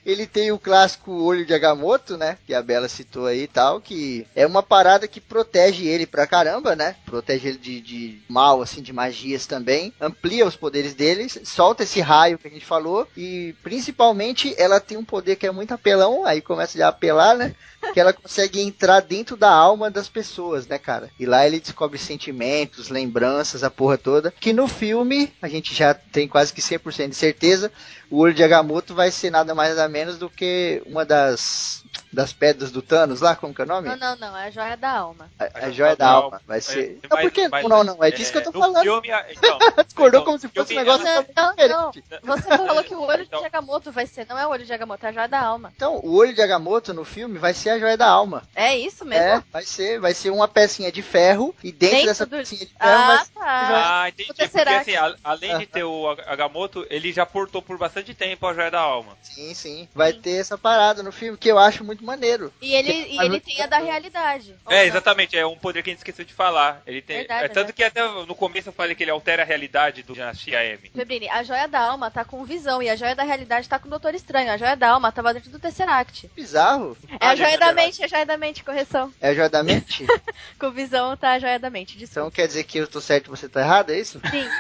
Ele 0.06 0.27
tem 0.27 0.52
o 0.52 0.60
clássico 0.60 1.11
olho 1.11 1.45
de 1.45 1.53
Agamotto, 1.53 2.18
né? 2.18 2.38
Que 2.45 2.53
a 2.53 2.61
Bela 2.61 2.88
citou 2.88 3.26
aí 3.26 3.44
e 3.44 3.48
tal, 3.48 3.82
que 3.82 4.27
é 4.36 4.45
uma 4.45 4.61
parada 4.61 5.07
que 5.07 5.19
protege 5.19 5.86
ele 5.86 6.06
pra 6.06 6.27
caramba, 6.27 6.76
né? 6.76 6.95
Protege 7.06 7.49
ele 7.49 7.57
de, 7.57 7.82
de 7.82 8.22
mal, 8.30 8.61
assim, 8.61 8.82
de 8.82 8.94
magias 8.94 9.45
também. 9.45 9.94
Amplia 9.99 10.45
os 10.45 10.56
poderes 10.56 10.94
dele, 10.94 11.27
solta 11.44 11.84
esse 11.84 11.99
raio 12.02 12.38
que 12.38 12.48
a 12.48 12.52
gente 12.52 12.65
falou. 12.65 13.07
E 13.18 13.56
principalmente 13.64 14.53
ela 14.57 14.80
tem 14.80 14.98
um 14.98 15.06
poder 15.06 15.36
que 15.36 15.48
é 15.48 15.52
muito 15.52 15.73
apelão, 15.73 16.26
aí 16.26 16.41
começa 16.41 16.77
já 16.77 16.88
a 16.88 16.90
apelar, 16.90 17.36
né? 17.36 17.56
Que 17.94 17.99
ela 17.99 18.14
consegue 18.14 18.62
entrar 18.62 18.99
dentro 18.99 19.36
da 19.36 19.49
alma 19.49 19.90
das 19.90 20.07
pessoas, 20.07 20.68
né, 20.68 20.78
cara? 20.78 21.10
E 21.20 21.26
lá 21.26 21.45
ele 21.45 21.60
descobre 21.60 21.98
sentimentos, 21.98 22.90
lembranças, 22.90 23.64
a 23.64 23.70
porra 23.70 23.98
toda. 23.98 24.32
Que 24.32 24.53
no 24.53 24.68
filme, 24.68 25.34
a 25.41 25.48
gente 25.48 25.74
já 25.74 25.94
tem 25.94 26.28
quase 26.28 26.53
que 26.53 26.62
100% 26.62 27.10
de 27.10 27.16
certeza, 27.16 27.72
o 28.10 28.20
olho 28.20 28.34
de 28.34 28.44
Agamotto 28.44 28.94
vai 28.94 29.12
ser 29.12 29.30
nada 29.30 29.56
mais 29.56 29.76
nada 29.76 29.90
menos 29.90 30.18
do 30.18 30.30
que 30.30 30.82
uma 30.86 31.06
das 31.06 31.84
das 32.16 32.34
pedras 32.34 32.72
do 32.72 32.82
Thanos 32.82 33.22
lá, 33.22 33.36
como 33.36 33.54
que 33.54 33.62
é 33.62 33.66
o 33.66 33.68
nome? 33.68 33.90
Não, 33.90 33.98
não, 33.98 34.16
não, 34.16 34.38
é 34.38 34.48
a 34.48 34.50
joia 34.52 34.78
da 34.78 34.90
alma. 34.92 35.30
A, 35.38 35.66
a 35.68 35.72
joia 35.72 35.96
da 35.96 36.08
alma. 36.08 36.42
Vai 36.48 36.62
ser. 36.62 37.00
É, 37.04 37.08
Não, 37.10 37.22
por 37.22 37.32
que 37.32 37.48
mas- 37.48 37.66
não, 37.68 37.84
não? 37.84 38.04
É 38.04 38.10
disso 38.12 38.32
que 38.32 38.38
eu 38.38 38.44
tô 38.44 38.52
falando. 38.52 38.82
Filme, 38.82 39.10
então, 39.30 39.58
Discordou 39.86 40.22
então, 40.22 40.24
como 40.26 40.40
se 40.40 40.48
fosse 40.48 40.62
um 40.62 40.66
filme, 40.78 40.84
negócio 40.84 41.08
ela- 41.08 41.26
Não, 41.36 41.56
não, 41.56 41.68
não. 41.68 41.92
Você 42.36 42.44
falou 42.58 42.84
que 42.84 42.96
o 42.96 43.02
olho 43.02 43.24
Então- 43.24 43.40
de 43.42 43.46
Agamotto 43.46 43.92
vai 43.92 44.08
ser. 44.08 44.26
Não 44.28 44.38
é 44.40 44.48
o 44.48 44.50
olho 44.50 44.66
de 44.66 44.74
Agamotto, 44.74 45.06
é 45.06 45.10
a 45.10 45.12
joia 45.12 45.28
da 45.28 45.40
alma. 45.42 45.72
Então, 45.76 46.00
o 46.04 46.16
olho 46.16 46.34
de 46.34 46.42
Agamotto 46.42 46.94
no 46.94 47.04
filme 47.04 47.38
vai 47.38 47.54
ser 47.54 47.72
a 47.72 47.80
joia 47.80 47.98
da 47.98 48.08
alma. 48.08 48.44
É 48.56 48.78
isso 48.78 49.04
mesmo? 49.04 49.24
É, 49.26 49.44
vai 49.52 49.64
ser, 49.66 50.00
vai 50.00 50.14
ser 50.14 50.30
uma 50.30 50.48
pecinha 50.48 50.92
de 50.92 51.02
ferro 51.02 51.54
e 51.64 51.72
dentro, 51.72 51.96
Dentro 51.96 52.08
dessa 52.08 52.26
do- 52.26 52.38
pecinha 52.38 52.66
de 52.66 52.74
ferro 52.74 53.06
vai 53.08 53.18
Ah, 53.18 53.26
tá. 53.34 54.02
Ah, 54.04 54.10
entendi. 54.10 54.28
Porque 54.34 54.44
assim, 54.44 54.96
a- 54.96 55.16
além 55.24 55.58
de 55.58 55.66
ter 55.66 55.84
o 55.84 56.10
Ag- 56.10 56.24
Agamotto, 56.28 56.86
ele 56.90 57.12
já 57.12 57.26
portou 57.26 57.62
por 57.62 57.78
bastante 57.78 58.14
tempo 58.14 58.46
a 58.48 58.54
Joia 58.54 58.72
da 58.72 58.80
Alma. 58.80 59.18
Sim, 59.22 59.54
sim. 59.54 59.88
Vai 59.94 60.14
ter 60.14 60.38
essa 60.40 60.58
parada 60.58 61.02
no 61.04 61.12
filme 61.12 61.38
que 61.38 61.50
eu 61.50 61.58
acho 61.60 61.84
muito 61.84 62.05
maneiro. 62.06 62.53
E 62.61 62.73
ele, 62.73 62.91
e 62.91 63.18
ele 63.19 63.40
tem 63.40 63.61
a 63.61 63.68
da 63.68 63.77
realidade. 63.80 64.56
É, 64.69 64.86
exatamente, 64.86 65.38
é 65.38 65.45
um 65.45 65.57
poder 65.57 65.84
que 65.84 65.90
a 65.90 65.94
gente 65.94 65.99
esqueceu 65.99 66.23
de 66.23 66.34
falar. 66.34 66.82
Ele 66.86 67.02
tem, 67.02 67.18
Verdade, 67.18 67.45
é 67.45 67.49
tanto 67.49 67.68
né? 67.68 67.73
que 67.73 67.84
até 67.84 68.02
no 68.26 68.36
começo 68.36 68.69
eu 68.69 68.73
falei 68.73 68.95
que 68.95 69.03
ele 69.03 69.11
altera 69.11 69.44
a 69.44 69.45
realidade 69.45 70.03
do 70.03 70.14
Dinastia 70.14 70.64
M. 70.64 70.90
Febrini, 70.94 71.27
a 71.30 71.44
joia 71.44 71.68
da 71.68 71.80
alma 71.80 72.10
tá 72.11 72.23
com 72.23 72.44
visão 72.45 72.82
e 72.82 72.90
a 72.90 72.95
joia 72.95 73.15
da 73.15 73.23
realidade 73.23 73.68
tá 73.68 73.80
com 73.80 73.88
o 73.88 73.90
Doutor 73.90 74.14
Estranho. 74.15 74.52
A 74.52 74.57
joia 74.57 74.76
da 74.76 74.90
alma 74.90 75.11
tava 75.11 75.34
dentro 75.34 75.49
do 75.49 75.60
Tesseract. 75.60 76.30
Bizarro. 76.36 76.95
É 77.19 77.26
a 77.26 77.30
Ah, 77.32 77.36
joia 77.36 77.56
é 77.56 77.57
da 77.57 77.65
verdade. 77.68 77.88
mente, 77.88 78.02
é 78.02 78.06
a 78.06 78.07
joia 78.07 78.26
da 78.26 78.38
mente, 78.38 78.64
correção. 78.64 79.11
É 79.19 79.30
a 79.30 79.34
joia 79.34 79.49
da 79.49 79.64
mente? 79.64 80.06
Com 80.60 80.72
visão 80.72 81.15
tá 81.18 81.32
a 81.32 81.40
joia 81.40 81.60
da 81.60 81.69
mente. 81.69 81.95
então 81.95 82.06
Desculpa. 82.06 82.32
quer 82.32 82.48
dizer 82.48 82.64
que 82.64 82.77
eu 82.77 82.88
tô 82.88 83.02
certo 83.02 83.27
e 83.27 83.30
você 83.30 83.49
tá 83.49 83.61
errado, 83.61 83.90
é 83.91 83.99
isso? 83.99 84.19
Sim, 84.30 84.45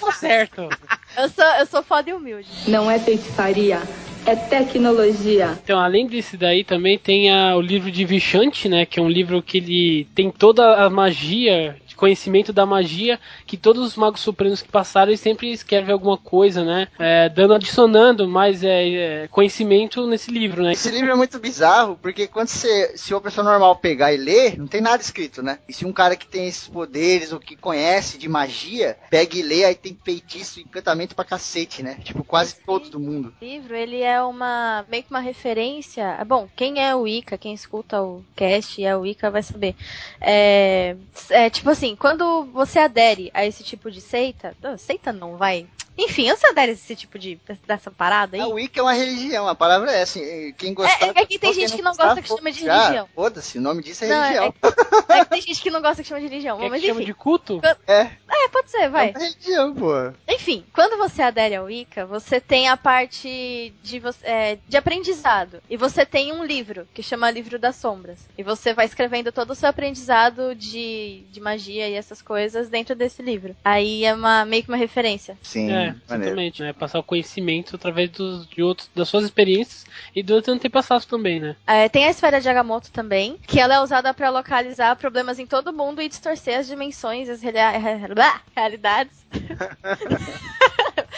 Tá 0.00 0.12
certo. 0.12 0.68
eu 1.16 1.28
sou, 1.28 1.44
eu 1.58 1.66
sou 1.66 1.82
foda 1.82 2.10
e 2.10 2.12
humilde. 2.12 2.48
Não 2.68 2.90
é 2.90 2.98
feitiçaria, 2.98 3.82
é 4.24 4.36
tecnologia. 4.36 5.58
Então, 5.62 5.78
além 5.78 6.06
desse 6.06 6.36
daí, 6.36 6.64
também 6.64 6.98
tem 6.98 7.30
a- 7.30 7.56
o 7.56 7.60
livro 7.60 7.90
de 7.90 8.04
Vichante, 8.04 8.68
né? 8.68 8.84
Que 8.86 8.98
é 8.98 9.02
um 9.02 9.08
livro 9.08 9.42
que 9.42 9.58
ele 9.58 10.04
tem 10.14 10.30
toda 10.30 10.84
a 10.84 10.90
magia, 10.90 11.76
conhecimento 11.96 12.52
da 12.52 12.66
magia, 12.66 13.18
que 13.46 13.56
todos 13.56 13.84
os 13.84 13.96
magos 13.96 14.20
supremos 14.20 14.62
que 14.62 14.68
passaram, 14.68 15.10
eles 15.10 15.20
sempre 15.20 15.50
escrevem 15.50 15.92
alguma 15.92 16.16
coisa, 16.16 16.64
né? 16.64 16.88
É, 16.98 17.28
dando, 17.28 17.54
adicionando 17.54 18.28
mais 18.28 18.62
é, 18.62 18.88
é, 18.88 19.28
conhecimento 19.28 20.06
nesse 20.06 20.30
livro, 20.30 20.62
né? 20.62 20.72
Esse 20.72 20.90
livro 20.90 21.10
é 21.10 21.14
muito 21.14 21.38
bizarro, 21.38 21.98
porque 22.00 22.26
quando 22.26 22.48
você, 22.48 22.96
se 22.96 23.14
uma 23.14 23.20
pessoa 23.20 23.44
normal 23.44 23.76
pegar 23.76 24.12
e 24.12 24.16
ler, 24.16 24.58
não 24.58 24.66
tem 24.66 24.80
nada 24.80 25.02
escrito, 25.02 25.42
né? 25.42 25.58
E 25.68 25.72
se 25.72 25.84
um 25.84 25.92
cara 25.92 26.16
que 26.16 26.26
tem 26.26 26.46
esses 26.46 26.68
poderes 26.68 27.32
ou 27.32 27.40
que 27.40 27.56
conhece 27.56 28.18
de 28.18 28.28
magia, 28.28 28.96
pega 29.10 29.36
e 29.36 29.42
lê, 29.42 29.64
aí 29.64 29.74
tem 29.74 29.96
feitiço 30.04 30.60
e 30.60 30.62
encantamento 30.62 31.14
pra 31.14 31.24
cacete, 31.24 31.82
né? 31.82 31.98
Tipo, 32.02 32.22
quase 32.24 32.56
todo 32.64 32.90
do 32.90 33.00
mundo. 33.00 33.32
Livro, 33.40 33.74
ele 33.74 34.02
é 34.02 34.22
uma 34.22 34.84
meio 34.88 35.02
que 35.02 35.10
uma 35.10 35.20
referência. 35.20 36.22
Bom, 36.26 36.48
quem 36.56 36.82
é 36.82 36.94
o 36.94 37.06
Ica, 37.06 37.38
quem 37.38 37.54
escuta 37.54 38.02
o 38.02 38.24
cast 38.34 38.80
e 38.80 38.84
é 38.84 38.96
o 38.96 39.06
Ica 39.06 39.30
vai 39.30 39.42
saber. 39.42 39.74
É, 40.20 40.96
é 41.30 41.50
tipo 41.50 41.70
assim, 41.70 41.85
quando 41.94 42.44
você 42.46 42.78
adere 42.78 43.30
a 43.34 43.44
esse 43.44 43.62
tipo 43.62 43.90
de 43.90 44.00
seita, 44.00 44.56
seita 44.78 45.12
não, 45.12 45.36
vai. 45.36 45.68
Enfim, 45.98 46.28
você 46.28 46.46
adere 46.48 46.72
a 46.72 46.74
esse 46.74 46.94
tipo 46.94 47.18
de 47.18 47.38
dessa 47.66 47.90
parada 47.90 48.36
aí. 48.36 48.42
A 48.42 48.46
Wicca 48.46 48.80
é 48.80 48.82
uma 48.82 48.92
religião, 48.92 49.48
a 49.48 49.54
palavra 49.54 49.90
é 49.92 50.02
assim, 50.02 50.52
quem 50.58 50.74
gostar... 50.74 51.06
É- 51.06 51.22
é 51.22 51.26
que 51.26 51.38
tem 51.38 51.52
gente 51.54 51.74
que 51.74 51.82
não 51.82 51.92
gostar, 51.92 52.06
gosta 52.08 52.22
que 52.22 52.28
chama 52.28 52.52
de 52.52 52.64
religião. 52.64 53.08
Foda-se, 53.14 53.58
o 53.58 53.60
nome 53.60 53.82
disso 53.82 54.04
é 54.04 54.08
Não, 54.08 54.16
é, 54.22 54.28
religião. 54.28 54.54
é 55.08 55.24
que 55.24 55.30
tem 55.30 55.40
gente 55.40 55.62
que 55.62 55.70
não 55.70 55.80
gosta 55.80 56.02
que 56.02 56.08
chama 56.08 56.20
de 56.20 56.26
religião. 56.28 56.58
Que, 56.58 56.68
mas 56.68 56.80
que 56.80 56.86
chama 56.86 57.00
enfim. 57.00 57.06
de 57.06 57.14
culto? 57.14 57.60
É, 57.86 58.10
É, 58.28 58.48
pode 58.48 58.70
ser, 58.70 58.88
vai. 58.88 59.08
é 59.08 59.10
uma 59.12 59.18
religião, 59.20 59.74
pô. 59.74 59.92
Enfim, 60.28 60.64
quando 60.72 60.96
você 60.98 61.22
adere 61.22 61.54
ao 61.56 61.64
Wicca, 61.66 62.06
você 62.06 62.40
tem 62.40 62.68
a 62.68 62.76
parte 62.76 63.72
de, 63.82 64.02
é, 64.22 64.58
de 64.68 64.76
aprendizado. 64.76 65.62
E 65.68 65.76
você 65.76 66.04
tem 66.04 66.32
um 66.32 66.44
livro, 66.44 66.86
que 66.94 67.02
chama 67.02 67.30
Livro 67.30 67.58
das 67.58 67.76
Sombras. 67.76 68.20
E 68.36 68.42
você 68.42 68.72
vai 68.74 68.86
escrevendo 68.86 69.32
todo 69.32 69.50
o 69.50 69.54
seu 69.54 69.68
aprendizado 69.68 70.54
de, 70.54 71.22
de 71.30 71.40
magia 71.40 71.88
e 71.88 71.94
essas 71.94 72.20
coisas 72.22 72.68
dentro 72.68 72.94
desse 72.94 73.22
livro. 73.22 73.56
Aí 73.64 74.04
é 74.04 74.14
uma, 74.14 74.44
meio 74.44 74.62
que 74.62 74.68
uma 74.68 74.76
referência. 74.76 75.36
Sim, 75.42 75.70
É, 75.72 75.85
maneiro. 75.86 76.24
exatamente, 76.24 76.62
né? 76.62 76.72
Passar 76.72 76.98
o 76.98 77.02
conhecimento 77.02 77.76
através 77.76 78.10
dos, 78.10 78.46
de 78.48 78.62
outros, 78.62 78.90
das 78.94 79.08
suas 79.08 79.24
experiências 79.24 79.84
e 80.14 80.22
dos 80.22 80.46
antepassados 80.48 81.06
também, 81.06 81.40
né? 81.40 81.56
É, 81.66 81.88
tem 81.88 82.04
a 82.04 82.10
esfera 82.10 82.40
de 82.40 82.48
Agamotto 82.48 82.90
também, 82.90 83.38
que 83.46 83.60
ela 83.60 83.74
é 83.74 83.80
usada 83.80 84.12
para 84.14 84.30
localizar 84.30 84.96
problemas 84.96 85.38
em 85.38 85.46
todo 85.46 85.72
mundo 85.72 86.02
e 86.02 86.08
distorcer 86.08 86.58
as 86.58 86.66
dimensões, 86.66 87.28
as 87.28 87.40
realidades. 88.54 89.26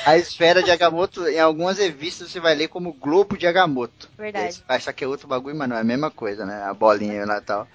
A 0.08 0.16
esfera 0.16 0.62
de 0.62 0.70
Agamotto, 0.70 1.28
em 1.28 1.38
algumas 1.38 1.78
revistas, 1.78 2.30
você 2.30 2.40
vai 2.40 2.54
ler 2.54 2.68
como 2.68 2.92
globo 2.92 3.36
de 3.36 3.46
Agamotto. 3.46 4.08
Verdade. 4.16 4.62
Achar 4.68 4.92
que 4.92 5.04
é 5.04 5.06
outro 5.08 5.28
bagulho, 5.28 5.54
mas 5.56 5.68
não 5.68 5.76
é 5.76 5.80
a 5.80 5.84
mesma 5.84 6.10
coisa, 6.10 6.46
né? 6.46 6.62
A 6.64 6.72
bolinha 6.72 7.26
lá 7.26 7.38
e 7.38 7.40
tal. 7.42 7.66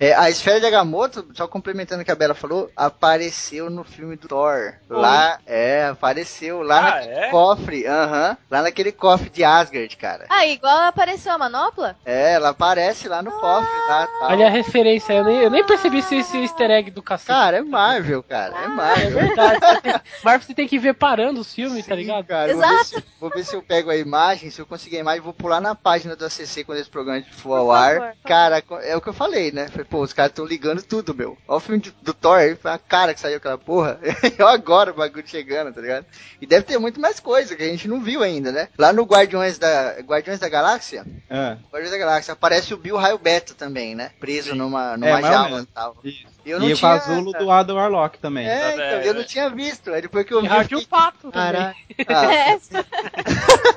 É, 0.00 0.14
a 0.14 0.28
esfera 0.30 0.58
de 0.58 0.66
Agamotto, 0.66 1.26
só 1.34 1.46
complementando 1.46 2.02
o 2.02 2.04
que 2.04 2.10
a 2.10 2.14
Bela 2.14 2.34
falou, 2.34 2.70
apareceu 2.76 3.68
no 3.70 3.84
filme 3.84 4.16
do 4.16 4.26
Thor. 4.28 4.74
Lá, 4.88 5.38
é, 5.46 5.86
apareceu 5.86 6.62
lá 6.62 6.78
Ah, 6.78 6.82
naquele 6.96 7.12
é? 7.14 7.28
cofre, 7.30 7.86
aham. 7.86 8.36
lá 8.50 8.62
naquele 8.62 8.92
cofre 8.92 9.28
de 9.30 9.44
Asgard, 9.44 9.96
cara. 9.96 10.26
Ah, 10.28 10.46
igual 10.46 10.82
apareceu 10.88 11.32
a 11.32 11.38
manopla? 11.38 11.96
É, 12.04 12.32
ela 12.34 12.48
aparece 12.50 13.06
lá 13.08 13.22
no 13.22 13.30
cofre, 13.32 13.78
lá 13.88 14.06
tal. 14.18 14.30
Olha 14.30 14.46
a 14.46 14.50
referência, 14.50 15.12
eu 15.12 15.24
nem, 15.24 15.36
eu 15.42 15.50
nem 15.50 15.64
percebi 15.64 15.98
esse, 15.98 16.16
esse 16.16 16.38
easter 16.38 16.70
egg 16.70 16.90
do 16.90 17.02
cacete. 17.02 17.28
Cara, 17.28 17.58
é 17.58 17.62
Marvel, 17.62 18.22
cara, 18.22 18.56
é 18.60 18.64
é 18.64 18.68
Marvel. 18.68 19.10
verdade. 19.10 19.60
Você 19.60 19.80
tem- 19.80 20.00
Marvel 20.24 20.46
você 20.46 20.54
tem 20.54 20.68
que 20.68 20.78
ver 20.78 20.94
parando 20.94 21.40
os 21.40 21.54
filmes, 21.54 21.81
tá 21.86 21.94
Sim, 21.94 22.00
ligado? 22.00 22.26
Cara, 22.26 22.52
vou 22.54 22.62
ver, 22.62 22.84
se, 22.84 23.04
vou 23.20 23.30
ver 23.30 23.44
se 23.44 23.54
eu 23.56 23.62
pego 23.62 23.90
a 23.90 23.96
imagem, 23.96 24.50
se 24.50 24.60
eu 24.60 24.66
conseguir 24.66 24.96
a 24.96 25.00
imagem, 25.00 25.20
vou 25.20 25.32
pular 25.32 25.60
na 25.60 25.74
página 25.74 26.14
do 26.16 26.24
ACC 26.24 26.64
quando 26.64 26.78
esse 26.78 26.90
programa 26.90 27.22
for 27.32 27.54
ao 27.54 27.72
ar. 27.72 28.16
Cara, 28.24 28.62
é 28.82 28.96
o 28.96 29.00
que 29.00 29.08
eu 29.08 29.12
falei, 29.14 29.52
né? 29.52 29.68
Falei, 29.68 29.84
pô, 29.84 30.00
os 30.02 30.12
caras 30.12 30.30
estão 30.30 30.44
ligando 30.44 30.82
tudo, 30.82 31.14
meu. 31.14 31.36
Olha 31.46 31.56
o 31.56 31.60
filme 31.60 31.80
de- 31.80 31.94
do 32.02 32.14
Thor, 32.14 32.38
aí 32.38 32.54
foi 32.56 32.70
a 32.70 32.78
cara 32.78 33.14
que 33.14 33.20
saiu 33.20 33.36
aquela 33.36 33.58
porra. 33.58 33.98
Eu 34.38 34.46
agora 34.48 34.90
o 34.90 34.94
bagulho 34.94 35.26
chegando, 35.26 35.72
tá 35.74 35.80
ligado? 35.80 36.06
E 36.40 36.46
deve 36.46 36.64
ter 36.64 36.78
muito 36.78 37.00
mais 37.00 37.20
coisa 37.20 37.54
que 37.56 37.62
a 37.62 37.68
gente 37.68 37.86
não 37.88 38.00
viu 38.00 38.22
ainda, 38.22 38.50
né? 38.52 38.68
Lá 38.78 38.92
no 38.92 39.04
Guardiões 39.04 39.58
da, 39.58 39.98
Guardiões 40.00 40.38
da 40.38 40.48
Galáxia, 40.48 41.04
Ah, 41.30 41.56
Guardiões 41.70 41.90
da 41.90 41.98
Galáxia, 41.98 42.32
aparece 42.32 42.72
o 42.74 42.76
Bill 42.78 42.96
Raio 42.96 43.18
Beta 43.18 43.54
também, 43.54 43.94
né? 43.94 44.10
Preso 44.20 44.54
numa, 44.54 44.96
numa 44.96 45.08
É, 45.08 45.12
mais 45.12 45.24
ou 45.26 45.32
jaula 45.32 45.60
e 45.62 45.66
tal. 45.66 45.96
isso. 46.04 46.32
E 46.44 46.50
eu 46.50 46.58
não 46.58 46.68
e 46.68 46.72
o 46.72 46.76
tinha- 46.76 46.98
casulo 46.98 47.32
do 47.32 47.50
Adam 47.50 47.76
Warlock 47.76 48.18
também. 48.18 48.46
É, 48.48 48.72
então, 48.74 48.84
eu 49.02 49.14
não 49.14 49.24
tinha 49.24 49.48
visto. 49.50 49.90
Aí 49.92 50.02
depois 50.02 50.24
que 50.26 50.34
eu 50.34 50.40
vi. 50.42 50.48
E 50.48 50.62
fiquei, 50.64 50.86
Pato 50.86 51.30
também. 51.30 51.52
Caralho. 51.52 51.76
Ah, 52.08 52.34
É. 52.34 52.58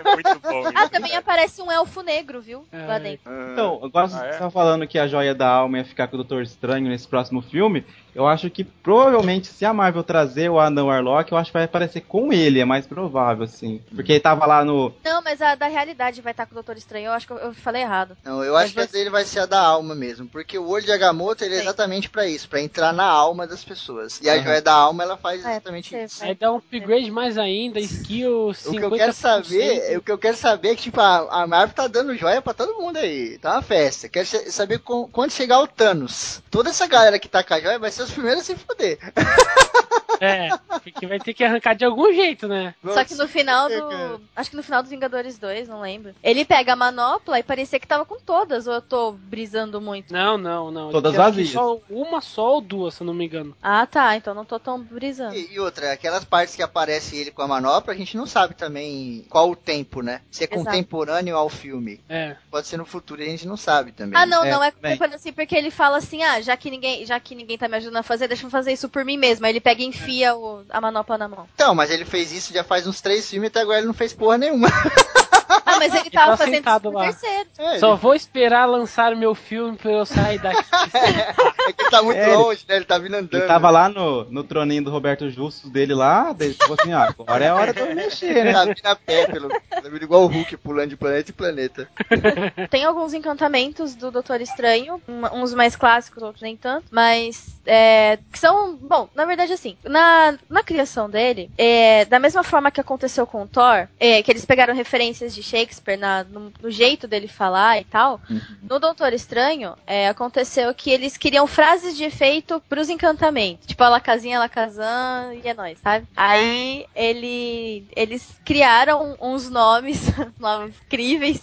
É 0.05 0.13
muito 0.13 0.39
bom. 0.41 0.71
Ah, 0.73 0.87
também 0.89 1.15
aparece 1.15 1.61
um 1.61 1.71
elfo 1.71 2.01
negro, 2.01 2.41
viu? 2.41 2.65
Lá 2.71 2.95
É. 2.95 2.99
dentro. 2.99 3.31
Então, 3.51 3.79
agora 3.83 4.07
você 4.07 4.15
Ah, 4.17 4.25
é? 4.27 4.37
tá 4.37 4.49
falando 4.49 4.87
que 4.87 4.97
a 4.97 5.07
joia 5.07 5.33
da 5.35 5.47
alma 5.47 5.77
ia 5.79 5.85
ficar 5.85 6.07
com 6.07 6.15
o 6.15 6.17
Doutor 6.17 6.43
Estranho 6.43 6.87
nesse 6.89 7.07
próximo 7.07 7.41
filme. 7.41 7.85
Eu 8.13 8.25
acho 8.25 8.49
que 8.49 8.63
provavelmente, 8.63 9.47
se 9.47 9.65
a 9.65 9.73
Marvel 9.73 10.01
trazer 10.03 10.49
o 10.49 10.57
Adam 10.57 10.87
Warlock, 10.87 11.29
eu 11.31 11.37
acho 11.37 11.49
que 11.49 11.53
vai 11.57 11.65
aparecer 11.65 11.99
com 12.01 12.31
ele, 12.31 12.61
é 12.61 12.65
mais 12.65 12.87
provável, 12.87 13.43
assim. 13.43 13.81
Porque 13.93 14.13
ele 14.13 14.19
tava 14.21 14.45
lá 14.45 14.63
no. 14.63 14.93
Não, 15.03 15.21
mas 15.21 15.41
a 15.41 15.55
da 15.55 15.67
realidade 15.67 16.21
vai 16.21 16.31
estar 16.31 16.45
com 16.45 16.53
o 16.53 16.55
Doutor 16.55 16.77
Estranho. 16.77 17.07
Eu 17.07 17.11
acho 17.11 17.27
que 17.27 17.33
eu, 17.33 17.53
falei 17.53 17.81
errado. 17.81 18.15
Não, 18.23 18.41
eu 18.41 18.55
acho 18.55 18.73
que 18.73 18.79
a 18.79 18.85
dele 18.85 19.09
vai 19.09 19.25
ser 19.25 19.39
a 19.41 19.45
da 19.45 19.59
alma 19.59 19.93
mesmo, 19.93 20.27
porque 20.27 20.57
o 20.57 20.65
olho 20.69 20.85
de 20.85 20.93
Agamotto 20.93 21.43
ele 21.43 21.55
é 21.55 21.57
Sim. 21.57 21.63
exatamente 21.63 22.09
pra 22.09 22.25
isso, 22.25 22.47
pra 22.55 22.61
entrar 22.61 22.93
na 22.93 23.03
alma 23.03 23.45
das 23.45 23.65
pessoas. 23.65 24.21
E 24.21 24.29
a 24.29 24.41
joia 24.41 24.61
da 24.61 24.71
alma 24.71 25.03
ela 25.03 25.17
faz 25.17 25.43
É, 25.43 25.51
exatamente 25.51 25.89
pode 25.91 26.03
isso. 26.05 26.23
Aí 26.23 26.33
dá 26.33 26.53
um 26.53 26.55
upgrade 26.55 27.11
mais 27.11 27.37
ainda, 27.37 27.81
skill 27.81 28.53
50%. 28.53 28.67
O 28.67 28.71
que 28.77 28.83
eu 28.85 28.91
quero 28.91 29.13
saber, 29.13 29.97
o 29.97 30.01
que 30.01 30.11
eu 30.13 30.17
quero 30.17 30.37
saber 30.37 30.69
é 30.69 30.75
que 30.75 30.83
tipo 30.83 31.01
a, 31.01 31.41
a 31.43 31.45
Marvel 31.45 31.75
tá 31.75 31.87
dando 31.87 32.15
joia 32.15 32.41
pra 32.41 32.53
todo 32.53 32.77
mundo 32.81 32.95
aí, 32.95 33.37
tá 33.39 33.51
uma 33.55 33.61
festa. 33.61 34.07
Quero 34.07 34.25
saber 34.49 34.79
com- 34.79 35.05
quando 35.09 35.31
chegar 35.31 35.59
o 35.59 35.67
Thanos. 35.67 36.41
Toda 36.49 36.69
essa 36.69 36.87
galera 36.87 37.19
que 37.19 37.27
tá 37.27 37.43
com 37.43 37.53
a 37.55 37.59
joia 37.59 37.77
vai 37.77 37.91
ser 37.91 38.03
os 38.03 38.11
primeiros 38.11 38.43
a 38.43 38.45
se 38.45 38.55
fuder. 38.55 38.99
É, 40.19 40.49
porque 40.79 41.05
vai 41.07 41.19
ter 41.19 41.33
que 41.33 41.43
arrancar 41.43 41.73
de 41.75 41.85
algum 41.85 42.13
jeito, 42.13 42.47
né? 42.47 42.73
Só 42.83 43.03
que 43.03 43.15
no 43.15 43.27
final 43.27 43.69
É, 43.69 43.79
do. 43.79 44.21
Acho 44.35 44.49
que 44.49 44.55
no 44.55 44.63
final 44.63 44.81
dos 44.81 44.91
Vingadores 44.91 45.37
2, 45.37 45.67
não 45.67 45.81
lembro. 45.81 46.13
Ele 46.23 46.45
pega 46.45 46.73
a 46.73 46.75
manopla 46.75 47.39
e 47.39 47.43
parecia 47.43 47.79
que 47.79 47.87
tava 47.87 48.05
com 48.05 48.17
todas, 48.19 48.67
ou 48.67 48.73
eu 48.73 48.81
tô 48.81 49.11
brisando 49.11 49.81
muito? 49.81 50.13
Não, 50.13 50.37
não, 50.37 50.71
não. 50.71 50.91
Todas 50.91 51.15
vazias. 51.15 51.49
Só 51.49 51.79
uma 51.89 52.21
só 52.21 52.55
ou 52.55 52.61
duas, 52.61 52.93
se 52.95 53.01
eu 53.01 53.07
não 53.07 53.13
me 53.13 53.25
engano. 53.25 53.55
Ah, 53.61 53.85
tá. 53.85 54.15
Então 54.15 54.33
não 54.33 54.45
tô 54.45 54.59
tão 54.59 54.79
brisando. 54.81 55.35
E, 55.35 55.53
e 55.53 55.59
outra, 55.59 55.91
aquelas 55.91 56.23
partes 56.23 56.55
que 56.55 56.63
aparece 56.63 57.17
ele 57.17 57.31
com 57.31 57.41
a 57.41 57.47
manopla, 57.47 57.93
a 57.93 57.97
gente 57.97 58.17
não 58.17 58.25
sabe 58.25 58.53
também 58.55 59.25
qual 59.29 59.49
o 59.49 59.55
tempo, 59.55 60.01
né? 60.01 60.21
Se 60.31 60.43
é 60.43 60.47
Exato. 60.47 60.63
contemporâneo 60.63 61.35
ao 61.35 61.49
filme. 61.49 61.99
É. 62.07 62.35
Pode 62.49 62.67
ser 62.67 62.77
no 62.77 62.85
futuro, 62.85 63.21
a 63.21 63.25
gente 63.25 63.47
não 63.47 63.57
sabe 63.57 63.91
também. 63.91 64.19
Ah, 64.19 64.25
não, 64.25 64.43
É, 64.43 64.51
não 64.51 64.63
é 64.63 64.71
culpa 64.71 65.05
assim, 65.07 65.33
porque 65.33 65.55
ele 65.55 65.71
fala 65.71 65.97
assim, 65.97 66.23
ah, 66.23 66.41
já 66.41 66.55
que 66.55 66.69
ninguém, 66.69 67.05
já 67.05 67.19
que 67.19 67.35
ninguém 67.35 67.57
tá 67.57 67.67
me 67.67 67.77
ajudando 67.77 67.97
a 67.97 68.03
fazer, 68.03 68.27
deixa 68.27 68.45
eu 68.45 68.49
fazer 68.49 68.71
isso 68.73 68.89
por 68.89 69.03
mim 69.03 69.17
mesmo. 69.17 69.45
Aí 69.45 69.51
ele 69.51 69.59
pega 69.59 69.81
e 69.81 69.85
enfia 69.85 70.04
o- 70.33 70.63
a 70.69 70.79
manopla 70.81 71.17
na 71.17 71.27
mão. 71.27 71.47
Então, 71.55 71.73
mas 71.75 71.89
ele 71.91 72.05
fez 72.05 72.31
isso 72.31 72.53
já 72.53 72.63
faz 72.63 72.85
uns 72.87 73.01
três 73.01 73.29
filmes 73.29 73.47
e 73.47 73.49
até 73.49 73.61
agora 73.61 73.79
ele 73.79 73.87
não 73.87 73.93
fez 73.93 74.13
porra 74.13 74.37
nenhuma. 74.37 74.67
Ah, 75.47 75.77
mas 75.79 75.93
ele 75.93 76.09
tá 76.09 76.25
tava 76.25 76.37
fazendo 76.37 76.53
isso 76.53 76.57
sentado 76.63 76.89
pro 76.89 76.97
lá. 76.99 77.05
terceiro. 77.05 77.49
É, 77.57 77.79
Só 77.79 77.95
vou 77.95 78.13
esperar 78.15 78.65
lançar 78.65 79.15
meu 79.15 79.33
filme 79.35 79.77
pra 79.77 79.91
eu 79.91 80.05
sair 80.05 80.39
daqui. 80.39 80.63
É 81.67 81.73
que 81.73 81.81
ele 81.81 81.89
tá 81.89 82.03
muito 82.03 82.17
É, 82.19 82.27
ele- 82.27 82.35
longe, 82.35 82.63
né? 82.69 82.75
Ele 82.75 82.85
tá 82.85 82.97
vindo 82.99 83.15
andando. 83.15 83.33
Ele 83.33 83.47
tava 83.47 83.71
lá 83.71 83.89
no, 83.89 84.25
no 84.25 84.43
troninho 84.43 84.83
do 84.83 84.91
Roberto 84.91 85.27
Justus 85.31 85.71
dele 85.71 85.95
lá, 85.95 86.31
daí 86.31 86.49
ele 86.49 86.53
falou 86.55 86.77
assim, 86.79 86.93
ah, 86.93 87.07
agora 87.17 87.43
é 87.43 87.47
a 87.49 87.55
hora 87.55 87.73
de 87.73 87.79
eu 87.79 87.95
mexer, 87.95 88.29
Ele 88.37 88.43
né? 88.43 88.53
tá 88.53 88.65
vindo 88.65 88.85
a 88.85 88.95
pé, 88.95 89.25
pelo... 89.27 89.49
tá 89.49 89.81
vindo 89.81 90.03
igual 90.03 90.21
o 90.23 90.27
Hulk, 90.27 90.57
pulando 90.57 90.89
de 90.89 90.95
planeta 90.97 91.31
em 91.31 91.33
planeta. 91.33 91.89
Tem 92.69 92.85
alguns 92.85 93.13
encantamentos 93.15 93.95
do 93.95 94.11
Doutor 94.11 94.41
Estranho, 94.41 95.01
um- 95.07 95.41
uns 95.41 95.53
mais 95.55 95.75
clássicos, 95.75 96.21
outros 96.21 96.43
nem 96.43 96.55
tanto, 96.55 96.85
mas 96.91 97.47
é, 97.65 98.19
que 98.31 98.37
são, 98.39 98.75
bom, 98.75 99.09
na 99.15 99.25
verdade 99.25 99.51
assim, 99.53 99.75
na, 99.83 100.35
na 100.47 100.61
criação 100.63 101.09
dele, 101.09 101.49
é, 101.57 102.05
da 102.05 102.19
mesma 102.19 102.43
forma 102.43 102.69
que 102.69 102.79
aconteceu 102.81 103.25
com 103.25 103.41
o 103.43 103.47
Thor, 103.47 103.87
é, 103.99 104.21
que 104.21 104.31
eles 104.31 104.45
pegaram 104.45 104.75
referências 104.75 105.33
de 105.35 105.43
Shakespeare 105.43 105.97
na- 105.99 106.23
no, 106.23 106.51
no 106.61 106.71
jeito 106.71 107.07
dele 107.07 107.27
falar 107.27 107.79
e 107.79 107.83
tal, 107.83 108.19
no 108.63 108.79
Doutor 108.79 109.13
Estranho, 109.13 109.75
é, 109.85 110.07
aconteceu 110.07 110.73
que 110.73 110.89
eles 110.89 111.17
queriam 111.17 111.45
frases 111.45 111.95
de 111.95 112.03
efeito 112.05 112.61
pros 112.67 112.89
encantamentos, 112.89 113.67
tipo 113.67 113.83
a 113.83 113.89
Lacazinha, 113.89 114.39
Lacazan 114.39 115.33
e 115.43 115.47
é 115.47 115.53
nóis, 115.53 115.77
sabe? 115.83 116.07
Aí 116.15 116.85
ele, 116.95 117.85
eles 117.95 118.39
criaram 118.45 119.15
uns 119.21 119.49
nomes, 119.49 119.99
nomes 120.39 120.75
incríveis, 120.85 121.41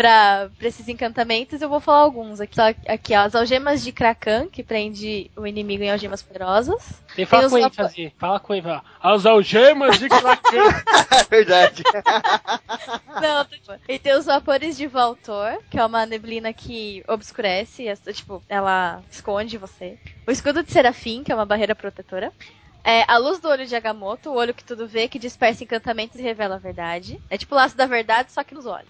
pra, 0.00 0.48
pra 0.58 0.66
esses 0.68 0.88
encantamentos, 0.88 1.60
eu 1.60 1.68
vou 1.68 1.78
falar 1.78 1.98
alguns 1.98 2.40
aqui. 2.40 2.54
Só 2.54 2.68
aqui, 2.88 3.14
ó, 3.14 3.20
as 3.20 3.34
algemas 3.34 3.82
de 3.84 3.92
Krakan, 3.92 4.48
que 4.48 4.62
prende 4.62 5.30
o 5.36 5.46
inimigo 5.46 5.82
em 5.82 5.90
algemas 5.90 6.22
poderosas. 6.22 7.02
Tem 7.14 7.26
fala 7.26 7.42
Tem 7.42 7.50
com 7.50 7.60
vapor- 7.60 7.76
fazer. 7.76 8.12
Fala 8.18 8.40
com 8.40 8.54
ele, 8.54 8.62
fala. 8.62 8.82
As 9.02 9.26
algemas 9.26 9.98
de 9.98 10.08
Kraken. 10.08 10.60
É 11.10 11.24
verdade. 11.28 11.82
Não, 13.20 13.44
tô- 13.44 13.74
e 13.88 13.98
tem 13.98 14.14
os 14.16 14.24
vapores 14.24 14.76
de 14.76 14.86
Valtor, 14.86 15.58
que 15.70 15.78
é 15.78 15.84
uma 15.84 16.06
neblina 16.06 16.50
que 16.52 17.04
obscurece, 17.06 17.84
tipo, 18.14 18.42
ela 18.48 19.02
esconde 19.10 19.58
você. 19.58 19.98
O 20.26 20.30
escudo 20.30 20.62
de 20.62 20.72
Serafim, 20.72 21.22
que 21.22 21.30
é 21.30 21.34
uma 21.34 21.44
barreira 21.46 21.74
protetora. 21.74 22.32
É, 22.84 23.04
a 23.06 23.16
luz 23.18 23.38
do 23.38 23.48
olho 23.48 23.66
de 23.66 23.74
Agamotto, 23.76 24.30
o 24.30 24.36
olho 24.36 24.54
que 24.54 24.64
tudo 24.64 24.86
vê, 24.86 25.08
que 25.08 25.18
dispersa 25.18 25.62
encantamentos 25.64 26.18
e 26.18 26.22
revela 26.22 26.56
a 26.56 26.58
verdade. 26.58 27.20
É 27.30 27.36
tipo 27.36 27.54
o 27.54 27.58
laço 27.58 27.76
da 27.76 27.86
verdade, 27.86 28.32
só 28.32 28.42
que 28.42 28.54
nos 28.54 28.66
olhos. 28.66 28.88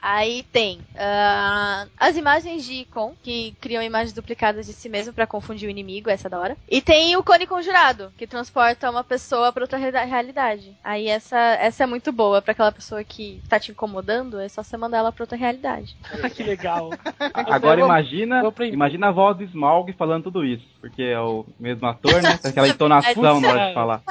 Aí 0.00 0.42
tem 0.52 0.80
ah, 0.96 1.86
as 1.98 2.16
imagens 2.16 2.64
de 2.64 2.74
Icon, 2.82 3.14
que 3.22 3.54
criam 3.60 3.82
imagens 3.82 4.12
duplicadas 4.12 4.66
de 4.66 4.72
si 4.72 4.88
mesmo 4.88 5.12
pra 5.12 5.26
confundir 5.26 5.66
o 5.66 5.70
inimigo, 5.70 6.10
essa 6.10 6.28
é 6.28 6.30
da 6.30 6.38
hora. 6.38 6.56
E 6.70 6.80
tem 6.80 7.16
o 7.16 7.22
cone 7.24 7.46
conjurado, 7.46 8.12
que 8.16 8.26
transporta 8.26 8.90
uma 8.90 9.02
pessoa 9.04 9.52
pra 9.52 9.64
outra 9.64 9.78
rea- 9.78 10.04
realidade. 10.04 10.76
Aí 10.84 11.08
essa, 11.08 11.38
essa 11.38 11.84
é 11.84 11.86
muito 11.86 12.12
boa 12.12 12.40
pra 12.42 12.52
aquela 12.52 12.72
pessoa 12.72 13.02
que 13.02 13.40
tá 13.48 13.58
te 13.58 13.70
incomodando, 13.72 14.38
é 14.40 14.48
só 14.48 14.62
você 14.62 14.76
mandar 14.76 14.98
ela 14.98 15.12
pra 15.12 15.22
outra 15.24 15.36
realidade. 15.36 15.96
que 16.34 16.42
legal. 16.42 16.90
Agora 17.34 17.78
vou- 17.80 17.86
imagina, 17.86 18.42
vou 18.42 18.54
imagina 18.66 19.08
a 19.08 19.12
voz 19.12 19.36
do 19.36 19.44
Smaug 19.44 19.92
falando 19.94 20.24
tudo 20.24 20.44
isso, 20.44 20.66
porque 20.80 21.02
é 21.02 21.20
o 21.20 21.44
mesmo 21.58 21.86
ator, 21.86 22.22
né? 22.22 22.38
Aquela 22.44 22.68
entonação 22.68 23.23
na 23.24 23.48
hora 23.48 23.68
de 23.68 23.74
falar. 23.74 24.02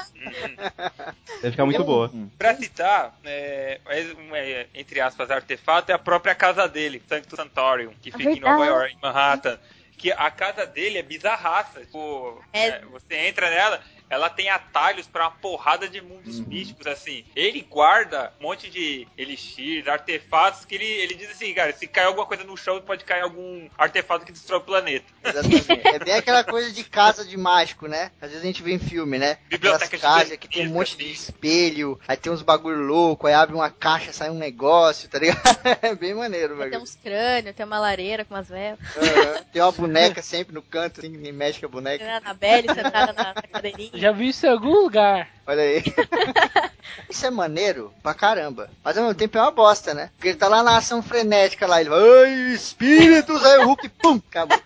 Deve 1.41 1.51
ficar 1.51 1.65
muito 1.65 1.83
boa. 1.83 2.11
Pra 2.37 2.55
citar, 2.55 3.13
é, 3.23 3.79
um, 4.17 4.35
é, 4.35 4.67
entre 4.73 4.99
aspas, 5.01 5.29
artefato 5.29 5.91
é 5.91 5.95
a 5.95 5.99
própria 5.99 6.33
casa 6.33 6.67
dele, 6.67 7.01
Sanctus 7.07 7.35
Santorium, 7.35 7.93
que 8.01 8.11
fica 8.11 8.31
em 8.31 8.39
Nova. 8.39 8.65
York, 8.65 8.93
em 8.95 8.99
Manhattan. 9.01 9.59
Que 9.97 10.11
a 10.11 10.29
casa 10.31 10.65
dele 10.65 10.97
é 10.97 11.03
bizarraça. 11.03 11.81
Tipo, 11.81 12.43
É. 12.51 12.67
é, 12.67 12.81
você 12.91 13.15
entra 13.27 13.49
nela, 13.49 13.79
ela 14.09 14.29
tem 14.29 14.49
atalhos 14.49 15.07
pra 15.07 15.23
uma 15.23 15.31
porrada 15.31 15.87
de 15.87 16.01
mundos 16.01 16.39
místicos, 16.39 16.87
assim. 16.87 17.23
Ele 17.35 17.61
guarda 17.61 18.31
um 18.39 18.43
monte 18.43 18.69
de 18.69 19.07
elixir, 19.17 19.89
artefatos, 19.89 20.65
que 20.65 20.75
ele, 20.75 20.85
ele 20.85 21.15
diz 21.15 21.31
assim, 21.31 21.53
cara, 21.53 21.73
se 21.73 21.87
cair 21.87 22.05
alguma 22.05 22.25
coisa 22.25 22.43
no 22.43 22.55
chão, 22.55 22.81
pode 22.81 23.03
cair 23.03 23.21
algum 23.21 23.67
artefato 23.77 24.25
que 24.25 24.31
destrói 24.31 24.59
o 24.59 24.63
planeta. 24.63 25.05
Exatamente. 25.23 25.63
É 25.93 25.99
bem 25.99 26.13
aquela 26.15 26.43
coisa 26.43 26.71
de 26.71 26.83
casa 26.83 27.25
de 27.25 27.37
mágico, 27.37 27.87
né? 27.87 28.11
Às 28.19 28.29
vezes 28.29 28.43
a 28.43 28.47
gente 28.47 28.63
vê 28.63 28.73
em 28.73 28.79
filme, 28.79 29.19
né? 29.19 29.37
Biblioteca 29.47 29.97
casas 29.97 30.37
que 30.37 30.47
tem 30.47 30.67
um 30.67 30.71
monte 30.71 30.97
de 30.97 31.11
espelho, 31.11 31.99
aí 32.07 32.17
tem 32.17 32.31
uns 32.31 32.41
bagulho 32.41 32.79
louco, 32.79 33.27
aí 33.27 33.33
abre 33.33 33.55
uma 33.55 33.69
caixa, 33.69 34.11
sai 34.11 34.29
um 34.29 34.37
negócio, 34.37 35.09
tá 35.09 35.19
ligado? 35.19 35.43
É 35.81 35.95
bem 35.95 36.13
maneiro, 36.13 36.55
o 36.55 36.69
Tem 36.69 36.79
uns 36.79 36.95
crânios, 36.95 37.55
tem 37.55 37.65
uma 37.65 37.79
lareira 37.79 38.23
com 38.23 38.33
umas 38.33 38.47
velas. 38.47 38.79
Aham. 38.97 39.43
Tem 39.51 39.61
uma 39.61 39.71
boneca 39.71 40.21
sempre 40.21 40.53
no 40.53 40.61
canto, 40.61 40.99
assim, 40.99 41.09
ninguém 41.09 41.31
mexe 41.31 41.59
com 41.59 41.65
a 41.65 41.69
boneca. 41.69 42.03
Tem 42.03 42.13
a 42.13 42.17
Anabelle 42.17 42.73
sentada 42.73 43.13
na, 43.13 43.33
na 43.33 43.41
cadeirinha. 43.41 43.91
Já 43.93 44.11
vi 44.11 44.29
isso 44.29 44.45
em 44.45 44.49
algum 44.49 44.73
lugar. 44.73 45.27
Olha 45.45 45.61
aí. 45.61 45.83
Isso 47.09 47.25
é 47.25 47.29
maneiro 47.29 47.93
pra 48.01 48.13
caramba. 48.13 48.69
Mas 48.83 48.97
ao 48.97 49.03
mesmo 49.03 49.17
tempo 49.17 49.37
é 49.37 49.41
uma 49.41 49.51
bosta, 49.51 49.93
né? 49.93 50.09
Porque 50.15 50.29
ele 50.29 50.37
tá 50.37 50.47
lá 50.47 50.63
na 50.63 50.77
ação 50.77 51.01
frenética 51.01 51.67
lá, 51.67 51.81
ele 51.81 51.89
vai, 51.89 51.99
ai, 51.99 52.33
espíritos, 52.53 53.43
aí 53.45 53.59
o 53.59 53.65
Hulk, 53.65 53.89
pum, 53.89 54.21
acabou. 54.29 54.57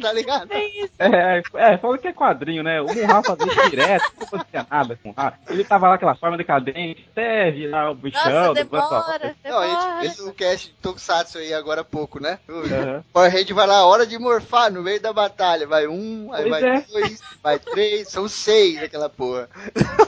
tá 0.00 0.12
ligado? 0.12 0.50
É, 0.52 1.42
é, 1.54 1.78
falando 1.78 1.98
que 1.98 2.08
é 2.08 2.12
quadrinho, 2.12 2.62
né? 2.62 2.80
O 2.80 2.86
Munra 2.86 3.22
fazia 3.22 3.46
isso 3.52 3.70
direto, 3.70 4.12
não 4.20 4.26
fazia 4.26 4.66
nada 4.70 4.98
com 5.02 5.10
o 5.10 5.14
Munra. 5.16 5.38
Ele 5.48 5.64
tava 5.64 5.88
lá 5.88 5.94
aquela 5.94 6.14
forma 6.14 6.36
decadente, 6.36 7.06
até 7.12 7.50
virar 7.50 7.90
o 7.90 7.94
bichão. 7.94 8.32
Nossa, 8.32 8.54
depois 8.54 8.82
só- 8.84 9.00
demora, 9.00 9.36
Não, 9.44 9.60
demora. 9.60 9.98
ele, 10.04 10.12
ele 10.12 10.22
no 10.22 10.32
cast 10.32 10.68
de 10.68 10.74
Tokusatsu 10.74 11.38
aí 11.38 11.52
agora 11.54 11.82
há 11.82 11.84
pouco, 11.84 12.20
né? 12.20 12.38
O 12.48 12.52
Aham. 12.60 13.04
Power 13.12 13.32
Ranger 13.32 13.54
vai 13.54 13.66
lá, 13.66 13.86
hora 13.86 14.06
de 14.06 14.18
morfar 14.18 14.70
no 14.72 14.82
meio 14.82 15.00
da 15.00 15.12
batalha. 15.12 15.66
Vai 15.66 15.86
um, 15.86 16.30
aí 16.32 16.48
Pois 16.48 16.50
vai 16.50 16.64
é. 16.76 16.80
dois, 16.82 17.20
vai 17.42 17.58
três, 17.58 18.08
são 18.08 18.28
seis 18.28 18.71
aquela 18.78 19.08
porra. 19.08 19.48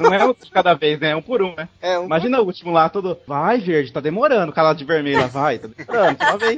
Não 0.00 0.12
é 0.12 0.24
um 0.24 0.32
de 0.34 0.50
cada 0.50 0.74
vez, 0.74 0.98
né? 1.00 1.10
É 1.10 1.16
um 1.16 1.22
por 1.22 1.42
um, 1.42 1.54
né? 1.54 1.68
É, 1.80 1.98
um 1.98 2.04
Imagina 2.06 2.40
o 2.40 2.44
último 2.46 2.72
lá, 2.72 2.88
todo. 2.88 3.18
Vai, 3.26 3.58
verde, 3.58 3.92
tá 3.92 4.00
demorando. 4.00 4.50
O 4.50 4.54
cara 4.54 4.68
lá 4.68 4.74
de 4.74 4.84
vermelho 4.84 5.20
lá, 5.20 5.26
vai, 5.26 5.58
tá 5.58 5.68
demorando, 5.68 6.18
só 6.18 6.30
uma 6.30 6.38
vez. 6.38 6.56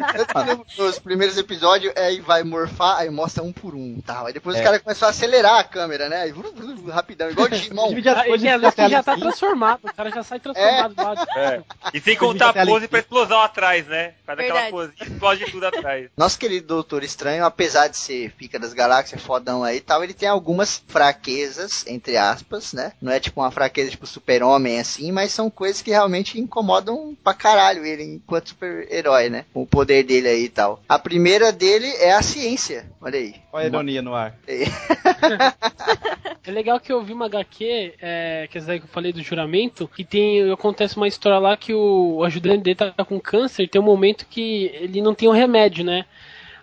No- 0.78 0.84
Nos 0.86 0.98
primeiros 0.98 1.36
episódios, 1.38 1.92
é, 1.96 2.06
aí 2.06 2.20
vai 2.20 2.42
morfar, 2.44 2.98
aí 2.98 3.10
mostra 3.10 3.42
um 3.42 3.52
por 3.52 3.74
um, 3.74 4.00
tal. 4.04 4.26
Aí 4.26 4.32
depois 4.32 4.56
É. 4.56 4.58
os 4.60 4.64
caras 4.64 4.80
começam 4.82 5.08
a 5.08 5.10
acelerar 5.10 5.58
a 5.58 5.64
câmera, 5.64 6.08
né? 6.08 6.22
Aí, 6.22 6.32
vru, 6.32 6.52
vru, 6.54 6.76
vru, 6.76 6.90
rapidão, 6.90 7.30
igual 7.30 7.46
o 7.46 7.50
Digimon. 7.50 7.86
É 7.86 7.98
em 7.98 8.56
louco 8.58 8.76
que 8.76 8.88
já 8.88 9.02
tá 9.02 9.12
assim. 9.12 9.20
transformado. 9.20 9.80
O 9.84 9.94
cara 9.94 10.10
já 10.10 10.22
sai 10.22 10.38
transformado 10.40 10.94
lá. 10.96 11.14
de- 11.14 11.38
É. 11.38 11.62
E 11.94 12.00
sem 12.00 12.12
Hoje 12.12 12.18
contar 12.20 12.50
a 12.50 12.66
pose 12.66 12.88
pra 12.88 12.98
explosão 12.98 13.40
atrás, 13.40 13.86
né? 13.86 14.14
Faz 14.24 14.38
aquela 14.38 14.70
pose 14.70 14.92
e 15.00 15.02
explode 15.04 15.44
tudo 15.50 15.66
atrás. 15.66 16.08
Nosso 16.16 16.38
querido 16.38 16.66
Doutor 16.66 17.02
Estranho, 17.04 17.44
apesar 17.44 17.88
de 17.88 17.96
ser 17.96 18.32
pica 18.32 18.58
das 18.58 18.72
galáxias, 18.72 19.20
fodão 19.22 19.62
aí 19.64 19.76
e 19.78 19.80
tal, 19.80 20.02
ele 20.02 20.14
tem 20.14 20.28
algumas 20.28 20.82
fraquezas, 20.86 21.84
entre 21.86 21.95
aspas, 22.16 22.72
né? 22.72 22.92
Não 23.00 23.12
é 23.12 23.20
tipo 23.20 23.40
uma 23.40 23.50
fraqueza 23.50 23.90
tipo 23.90 24.06
super-homem 24.06 24.78
assim, 24.78 25.12
mas 25.12 25.32
são 25.32 25.50
coisas 25.50 25.82
que 25.82 25.90
realmente 25.90 26.40
incomodam 26.40 27.16
pra 27.22 27.34
caralho 27.34 27.84
ele 27.84 28.02
enquanto 28.02 28.50
super-herói, 28.50 29.28
né? 29.28 29.44
Com 29.52 29.62
o 29.62 29.66
poder 29.66 30.02
dele 30.04 30.28
aí 30.28 30.44
e 30.44 30.48
tal. 30.48 30.82
A 30.88 30.98
primeira 30.98 31.52
dele 31.52 31.88
é 31.98 32.12
a 32.12 32.22
ciência. 32.22 32.86
Olha 33.00 33.18
aí. 33.18 33.34
Olha 33.52 33.64
a 33.64 33.68
ironia 33.68 34.02
no 34.02 34.14
ar. 34.14 34.36
É 36.46 36.50
legal 36.52 36.78
que 36.78 36.92
eu 36.92 37.02
vi 37.02 37.12
uma 37.12 37.26
HQ, 37.26 37.94
é, 38.00 38.48
que 38.48 38.56
é 38.56 38.78
que 38.78 38.84
eu 38.84 38.88
falei 38.88 39.12
do 39.12 39.20
juramento, 39.20 39.88
que 39.88 40.04
tem. 40.04 40.48
Acontece 40.52 40.96
uma 40.96 41.08
história 41.08 41.40
lá 41.40 41.56
que 41.56 41.74
o 41.74 42.22
ajudante 42.22 42.62
dele 42.62 42.76
tá 42.76 43.04
com 43.04 43.18
câncer 43.18 43.64
e 43.64 43.68
tem 43.68 43.80
um 43.80 43.84
momento 43.84 44.26
que 44.30 44.70
ele 44.74 45.02
não 45.02 45.12
tem 45.12 45.28
um 45.28 45.32
remédio, 45.32 45.84
né? 45.84 46.04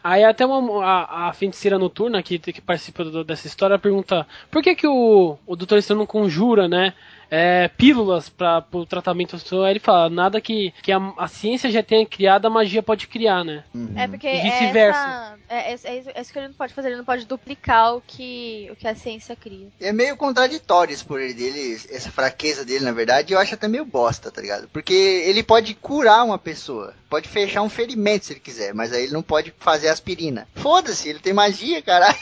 Aí 0.03 0.23
até 0.23 0.45
uma, 0.45 0.84
a, 0.85 1.30
a 1.30 1.34
feiticeira 1.34 1.80
noturna 1.80 2.21
que, 2.21 2.38
que 2.38 2.61
participa 2.61 3.03
do- 3.05 3.23
dessa 3.23 3.47
história 3.47 3.80
pergunta 3.80 4.27
por 4.51 4.61
que, 4.61 4.75
que 4.75 4.85
o, 4.88 5.38
o 5.45 5.55
Doutor 5.55 5.77
Estranho 5.77 5.99
não 5.99 6.05
conjura, 6.05 6.67
né? 6.67 6.93
É, 7.29 7.67
pílulas 7.67 8.29
para 8.29 8.65
o 8.71 8.85
tratamento. 8.85 9.35
Aí 9.63 9.71
ele 9.71 9.79
fala, 9.79 10.09
nada 10.09 10.39
que, 10.41 10.73
que 10.81 10.91
a, 10.91 10.99
a 11.17 11.27
ciência 11.27 11.69
já 11.71 11.81
tenha 11.83 12.05
criado, 12.05 12.45
a 12.45 12.49
magia 12.49 12.83
pode 12.83 13.07
criar, 13.07 13.43
né? 13.43 13.63
É 13.95 14.07
porque 14.07 14.29
vice-versa. 14.41 15.37
é, 15.49 15.55
é, 15.55 15.71
é 15.71 15.73
isso- 15.73 15.87
é 16.13 16.21
isso 16.21 16.31
que 16.33 16.39
ele 16.39 16.47
não 16.49 16.53
pode 16.55 16.73
fazer, 16.73 16.87
ele 16.89 16.97
não 16.97 17.05
pode 17.05 17.25
duplicar 17.25 17.95
o 17.95 18.01
que, 18.05 18.69
o 18.71 18.75
que 18.75 18.87
a 18.87 18.95
ciência 18.95 19.35
cria. 19.35 19.67
É 19.79 19.91
meio 19.91 20.15
contraditório 20.17 20.93
esse 20.93 21.03
poder 21.03 21.33
dele, 21.33 21.79
essa 21.89 22.11
fraqueza 22.11 22.63
dele, 22.65 22.85
na 22.85 22.91
verdade, 22.91 23.33
eu 23.33 23.39
acho 23.39 23.53
até 23.53 23.67
meio 23.67 23.85
bosta, 23.85 24.31
tá 24.31 24.41
ligado? 24.41 24.67
Porque 24.71 24.93
ele 24.93 25.43
pode 25.43 25.73
curar 25.75 26.23
uma 26.23 26.37
pessoa, 26.37 26.93
pode 27.09 27.27
fechar 27.27 27.61
um 27.61 27.69
ferimento 27.69 28.25
se 28.25 28.33
ele 28.33 28.39
quiser, 28.39 28.73
mas 28.73 28.91
aí 28.93 29.03
ele 29.03 29.13
não 29.13 29.21
pode 29.21 29.53
fazer 29.59 29.89
aspirina. 29.89 30.47
Foda-se, 30.55 31.09
ele 31.09 31.19
tem 31.19 31.33
magia, 31.33 31.81
caralho. 31.81 32.17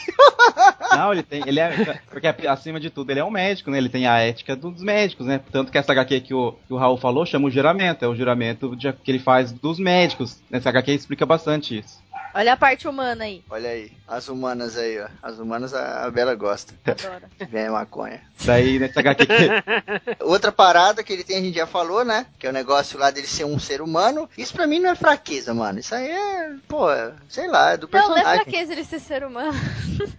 Não, 0.92 1.12
ele 1.12 1.22
tem. 1.22 1.42
Ele 1.46 1.60
é. 1.60 2.00
Porque 2.10 2.26
acima 2.46 2.78
de 2.78 2.90
tudo, 2.90 3.10
ele 3.10 3.20
é 3.20 3.24
um 3.24 3.30
médico, 3.30 3.70
né? 3.70 3.78
Ele 3.78 3.88
tem 3.88 4.06
a 4.06 4.18
ética 4.18 4.54
dos 4.54 4.82
médicos, 4.82 5.01
né? 5.26 5.40
Tanto 5.50 5.70
que 5.72 5.78
essa 5.78 5.92
HQ 5.92 6.20
que 6.20 6.34
o, 6.34 6.52
que 6.66 6.72
o 6.72 6.76
Raul 6.76 6.96
falou 6.96 7.24
chama 7.26 7.46
o 7.46 7.50
juramento. 7.50 8.04
É 8.04 8.08
o 8.08 8.14
juramento 8.14 8.74
de- 8.76 8.92
que 8.92 9.10
ele 9.10 9.18
faz 9.18 9.52
dos 9.52 9.78
médicos. 9.78 10.42
Nessa 10.50 10.68
HQ 10.70 10.92
explica 10.92 11.24
bastante 11.26 11.78
isso. 11.78 12.01
Olha 12.34 12.52
a 12.54 12.56
parte 12.56 12.88
humana 12.88 13.24
aí. 13.24 13.44
Olha 13.50 13.70
aí, 13.70 13.92
as 14.08 14.28
humanas 14.28 14.76
aí, 14.76 14.98
ó. 15.00 15.06
As 15.22 15.38
humanas 15.38 15.74
a, 15.74 16.04
a 16.04 16.10
Bela 16.10 16.34
gosta. 16.34 16.72
Adora. 16.86 17.28
Vem 17.50 17.68
maconha. 17.70 18.20
Daí 18.44 18.78
nessa 18.78 19.00
HQ 19.00 19.26
que. 19.26 20.24
Outra 20.24 20.50
parada 20.50 21.02
que 21.02 21.12
ele 21.12 21.24
tem, 21.24 21.36
a 21.36 21.40
gente 21.40 21.54
já 21.54 21.66
falou, 21.66 22.04
né? 22.04 22.26
Que 22.38 22.46
é 22.46 22.50
o 22.50 22.52
negócio 22.52 22.98
lá 22.98 23.10
dele 23.10 23.26
ser 23.26 23.44
um 23.44 23.58
ser 23.58 23.80
humano. 23.82 24.28
Isso 24.36 24.52
pra 24.54 24.66
mim 24.66 24.78
não 24.80 24.90
é 24.90 24.94
fraqueza, 24.94 25.52
mano. 25.54 25.78
Isso 25.78 25.94
aí 25.94 26.10
é, 26.10 26.52
pô, 26.66 26.86
sei 27.28 27.46
lá, 27.48 27.72
é 27.72 27.76
do 27.76 27.88
Não, 27.92 28.00
não 28.00 28.16
é 28.16 28.20
personagem. 28.20 28.42
fraqueza 28.44 28.72
ele 28.72 28.84
ser 28.84 28.98
ser 29.00 29.24
humano. 29.24 29.52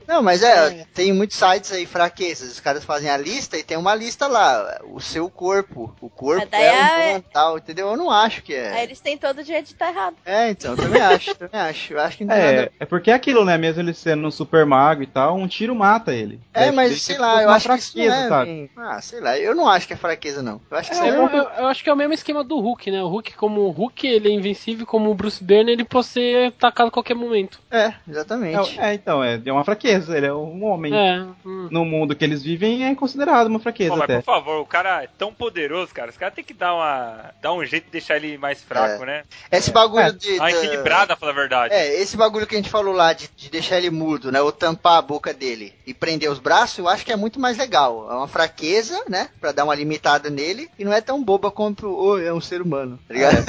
Não, 0.07 0.21
mas 0.21 0.43
é, 0.43 0.85
tem 0.93 1.13
muitos 1.13 1.37
sites 1.37 1.71
aí 1.71 1.85
fraquezas. 1.85 2.51
Os 2.51 2.59
caras 2.59 2.83
fazem 2.83 3.09
a 3.09 3.15
lista 3.17 3.57
e 3.57 3.63
tem 3.63 3.77
uma 3.77 3.95
lista 3.95 4.27
lá. 4.27 4.79
O 4.83 4.99
seu 4.99 5.29
corpo. 5.29 5.95
O 6.01 6.09
corpo 6.09 6.45
É, 6.51 6.61
é 6.61 6.65
é- 6.67 7.07
humano 7.09 7.25
tal, 7.33 7.57
entendeu? 7.57 7.87
Eu 7.87 7.97
não 7.97 8.11
acho 8.11 8.41
que 8.43 8.53
Aí 8.53 8.79
é. 8.79 8.83
eles 8.83 8.99
têm 8.99 9.17
todo 9.17 9.39
o 9.39 9.43
direito 9.43 9.67
de 9.67 9.73
estar 9.73 9.89
errado. 9.89 10.15
É, 10.25 10.49
então, 10.49 10.71
eu 10.73 10.77
também 10.77 11.01
acho, 11.01 11.33
também 11.35 11.59
acho. 11.59 11.93
Acho 12.05 12.17
que 12.17 12.25
não 12.25 12.33
tem 12.35 12.43
nada 12.43 12.61
É, 12.63 12.71
é 12.79 12.85
porque 12.85 13.11
é 13.11 13.13
aquilo, 13.13 13.43
né? 13.45 13.57
Mesmo 13.57 13.81
ele 13.81 13.93
sendo 13.93 14.27
um 14.27 14.31
super 14.31 14.65
mago 14.65 15.03
e 15.03 15.07
tal, 15.07 15.35
um 15.35 15.47
tiro 15.47 15.73
mata 15.75 16.13
ele. 16.13 16.39
É, 16.53 16.65
Deve- 16.65 16.71
mas 16.75 17.01
sei 17.01 17.15
ser 17.15 17.21
lá, 17.21 17.41
eu 17.43 17.49
acho 17.49 17.67
que 17.69 17.75
isso 17.75 17.97
não 17.97 18.03
fraqueza, 18.05 18.35
é 18.41 18.45
bem- 18.45 18.69
Ah, 18.77 19.01
sei 19.01 19.19
lá, 19.19 19.37
eu 19.37 19.55
não 19.55 19.67
acho 19.67 19.87
que 19.87 19.93
é 19.93 19.97
fraqueza, 19.97 20.41
não. 20.41 20.59
Eu 20.69 20.77
acho 20.77 20.91
que 20.91 20.97
É, 20.97 21.07
é 21.07 21.09
eu, 21.09 21.27
eu- 21.29 21.49
eu 21.59 21.67
acho 21.67 21.83
que 21.83 21.89
é 21.89 21.93
o 21.93 21.95
mesmo 21.95 22.13
esquema 22.13 22.43
do 22.43 22.59
Hulk, 22.59 22.91
né? 22.91 23.01
O 23.01 23.07
Hulk, 23.07 23.33
como 23.35 23.61
o 23.61 23.69
Hulk, 23.71 24.05
ele 24.07 24.29
é 24.29 24.31
invencível, 24.31 24.85
como 24.85 25.09
o 25.09 25.15
Bruce 25.15 25.43
Banner, 25.43 25.69
ele 25.69 25.83
pode 25.85 26.07
ser 26.07 26.47
atacado 26.47 26.87
a 26.87 26.91
qualquer 26.91 27.15
momento. 27.15 27.59
É, 27.71 27.93
exatamente. 28.09 28.79
É, 28.79 28.91
é, 28.91 28.93
então, 28.93 29.23
é, 29.23 29.41
é 29.43 29.51
uma 29.53 29.63
fraqueza. 29.63 30.15
Ele 30.17 30.25
é 30.27 30.33
um 30.33 30.63
homem. 30.65 30.93
É. 30.95 31.21
hum. 31.45 31.67
No 31.71 31.83
mundo 31.85 32.15
que 32.15 32.23
eles 32.23 32.43
vivem 32.43 32.85
é 32.85 32.93
considerado 32.95 33.47
uma 33.47 33.59
fraqueza 33.59 33.91
Pô, 33.91 33.97
mas 33.97 34.03
até. 34.03 34.15
por 34.17 34.25
favor, 34.25 34.59
o 34.61 34.65
cara 34.65 35.03
é 35.03 35.07
tão 35.17 35.33
poderoso, 35.33 35.93
cara. 35.93 36.09
Os 36.09 36.17
caras 36.17 36.35
tem 36.35 36.43
que 36.43 36.53
dar 36.53 36.73
uma. 36.75 37.31
dar 37.41 37.53
um 37.53 37.63
jeito 37.65 37.85
de 37.85 37.91
deixar 37.91 38.17
ele 38.17 38.37
mais 38.37 38.61
fraco, 38.61 39.03
É. 39.03 39.05
né? 39.05 39.23
Esse 39.51 39.71
bagulho 39.71 40.03
É, 40.05 40.11
de. 40.11 40.31
Uma 40.33 40.51
da- 40.51 40.57
equilibrada, 40.57 41.07
pra 41.07 41.15
falar 41.15 41.31
a 41.31 41.35
verdade. 41.35 41.73
É, 41.73 41.92
esse 42.01 42.17
bagulho 42.17 42.47
que 42.47 42.55
a 42.55 42.57
gente 42.57 42.69
falou 42.69 42.93
lá 42.93 43.13
de, 43.13 43.29
de 43.35 43.49
deixar 43.49 43.77
ele 43.77 43.89
mudo, 43.89 44.31
né? 44.31 44.41
Ou 44.41 44.51
tampar 44.51 44.97
a 44.97 45.01
boca 45.01 45.33
dele 45.33 45.73
e 45.85 45.93
prender 45.93 46.29
os 46.31 46.39
braços, 46.39 46.77
eu 46.79 46.87
acho 46.87 47.05
que 47.05 47.11
é 47.11 47.15
muito 47.15 47.39
mais 47.39 47.57
legal. 47.57 48.07
É 48.11 48.15
uma 48.15 48.27
fraqueza, 48.27 49.03
né? 49.09 49.29
Pra 49.39 49.51
dar 49.51 49.63
uma 49.65 49.75
limitada 49.75 50.29
nele. 50.29 50.69
E 50.77 50.85
não 50.85 50.93
é 50.93 51.01
tão 51.01 51.23
boba 51.23 51.51
quanto 51.51 51.87
oh, 51.89 52.17
é 52.17 52.33
um 52.33 52.41
ser 52.41 52.61
humano, 52.61 52.99
tá 53.07 53.13
ligado? 53.13 53.45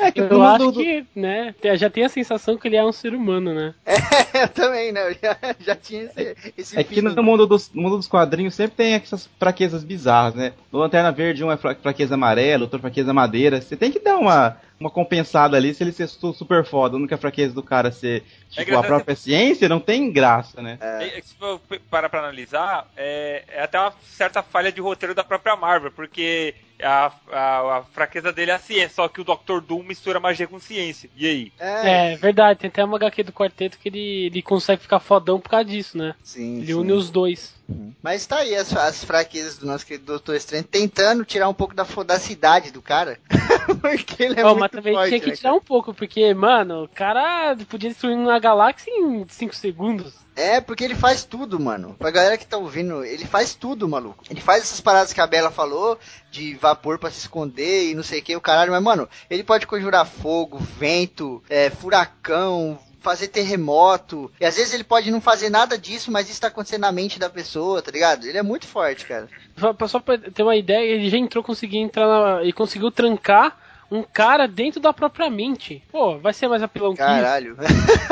É 0.00 0.10
que 0.12 0.20
Eu 0.20 0.42
acho 0.42 0.72
do- 0.72 0.80
que, 0.80 1.04
né, 1.14 1.54
já 1.76 1.88
tem 1.90 2.04
a 2.04 2.08
sensação 2.08 2.56
que 2.56 2.68
ele 2.68 2.76
é 2.76 2.84
um 2.84 2.92
ser 2.92 3.14
humano, 3.14 3.54
né? 3.54 3.74
eu 4.34 4.48
também, 4.48 4.92
né? 4.92 5.08
Eu 5.10 5.14
já, 5.20 5.36
já 5.60 5.76
tinha 5.76 6.04
esse, 6.04 6.36
esse 6.56 6.78
É 6.78 6.84
que 6.84 7.00
no 7.02 7.22
mundo, 7.22 7.46
dos, 7.46 7.70
no 7.72 7.82
mundo 7.82 7.96
dos 7.96 8.08
quadrinhos 8.08 8.54
sempre 8.54 8.76
tem 8.76 8.94
essas 8.94 9.28
fraquezas 9.38 9.82
bizarras, 9.84 10.34
né? 10.34 10.52
No 10.70 10.78
Lanterna 10.78 11.10
Verde, 11.12 11.44
um 11.44 11.50
é 11.52 11.56
fra- 11.56 11.74
fraqueza 11.74 12.14
amarela, 12.14 12.62
outro 12.64 12.78
é 12.78 12.80
fraqueza 12.80 13.12
madeira. 13.12 13.60
Você 13.60 13.76
tem 13.76 13.90
que 13.90 13.98
dar 13.98 14.16
uma, 14.16 14.56
uma 14.80 14.90
compensada 14.90 15.56
ali 15.56 15.72
se 15.74 15.82
ele 15.84 15.92
ser 15.92 16.08
su- 16.08 16.32
super 16.32 16.64
foda. 16.64 16.96
A 16.96 16.98
única 16.98 17.16
fraqueza 17.16 17.54
do 17.54 17.62
cara 17.62 17.92
ser, 17.92 18.24
tipo, 18.50 18.60
engraçado 18.62 18.84
a 18.84 18.86
própria 18.86 19.16
ciência, 19.16 19.68
não 19.68 19.80
tem 19.80 20.10
graça, 20.12 20.60
né? 20.60 20.78
E, 21.00 21.22
Se 21.22 21.34
for 21.36 21.60
parar 21.90 22.08
pra 22.08 22.20
analisar, 22.20 22.90
é, 22.96 23.44
é 23.48 23.62
até 23.62 23.78
uma 23.78 23.92
certa 24.02 24.42
falha 24.42 24.72
de 24.72 24.80
roteiro 24.80 25.14
da 25.14 25.24
própria 25.24 25.56
Marvel, 25.56 25.92
porque 25.92 26.54
a, 26.82 27.12
a- 27.30 27.78
a 27.78 27.84
fraqueza 27.84 28.32
dele 28.32 28.50
é 28.50 28.54
a 28.54 28.58
ciência, 28.58 28.90
só 28.96 29.08
que 29.08 29.20
o 29.20 29.24
Dr. 29.24 29.60
Doom 29.60 29.82
mistura 29.84 30.18
magia 30.20 30.48
com 30.48 30.58
ciência. 30.58 31.10
E 31.14 31.26
aí? 31.26 31.52
É, 31.58 32.12
É, 32.12 32.16
verdade, 32.16 32.60
tem 32.60 32.68
até 32.68 32.84
uma 32.84 32.96
HQ 32.96 33.22
do 33.24 33.32
quarteto 33.32 33.78
que 33.78 33.88
ele, 33.88 34.26
ele 34.26 34.42
consegue 34.42 34.82
ficar 34.82 35.00
fodão 35.00 35.40
por 35.40 35.48
causa 35.50 35.64
disso, 35.64 35.96
né? 35.98 36.14
sim, 36.22 36.60
Ele 36.60 36.74
sim. 36.74 36.74
une 36.74 36.92
os 36.92 37.10
dois. 37.10 37.54
Mas 38.02 38.26
tá 38.26 38.38
aí 38.38 38.54
as, 38.54 38.74
as 38.76 39.04
fraquezas 39.04 39.58
do 39.58 39.66
nosso 39.66 39.86
querido 39.86 40.06
Doutor 40.06 40.34
Estranho, 40.34 40.64
tentando 40.64 41.24
tirar 41.24 41.48
um 41.48 41.54
pouco 41.54 41.74
da 41.74 41.84
fodacidade 41.84 42.72
do 42.72 42.82
cara. 42.82 43.18
Porque 43.80 44.24
ele 44.24 44.40
é 44.40 44.44
Ó, 44.44 44.48
muito 44.48 44.60
mas 44.60 44.70
também 44.70 44.94
forte, 44.94 45.08
tinha 45.08 45.20
que 45.20 45.30
né, 45.30 45.36
tirar 45.36 45.54
um 45.54 45.60
pouco, 45.60 45.94
porque, 45.94 46.34
mano, 46.34 46.84
o 46.84 46.88
cara 46.88 47.56
podia 47.68 47.90
destruir 47.90 48.16
uma 48.16 48.38
galáxia 48.38 48.90
em 48.90 49.24
5 49.28 49.54
segundos. 49.54 50.12
É, 50.34 50.60
porque 50.60 50.82
ele 50.82 50.94
faz 50.94 51.24
tudo, 51.24 51.60
mano. 51.60 51.94
Pra 51.98 52.10
galera 52.10 52.38
que 52.38 52.46
tá 52.46 52.56
ouvindo, 52.56 53.04
ele 53.04 53.24
faz 53.24 53.54
tudo, 53.54 53.88
maluco. 53.88 54.24
Ele 54.30 54.40
faz 54.40 54.62
essas 54.62 54.80
paradas 54.80 55.12
que 55.12 55.20
a 55.20 55.26
Bela 55.26 55.50
falou, 55.50 55.98
de 56.30 56.54
vapor 56.54 56.98
pra 56.98 57.10
se 57.10 57.18
esconder 57.18 57.90
e 57.90 57.94
não 57.94 58.02
sei 58.02 58.20
o 58.20 58.22
que, 58.22 58.34
o 58.34 58.40
caralho. 58.40 58.72
Mas, 58.72 58.82
mano, 58.82 59.08
ele 59.28 59.44
pode 59.44 59.66
conjurar 59.66 60.06
fogo, 60.06 60.58
vento, 60.58 61.42
é, 61.48 61.70
furacão, 61.70 62.78
fazer 63.02 63.28
terremoto. 63.28 64.30
E 64.40 64.44
às 64.44 64.56
vezes 64.56 64.72
ele 64.72 64.84
pode 64.84 65.10
não 65.10 65.20
fazer 65.20 65.50
nada 65.50 65.76
disso, 65.76 66.10
mas 66.10 66.30
isso 66.30 66.40
tá 66.40 66.46
acontecendo 66.48 66.82
na 66.82 66.92
mente 66.92 67.18
da 67.18 67.28
pessoa, 67.28 67.82
tá 67.82 67.90
ligado? 67.90 68.24
Ele 68.26 68.38
é 68.38 68.42
muito 68.42 68.66
forte, 68.66 69.04
cara. 69.06 69.28
Só- 69.58 69.76
Só 69.88 70.00
pra 70.00 70.16
ter 70.18 70.42
uma 70.42 70.56
ideia, 70.56 70.84
ele 70.94 71.10
já 71.10 71.16
entrou, 71.18 71.42
conseguiu 71.44 71.82
entrar 71.82 72.06
na, 72.06 72.44
e 72.44 72.52
conseguiu 72.52 72.90
trancar 72.90 73.58
um 73.90 74.02
cara 74.02 74.48
dentro 74.48 74.80
da 74.80 74.90
própria 74.92 75.28
mente. 75.28 75.82
Pô, 75.92 76.18
vai 76.18 76.32
ser 76.32 76.48
mais 76.48 76.62
apelão 76.62 76.94
que 76.94 77.02
isso. 77.02 77.06
Caralho. 77.10 77.56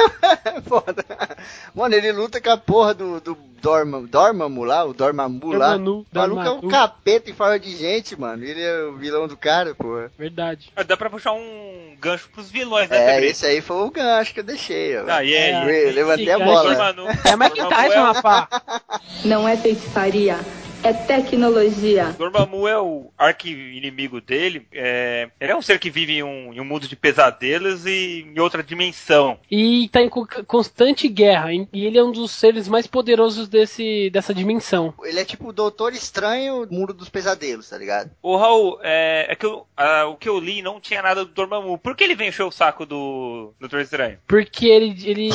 Foda. 0.66 1.04
Mano, 1.74 1.94
ele 1.94 2.12
luta 2.12 2.40
com 2.40 2.50
a 2.50 2.56
porra 2.58 2.92
do, 2.94 3.20
do 3.20 3.34
Dorma, 3.60 4.00
Dormammu 4.02 4.64
lá, 4.64 4.84
o 4.84 4.92
Dormammu 4.94 5.52
lá. 5.52 5.70
Dormammu, 5.76 6.06
O 6.12 6.18
maluco 6.18 6.42
é 6.42 6.50
um 6.50 6.68
capeta 6.68 7.30
em 7.30 7.34
forma 7.34 7.58
de 7.58 7.76
gente, 7.76 8.18
mano. 8.18 8.42
Ele 8.44 8.60
é 8.62 8.82
o 8.84 8.96
vilão 8.96 9.26
do 9.28 9.36
cara, 9.36 9.74
porra. 9.74 10.10
Verdade. 10.18 10.70
Dá 10.86 10.96
pra 10.96 11.10
puxar 11.10 11.32
um 11.32 11.94
gancho 12.00 12.28
pros 12.32 12.50
vilões, 12.50 12.88
né, 12.88 13.18
É, 13.18 13.24
esse 13.26 13.44
aí 13.46 13.60
foi 13.60 13.76
o 13.76 13.90
gancho 13.90 14.32
que 14.32 14.40
eu 14.40 14.44
deixei, 14.44 14.96
ó. 14.98 15.04
Ah, 15.08 15.22
e 15.24 15.34
aí? 15.36 15.50
É, 15.70 15.88
Eu 15.88 15.92
levantei 15.94 16.30
a 16.30 16.38
bola. 16.38 16.74
Mano, 16.76 17.06
É 17.24 17.36
Mike 17.36 17.68
Tyson, 17.68 18.02
rapaz. 18.02 18.46
Não 19.24 19.46
é 19.46 19.56
feitiçaria, 19.56 20.38
é 20.82 20.92
tecnologia. 20.92 22.14
Dormammu 22.18 22.66
é 22.66 22.78
o 22.80 23.10
arqui-inimigo 23.18 24.20
dele. 24.20 24.66
É... 24.72 25.28
Ele 25.40 25.52
é 25.52 25.56
um 25.56 25.60
ser 25.62 25.78
que 25.78 25.90
vive 25.90 26.14
em 26.18 26.22
um, 26.22 26.52
em 26.54 26.60
um 26.60 26.64
mundo 26.64 26.88
de 26.88 26.96
pesadelos 26.96 27.84
e 27.86 28.26
em 28.34 28.38
outra 28.40 28.62
dimensão. 28.62 29.38
E 29.50 29.88
tá 29.90 30.00
em 30.00 30.08
co- 30.08 30.26
constante 30.46 31.06
guerra. 31.08 31.52
E 31.52 31.84
ele 31.86 31.98
é 31.98 32.02
um 32.04 32.12
dos 32.12 32.30
seres 32.30 32.66
mais 32.68 32.86
poderosos 32.86 33.48
desse, 33.50 34.08
dessa 34.10 34.32
dimensão. 34.32 34.94
Ele 35.04 35.20
é 35.20 35.24
tipo 35.24 35.48
o 35.48 35.52
Doutor 35.52 35.92
Estranho, 35.92 36.66
Mundo 36.70 36.94
dos 36.94 37.08
Pesadelos, 37.08 37.68
tá 37.68 37.76
ligado? 37.76 38.10
Ô 38.22 38.36
Raul, 38.36 38.78
é, 38.82 39.26
é 39.28 39.34
que 39.36 39.44
eu- 39.46 39.66
ah, 39.76 40.06
o 40.06 40.16
que 40.16 40.28
eu 40.28 40.38
li 40.38 40.62
não 40.62 40.80
tinha 40.80 41.02
nada 41.02 41.24
do 41.24 41.30
Dormammu. 41.32 41.76
Por 41.78 41.94
que 41.96 42.04
ele 42.04 42.14
vem 42.14 42.28
encher 42.28 42.44
o 42.44 42.50
saco 42.50 42.86
do 42.86 43.52
Doutor 43.60 43.80
Estranho? 43.80 44.18
Porque 44.26 44.66
ele, 44.66 44.94
ele. 45.04 45.30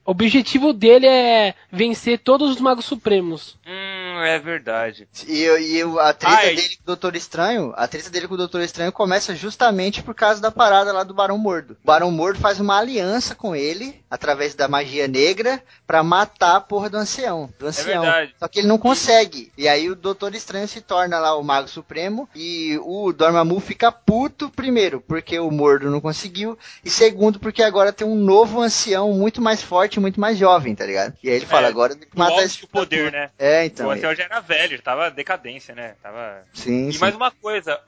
o 0.06 0.10
objetivo 0.10 0.72
dele 0.72 1.06
é 1.06 1.54
vencer 1.70 2.18
todos 2.20 2.50
os 2.50 2.60
magos 2.60 2.84
supremos. 2.84 3.58
Hum, 3.66 3.85
é 4.22 4.38
verdade. 4.38 5.08
E, 5.26 5.44
e 5.44 5.82
a 6.00 6.12
treta 6.12 6.36
Ai. 6.36 6.54
dele 6.54 6.76
com 6.76 6.82
o 6.82 6.86
Doutor 6.86 7.16
Estranho, 7.16 7.72
a 7.76 7.86
treta 7.88 8.10
dele 8.10 8.28
com 8.28 8.34
o 8.34 8.38
Doutor 8.38 8.60
Estranho 8.60 8.92
começa 8.92 9.34
justamente 9.34 10.02
por 10.02 10.14
causa 10.14 10.40
da 10.40 10.50
parada 10.50 10.92
lá 10.92 11.02
do 11.02 11.14
Barão 11.14 11.38
Mordo. 11.38 11.76
O 11.82 11.86
Barão 11.86 12.10
Mordo 12.10 12.38
faz 12.38 12.60
uma 12.60 12.78
aliança 12.78 13.34
com 13.34 13.54
ele, 13.54 14.02
através 14.10 14.54
da 14.54 14.68
magia 14.68 15.08
negra, 15.08 15.62
pra 15.86 16.02
matar 16.02 16.56
a 16.56 16.60
porra 16.60 16.88
do 16.90 16.96
ancião. 16.96 17.50
Do 17.58 17.66
ancião. 17.66 18.02
verdade. 18.02 18.34
Só 18.38 18.48
que 18.48 18.60
ele 18.60 18.68
não 18.68 18.78
consegue. 18.78 19.52
E 19.56 19.68
aí 19.68 19.88
o 19.90 19.94
Doutor 19.96 20.34
Estranho 20.34 20.68
se 20.68 20.80
torna 20.80 21.18
lá 21.18 21.36
o 21.36 21.42
Mago 21.42 21.68
Supremo 21.68 22.28
e 22.34 22.78
o 22.82 23.12
Dormammu 23.12 23.60
fica 23.60 23.90
puto, 23.90 24.50
primeiro, 24.50 25.00
porque 25.00 25.38
o 25.38 25.50
Mordo 25.50 25.90
não 25.90 26.00
conseguiu, 26.00 26.58
e 26.84 26.90
segundo, 26.90 27.38
porque 27.38 27.62
agora 27.62 27.92
tem 27.92 28.06
um 28.06 28.14
novo 28.14 28.60
ancião 28.60 29.12
muito 29.12 29.40
mais 29.40 29.62
forte, 29.62 30.00
muito 30.00 30.20
mais 30.20 30.38
jovem, 30.38 30.74
tá 30.74 30.84
ligado? 30.84 31.14
E 31.22 31.28
aí 31.28 31.36
ele 31.36 31.46
fala, 31.46 31.66
É, 31.66 31.70
agora 31.70 31.94
tem 31.94 32.08
que 32.08 32.16
O 32.16 32.18
matar 32.18 32.42
esse 32.42 32.60
do 32.60 32.68
poder, 32.68 33.12
né? 33.12 33.30
É, 33.38 33.64
então. 33.64 33.88
o 33.88 34.05
ancião 34.10 34.14
já 34.14 34.24
era 34.24 34.40
velho, 34.40 34.80
tava 34.82 35.10
decadência, 35.10 35.74
né? 35.74 35.94
Tava... 36.02 36.42
Sim, 36.52 36.88
E 36.88 36.92
sim. 36.92 36.98
mais 36.98 37.14
uma 37.14 37.30
coisa, 37.30 37.80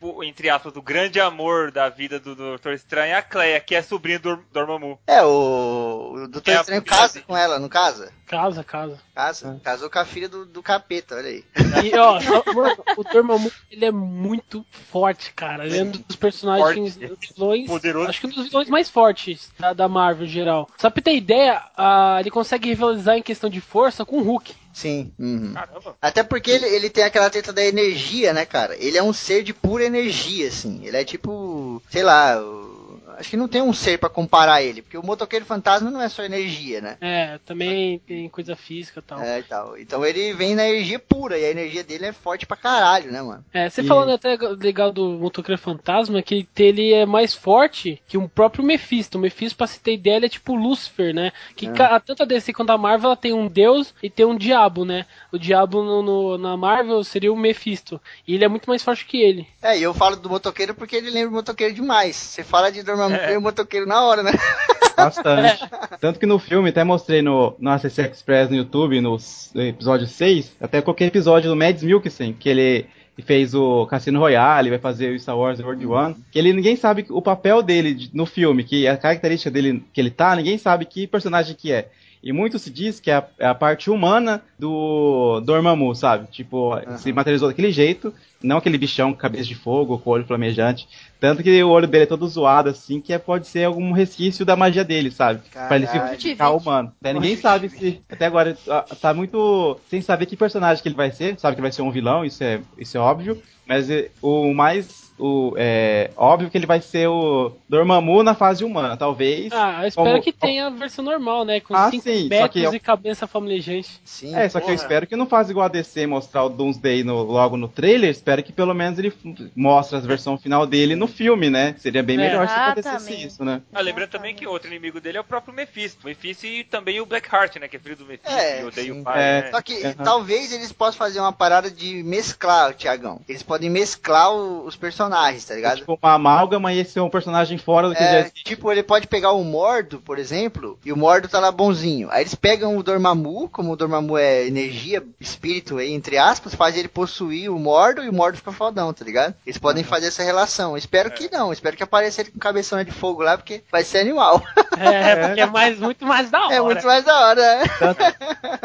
o- 0.00 0.22
entre 0.24 0.48
aspas, 0.50 0.74
o 0.76 0.82
grande 0.82 1.20
amor 1.20 1.70
da 1.70 1.88
vida 1.88 2.18
do 2.18 2.34
Doutor 2.34 2.72
Estranho 2.72 3.12
é 3.12 3.16
a 3.16 3.22
Cleia, 3.22 3.60
que 3.60 3.74
é 3.74 3.82
sobrinha 3.82 4.18
do 4.18 4.36
Dor- 4.36 4.44
Dormammu. 4.52 4.98
É, 5.06 5.22
o, 5.22 6.12
o 6.14 6.28
Doutor 6.28 6.50
É 6.50 6.54
Estranho 6.60 6.82
casa 6.82 7.20
com 7.22 7.36
ela, 7.36 7.58
não 7.58 7.68
casa? 7.68 8.12
Casa, 8.26 8.64
casa. 8.64 8.98
Casa. 9.14 9.60
Casou 9.62 9.90
com 9.90 9.98
a 9.98 10.04
filha 10.04 10.28
do, 10.28 10.44
do 10.46 10.62
capeta, 10.62 11.16
olha 11.16 11.28
aí. 11.28 11.44
E, 11.84 11.96
ó, 11.96 12.18
mano, 12.54 12.76
o 12.96 13.04
Dormammu, 13.04 13.50
ele 13.70 13.84
é 13.84 13.90
muito 13.90 14.64
forte, 14.90 15.32
cara. 15.32 15.66
Ele 15.66 15.78
é 15.78 15.82
um 15.84 15.90
dos 15.90 16.16
personagens 16.16 16.96
dos 16.96 17.18
vilões. 17.36 17.66
Poderoso. 17.66 18.08
Acho 18.08 18.20
que 18.20 18.26
um 18.26 18.30
dos 18.30 18.48
vilões 18.48 18.68
mais 18.68 18.88
fortes 18.90 19.52
da, 19.58 19.72
da 19.72 19.88
Marvel 19.88 20.26
em 20.26 20.28
geral. 20.30 20.68
Só 20.78 20.90
pra 20.90 21.02
ter 21.02 21.14
ideia, 21.16 21.62
ah, 21.76 22.16
ele 22.20 22.30
consegue 22.30 22.68
rivalizar 22.70 23.16
em 23.16 23.22
questão 23.22 23.48
de 23.50 23.60
força 23.60 24.04
com 24.04 24.18
o 24.18 24.22
Hulk. 24.22 24.54
Sim. 24.74 25.12
uhum. 25.18 25.52
Caramba. 25.54 25.96
Até 26.02 26.22
porque 26.24 26.50
ele, 26.50 26.66
ele 26.66 26.90
tem 26.90 27.04
aquela 27.04 27.30
treta 27.30 27.52
da 27.52 27.64
energia, 27.64 28.32
né, 28.32 28.44
cara? 28.44 28.76
Ele 28.76 28.98
é 28.98 29.02
um 29.02 29.12
ser 29.12 29.42
de 29.44 29.54
pura 29.54 29.84
energia, 29.84 30.48
assim. 30.48 30.84
Ele 30.84 30.96
é 30.96 31.04
tipo, 31.04 31.80
sei 31.90 32.02
lá, 32.02 32.38
o- 32.42 32.73
acho 33.18 33.30
que 33.30 33.36
não 33.36 33.48
tem 33.48 33.62
um 33.62 33.72
ser 33.72 33.98
pra 33.98 34.08
comparar 34.08 34.62
ele, 34.62 34.82
porque 34.82 34.98
o 34.98 35.02
motoqueiro 35.04 35.44
fantasma 35.44 35.90
não 35.90 36.00
é 36.00 36.08
só 36.08 36.22
energia, 36.24 36.80
né? 36.80 36.96
É, 37.00 37.38
também 37.44 37.98
tem 38.00 38.28
coisa 38.28 38.54
física 38.56 39.00
e 39.00 39.02
tal. 39.02 39.20
É, 39.20 39.38
e 39.40 39.42
tal. 39.42 39.78
Então 39.78 40.04
ele 40.04 40.32
vem 40.34 40.54
na 40.54 40.68
energia 40.68 40.98
pura, 40.98 41.38
e 41.38 41.44
a 41.44 41.50
energia 41.50 41.82
dele 41.84 42.06
é 42.06 42.12
forte 42.12 42.46
pra 42.46 42.56
caralho, 42.56 43.10
né, 43.12 43.22
mano? 43.22 43.44
É, 43.52 43.68
você 43.68 43.82
E- 43.82 43.86
falando 43.86 44.12
até 44.12 44.36
legal 44.36 44.92
do 44.92 45.10
Motoqueiro 45.10 45.60
Fantasma, 45.60 46.22
que 46.22 46.46
ele 46.58 46.92
é 46.92 47.04
mais 47.06 47.34
forte 47.34 48.00
que 48.08 48.16
o 48.18 48.28
próprio 48.28 48.64
Mephisto. 48.64 49.18
O 49.18 49.20
Mephisto, 49.20 49.56
pra 49.56 49.66
se 49.66 49.80
ter 49.80 49.94
ideia, 49.94 50.16
ele 50.16 50.26
é 50.26 50.28
tipo 50.28 50.54
Lúcifer, 50.54 51.14
né? 51.14 51.32
Que 51.56 51.66
É. 51.66 51.98
tanto 52.00 52.22
a 52.22 52.26
DC 52.26 52.52
quanto 52.52 52.70
a 52.70 52.78
Marvel 52.78 53.06
ela 53.10 53.16
tem 53.16 53.32
um 53.32 53.46
deus 53.48 53.94
e 54.02 54.08
tem 54.10 54.24
um 54.26 54.36
diabo, 54.36 54.84
né? 54.84 55.06
O 55.32 55.38
diabo 55.38 55.82
no, 55.82 56.02
no- 56.02 56.38
na 56.38 56.56
Marvel 56.56 57.02
seria 57.04 57.32
o 57.32 57.36
Mephisto. 57.36 58.00
E 58.26 58.34
ele 58.34 58.44
é 58.44 58.48
muito 58.48 58.66
mais 58.68 58.82
forte 58.82 59.04
que 59.06 59.20
ele. 59.20 59.46
É, 59.62 59.78
e 59.78 59.82
eu 59.82 59.92
falo 59.94 60.16
do 60.16 60.28
motoqueiro 60.28 60.74
porque 60.74 60.96
ele 60.96 61.10
lembra 61.10 61.30
o 61.30 61.34
motoqueiro 61.34 61.74
demais. 61.74 62.16
Você 62.16 62.42
fala 62.42 62.70
de 62.72 62.82
Dormammu 62.82 63.03
É. 63.12 63.34
e 63.34 63.36
o 63.36 63.40
motoqueiro 63.40 63.86
na 63.86 64.02
hora, 64.02 64.22
né? 64.22 64.32
Bastante. 64.96 65.68
Tanto 66.00 66.20
que 66.20 66.26
no 66.26 66.38
filme, 66.38 66.68
até 66.70 66.84
mostrei 66.84 67.20
no, 67.20 67.54
no 67.58 67.70
ACC 67.70 67.98
Express 68.12 68.48
no 68.48 68.56
YouTube, 68.56 69.00
no 69.00 69.18
episódio 69.56 70.06
6, 70.06 70.52
até 70.60 70.80
qualquer 70.80 71.06
episódio 71.06 71.50
do 71.50 71.56
Mads 71.56 71.82
Mikkelsen, 71.82 72.32
que 72.32 72.48
ele 72.48 72.86
fez 73.24 73.54
o 73.54 73.86
Cassino 73.86 74.18
Royale, 74.20 74.70
vai 74.70 74.78
fazer 74.78 75.12
o 75.14 75.18
Star 75.18 75.36
Wars 75.36 75.60
World 75.60 75.86
One, 75.86 76.16
que 76.30 76.38
ele 76.38 76.52
ninguém 76.52 76.76
sabe 76.76 77.06
o 77.10 77.22
papel 77.22 77.62
dele 77.62 77.94
de- 77.94 78.10
no 78.12 78.26
filme, 78.26 78.64
que 78.64 78.86
a 78.88 78.96
característica 78.96 79.50
dele 79.50 79.84
que 79.92 80.00
ele 80.00 80.10
tá, 80.10 80.34
ninguém 80.34 80.58
sabe 80.58 80.84
que 80.84 81.06
personagem 81.06 81.54
que 81.54 81.72
é. 81.72 81.88
E 82.24 82.32
muito 82.32 82.58
se 82.58 82.70
diz 82.70 82.98
que 83.00 83.10
é 83.10 83.16
a, 83.16 83.24
é 83.38 83.46
a 83.46 83.54
parte 83.54 83.90
humana 83.90 84.42
do 84.58 85.42
Dormammu, 85.44 85.94
sabe? 85.94 86.26
Tipo, 86.30 86.72
se 86.96 87.12
materializou 87.12 87.50
daquele 87.50 87.70
jeito, 87.70 88.14
não 88.42 88.56
aquele 88.56 88.78
bichão 88.78 89.12
com 89.12 89.18
cabeça 89.18 89.44
de 89.44 89.54
fogo, 89.54 89.98
com 89.98 90.08
olho 90.10 90.24
flamejante. 90.24 90.88
Tanto 91.20 91.42
que 91.42 91.62
o 91.62 91.68
olho 91.68 91.86
dele 91.86 92.04
é 92.04 92.06
todo 92.06 92.26
zoado, 92.26 92.70
assim, 92.70 92.98
que 92.98 93.12
é, 93.12 93.18
pode 93.18 93.46
ser 93.46 93.64
algum 93.64 93.92
resquício 93.92 94.42
da 94.42 94.56
magia 94.56 94.82
dele, 94.82 95.10
sabe? 95.10 95.42
Pra 95.52 95.76
ele 95.76 95.86
Caralho. 95.86 96.18
ficar 96.18 96.50
humano. 96.52 96.92
Até 96.98 97.12
ninguém 97.12 97.36
sabe 97.36 97.68
se. 97.68 98.00
Até 98.10 98.24
agora 98.24 98.56
tá- 98.64 98.82
tá 99.00 99.12
muito. 99.12 99.78
sem 99.90 100.00
saber 100.00 100.24
que 100.24 100.34
personagem 100.36 100.82
que 100.82 100.88
ele 100.88 100.96
vai 100.96 101.10
ser. 101.10 101.38
Sabe 101.38 101.56
que 101.56 101.62
vai 101.62 101.72
ser 101.72 101.82
um 101.82 101.90
vilão, 101.90 102.24
isso 102.24 102.42
é, 102.42 102.60
isso 102.78 102.96
é 102.96 103.00
óbvio. 103.00 103.40
Mas 103.66 103.90
é, 103.90 104.10
o 104.22 104.54
mais. 104.54 105.03
O, 105.18 105.54
é 105.56 106.10
óbvio 106.16 106.50
que 106.50 106.58
ele 106.58 106.66
vai 106.66 106.80
ser 106.80 107.08
o 107.08 107.52
Dormammu 107.68 108.22
na 108.24 108.34
fase 108.34 108.64
humana, 108.64 108.96
talvez. 108.96 109.52
Ah, 109.52 109.82
eu 109.82 109.88
espero 109.88 110.08
Como- 110.10 110.22
que 110.22 110.32
tenha 110.32 110.66
a 110.66 110.70
versão 110.70 111.04
normal, 111.04 111.44
né? 111.44 111.60
Com 111.60 111.74
Ah, 111.74 111.88
cinco 111.90 112.02
sim, 112.02 112.28
eu- 112.56 112.74
e 112.74 112.80
cabeça 112.80 113.26
flamejante. 113.26 114.00
Sim. 114.04 114.34
É, 114.34 114.48
só 114.48 114.60
que 114.60 114.70
eu 114.70 114.74
espero 114.74 115.06
que 115.06 115.14
não 115.14 115.26
faça 115.26 115.50
igual 115.52 115.66
a 115.66 115.68
DC 115.68 116.06
mostrar 116.06 116.44
o 116.44 116.48
Doomsday 116.48 117.04
no- 117.04 117.22
logo 117.22 117.56
no 117.56 117.68
trailer. 117.68 118.10
Espero 118.10 118.42
que 118.42 118.52
pelo 118.52 118.74
menos 118.74 118.98
ele 118.98 119.12
mostre 119.54 119.96
a 119.96 120.00
versão 120.00 120.36
final 120.36 120.66
dele 120.66 120.96
no 120.96 121.06
filme, 121.06 121.48
né? 121.48 121.76
Seria 121.78 122.02
bem 122.02 122.16
É. 122.16 122.20
melhor 122.20 122.48
se 122.48 122.54
acontecesse 122.54 123.14
isso, 123.26 123.44
né? 123.44 123.62
Ah, 123.72 123.80
lembrando 123.80 124.10
também 124.10 124.34
que 124.34 124.46
outro 124.48 124.68
inimigo 124.68 125.00
dele 125.00 125.18
é 125.18 125.20
o 125.20 125.24
próprio 125.24 125.54
Mephisto. 125.54 126.04
Mephisto 126.06 126.44
e 126.46 126.64
também 126.64 127.00
o 127.00 127.06
Blackheart, 127.06 127.56
né? 127.56 127.68
Que 127.68 127.76
é 127.76 127.78
filho 127.78 127.96
do 127.96 128.04
Mephisto 128.04 128.36
É, 128.36 128.62
e 128.62 128.64
odeia 128.64 128.92
sim. 128.92 129.00
o 129.00 129.04
pai, 129.04 129.22
É. 129.22 129.42
né? 129.42 129.50
Só 129.52 129.62
que 129.62 129.84
Aham. 129.84 129.94
talvez 130.02 130.52
eles 130.52 130.72
possam 130.72 130.98
fazer 130.98 131.20
uma 131.20 131.32
parada 131.32 131.70
de 131.70 132.02
mesclar, 132.02 132.74
Tiagão. 132.74 133.20
Eles 133.28 133.42
podem 133.44 133.70
mesclar 133.70 134.32
os 134.34 134.74
personagens, 134.74 135.03
tá 135.10 135.54
ligado? 135.54 135.76
Tipo, 135.78 135.98
uma 136.02 136.12
amálgama 136.14 136.72
e 136.72 136.78
esse 136.80 136.98
é 136.98 137.02
um 137.02 137.10
personagem 137.10 137.58
fora 137.58 137.88
do 137.88 137.94
que 137.94 138.02
já 138.02 138.10
É, 138.10 138.20
existe. 138.20 138.44
tipo, 138.44 138.70
ele 138.70 138.82
pode 138.82 139.06
pegar 139.06 139.32
o 139.32 139.42
Mordo, 139.44 139.98
por 140.00 140.18
exemplo, 140.18 140.78
e 140.84 140.92
o 140.92 140.96
Mordo 140.96 141.28
tá 141.28 141.38
lá 141.40 141.50
bonzinho. 141.52 142.08
Aí 142.10 142.22
eles 142.22 142.34
pegam 142.34 142.76
o 142.76 142.82
Dormammu, 142.82 143.48
como 143.48 143.72
o 143.72 143.76
Dormammu 143.76 144.16
é 144.18 144.46
energia, 144.46 145.02
espírito 145.20 145.78
aí, 145.78 145.92
entre 145.92 146.18
aspas, 146.18 146.54
faz 146.54 146.76
ele 146.76 146.88
possuir 146.88 147.50
o 147.50 147.58
Mordo 147.58 148.02
e 148.02 148.08
o 148.08 148.12
Mordo 148.12 148.38
fica 148.38 148.52
fodão, 148.52 148.92
tá 148.92 149.04
ligado? 149.04 149.34
Eles 149.46 149.58
podem 149.58 149.82
fazer 149.84 150.08
essa 150.08 150.22
relação. 150.22 150.76
Espero 150.76 151.10
que 151.10 151.30
não, 151.30 151.52
espero 151.52 151.76
que 151.76 151.82
apareça 151.82 152.20
ele 152.20 152.30
com 152.30 152.38
cabeção 152.38 152.82
de 152.84 152.90
fogo 152.92 153.22
lá, 153.22 153.36
porque 153.36 153.62
vai 153.70 153.82
ser 153.84 153.98
animal. 153.98 154.42
É, 154.76 155.28
porque 155.28 155.40
é 155.40 155.46
mais, 155.46 155.78
muito 155.78 156.04
mais 156.04 156.30
da 156.32 156.46
hora. 156.46 156.54
É 156.56 156.60
muito 156.60 156.84
mais 156.84 157.04
da 157.04 157.16
hora, 157.28 157.40
né? 157.40 157.64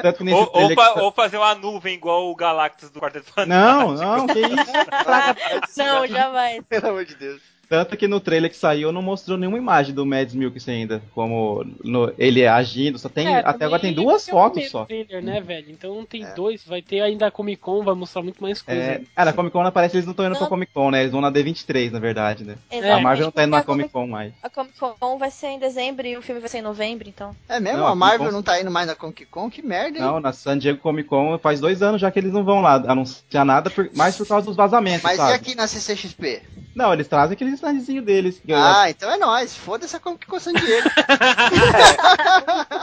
Tanto 0.02 0.18
que 0.18 0.24
nesse 0.24 0.38
Ou, 0.38 0.50
ou, 0.54 0.74
fa- 0.74 0.94
que- 0.94 1.00
ou 1.02 1.12
fazer 1.12 1.38
uma 1.38 1.54
nuvem 1.54 1.94
igual 1.94 2.32
o 2.32 2.36
Galactus 2.36 2.90
do 2.90 3.00
Quarteto 3.00 3.32
Não, 3.46 3.96
Fantástico. 3.96 4.18
não, 4.18 4.28
que 4.28 4.40
isso. 4.40 4.72
Não, 5.78 6.08
jamais. 6.32 6.62
Pelo 6.64 6.88
amor 6.90 7.06
de 7.06 7.16
Deus. 7.16 7.59
Tanto 7.70 7.96
que 7.96 8.08
no 8.08 8.20
trailer 8.20 8.50
que 8.50 8.58
saiu 8.58 8.92
não 8.92 9.02
mostrou 9.02 9.38
nenhuma 9.38 9.58
imagem 9.60 9.94
do 9.94 10.04
Mads 10.06 10.34
Mikkelsen 10.34 10.76
ainda, 10.82 11.02
como 11.14 11.64
no- 11.84 12.12
ele 12.18 12.48
agindo, 12.48 12.98
só 12.98 13.08
tem, 13.08 13.28
É, 13.28 13.40
até 13.46 13.66
agora 13.66 13.80
tem 13.80 13.94
duas 13.94 14.28
é 14.28 14.32
fotos 14.32 14.68
só. 14.72 14.86
Trailer, 14.86 15.22
né, 15.24 15.40
velho? 15.40 15.68
Então 15.70 15.94
não 15.94 16.04
tem 16.06 16.26
dois, 16.36 16.66
vai 16.66 16.82
ter 16.82 17.02
ainda 17.02 17.28
a 17.28 17.32
Comic 17.32 17.62
Con, 17.62 17.84
vai 17.84 17.94
mostrar 17.94 18.24
muito 18.24 18.42
mais 18.42 18.60
coisa. 18.62 18.82
É, 18.82 19.02
ah, 19.16 19.26
na 19.26 19.34
Comic 19.34 19.54
Con 19.54 19.64
não 19.64 19.72
parece 19.72 19.92
que 19.92 19.98
eles 19.98 20.06
não 20.08 20.12
estão 20.14 20.26
indo 20.26 20.32
pra 20.34 20.42
Não. 20.42 20.50
Comic 20.50 20.74
Con, 20.74 20.90
né? 20.90 21.02
Eles 21.02 21.12
vão 21.12 21.22
na 21.22 21.32
D23, 21.32 21.92
na 21.92 22.00
verdade, 22.00 22.44
né? 22.44 22.56
Exatamente, 22.72 23.00
A 23.00 23.02
Marvel 23.02 23.26
não 23.26 23.32
tá 23.32 23.44
indo 23.44 23.52
na 23.52 23.58
a 23.60 23.64
Comic 23.64 23.90
Con 23.90 24.08
mais. 24.08 24.34
A 24.42 24.50
Comic 24.50 24.74
Con 24.80 25.18
vai 25.20 25.30
ser 25.30 25.48
em 25.50 25.60
dezembro 25.60 26.08
e 26.08 26.18
o 26.18 26.22
filme 26.24 26.42
vai 26.42 26.50
ser 26.50 26.58
em 26.58 26.64
novembro, 26.64 27.08
então. 27.08 27.36
É 27.48 27.60
mesmo? 27.60 27.78
Não, 27.80 27.88
a 27.88 27.96
Marvel 27.96 28.18
Comic 28.18 28.32
Con- 28.32 28.36
não 28.38 28.44
tá 28.44 28.60
indo 28.60 28.72
mais 28.72 28.88
na 28.88 28.96
Comic 28.96 29.26
Con? 29.28 29.48
Que 29.50 29.62
merda, 29.62 30.00
hein? 30.00 30.04
Não, 30.04 30.20
na 30.20 30.34
San 30.34 30.58
Diego 30.58 30.80
Comic 30.80 31.08
Con 31.08 31.38
faz 31.38 31.60
dois 31.60 31.84
anos 31.84 32.02
já 32.02 32.10
que 32.10 32.18
eles 32.18 32.34
não 32.34 32.44
vão 32.44 32.62
lá 32.62 32.76
anunciar 32.88 33.46
nada, 33.46 33.70
por- 33.70 33.92
mais 33.96 34.18
por 34.18 34.28
causa 34.28 34.48
dos 34.48 34.56
vazamentos, 34.56 35.04
Mas 35.04 35.14
e 35.14 35.18
sabe? 35.18 35.34
aqui 35.34 35.54
na 35.56 35.68
CCXP? 35.68 36.42
Não, 36.76 36.94
eles 36.94 37.08
trazem 37.08 37.34
aqueles 37.34 37.59
standzinhos 37.60 38.04
deles. 38.06 38.42
eu- 38.48 38.58
Ah, 38.58 38.90
então 38.90 39.10
é 39.12 39.18
nóis. 39.18 39.56
Foda-se 39.56 39.96
a 39.96 40.00
Comic 40.00 40.26
Con 40.26 40.40
San 40.40 40.54
Diego. 40.54 40.90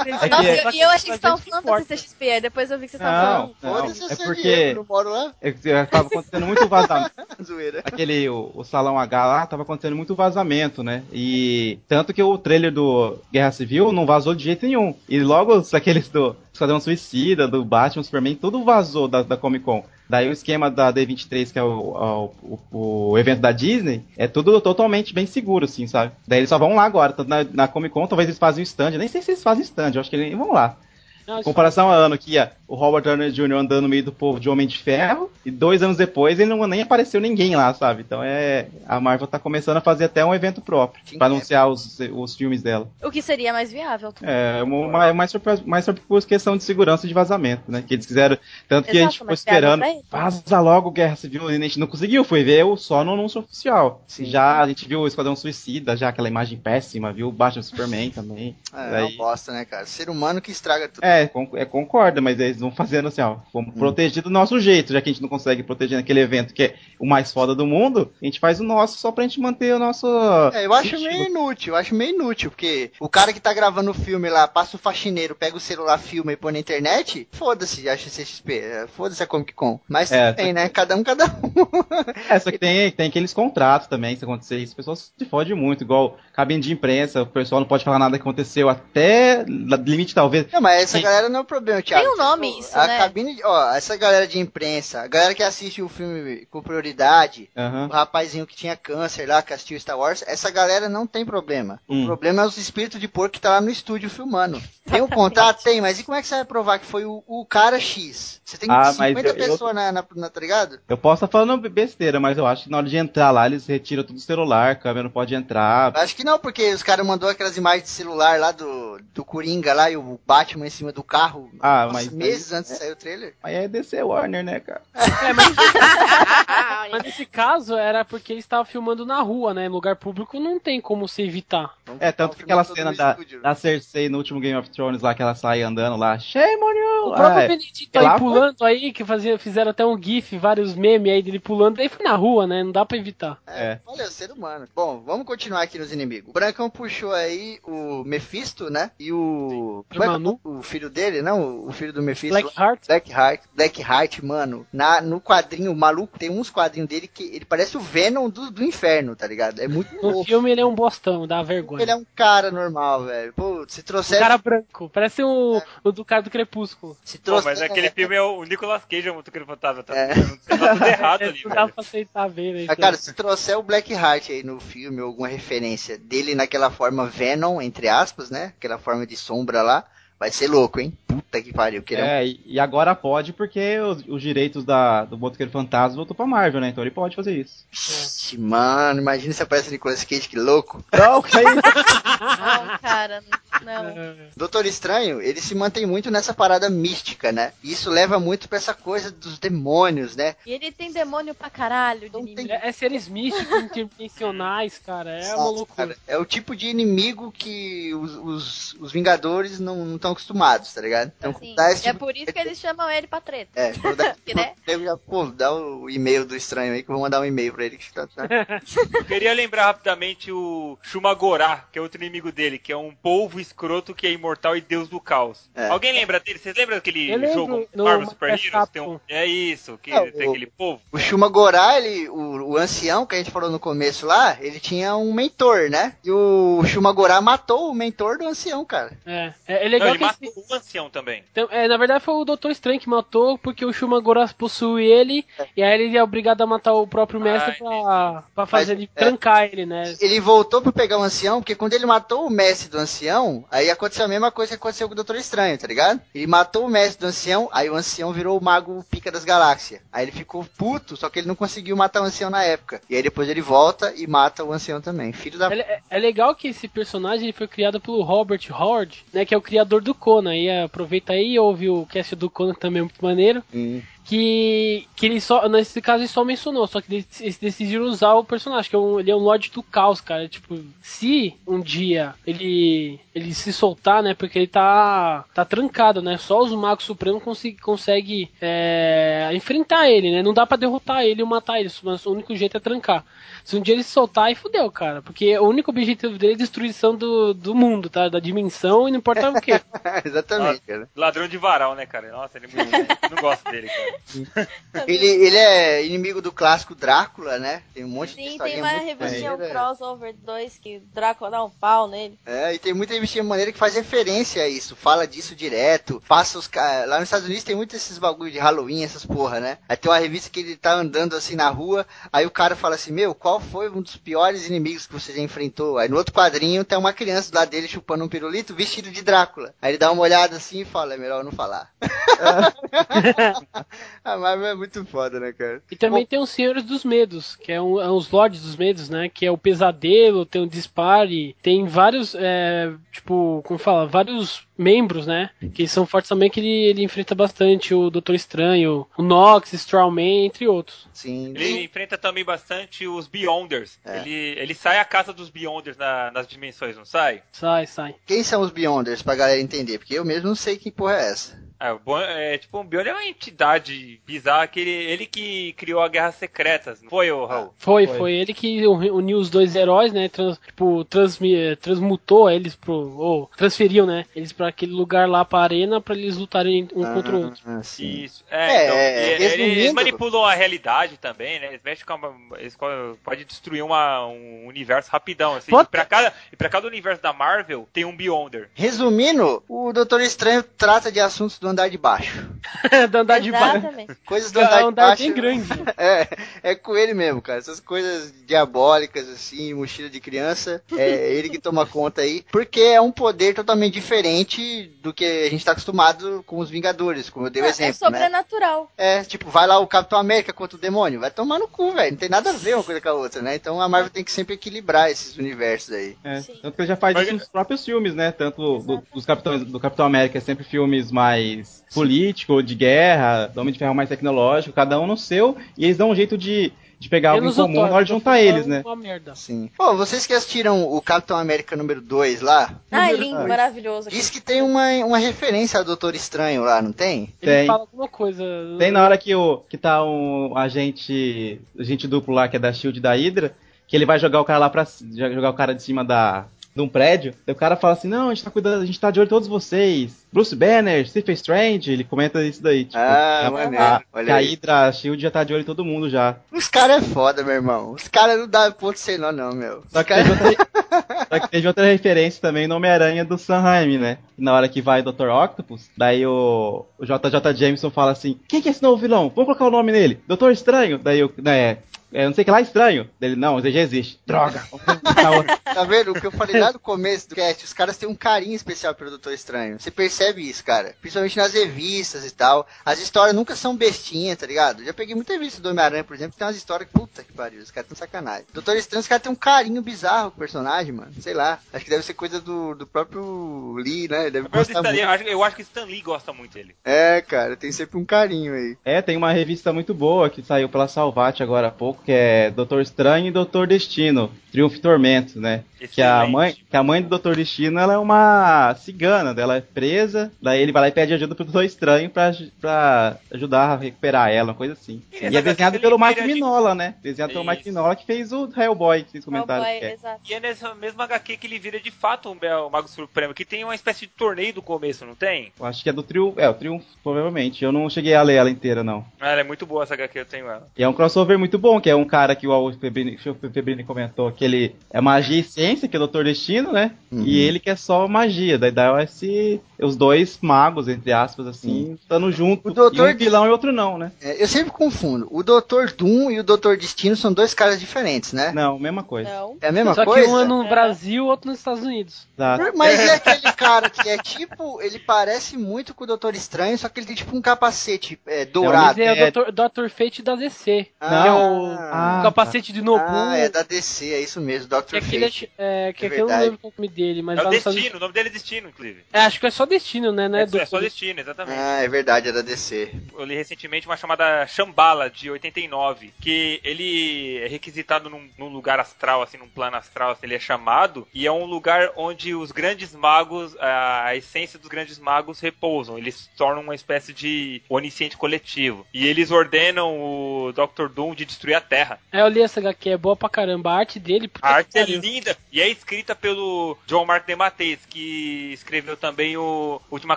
É 0.07 0.29
Nossa, 0.29 0.43
que- 0.43 0.49
eu- 0.67 0.71
e 0.73 0.81
eu 0.81 0.89
achei 0.91 1.11
que 1.11 1.17
você 1.17 1.19
tava 1.19 1.37
Gente 1.37 1.51
falando 1.51 1.65
forte. 1.65 1.89
da 1.89 1.97
CXP, 1.97 2.31
aí 2.31 2.41
depois 2.41 2.71
eu 2.71 2.79
vi 2.79 2.87
que 2.87 2.93
você 2.93 2.99
tava 2.99 3.39
Não, 3.39 3.55
falando. 3.61 3.83
Foda-se 3.95 4.03
a 4.03 4.07
é 4.07 4.17
San 4.17 4.25
porque 4.25 4.43
Diego, 4.43 4.81
não 4.81 4.87
moro 4.89 5.11
lá. 5.11 5.33
é 5.41 5.53
que 5.53 5.87
tava 5.91 6.07
acontecendo 6.09 6.47
muito 6.47 6.69
vazamento. 6.69 7.13
Zoeira. 7.43 7.81
aquele 7.85 8.29
o, 8.29 8.51
o 8.55 8.65
salão 8.65 8.99
H 8.99 9.27
lá 9.27 9.47
tava 9.47 9.63
acontecendo 9.63 9.97
muito 9.97 10.15
vazamento, 10.15 10.83
né? 10.83 11.03
E 11.13 11.79
tanto 11.89 12.13
que 12.15 12.23
o 12.23 12.39
trailer 12.39 12.73
do 12.73 13.19
Guerra 13.33 13.53
Civil 13.53 13.93
não 13.93 14.07
vazou 14.07 14.35
de 14.35 14.45
jeito 14.45 14.67
nenhum. 14.67 14.95
E 15.09 15.21
logo 15.21 15.63
aqueles 15.73 16.09
do 16.09 16.35
Esquadrão 16.53 16.81
Suicida, 16.81 17.47
do 17.47 17.65
Batman, 17.65 18.03
Superman, 18.03 18.35
tudo 18.35 18.65
vazou 18.65 19.07
da, 19.09 19.23
da 19.23 19.37
Comic 19.37 19.65
Con. 19.65 19.85
Daí 20.09 20.29
o 20.29 20.33
esquema 20.33 20.71
da 20.71 20.93
D23, 20.93 21.53
que 21.53 21.59
é 21.59 21.63
o, 21.63 22.31
o, 22.41 22.59
o- 22.71 23.11
o 23.13 23.19
evento 23.19 23.41
da 23.41 23.53
Disney, 23.53 24.05
é 24.17 24.29
tudo 24.29 24.61
totalmente 24.61 25.13
bem 25.15 25.27
seguro, 25.27 25.65
assim, 25.65 25.87
sabe? 25.87 26.13
Daí 26.27 26.39
eles 26.41 26.49
só 26.49 26.59
vão 26.59 26.75
lá 26.77 26.85
agora. 26.85 27.13
Tanto 27.13 27.29
na, 27.29 27.45
na 27.45 27.69
Comic 27.69 27.93
Con, 27.93 28.07
talvez 28.07 28.29
eles 28.29 28.39
façam 28.39 28.61
um 28.61 28.63
stand. 28.63 28.93
Nem 28.99 29.09
sei 29.09 29.23
se 29.23 29.33
eles 29.33 29.43
fazem 29.43 29.63
stand, 29.65 29.93
eu 29.95 30.01
acho 30.01 30.11
que 30.11 30.17
eles 30.17 30.37
vão 30.37 30.53
lá. 30.53 30.79
Não, 31.27 31.41
Em 31.41 31.43
comparação 31.43 31.91
a 31.91 31.95
ano 31.95 32.17
que 32.17 32.33
ia 32.33 32.53
o 32.69 32.75
Robert 32.75 33.03
Downey 33.03 33.31
Jr. 33.31 33.53
andando 33.53 33.83
no 33.83 33.89
meio 33.89 34.03
do 34.03 34.13
povo 34.13 34.41
de 34.41 34.49
Homem 34.49 34.67
de 34.67 34.79
Ferro, 34.79 35.31
e 35.45 35.51
dois 35.51 35.83
anos 35.83 35.97
depois 35.97 36.39
ele 36.41 36.51
não 36.51 36.67
nem 36.67 36.83
apareceu 36.83 37.21
ninguém 37.21 37.55
lá, 37.55 37.73
sabe? 37.73 38.03
Então 38.03 38.23
é. 38.23 38.67
A 38.87 39.01
Marvel 39.01 39.27
tá 39.27 39.39
começando 39.39 39.77
a 39.77 39.81
fazer 39.81 40.05
até 40.05 40.25
um 40.25 40.35
evento 40.35 40.61
próprio 40.61 41.03
Sim, 41.05 41.19
pra 41.19 41.29
é. 41.29 41.31
anunciar 41.31 41.69
os, 41.69 41.99
os 42.13 42.35
filmes 42.35 42.63
dela. 42.63 42.89
O 43.03 43.11
que 43.11 43.23
seria 43.23 43.53
mais 43.53 43.71
viável. 43.71 44.13
É, 44.23 44.63
uma, 44.63 45.15
mais, 45.15 45.33
mais 45.65 45.87
por 45.87 46.25
questão 46.25 46.57
de 46.57 46.65
segurança 46.65 47.07
e 47.07 47.09
de 47.09 47.15
vazamento, 47.15 47.71
né? 47.71 47.85
Que 47.87 47.95
eles 47.95 48.07
quiseram. 48.07 48.37
Tanto 48.69 48.87
que 48.87 48.93
a 48.93 49.01
Exato, 49.01 49.13
gente 49.13 49.19
ficou 49.21 49.35
esperando. 49.35 49.85
Vaza 50.11 50.61
logo 50.61 50.91
Guerra 50.91 51.17
Civil. 51.17 51.51
E 51.51 51.57
a 51.57 51.59
gente 51.61 51.79
não 51.79 51.87
conseguiu, 51.87 52.25
foi 52.25 52.43
ver 52.43 52.65
o 52.65 52.77
só 52.77 53.05
no 53.05 53.13
anúncio 53.13 53.41
oficial. 53.41 54.03
Sim. 54.09 54.25
Já 54.25 54.61
a 54.61 54.67
gente 54.67 54.89
viu 54.89 55.01
o 55.01 55.07
Esquadrão 55.07 55.37
Suicida, 55.37 55.97
já 55.97 56.09
aquela 56.09 56.29
imagem 56.29 56.59
péssima, 56.59 57.13
viu 57.13 57.29
o 57.29 57.33
Batman 57.33 57.63
Superman 57.63 58.11
também. 58.11 58.57
É, 58.75 59.01
é 59.01 59.05
uma 59.05 59.17
bosta, 59.17 59.53
né, 59.53 59.65
cara? 59.65 59.87
Ser 59.87 60.11
humano 60.11 60.41
que 60.41 60.51
estraga 60.51 60.89
tudo. 60.89 61.05
É, 61.05 61.16
é, 61.23 61.65
concorda, 61.65 62.21
mas 62.21 62.39
eles 62.39 62.61
vão 62.61 62.71
fazendo 62.71 63.09
assim, 63.09 63.21
ó. 63.21 63.37
Vamos 63.53 63.75
proteger 63.75 64.23
do 64.23 64.31
nosso 64.31 64.59
jeito, 64.61 64.93
já 64.93 65.01
que 65.01 65.11
a 65.11 65.13
gente 65.13 65.23
não 65.23 65.29
consegue 65.29 65.63
proteger 65.63 65.99
naquele 65.99 66.21
evento 66.21 66.55
que 66.55 66.63
é 66.63 66.75
o 66.99 67.07
mais 67.07 67.33
foda 67.33 67.55
do 67.55 67.67
mundo, 67.67 68.13
a 68.21 68.25
gente 68.25 68.41
faz 68.41 68.61
o 68.61 68.65
nosso 68.65 68.99
só 68.99 69.13
pra 69.13 69.25
gente 69.25 69.41
manter 69.41 69.75
o 69.75 69.79
nosso. 69.79 70.07
É, 70.53 70.67
eu 70.67 70.73
acho 70.73 70.95
estilo. 70.95 71.13
meio 71.13 71.27
inútil, 71.27 71.75
eu 71.75 71.79
acho 71.79 71.95
meio 71.95 72.15
inútil, 72.15 72.51
porque 72.51 72.91
o 73.01 73.09
cara 73.09 73.33
que 73.33 73.41
tá 73.41 73.53
gravando 73.53 73.91
o 73.91 73.95
filme 73.95 74.29
lá, 74.29 74.47
passa 74.49 74.77
o 74.77 74.79
faxineiro, 74.79 75.35
pega 75.35 75.57
o 75.57 75.61
celular, 75.61 75.99
filma 75.99 76.33
e 76.33 76.37
põe 76.37 76.53
na 76.53 76.59
internet, 76.59 77.29
foda-se 77.33 77.89
a 77.89 77.97
CCXP, 77.97 78.59
é, 78.59 78.87
foda-se 78.87 79.23
a 79.23 79.27
Comic 79.27 79.53
Con. 79.55 79.81
Mas 79.89 80.11
É, 80.13 80.33
tem, 80.33 80.53
né? 80.53 80.69
Cada 80.69 80.97
um, 80.97 81.03
cada 81.03 81.25
um. 81.27 81.57
É, 82.29 82.39
só 82.39 82.51
que 82.51 82.59
tem, 82.59 82.91
tem 82.91 83.09
aqueles 83.09 83.33
contratos 83.33 83.89
também, 83.89 84.17
se 84.17 84.25
acontecer 84.25 84.59
isso, 84.59 84.73
o 84.73 84.77
pessoal 84.77 84.97
se 84.97 85.13
fode 85.29 85.55
muito, 85.55 85.85
igual 85.85 86.17
cabine 86.33 86.61
de 86.61 86.73
imprensa, 86.73 87.23
o 87.23 87.27
pessoal 87.27 87.61
não 87.61 87.69
pode 87.69 87.85
falar 87.85 87.99
nada 87.99 88.17
que 88.17 88.23
aconteceu 88.23 88.69
até 88.69 89.45
limite 89.47 90.15
talvez. 90.15 90.47
Não, 90.53 90.61
mas 90.61 90.83
essa. 90.83 90.99
Galera 91.11 91.29
não 91.29 91.41
é 91.41 91.43
o 91.43 91.45
problema, 91.47 91.83
Thiago. 91.83 92.05
Tem 92.05 92.13
um 92.15 92.17
nome 92.17 92.49
Tipo, 92.49 92.61
isso, 92.61 92.79
a 92.79 92.87
né? 92.87 92.99
cabine, 92.99 93.41
ó, 93.45 93.75
essa 93.75 93.97
galera 93.97 94.27
de 94.27 94.39
imprensa, 94.39 95.01
a 95.03 95.07
galera 95.07 95.35
que 95.35 95.43
assiste 95.43 95.81
o 95.83 95.89
filme 95.89 96.47
com 96.51 96.63
prioridade, 96.63 97.49
Aham. 97.57 97.87
o 97.87 97.93
rapazinho 97.93 98.47
que 98.47 98.57
tinha 98.57 98.77
câncer 98.77 99.27
lá, 99.29 99.43
que 99.43 99.53
assistiu 99.53 99.79
Star 99.81 99.99
Wars, 99.99 100.23
essa 100.27 100.51
galera 100.51 100.89
não 100.89 101.07
tem 101.07 101.25
problema. 101.25 101.81
O 101.89 101.95
Hum. 101.95 102.07
problema 102.07 102.43
é 102.43 102.47
os 102.47 102.57
espíritos 102.57 103.01
de 103.01 103.09
porco 103.09 103.35
que 103.35 103.41
tá 103.41 103.51
lá 103.51 103.61
no 103.61 103.71
estúdio 103.71 104.09
filmando. 104.11 104.61
Tem 104.87 105.03
um 105.03 105.09
contrato? 105.09 105.65
Tem, 105.65 105.81
mas 105.81 105.99
e 105.99 106.05
como 106.05 106.17
é 106.17 106.23
que 106.23 106.29
você 106.29 106.37
vai 106.37 106.45
provar 106.45 106.79
que 106.79 106.87
foi 106.87 107.05
o, 107.05 107.21
o 107.27 107.45
cara 107.45 107.81
X? 107.81 108.41
Você 108.45 108.57
tem 108.57 108.71
Ah, 108.71 108.93
mas 108.97 109.09
50 109.09 109.29
eu- 109.31 109.33
eu- 109.35 109.35
pessoas 109.51 109.75
na, 109.75 109.91
na, 109.91 110.05
na- 110.15 110.31
tá 110.31 110.39
ligado? 110.41 110.79
Eu 110.89 110.97
posso 110.97 111.25
estar 111.25 111.27
falando 111.39 111.69
besteira, 111.69 112.21
mas 112.21 112.39
eu 112.39 112.47
acho 112.47 112.65
que 112.65 112.71
na 112.71 112.77
hora 112.77 112.87
de 112.89 112.97
entrar 112.97 113.33
lá, 113.33 113.47
eles 113.47 113.67
retiram 113.67 114.05
tudo 114.05 114.17
o 114.17 114.21
celular, 114.21 114.71
a 114.71 114.75
câmera 114.77 115.03
não 115.03 115.11
pode 115.11 115.35
entrar. 115.35 115.91
Acho 115.97 116.15
que 116.15 116.23
não, 116.23 116.39
porque 116.39 116.73
os 116.73 116.85
caras 116.85 117.05
mandou 117.05 117.29
aquelas 117.29 117.57
imagens 117.57 117.83
de 117.83 117.89
celular 117.89 118.39
lá 118.39 118.53
do, 118.53 119.01
do 119.13 119.25
Coringa 119.25 119.75
lá 119.75 119.91
e 119.91 119.97
o 119.97 120.21
Batman 120.25 120.69
em 120.69 120.71
cima 120.71 120.93
do 120.97 121.03
carro 121.05 121.51
Ah, 121.61 121.91
mas- 121.93 122.11
meses 122.11 122.53
antes 122.53 122.73
de 122.73 122.79
sair 122.79 122.93
o 122.93 122.97
trailer. 122.97 123.35
Aí 123.43 123.55
é 123.55 123.69
DC 123.69 124.03
Warner, 124.03 124.43
né, 124.43 124.59
cara? 124.61 124.81
É, 124.95 125.33
mas... 125.35 125.55
mas 126.91 127.03
nesse 127.03 127.27
caso 127.27 127.77
era 127.77 128.03
porque 128.05 128.33
eles 128.33 128.45
estavam 128.45 128.65
filmando 128.65 129.05
na 129.05 129.21
rua, 129.21 129.53
né? 129.53 129.67
Em 129.67 129.69
lugar 129.69 129.97
público 129.97 130.41
não 130.41 130.59
tem 130.59 130.81
como 130.81 131.07
se 131.07 131.23
evitar. 131.23 131.75
É, 132.01 132.11
tanto 132.11 132.37
que 132.37 132.45
aquela 132.45 132.65
cena 132.65 132.95
da, 132.95 133.17
da 133.43 133.55
Cersei 133.55 134.09
no 134.09 134.17
último 134.19 134.41
Game 134.41 134.59
of 134.59 134.71
Thrones 134.71 135.03
lá, 135.03 135.15
que 135.15 135.21
ela 135.23 135.35
sai 135.35 135.63
andando 135.63 135.97
lá, 135.97 136.19
Shame 136.19 136.63
on 136.63 136.73
you! 136.73 136.86
O 137.09 137.15
próprio 137.15 137.37
Ah, 137.39 137.43
é. 137.43 137.49
Benedito 137.49 137.99
aí 137.99 138.19
pulando 138.19 138.65
aí, 138.65 138.93
que 138.93 139.05
fazia, 139.05 139.39
fizeram 139.39 139.71
até 139.71 139.85
um 139.85 140.01
gif, 140.01 140.37
vários 140.39 140.75
memes 140.75 141.13
aí 141.13 141.23
dele 141.23 141.39
pulando, 141.39 141.77
daí 141.77 141.89
foi 141.89 142.05
na 142.05 142.15
rua, 142.17 142.47
né? 142.47 142.63
Não 142.63 142.73
dá 142.73 142.85
pra 142.85 142.97
evitar. 142.97 143.39
É. 143.47 143.79
Olha, 143.87 144.07
ser 144.11 144.31
humano. 144.31 144.67
Bom, 144.75 145.03
vamos 145.05 145.27
continuar 145.27 145.63
aqui 145.63 145.79
nos 145.79 145.93
inimigos. 145.93 146.31
O 146.31 146.33
Brancão 146.33 146.69
puxou 146.71 147.13
aí 147.13 147.59
o 147.65 148.03
Mephisto, 148.05 148.71
né? 148.71 148.91
E 148.99 149.13
o. 149.13 149.85
Sim. 149.93 150.01
é 150.01 150.05
é 150.05 150.07
Manu? 150.07 150.41
o 150.45 150.63
filho 150.63 150.89
dele, 150.91 151.23
não? 151.23 151.67
O 151.67 151.73
filho 151.73 151.93
do 151.93 152.03
Mephisto. 152.03 152.33
Blackheart. 152.41 152.87
Blackheart, 152.87 153.41
Blackheart, 153.55 154.23
mano, 154.23 154.67
na, 154.73 155.01
no 155.01 155.21
quadrinho, 155.21 155.73
o 155.73 155.77
maluco 155.77 156.19
tem 156.19 156.31
uns 156.31 156.51
quadrinhos 156.51 156.89
dele 156.89 157.07
que 157.09 157.25
ele 157.25 157.45
parece 157.45 157.77
o 157.77 157.81
Venom 157.81 158.29
do, 158.29 158.51
do 158.51 158.63
inferno, 158.65 159.15
tá 159.17 159.27
ligado? 159.27 159.61
É 159.61 159.69
muito 159.69 159.95
No 160.03 160.11
louco. 160.11 160.25
filme 160.25 160.51
ele 160.51 160.61
é 160.61 160.67
um 160.67 160.75
bostão, 160.75 161.27
dá 161.27 161.43
vergonha. 161.43 161.83
Ele 161.83 161.91
é 161.91 161.97
um 161.97 162.05
cara 162.15 162.51
normal, 162.51 163.05
velho. 163.05 163.33
Pô, 163.35 163.65
se 163.69 163.81
Um 163.81 163.85
trouxer. 163.85 164.19
cara 164.19 164.39
branco, 164.39 164.91
parece 164.93 165.23
o, 165.23 165.61
o 165.85 165.93
do 165.93 166.05
cara 166.05 166.23
do 166.23 166.31
Crepúsculo. 166.31 166.96
Se 167.05 167.19
Pô, 167.19 167.25
trouxer. 167.25 167.45
mas 167.45 167.63
aquele 167.63 167.91
filme 167.91 168.15
é 168.17 168.23
o 168.23 168.43
Nicolas 168.45 168.83
Cage, 168.85 169.09
é 169.09 169.13
o 169.13 169.15
Motoqueiro 169.15 169.47
Fantasma. 169.47 169.83
Tá, 169.83 169.95
É. 169.97 170.09
tá 170.09 170.75
tudo 170.75 170.87
errado 170.87 171.23
É, 171.23 171.27
ali, 171.27 171.41
não 171.45 171.55
dá 171.55 171.69
pra 171.69 171.75
aceitar 171.83 172.29
bem, 172.29 172.53
né? 172.53 172.65
Mas, 172.67 172.77
cara, 172.77 172.97
se 172.97 173.13
trouxer 173.13 173.57
o 173.59 173.63
Blackheart 173.63 174.31
aí 174.31 174.43
no 174.43 174.59
filme, 174.61 175.01
alguma 175.01 175.29
referência 175.29 175.97
dele 175.97 176.35
naquela 176.35 176.71
forma 176.71 177.07
Venom, 177.07 177.61
entre 177.61 177.89
aspas, 177.89 178.31
né? 178.31 178.53
Aquela 178.57 178.79
forma 178.79 179.07
de 179.07 179.17
sombra 179.17 179.63
lá, 179.63 179.85
vai 180.19 180.31
ser 180.31 180.49
louco, 180.49 180.81
hein? 180.81 180.93
Puta 181.07 181.41
que 181.43 181.53
pariu. 181.53 181.83
Que 181.83 181.95
é 181.95 182.23
um- 182.25 182.39
e 182.47 182.59
agora 182.61 182.95
pode 182.95 183.33
porque 183.33 183.79
os, 183.81 184.05
os 184.09 184.23
direitos 184.23 184.65
da, 184.65 185.05
do 185.05 185.17
Motoqueiro 185.19 185.51
Fantasma 185.53 185.97
voltou 185.97 186.15
pra 186.17 186.27
Marvel, 186.27 186.61
né? 186.61 186.69
Então 186.69 186.83
ele 186.85 186.91
pode 186.91 187.17
fazer 187.17 187.37
isso. 187.39 187.65
Ixi, 187.73 188.39
mano, 188.39 189.01
imagina 189.01 189.33
se 189.33 189.43
aparece 189.43 189.69
o 189.69 189.73
Nicolas 189.73 190.05
Cage, 190.05 190.29
que 190.29 190.39
louco. 190.39 190.85
Não, 190.93 191.23
que? 191.23 191.41
Não, 191.43 192.79
cara, 192.81 193.23
não. 193.63 194.17
Doutor 194.37 194.67
Estranho, 194.67 195.21
ele 195.21 195.41
se 195.41 195.55
mantém 195.55 195.87
muito 195.87 196.11
nessa 196.11 196.33
parada 196.35 196.69
mística, 196.71 197.33
né? 197.33 197.53
E 197.63 197.73
isso 197.73 197.91
leva 197.91 198.19
muito 198.19 198.49
pra 198.49 198.59
essa 198.59 198.75
coisa 198.75 199.11
dos 199.11 199.39
demônios, 199.39 200.17
né? 200.17 200.37
E 200.47 200.53
ele 200.53 200.71
tem 200.73 200.93
demônio 200.93 201.35
pra 201.35 201.51
caralho 201.51 202.09
de 202.11 202.17
inimigo. 202.19 202.53
É, 202.53 202.69
é 202.69 202.73
seres 202.73 203.09
místicos, 203.09 203.63
interdimensionais, 203.65 204.79
cara. 204.85 205.11
É 205.11 205.35
uma 205.35 205.49
loucura. 205.51 205.89
cara. 205.89 205.97
É 206.07 206.19
o 206.19 206.25
tipo 206.25 206.55
de 206.55 206.69
inimigo 206.69 207.33
que 207.33 207.95
os, 207.95 208.15
os, 208.17 208.75
os 208.81 208.93
Vingadores 208.93 209.59
não 209.61 209.99
estão 210.07 210.13
acostumados, 210.13 210.73
tá 210.73 210.81
ligado? 210.81 211.13
Então, 211.19 211.31
Assim, 211.33 211.55
dá 211.55 211.73
esse 211.73 211.87
é 211.89 211.93
tipo- 211.93 212.05
por 212.05 212.17
isso 212.17 212.33
que 212.33 212.39
eles 212.39 212.59
chamam 212.59 212.89
ele 212.91 213.07
pra 213.07 213.21
treta. 213.21 213.51
É, 213.55 213.73
quando 213.81 213.97
dá, 213.97 214.15
né? 214.35 214.55
já, 214.67 214.97
pô, 214.97 215.25
dá 215.27 215.53
o 215.53 215.89
e-mail 215.91 216.25
do 216.25 216.37
estranho 216.37 216.73
aí 216.75 216.83
que 216.83 216.89
eu 216.91 216.95
vou 216.95 217.03
mandar 217.03 217.21
um 217.21 217.25
e-mail 217.25 217.53
pra 217.53 217.65
ele 217.65 217.77
que 217.77 217.93
tá, 217.93 218.07
tá. 218.07 218.27
Eu 218.97 219.05
queria 219.05 219.33
lembrar 219.33 219.67
rapidamente 219.67 220.31
o 220.33 220.79
Shumagorá, 220.83 221.65
que 221.73 221.79
é 221.79 221.83
outro 221.83 222.01
inimigo 222.03 222.31
dele, 222.33 222.59
que 222.59 222.73
é 222.73 222.77
um 222.77 222.95
polvo 222.95 223.41
escroto 223.41 223.95
que 223.95 224.07
é 224.07 224.13
imortal 224.13 224.57
e 224.57 224.61
deus 224.61 224.89
do 224.89 225.01
caos. 225.01 225.49
É. 225.55 225.69
Alguém 225.69 225.93
lembra 225.93 226.21
dele? 226.21 226.39
Vocês 226.39 226.57
lembram 226.57 226.77
daquele 226.77 227.11
Eu 227.13 227.33
jogo 227.33 227.69
Marvel 227.75 228.09
Super 228.09 228.29
Heroes? 228.31 228.69
Tem 228.71 228.83
um-. 228.83 229.01
É 229.09 229.27
isso, 229.27 229.79
que 229.83 229.93
É, 229.93 230.11
tem 230.11 230.27
o- 230.27 230.31
aquele 230.31 230.47
povo. 230.47 230.81
O 230.93 230.99
Shumagorá, 230.99 231.79
ele, 231.79 232.09
o, 232.09 232.51
o 232.53 232.57
ancião 232.57 233.07
que 233.07 233.15
a 233.15 233.19
gente 233.19 233.31
falou 233.31 233.51
no 233.51 233.59
começo 233.59 234.07
lá, 234.07 234.37
ele 234.41 234.61
tinha 234.61 234.97
um 234.97 235.13
mentor, 235.13 235.69
né? 235.71 235.95
E 236.05 236.11
o 236.11 236.63
Shumagorá 236.65 237.21
matou 237.21 237.71
o 237.71 237.75
mentor 237.75 238.19
do 238.19 238.27
ancião, 238.27 238.65
cara. 238.65 238.93
É, 239.07 239.33
é, 239.47 239.67
é 239.67 239.69
legal 239.69 239.96
ele 239.97 240.13
que 240.15 240.27
matou 240.27 240.45
o 240.51 240.55
ancião 240.55 240.91
também. 240.91 241.25
Então, 241.33 241.49
é, 241.51 241.67
na 241.69 241.77
verdade 241.77 242.05
foi 242.05 242.15
o 242.15 242.25
Doutor 242.25 242.51
Estranho 242.51 242.81
que 242.81 242.89
matou, 242.89 243.37
porque 243.39 243.65
o 243.65 243.73
Shumagora 243.73 244.27
possui 244.37 244.85
ele, 244.87 245.25
e 245.57 245.63
aí 245.63 245.81
ele 245.83 245.97
é 245.97 246.03
obrigado 246.03 246.41
a 246.43 246.47
matar 246.47 246.73
o 246.75 246.87
próprio 246.87 247.21
mestre 247.21 247.53
pra, 247.59 248.25
pra 248.35 248.47
fazer 248.47 248.75
Mas, 248.75 248.83
ele 248.83 248.91
é. 248.95 249.01
trancar 249.01 249.45
ele, 249.45 249.67
né? 249.67 249.95
Ele 250.01 250.21
voltou 250.21 250.63
pra 250.63 250.73
pegar 250.73 250.99
o 250.99 251.03
ancião, 251.03 251.41
porque 251.41 251.55
quando 251.55 251.75
ele 251.75 251.87
matou 251.87 252.27
o 252.27 252.31
mestre 252.31 252.69
do 252.69 252.79
ancião, 252.79 253.45
aí 253.51 253.71
aconteceu 253.71 254.05
a 254.05 254.09
mesma 254.09 254.31
coisa 254.31 254.51
que 254.51 254.57
aconteceu 254.57 254.87
com 254.89 254.93
o 254.93 254.97
Doutor 254.97 255.17
Estranho, 255.17 255.59
tá 255.59 255.67
ligado? 255.67 256.01
Ele 256.15 256.27
matou 256.27 256.65
o 256.65 256.71
mestre 256.71 257.01
do 257.01 257.07
ancião, 257.09 257.49
aí 257.53 257.69
o 257.71 257.75
ancião 257.75 258.13
virou 258.13 258.39
o 258.39 258.43
mago 258.45 258.85
pica 258.91 259.11
das 259.11 259.25
galáxias. 259.25 259.81
Aí 259.93 260.05
ele 260.05 260.13
ficou 260.13 260.45
puto, 260.57 260.97
só 260.97 261.09
que 261.09 261.19
ele 261.19 261.29
não 261.29 261.35
conseguiu 261.35 261.77
matar 261.77 262.01
o 262.03 262.05
ancião 262.05 262.31
na 262.31 262.43
época. 262.43 262.81
E 262.89 262.97
aí 262.97 263.03
depois 263.03 263.29
ele 263.29 263.41
volta 263.41 263.93
e 263.97 264.07
mata 264.07 264.45
o 264.45 264.53
ancião 264.53 264.81
também. 264.81 265.13
Filho 265.13 265.39
da. 265.39 265.53
É, 265.53 265.59
é- 265.59 265.81
é 265.91 265.99
legal 265.99 266.35
que 266.35 266.49
esse 266.49 266.69
personagem 266.69 267.25
ele 267.25 267.33
foi 267.33 267.47
criado 267.49 267.81
pelo 267.81 268.03
Robert 268.03 268.41
Howard, 268.51 269.05
né, 269.13 269.25
que 269.25 269.35
é 269.35 269.39
o 269.39 269.43
criador 269.43 269.81
do 269.87 269.95
Conan. 269.95 270.37
E 270.37 270.49
é, 270.49 270.63
aproveita 270.65 271.13
aí 271.13 271.33
e 271.33 271.39
ouve 271.39 271.69
o 271.71 271.87
cast 271.87 272.15
do 272.15 272.29
Conan 272.29 272.55
também 272.55 272.81
é 272.81 272.83
muito 272.83 273.03
maneiro. 273.03 273.43
Hum. 273.55 273.81
Que, 274.05 274.87
que 274.95 275.07
ele 275.07 275.21
só, 275.21 275.49
nesse 275.49 275.83
caso 275.83 276.03
ele 276.03 276.09
só 276.09 276.25
mencionou, 276.25 276.65
só 276.69 276.81
que 276.81 276.95
eles, 276.95 277.39
decidiram 277.39 277.87
usar 277.87 278.15
o 278.15 278.23
personagem, 278.23 278.71
que 278.71 278.77
é 278.77 278.79
um, 278.79 279.01
ele 279.01 279.11
é 279.11 279.17
um 279.17 279.19
Lorde 279.19 279.51
do 279.51 279.65
Caos, 279.65 280.01
cara. 280.01 280.29
Tipo, 280.29 280.61
se 280.81 281.35
um 281.45 281.61
dia 281.61 282.15
ele 282.25 283.01
ele 283.13 283.35
se 283.35 283.53
soltar, 283.53 284.05
né, 284.05 284.15
porque 284.15 284.39
ele 284.39 284.47
tá 284.47 285.25
tá 285.35 285.45
trancado, 285.45 286.01
né, 286.01 286.19
só 286.19 286.41
os 286.41 286.53
Magos 286.53 286.85
Supremos 286.85 287.21
conseguem 287.21 287.59
consegue, 287.61 288.31
é, 288.41 289.31
enfrentar 289.33 289.91
ele, 289.91 290.13
né, 290.13 290.23
não 290.23 290.33
dá 290.33 290.47
pra 290.47 290.57
derrotar 290.57 291.03
ele 291.03 291.23
ou 291.23 291.29
matar 291.29 291.59
ele, 291.59 291.71
mas 291.83 292.07
o 292.07 292.13
único 292.13 292.37
jeito 292.37 292.57
é 292.57 292.61
trancar. 292.61 293.05
Se 293.47 293.57
um 293.57 293.61
dia 293.61 293.75
ele 293.75 293.85
se 293.85 293.91
soltar, 293.91 294.25
aí 294.25 294.35
fudeu, 294.35 294.69
cara, 294.73 295.01
porque 295.01 295.39
o 295.39 295.47
único 295.47 295.71
objetivo 295.71 296.19
dele 296.19 296.33
é 296.33 296.37
destruição 296.37 296.97
do, 296.97 297.33
do 297.33 297.55
mundo, 297.55 297.89
tá, 297.89 298.09
da 298.09 298.19
dimensão 298.19 298.89
e 298.89 298.91
não 298.91 298.99
importa 298.99 299.31
o 299.31 299.41
que. 299.41 299.53
Exatamente, 300.05 300.63
cara. 300.63 300.89
Ladrão 300.97 301.29
de 301.29 301.39
varal, 301.39 301.77
né, 301.77 301.87
cara? 301.87 302.11
Nossa, 302.11 302.39
ele 302.39 302.47
é 302.47 302.65
muito... 302.65 302.89
não 303.09 303.23
gosto 303.23 303.49
dele, 303.49 303.69
cara. 303.69 304.49
Ele, 304.87 305.07
ele 305.07 305.37
é 305.37 305.85
inimigo 305.85 306.21
do 306.21 306.31
clássico 306.31 306.75
Drácula, 306.75 307.39
né? 307.39 307.63
Tem 307.75 307.85
um 307.85 307.89
monte 307.89 308.15
de 308.15 308.31
Sim, 308.31 308.39
tem 308.39 308.61
uma 308.61 308.69
revistinha 308.69 309.31
maneira. 309.33 309.53
crossover 309.53 310.15
2 310.23 310.59
que 310.59 310.81
Drácula 310.93 311.31
dá 311.31 311.45
um 311.45 311.51
pau 311.51 311.89
nele. 311.89 312.19
É, 312.25 312.55
e 312.55 312.59
tem 312.59 312.73
muita 312.75 312.95
revistinha 312.95 313.25
maneira 313.25 313.51
que 313.51 313.59
faz 313.59 313.75
referência 313.75 314.43
a 314.43 314.49
isso, 314.49 314.77
fala 314.77 315.07
disso 315.07 315.35
direto, 315.35 316.03
passa 316.07 316.39
os 316.39 316.47
caras. 316.47 316.89
Lá 316.89 316.97
nos 316.97 317.05
Estados 317.05 317.27
Unidos 317.27 317.45
tem 317.45 317.57
muito 317.57 317.75
esses 317.75 317.99
bagulho 317.99 318.31
de 318.31 318.39
Halloween, 318.39 318.85
essas 318.85 319.05
porra, 319.05 319.41
né? 319.41 319.59
Aí 319.69 319.77
tem 319.77 319.91
uma 319.91 319.99
revista 319.99 320.31
que 320.31 320.41
ele 320.41 320.57
tá 320.57 320.75
andando 320.75 321.17
assim 321.17 321.35
na 321.35 321.49
rua, 321.49 321.87
aí 322.13 322.27
o 322.27 322.31
cara 322.31 322.55
fala 322.55 322.75
assim: 322.75 322.93
Meu, 322.93 323.15
qual 323.15 323.36
foi 323.41 323.71
um 323.71 323.81
dos 323.81 323.97
piores 323.97 324.47
inimigos 324.47 324.87
que 324.87 324.93
você 324.93 325.13
já 325.13 325.21
enfrentou? 325.21 325.79
Aí 325.79 325.89
no 325.89 325.97
outro 325.97 326.15
quadrinho 326.15 326.65
tem 326.65 326.79
uma 326.79 326.93
criança 326.93 327.31
do 327.31 327.37
lado 327.37 327.51
dele 327.51 327.69
chupando 327.69 328.05
um 328.05 328.09
pirulito 328.09 328.55
vestido 328.55 328.91
de 328.91 329.03
Drácula. 329.03 329.55
Aí 329.61 329.73
ele 329.73 329.79
dá 329.79 329.91
uma 329.91 330.03
olhada 330.03 330.37
assim 330.37 330.61
e 330.61 330.65
fala: 330.65 330.95
É 330.95 330.97
melhor 330.97 331.21
eu 331.21 331.25
não 331.25 331.33
falar. 331.33 331.73
a 334.05 334.17
Marvel 334.17 334.47
é 334.47 334.55
muito 334.55 334.85
foda, 334.87 335.21
né, 335.21 335.33
cara? 335.33 335.63
E 335.71 335.77
também 335.77 336.07
tem 336.07 336.19
os 336.19 336.31
Senhores 336.31 336.65
dos 336.65 336.85
Medos, 336.85 337.37
que 337.37 337.53
é, 337.53 337.61
um, 337.61 337.81
é 337.81 337.91
os 337.91 338.11
Lords 338.11 338.43
dos 338.43 338.57
Medos, 338.57 338.89
né? 338.89 339.09
Que 339.09 339.27
é 339.27 339.31
o 339.31 339.39
Pesadelo, 339.39 340.27
tem 340.27 340.43
o 340.43 340.49
Dispare, 340.49 341.37
tem 341.43 341.67
vários, 341.67 342.15
é, 342.15 342.73
tipo, 342.93 343.43
como 343.45 343.59
fala, 343.59 343.87
vários 343.87 344.47
membros, 344.57 345.07
né? 345.07 345.31
Que 345.55 345.69
são 345.69 345.87
fortes 345.87 346.09
também, 346.09 346.31
que 346.31 346.41
ele, 346.41 346.69
ele 346.69 346.83
enfrenta 346.83 347.15
bastante 347.15 347.75
o 347.75 347.91
Doutor 347.91 348.15
Estranho, 348.15 348.87
o 348.97 349.03
Nox, 349.03 349.53
Strawman, 349.53 350.27
entre 350.27 350.49
outros. 350.49 350.89
Sim. 350.93 351.35
Ele 351.37 351.65
enfrenta 351.65 351.99
também 351.99 352.25
bastante 352.25 352.87
os 352.87 353.07
Beyonders. 353.27 353.79
É. 353.85 353.99
Ele, 353.99 354.11
ele 354.39 354.55
sai 354.55 354.79
a 354.79 354.85
casa 354.85 355.13
dos 355.13 355.29
Beyonders 355.31 355.77
na- 355.77 356.11
nas 356.13 356.27
dimensões, 356.27 356.77
não 356.77 356.85
sai? 356.85 357.23
Sai, 357.33 357.67
sai. 357.67 357.95
Quem 358.07 358.23
são 358.23 358.41
os 358.41 358.51
Beyonders 358.51 359.03
pra 359.03 359.15
galera 359.17 359.41
entender? 359.41 359.79
Porque 359.79 359.95
eu 359.95 360.05
mesmo 360.05 360.29
não 360.29 360.35
sei 360.37 360.57
que 360.57 360.71
porra 360.71 360.95
é 360.97 361.11
essa. 361.11 361.46
É, 361.59 361.73
o 361.73 361.79
Bon- 361.79 361.99
é, 361.99 362.37
tipo, 362.39 362.59
o 362.61 362.65
Beyonder 362.65 362.93
é 362.93 362.97
uma 362.97 363.07
entidade 363.07 364.01
bizarra 364.07 364.47
que 364.47 364.61
ele, 364.61 364.71
ele 364.71 365.07
que 365.07 365.53
criou 365.55 365.81
a 365.81 365.89
Guerra 365.89 366.13
Secretas, 366.13 366.83
não 366.83 366.91
foi, 366.91 367.11
o 367.11 367.25
Raul? 367.25 367.55
Foi, 367.59 367.87
Foi. 367.87 367.97
foi, 367.99 368.13
ele 368.13 368.35
que 368.35 368.67
uni- 368.67 368.91
uniu 368.91 369.19
os 369.19 369.31
dois 369.31 369.57
heróis, 369.57 369.93
né? 369.93 370.09
Trans, 370.09 370.39
tipo, 370.47 370.85
transmi- 370.85 371.57
transmutou 371.57 372.31
eles 372.31 372.55
pro. 372.55 372.75
ou 372.99 373.31
transferiu, 373.37 373.87
né? 373.87 374.05
Eles 374.15 374.33
pra 374.33 374.49
aquele 374.49 374.73
lugar 374.73 375.09
lá 375.09 375.25
pra 375.25 375.41
arena 375.41 375.81
pra 375.81 375.95
eles 375.95 376.17
lutarem 376.17 376.69
um 376.75 376.83
contra 376.85 377.17
o 377.17 377.25
outro. 377.25 377.43
Ah, 377.47 377.63
sim. 377.63 377.87
Isso. 378.05 378.25
É, 378.31 378.47
É, 378.47 378.65
então, 378.67 378.77
é, 378.77 379.13
ele- 379.23 379.43
eles 379.43 379.73
manipulam 379.73 380.25
a 380.25 380.35
realidade 380.35 380.97
também, 380.99 381.41
né? 381.41 381.47
Eles 381.49 381.61
mexem 381.65 381.87
com 381.87 381.93
a, 381.95 382.39
eles 382.39 382.55
co- 382.55 382.67
pode 383.03 383.25
destruir 383.25 383.63
uma, 383.63 384.07
um 384.07 384.47
universo 384.47 384.91
rapidão, 384.91 385.35
assim. 385.35 385.53
E 385.57 385.65
pra, 385.67 385.85
cada, 385.85 386.13
e 386.33 386.37
pra 386.37 386.49
cada 386.49 386.67
universo 386.67 387.03
da 387.03 387.13
Marvel 387.13 387.67
tem 387.73 387.85
um 387.85 387.97
Beyonder. 387.97 388.51
Resumindo, 388.55 389.43
o 389.49 389.73
Doutor 389.73 390.01
Estranho 390.01 390.43
trata 390.43 390.93
de 390.93 391.01
assuntos 391.01 391.39
do 391.39 391.46
andar 391.49 391.69
de 391.69 391.79
baixo. 391.79 392.29
da 392.91 393.01
andar 393.01 393.19
de 393.21 393.31
baixo. 393.31 393.57
Exatamente. 393.59 393.95
Coisas 394.07 394.33
do 394.33 394.41
É 394.41 394.45
andar 394.45 394.57
um 394.57 394.61
de 394.61 394.67
andar 394.69 394.87
baixo. 394.89 395.03
bem 395.03 395.13
grande. 395.13 395.47
É, 395.77 396.09
é 396.43 396.55
com 396.55 396.77
ele 396.77 396.95
mesmo, 396.95 397.21
cara. 397.21 397.39
Essas 397.39 397.61
coisas 397.61 398.13
diabólicas, 398.27 399.09
assim, 399.09 399.53
mochila 399.55 399.89
de 399.91 400.01
criança, 400.01 400.63
é 400.77 401.13
ele 401.13 401.29
que 401.29 401.39
toma 401.39 401.67
conta 401.67 402.01
aí. 402.03 402.25
Porque 402.31 402.61
é 402.61 402.81
um 402.81 402.91
poder 402.93 403.35
totalmente 403.35 403.75
diferente 403.75 404.71
do 404.83 404.93
que 404.93 405.05
a 405.05 405.31
gente 405.31 405.45
tá 405.45 405.53
acostumado 405.53 406.23
com 406.27 406.39
os 406.39 406.49
Vingadores, 406.51 407.11
como 407.11 407.27
eu 407.27 407.31
dei 407.31 407.43
o 407.43 407.47
é 407.47 407.49
exemplo, 407.49 407.91
né? 407.91 407.99
sobrenatural. 407.99 408.71
É, 408.77 409.03
tipo, 409.05 409.29
vai 409.31 409.47
lá 409.47 409.59
o 409.59 409.67
Capitão 409.67 409.99
América 409.99 410.33
contra 410.33 410.57
o 410.57 410.61
demônio. 410.61 411.01
Vai 411.01 411.11
tomar 411.11 411.39
no 411.39 411.49
cu, 411.49 411.73
velho. 411.73 411.91
Não 411.93 411.99
tem 411.99 412.09
nada 412.09 412.31
a 412.31 412.33
ver 412.33 412.55
uma 412.55 412.65
coisa 412.65 412.81
com 412.81 412.89
a 412.89 412.93
outra, 412.95 413.21
né? 413.21 413.35
Então 413.37 413.61
a 413.61 413.69
Marvel 413.69 413.91
tem 413.91 414.05
que 414.05 414.11
sempre 414.13 414.35
equilibrar 414.35 414.91
esses 414.91 415.17
universos 415.17 415.75
aí. 415.75 415.97
É, 416.03 416.21
Sim. 416.21 416.39
tanto 416.41 416.55
que 416.55 416.63
ele 416.63 416.69
já 416.69 416.77
faz 416.77 416.95
Mas- 416.95 417.07
isso 417.09 417.17
nos 417.17 417.29
próprios 417.29 417.65
filmes, 417.65 417.95
né? 417.95 418.13
Tanto 418.13 418.59
do, 418.61 418.83
dos 418.95 419.05
Capitães, 419.05 419.45
do 419.45 419.61
Capitão 419.61 419.85
América 419.87 420.17
é 420.19 420.21
sempre 420.21 420.45
filmes 420.45 420.91
mais 420.91 421.36
político, 421.75 422.43
de 422.43 422.55
guerra, 422.55 423.27
do 423.27 423.41
Homem 423.41 423.53
de 423.53 423.59
Ferro 423.59 423.75
mais 423.75 423.89
tecnológico, 423.89 424.55
cada 424.55 424.81
um 424.81 424.87
no 424.87 424.97
seu, 424.97 425.37
e 425.57 425.65
eles 425.65 425.77
dão 425.77 425.91
um 425.91 425.95
jeito 425.95 426.17
de, 426.17 426.53
de 426.79 426.89
pegar 426.89 427.11
algo 427.13 427.29
em 427.29 427.33
comum 427.35 427.63
na 427.63 427.75
hora 427.75 427.85
de 427.85 427.91
juntar 427.91 428.13
Thor 428.17 428.21
eles, 428.25 428.47
é 428.47 428.49
né? 428.49 428.63
Uma 428.65 428.77
merda. 428.77 429.15
Sim. 429.15 429.51
Pô, 429.57 429.75
vocês 429.77 430.07
que 430.07 430.13
assistiram 430.13 430.63
o 430.65 430.81
Capitão 430.81 431.17
América 431.19 431.57
número 431.57 431.81
2 431.81 432.21
lá, 432.21 432.55
Ah, 432.71 432.81
número 432.87 432.97
lindo, 432.99 433.17
dois, 433.17 433.29
maravilhoso. 433.29 433.91
Diz 433.91 434.09
que 434.11 434.21
tem 434.21 434.43
uma, 434.43 434.69
uma 434.85 434.99
referência 434.99 435.59
ao 435.59 435.65
Doutor 435.65 435.95
Estranho 435.95 436.43
lá, 436.43 436.61
não 436.63 436.73
tem? 436.73 437.13
Ele 437.21 437.33
Tem. 437.33 437.47
fala 437.47 437.61
alguma 437.61 437.89
coisa. 437.89 438.25
Tem 438.59 438.71
na 438.71 438.83
hora 438.85 438.97
que, 438.99 439.15
o, 439.15 439.39
que 439.49 439.57
tá 439.59 439.85
um 439.85 440.37
agente, 440.37 441.41
agente 441.59 441.87
duplo 441.89 442.15
lá, 442.15 442.29
que 442.29 442.37
é 442.37 442.39
da 442.39 442.53
SHIELD 442.53 442.81
da 442.81 442.93
Hydra, 442.95 443.35
que 443.69 443.75
ele 443.77 443.85
vai 443.87 443.99
jogar 443.99 444.21
o 444.21 444.25
cara 444.25 444.39
lá 444.39 444.49
pra 444.51 444.65
c- 444.65 444.85
jogar 444.95 445.31
o 445.31 445.35
cara 445.35 445.53
de 445.55 445.63
cima 445.63 445.85
da, 445.85 446.27
de 446.57 446.63
um 446.63 446.69
prédio. 446.69 447.13
O 447.29 447.35
cara 447.35 447.55
fala 447.55 447.75
assim, 447.75 447.87
não, 447.87 448.09
a 448.09 448.15
gente 448.15 448.25
tá 448.25 448.31
cuidando, 448.31 448.63
a 448.63 448.67
gente 448.67 448.81
tá 448.81 448.91
de 448.91 448.99
olho 448.99 449.07
em 449.07 449.11
todos 449.11 449.29
vocês. 449.29 450.07
Bruce 450.11 450.35
Banner, 450.35 450.89
Stephen 450.89 451.13
Strange, 451.15 451.71
ele 451.71 451.85
comenta 451.85 452.25
isso 452.25 452.43
daí. 452.43 452.65
Tipo, 452.65 452.79
Ah, 452.79 453.27
a- 453.27 453.31
maneiro. 453.31 453.63
a, 453.65 453.83
Olha 453.93 454.15
a 454.15 454.17
aí. 454.17 454.31
Hydra, 454.31 454.67
a 454.67 454.73
SHIELD 454.73 455.03
já 455.03 455.11
tá 455.11 455.23
de 455.23 455.35
olho 455.35 455.43
em 455.43 455.45
todo 455.45 455.65
mundo 455.65 455.91
já. 455.91 456.17
Os 456.33 456.49
caras 456.49 456.83
é 456.83 456.87
foda, 456.87 457.23
meu 457.23 457.35
irmão. 457.35 457.73
Os 457.73 457.87
caras 457.89 458.19
não 458.19 458.27
dá 458.27 458.51
ponto 458.51 458.79
sem 458.79 458.97
nó, 458.97 459.13
não, 459.13 459.33
meu. 459.33 459.63
Só 459.69 459.83
que, 459.85 459.91
cara... 459.91 460.03
teve 460.03 460.11
outra, 460.13 460.47
só 461.11 461.19
que 461.21 461.31
teve 461.31 461.47
outra 461.49 461.65
referência 461.67 462.23
também 462.23 462.49
no 462.49 462.57
Homem-Aranha 462.57 463.05
do 463.05 463.19
Sanheim, 463.19 463.77
né? 463.77 463.99
Na 464.17 464.33
hora 464.33 464.49
que 464.49 464.63
vai 464.63 464.81
o 464.81 464.85
Dr. 464.93 465.09
Octopus, 465.11 465.69
daí 465.77 466.07
o, 466.07 466.65
o 466.79 466.85
JJ 466.87 467.35
Jameson 467.37 467.71
fala 467.71 467.91
assim: 467.93 468.19
Quem 468.27 468.41
que 468.41 468.49
é 468.49 468.51
esse 468.51 468.63
novo 468.63 468.79
vilão? 468.81 469.13
Vamos 469.15 469.27
colocar 469.27 469.45
o 469.47 469.51
nome 469.51 469.73
nele. 469.73 470.01
Doutor 470.09 470.33
Estranho. 470.33 470.79
Daí 470.79 471.05
o. 471.05 471.13
Né, 471.19 471.59
é, 471.97 472.05
não 472.05 472.13
sei 472.13 472.23
o 472.23 472.25
que 472.27 472.31
lá 472.31 472.41
estranho. 472.43 472.91
Daí 473.01 473.11
Ele, 473.11 473.17
não, 473.21 473.39
ele 473.39 473.51
já 473.51 473.61
existe. 473.61 473.99
Droga. 474.07 474.43
Tá 475.57 475.65
vendo? 475.65 475.93
O 475.93 475.95
que 476.01 476.07
eu 476.07 476.13
falei 476.13 476.39
lá 476.39 476.53
no 476.53 476.59
começo 476.59 477.09
do 477.09 477.15
cast, 477.15 477.45
os 477.45 477.53
caras 477.53 477.79
têm 477.79 477.89
um 477.89 477.95
carinho 477.95 478.35
especial 478.35 478.75
pelo 478.75 478.91
Doutor 478.91 479.13
Estranho. 479.15 479.59
Você 479.59 479.71
percebe 479.71 480.29
isso, 480.29 480.45
cara. 480.45 480.75
Principalmente 480.81 481.17
nas 481.17 481.33
revistas 481.33 482.05
e 482.05 482.11
tal. 482.11 482.47
As 482.65 482.79
histórias 482.79 483.15
nunca 483.15 483.35
são 483.35 483.57
bestinhas, 483.57 484.19
tá 484.19 484.27
ligado? 484.27 484.63
Já 484.63 484.75
peguei 484.75 484.95
muita 484.95 485.15
revista 485.15 485.41
do 485.41 485.49
Homem-Aranha, 485.49 485.85
por 485.85 485.95
exemplo, 485.95 486.13
que 486.13 486.19
tem 486.19 486.27
umas 486.27 486.37
histórias 486.37 486.69
que, 486.69 486.79
puta 486.79 487.03
que 487.03 487.13
pariu, 487.13 487.41
os 487.41 487.51
caras 487.51 487.69
tão 487.69 487.77
sacanagem. 487.77 488.27
Doutor 488.35 488.57
Estranho, 488.57 488.81
os 488.81 488.89
caras 488.89 489.03
têm 489.03 489.13
um 489.13 489.17
carinho 489.17 489.63
bizarro 489.63 490.11
com 490.11 490.17
o 490.17 490.21
personagem, 490.21 490.73
mano. 490.73 490.93
Sei 491.01 491.15
lá. 491.15 491.39
Acho 491.53 491.65
que 491.65 491.71
deve 491.71 491.85
ser 491.85 491.95
coisa 491.95 492.21
do, 492.21 492.55
do 492.55 492.67
próprio 492.67 493.55
Lee, 493.55 493.89
né? 493.89 494.03
Ele 494.03 494.11
Deve 494.11 494.29
gostar 494.29 494.53
Stan 494.55 494.63
muito. 494.63 494.79
eu, 494.79 494.89
acho, 494.91 495.05
eu 495.05 495.25
acho 495.25 495.37
que 495.37 495.43
Stan 495.43 495.65
Lee 495.65 495.81
gosta 495.81 496.13
muito 496.13 496.35
dele. 496.35 496.55
É, 496.65 497.01
cara, 497.01 497.37
tem 497.37 497.51
sempre 497.53 497.79
um 497.79 497.85
carinho 497.85 498.35
aí. 498.35 498.59
É, 498.65 498.83
tem 498.83 498.97
uma 498.97 499.13
revista 499.13 499.53
muito 499.53 499.73
boa 499.73 500.11
que 500.11 500.23
saiu 500.23 500.49
pela 500.51 500.69
Salvat 500.69 501.23
agora 501.23 501.49
há 501.49 501.53
pouco, 501.53 501.83
que 501.87 501.93
é 501.93 502.31
Doutor 502.31 502.61
Estranho 502.61 503.07
e 503.07 503.11
Doutor 503.13 503.47
Destino, 503.47 504.11
Triunfo 504.33 504.57
e 504.57 504.61
Tormento, 504.61 505.19
né? 505.21 505.45
Que 505.73 505.81
a, 505.81 505.97
Excelente. 506.05 506.13
mãe, 506.13 506.35
que 506.51 506.57
a 506.57 506.63
mãe 506.63 506.83
do 506.83 506.89
Doutor 506.89 507.17
Destino 507.17 507.59
ela 507.59 507.73
é 507.75 507.79
uma 507.79 508.55
cigana, 508.57 509.19
ela 509.19 509.37
é 509.37 509.41
presa, 509.41 510.13
daí 510.21 510.43
ele 510.43 510.53
vai 510.53 510.63
lá 510.63 510.69
e 510.69 510.73
pede 510.73 510.93
ajuda 510.93 511.15
pro 511.15 511.25
Doutor 511.25 511.45
Estranho 511.45 511.89
pra, 511.89 512.13
pra 512.41 512.99
ajudar 513.13 513.53
a 513.53 513.57
recuperar 513.57 514.11
ela, 514.11 514.31
uma 514.33 514.35
coisa 514.35 514.53
assim. 514.53 514.83
E 514.93 515.05
E, 515.07 515.17
é 515.17 515.23
desenhado 515.23 515.59
pelo 515.59 515.79
Mike 515.79 516.03
de- 516.03 516.07
Minola, 516.13 516.55
né? 516.55 516.75
Desenhado 516.83 517.13
pelo 517.15 517.25
Mike 517.25 517.41
Isso. 517.41 517.49
Minola 517.49 517.75
que 517.77 517.87
fez 517.87 518.13
o 518.13 518.29
Hellboy, 518.37 518.83
que 518.83 518.91
vocês 518.91 519.05
comentaram. 519.05 519.45
Hellboy, 519.45 519.61
que 519.61 519.65
é. 519.67 519.73
exato. 519.75 520.01
E 520.11 520.13
é 520.15 520.21
nessa 520.21 520.55
mesma 520.55 520.85
HQ 520.85 521.17
que 521.17 521.27
ele 521.27 521.39
vira 521.39 521.59
de 521.59 521.71
fato 521.71 522.11
um 522.11 522.17
Bel- 522.19 522.51
Mago 522.51 522.69
Supremo, 522.69 523.15
que 523.15 523.25
tem 523.25 523.45
uma 523.45 523.55
espécie 523.55 523.81
de 523.83 523.87
torneio 523.89 524.35
do 524.35 524.43
começo, 524.43 524.85
não 524.85 524.95
tem? 524.95 525.33
Eu 525.41 525.47
acho 525.47 525.63
que 525.63 525.71
é 525.71 525.73
do 525.73 525.83
Triunfo, 525.83 526.21
é, 526.21 526.29
o 526.29 526.35
Triunfo, 526.35 526.67
provavelmente. 526.83 527.43
Eu 527.45 527.53
não 527.53 527.71
cheguei 527.71 527.95
a 527.95 528.03
ler 528.03 528.15
ela 528.17 528.31
inteira, 528.31 528.63
não. 528.63 528.85
Ela 529.01 529.21
é 529.21 529.25
muito 529.25 529.47
boa 529.47 529.63
essa 529.63 529.75
HQ, 529.75 529.99
eu 530.01 530.05
tenho 530.05 530.27
ela. 530.27 530.47
E 530.59 530.63
é 530.63 530.69
um 530.69 530.73
crossover 530.75 531.19
muito 531.19 531.39
bom, 531.39 531.59
que 531.67 531.71
é 531.71 531.75
um 531.75 531.85
cara 531.85 532.15
que 532.15 532.29
o 532.29 532.53
Febrini, 532.53 533.65
comentou 533.65 534.13
que 534.13 534.25
ele 534.25 534.55
é 534.71 534.81
magia 534.81 535.19
e 535.19 535.25
ciência, 535.25 535.67
que 535.67 535.75
é 535.75 535.79
o 535.79 535.81
Doutor 535.81 536.05
Destino, 536.05 536.53
né? 536.53 536.71
Uhum. 536.93 537.03
E 537.05 537.19
ele 537.19 537.41
que 537.41 537.51
é 537.51 537.57
só 537.57 537.89
magia. 537.89 538.39
Daí 538.39 538.53
dá 538.53 538.81
esse. 538.85 539.41
Os 539.59 539.77
dois 539.77 540.19
magos, 540.21 540.69
entre 540.69 540.93
aspas, 540.93 541.27
assim, 541.27 541.79
estando 541.81 542.11
junto. 542.13 542.49
O 542.49 542.53
Doutor 542.53 542.91
e 542.91 542.95
um 542.95 542.97
vilão 542.97 543.27
e 543.27 543.31
outro 543.31 543.53
não, 543.53 543.79
né? 543.79 543.93
É, 544.01 544.23
eu 544.23 544.29
sempre 544.29 544.51
confundo. 544.53 545.07
O 545.11 545.23
Doutor 545.23 545.73
Doom 545.73 546.11
e 546.11 546.21
o 546.21 546.25
Doutor 546.25 546.57
Destino 546.57 546.97
são 546.97 547.13
dois 547.13 547.33
caras 547.35 547.59
diferentes, 547.61 548.13
né? 548.13 548.33
Não, 548.33 548.59
mesma 548.59 548.83
coisa. 548.83 549.09
Não. 549.11 549.37
É 549.41 549.49
a 549.49 549.53
mesma 549.53 549.75
Só 549.75 549.85
coisa? 549.85 550.07
que 550.07 550.13
um 550.13 550.21
é 550.21 550.25
no 550.25 550.45
É. 550.45 550.49
Brasil 550.49 551.05
e 551.05 551.09
outro 551.09 551.31
nos 551.31 551.39
Estados 551.39 551.63
Unidos. 551.63 552.07
Exato. 552.17 552.53
Mas 552.57 552.79
é 552.81 552.95
aquele 552.97 553.33
cara 553.33 553.71
que 553.71 553.89
é 553.89 553.99
tipo, 553.99 554.61
ele 554.63 554.79
parece 554.79 555.37
muito 555.37 555.75
com 555.75 555.85
o 555.85 555.87
Doutor 555.87 556.15
Estranho, 556.15 556.57
só 556.59 556.69
que 556.69 556.81
ele 556.81 556.87
tem 556.87 556.97
tipo 556.97 557.17
um 557.17 557.21
capacete 557.23 557.99
é, 558.07 558.25
Mas 558.25 558.29
dourado. 558.33 558.81
é, 558.81 558.85
é- 558.99 559.09
o 559.09 559.33
Dr. 559.33 559.33
Dr. 559.33 559.69
Fate 559.71 560.03
da 560.03 560.15
DC. 560.17 560.69
Ah, 560.81 560.89
que 561.03 561.09
é 561.09 561.13
o, 561.13 561.47
ah, 561.59 562.01
capacete 562.03 562.53
de 562.53 562.63
Nobu. 562.63 562.85
Ah, 562.87 563.17
é 563.17 563.29
da 563.29 563.43
DC, 563.43 563.93
é 563.93 564.01
isso 564.01 564.21
mesmo, 564.21 564.49
Dr. 564.49 564.63
que 564.67 564.77
aquele 564.77 565.05
é, 565.05 565.09
Fate. 565.09 565.31
é, 565.39 565.73
que 565.73 565.85
É 565.85 565.89
aquele 565.89 566.03
eu 566.03 566.09
não 566.09 566.19
lembro 566.21 566.39
é 566.43 566.47
o 566.47 566.53
nome 566.57 566.69
dele, 566.69 567.03
mas 567.03 567.19
É 567.19 567.23
o 567.23 567.31
Destino, 567.31 567.77
o 567.77 567.81
nome 567.81 567.93
dele 567.95 568.09
é 568.09 568.13
Destino, 568.13 568.49
inclusive. 568.49 568.85
É, 568.93 569.01
acho 569.01 569.21
que 569.21 569.27
é 569.27 569.31
só 569.31 569.46
Destino, 569.47 569.93
né? 569.93 570.09
Não 570.09 570.19
é, 570.19 570.23
É, 570.23 570.27
do... 570.27 570.39
é 570.39 570.47
só 570.47 570.61
Destino, 570.61 571.01
exatamente. 571.01 571.39
Ah, 571.39 571.63
é 571.63 571.69
verdade, 571.69 572.09
é 572.09 572.13
da 572.13 572.23
DC. 572.23 572.73
Eu 572.97 573.05
li 573.05 573.15
recentemente 573.15 573.67
uma 573.67 573.77
chamada 573.77 574.27
Shambhala, 574.27 574.91
de 574.91 575.11
89, 575.11 575.93
que 576.01 576.41
ele 576.45 577.19
é 577.19 577.29
requisitado 577.29 577.89
num, 577.89 578.09
num 578.19 578.29
lugar 578.29 578.59
astral, 578.61 579.03
assim, 579.03 579.17
num 579.17 579.29
plano 579.29 579.57
astral, 579.57 579.93
assim, 579.93 580.07
ele 580.07 580.15
é 580.15 580.21
chamado, 580.21 580.87
e 580.93 581.07
é 581.07 581.13
um 581.13 581.25
lugar 581.25 581.71
onde 581.77 582.15
os 582.15 582.33
grandes 582.33 582.75
magos, 582.75 583.37
a, 583.39 583.87
a 583.87 583.97
essência 583.97 584.39
dos 584.39 584.49
grandes 584.49 584.79
magos 584.79 585.21
repousam. 585.21 585.79
Eles 585.79 585.95
se 585.97 586.09
tornam 586.17 586.43
uma 586.43 586.55
espécie 586.55 586.93
de 586.93 587.43
onisciente 587.49 587.97
coletivo. 587.97 588.67
E 588.73 588.87
eles 588.87 589.11
ordenam 589.11 589.79
o 589.79 590.33
Dr. 590.33 590.69
Doom 590.69 590.95
de 590.95 591.05
destruir 591.05 591.35
a 591.35 591.41
Terra. 591.41 591.79
É, 591.93 592.01
eu 592.01 592.09
li 592.09 592.21
essa 592.21 592.41
HQ, 592.41 592.71
é 592.71 592.77
boa 592.77 592.97
pra 592.97 593.09
caramba. 593.09 593.51
A 593.51 593.57
arte 593.59 593.79
dele. 593.79 594.11
A 594.21 594.35
arte 594.35 594.59
é 594.59 594.65
linda 594.65 595.17
e 595.31 595.41
é 595.41 595.49
escrita 595.49 595.95
pelo 595.95 596.57
John 596.67 596.85
Mark 596.85 597.07
DeMatteis, 597.07 597.61
que 597.69 598.33
escreveu 598.33 598.77
também 598.77 599.17
o 599.17 599.36
Última 599.71 599.97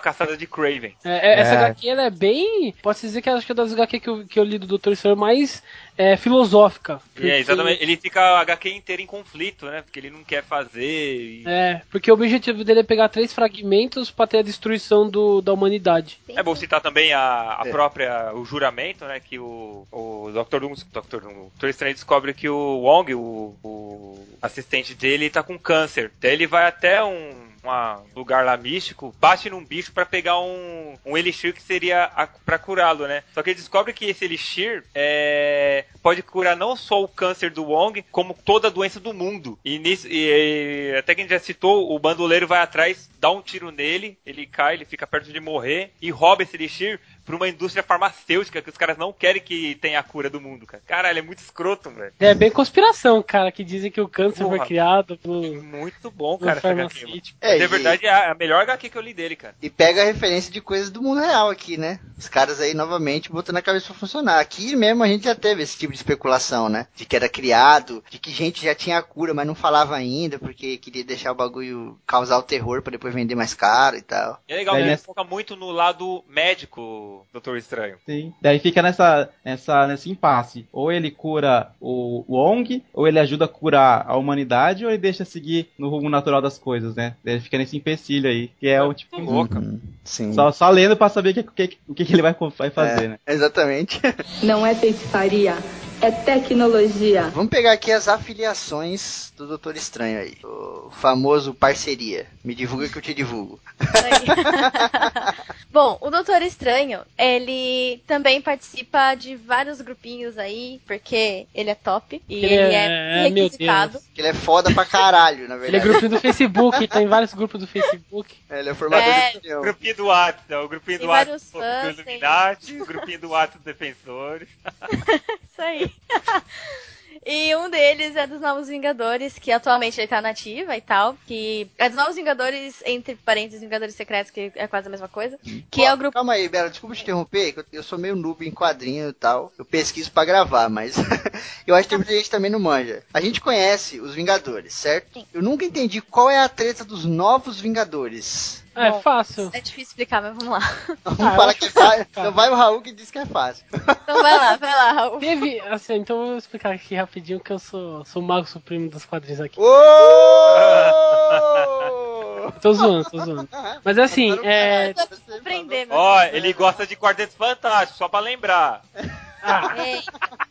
Caçada 0.00 0.36
de 0.36 0.46
Craven. 0.46 0.94
É, 1.04 1.28
é, 1.34 1.40
essa 1.40 1.54
É. 1.54 1.56
HQ 1.58 1.88
ela 1.88 2.02
é 2.04 2.10
bem. 2.10 2.74
Posso 2.82 3.02
dizer 3.02 3.22
que 3.22 3.28
acho 3.30 3.44
que 3.46 3.52
é 3.52 3.54
das 3.54 3.72
HQ 3.72 4.00
que 4.00 4.08
eu, 4.08 4.26
que 4.26 4.38
eu 4.38 4.44
li 4.44 4.58
do 4.58 4.66
Doutor 4.66 4.92
Estranho 4.92 5.16
mais 5.16 5.62
é, 5.98 6.16
filosófica. 6.16 7.00
E 7.18 7.28
é, 7.30 7.38
exatamente. 7.38 7.82
Ele 7.82 7.96
fica 7.96 8.20
a 8.20 8.40
HQ 8.40 8.70
inteira 8.70 9.02
em 9.02 9.06
conflito, 9.06 9.66
né? 9.66 9.82
Porque 9.82 9.98
ele 9.98 10.10
não 10.10 10.24
quer 10.24 10.42
fazer. 10.42 10.80
e- 10.82 11.44
É, 11.46 11.82
porque 11.90 12.10
o 12.10 12.14
objetivo 12.14 12.64
dele 12.64 12.80
é 12.80 12.84
pegar 12.84 13.08
três 13.08 13.32
fragmentos 13.32 14.10
pra 14.10 14.26
ter 14.26 14.38
a 14.38 14.42
destruição 14.42 15.08
do, 15.08 15.40
da 15.42 15.52
humanidade. 15.52 16.18
É 16.28 16.42
bom 16.42 16.54
citar 16.54 16.80
também 16.80 17.12
a, 17.12 17.58
a 17.60 17.62
É. 17.66 17.70
própria, 17.70 18.32
o 18.34 18.44
juramento, 18.44 19.04
né, 19.04 19.20
que 19.20 19.38
o, 19.38 19.86
o 19.92 20.30
Dr. 20.32 20.60
Doom, 20.60 20.74
Dr. 20.74 21.20
Doom, 21.20 21.30
o 21.32 21.52
Dr. 21.58 21.68
Estranho 21.68 21.94
descobre 21.94 22.32
que 22.34 22.48
o 22.48 22.78
Wong, 22.80 23.14
o, 23.14 23.54
o 23.62 24.26
assistente 24.40 24.94
dele, 24.94 25.28
tá 25.30 25.42
com 25.42 25.58
câncer. 25.58 26.10
Daí 26.20 26.32
ele 26.32 26.46
vai 26.46 26.66
até 26.66 27.02
um 27.04 27.49
uma- 27.62 28.02
lugar 28.14 28.44
lá 28.44 28.56
místico, 28.56 29.14
bate 29.20 29.50
num 29.50 29.64
bicho 29.64 29.92
pra 29.92 30.06
pegar 30.06 30.40
um, 30.40 30.96
um 31.04 31.16
elixir 31.16 31.52
que 31.54 31.62
seria 31.62 32.04
a, 32.04 32.26
pra 32.26 32.58
curá-lo, 32.58 33.06
né? 33.06 33.22
Só 33.34 33.42
que 33.42 33.50
ele 33.50 33.58
descobre 33.58 33.92
que 33.92 34.06
esse 34.06 34.24
elixir 34.24 34.84
é, 34.94 35.84
pode 36.02 36.22
curar 36.22 36.56
não 36.56 36.74
só 36.76 37.02
o 37.02 37.08
câncer 37.08 37.50
do 37.50 37.64
Wong, 37.64 38.02
como 38.10 38.34
toda 38.34 38.68
a 38.68 38.70
doença 38.70 38.98
do 39.00 39.12
mundo. 39.12 39.58
E, 39.64 39.78
nisso, 39.78 40.06
e- 40.08 40.90
e 40.92 40.96
até 40.96 41.14
que 41.14 41.20
a 41.20 41.24
gente 41.24 41.30
já 41.30 41.38
citou, 41.38 41.94
o 41.94 41.98
bandoleiro 41.98 42.46
vai 42.46 42.60
atrás, 42.60 43.08
dá 43.18 43.30
um 43.30 43.42
tiro 43.42 43.70
nele, 43.70 44.18
ele 44.24 44.46
cai, 44.46 44.74
ele 44.74 44.84
fica 44.84 45.06
perto 45.06 45.32
de 45.32 45.40
morrer 45.40 45.92
e 46.00 46.10
rouba 46.10 46.42
esse 46.42 46.56
elixir 46.56 46.98
pra 47.24 47.36
uma 47.36 47.48
indústria 47.48 47.82
farmacêutica 47.82 48.60
que 48.62 48.70
os 48.70 48.76
caras 48.76 48.96
não 48.98 49.12
querem 49.12 49.40
que 49.42 49.74
tenha 49.76 49.98
a 49.98 50.02
cura 50.02 50.28
do 50.30 50.40
mundo, 50.40 50.66
cara. 50.66 50.82
Caralho, 50.86 51.18
é 51.18 51.22
muito 51.22 51.38
escroto, 51.40 51.90
velho. 51.90 52.12
É 52.18 52.34
bem 52.34 52.50
conspiração, 52.50 53.22
cara, 53.22 53.52
que 53.52 53.62
dizem 53.64 53.90
que 53.90 54.00
o 54.00 54.08
câncer 54.08 54.44
Porra. 54.44 54.56
foi 54.58 54.66
criado 54.66 55.16
pelo, 55.18 55.62
Muito 55.62 56.10
bom, 56.10 56.38
cara, 56.38 56.58
essa 56.58 56.70
HQ. 56.70 57.22
É, 57.40 57.58
De 57.58 57.64
e- 57.64 57.66
verdade, 57.66 58.06
é 58.06 58.30
a 58.30 58.34
melhor 58.34 58.62
HQ 58.62 58.88
que 58.88 58.96
eu 58.98 59.02
li 59.02 59.14
dele, 59.14 59.36
cara. 59.36 59.54
E 59.62 59.70
pega 59.70 60.02
a 60.02 60.04
referência 60.06 60.52
de 60.52 60.60
coisas 60.60 60.90
do 60.90 61.02
mundo 61.02 61.20
real 61.20 61.50
aqui, 61.50 61.76
né? 61.76 62.00
Os 62.18 62.28
caras 62.28 62.60
aí 62.60 62.74
novamente 62.74 63.30
botando 63.30 63.56
a 63.56 63.62
cabeça 63.62 63.86
pra 63.86 63.94
funcionar. 63.94 64.40
Aqui 64.40 64.74
mesmo 64.76 65.02
a 65.02 65.08
gente 65.08 65.24
já 65.24 65.34
teve 65.34 65.62
esse 65.62 65.78
tipo 65.78 65.92
de 65.92 65.98
especulação, 65.98 66.68
né? 66.68 66.86
De 66.94 67.04
que 67.04 67.16
era 67.16 67.28
criado, 67.28 68.02
de 68.10 68.18
que 68.18 68.30
gente 68.30 68.64
já 68.64 68.74
tinha 68.74 68.98
a 68.98 69.02
cura, 69.02 69.32
mas 69.34 69.46
não 69.46 69.54
falava 69.54 69.94
ainda, 69.96 70.38
porque 70.38 70.76
queria 70.78 71.04
deixar 71.04 71.32
o 71.32 71.34
bagulho 71.34 71.98
causar 72.06 72.38
o 72.38 72.42
terror 72.42 72.82
pra 72.82 72.90
depois 72.92 73.14
vender 73.14 73.34
mais 73.34 73.54
caro 73.54 73.96
e 73.96 74.02
tal. 74.02 74.40
E 74.48 74.52
é 74.52 74.56
legal, 74.56 74.76
ele 74.78 74.88
nessa- 74.88 75.04
foca 75.04 75.24
muito 75.24 75.56
no 75.56 75.70
lado 75.70 76.24
médico, 76.28 77.09
Doutor 77.32 77.56
Estranho. 77.56 77.96
Sim. 78.06 78.32
Daí 78.40 78.58
fica 78.58 78.82
nessa, 78.82 79.28
nessa, 79.44 79.86
nesse 79.86 80.10
impasse. 80.10 80.66
Ou 80.72 80.90
ele 80.90 81.10
cura 81.10 81.70
o 81.80 82.24
Wong, 82.28 82.82
ou 82.92 83.06
ele 83.06 83.18
ajuda 83.18 83.44
a 83.44 83.48
curar 83.48 84.04
a 84.06 84.16
humanidade, 84.16 84.84
ou 84.84 84.90
ele 84.90 84.98
deixa 84.98 85.24
seguir 85.24 85.68
no 85.78 85.88
rumo 85.88 86.08
natural 86.08 86.42
das 86.42 86.58
coisas, 86.58 86.94
né? 86.94 87.14
Daí 87.24 87.34
ele 87.34 87.42
fica 87.42 87.58
nesse 87.58 87.76
empecilho 87.76 88.28
aí, 88.28 88.50
que 88.58 88.68
é 88.68 88.82
o 88.82 88.92
tipo. 88.94 89.20
louca. 89.20 89.58
Uhum, 89.58 89.80
Sim. 90.04 90.32
Só, 90.32 90.50
só 90.50 90.68
lendo 90.70 90.96
pra 90.96 91.08
saber 91.08 91.30
o 91.30 91.34
que, 91.34 91.42
que, 91.68 91.78
o 91.86 91.94
que 91.94 92.04
que 92.04 92.12
ele 92.12 92.22
vai, 92.22 92.34
vai 92.56 92.70
fazer, 92.70 93.04
É, 93.04 93.08
né? 93.08 93.18
Exatamente. 93.26 94.00
Não 94.42 94.66
é 94.66 94.74
feitiçaria, 94.74 95.56
é 96.02 96.10
tecnologia. 96.10 97.24
Vamos 97.34 97.50
pegar 97.50 97.72
aqui 97.72 97.92
as 97.92 98.08
afiliações 98.08 99.32
do 99.36 99.46
Doutor 99.46 99.76
Estranho 99.76 100.20
aí. 100.20 100.34
O 100.42 100.90
famoso 100.90 101.52
parceria. 101.54 102.26
Me 102.42 102.54
divulga 102.54 102.88
que 102.88 102.96
eu 102.96 103.02
te 103.02 103.12
divulgo. 103.12 103.60
Bom, 105.70 105.98
o 106.00 106.10
Doutor 106.10 106.42
Estranho, 106.42 107.00
ele 107.18 108.02
também 108.06 108.40
participa 108.40 109.14
de 109.14 109.36
vários 109.36 109.80
grupinhos 109.80 110.36
aí, 110.38 110.80
porque 110.86 111.46
ele 111.54 111.70
é 111.70 111.74
top 111.74 112.20
e 112.28 112.34
Ele 112.44 112.54
ele, 112.54 112.74
é- 112.74 113.26
é 113.26 113.30
meu 113.30 113.44
requisitado. 113.44 114.00
Ele 114.16 114.28
é 114.28 114.34
foda 114.34 114.72
pra 114.74 114.84
caralho, 114.84 115.46
na 115.48 115.54
Ele 115.56 115.66
é 115.66 115.70
verdade. 115.70 115.88
grupinho 115.88 116.10
do 116.10 116.20
Facebook, 116.20 116.88
tá 116.88 117.00
em 117.00 117.06
vários 117.06 117.32
grupos 117.34 117.60
do 117.60 117.66
Facebook. 117.66 118.34
Ele 118.50 118.68
é 118.70 118.74
formador 118.74 119.08
É, 119.08 119.30
de 119.32 119.38
opinião. 119.38 119.58
O 119.60 119.62
grupinho 119.62 119.96
do 119.96 120.06
WhatsApp, 120.06 120.42
né? 120.48 120.58
o 120.58 120.68
grupinho 120.68 120.98
Tem 120.98 121.06
do 121.06 121.10
WhatsApp 121.10 121.52
do 121.52 122.00
Illuminati, 122.00 122.80
o 122.82 122.86
grupinho 122.86 123.20
do 123.20 123.28
WhatsApp 123.30 123.58
dos 123.58 123.64
defensores. 123.64 124.48
Isso 125.50 125.62
aí. 125.62 125.89
E 127.24 127.54
um 127.54 127.68
deles 127.68 128.16
é 128.16 128.26
dos 128.26 128.40
Novos 128.40 128.68
Vingadores, 128.68 129.38
que 129.38 129.52
atualmente 129.52 130.00
ele 130.00 130.08
tá 130.08 130.22
nativa 130.22 130.74
e 130.76 130.80
tal. 130.80 131.16
Que 131.26 131.68
é 131.76 131.88
dos 131.88 131.96
Novos 131.96 132.16
Vingadores, 132.16 132.82
entre 132.86 133.14
parênteses, 133.14 133.60
Vingadores 133.60 133.94
Secretos, 133.94 134.30
que 134.30 134.50
é 134.54 134.66
quase 134.66 134.88
a 134.88 134.90
mesma 134.90 135.08
coisa. 135.08 135.38
Que 135.70 135.84
é 135.84 135.92
o 135.92 135.96
grupo. 135.96 136.14
Calma 136.14 136.32
aí, 136.32 136.48
Bela, 136.48 136.70
desculpa 136.70 136.94
te 136.94 137.02
interromper, 137.02 137.52
que 137.52 137.60
eu, 137.60 137.64
eu 137.74 137.82
sou 137.82 137.98
meio 137.98 138.16
noob 138.16 138.46
em 138.46 138.50
quadrinho 138.50 139.10
e 139.10 139.12
tal. 139.12 139.52
Eu 139.58 139.64
pesquiso 139.66 140.10
pra 140.10 140.24
gravar, 140.24 140.70
mas 140.70 140.96
eu 141.66 141.74
acho 141.74 141.84
que 141.84 141.90
tem 141.90 141.98
muita 141.98 142.12
gente 142.12 142.30
também 142.30 142.50
não 142.50 142.58
manja. 142.58 143.02
A 143.12 143.20
gente 143.20 143.40
conhece 143.40 144.00
os 144.00 144.14
Vingadores, 144.14 144.72
certo? 144.72 145.12
Sim. 145.14 145.26
Eu 145.32 145.42
nunca 145.42 145.64
entendi 145.64 146.00
qual 146.00 146.30
é 146.30 146.40
a 146.40 146.48
treta 146.48 146.84
dos 146.84 147.04
Novos 147.04 147.60
Vingadores. 147.60 148.64
É 148.86 148.90
Bom. 148.92 149.00
fácil. 149.02 149.50
É 149.52 149.60
difícil 149.60 149.82
explicar, 149.90 150.22
mas 150.22 150.34
vamos 150.36 150.52
lá. 150.52 150.60
Vamos 151.04 151.20
Ah, 151.20 151.46
acho 151.48 151.58
que 151.58 151.64
é 151.66 151.70
fácil. 151.70 152.06
cara. 152.06 152.28
Então 152.28 152.32
vai 152.32 152.50
o 152.50 152.54
Raul 152.54 152.80
que 152.82 152.92
diz 152.92 153.10
que 153.10 153.18
é 153.18 153.26
fácil. 153.26 153.64
Então 153.72 154.22
vai 154.22 154.36
lá, 154.36 154.56
vai 154.56 154.74
lá, 154.74 154.92
Raul. 154.92 155.18
Teve, 155.18 155.60
assim, 155.60 155.94
então 155.94 156.20
eu 156.20 156.26
vou 156.28 156.36
explicar 156.38 156.72
aqui 156.72 156.94
rapidinho 156.94 157.40
que 157.40 157.52
eu 157.52 157.58
sou, 157.58 158.04
sou 158.04 158.22
o 158.22 158.24
mago 158.24 158.46
supremo 158.46 158.88
dos 158.90 159.04
quadrinhos 159.04 159.40
aqui. 159.40 159.58
Ô! 159.60 159.64
Tô 162.60 162.72
zoando, 162.74 163.08
tô 163.10 163.18
zoando. 163.24 163.48
Mas 163.84 163.98
assim, 163.98 164.38
é. 164.42 164.92
Aprender, 165.38 165.86
meu 165.86 165.96
Ó, 165.96 166.20
Deus. 166.20 166.34
ele 166.34 166.52
gosta 166.52 166.86
de 166.86 166.96
Quarteto 166.96 167.32
Fantástico, 167.34 167.98
só 167.98 168.08
pra 168.08 168.20
lembrar. 168.20 168.82
Ah, 169.42 169.72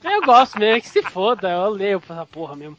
eu 0.03 0.23
gosto 0.23 0.57
mesmo, 0.57 0.81
que 0.81 0.89
se 0.89 1.03
foda, 1.03 1.47
eu 1.47 1.69
leio 1.69 2.01
essa 2.09 2.25
porra 2.25 2.55
mesmo. 2.55 2.75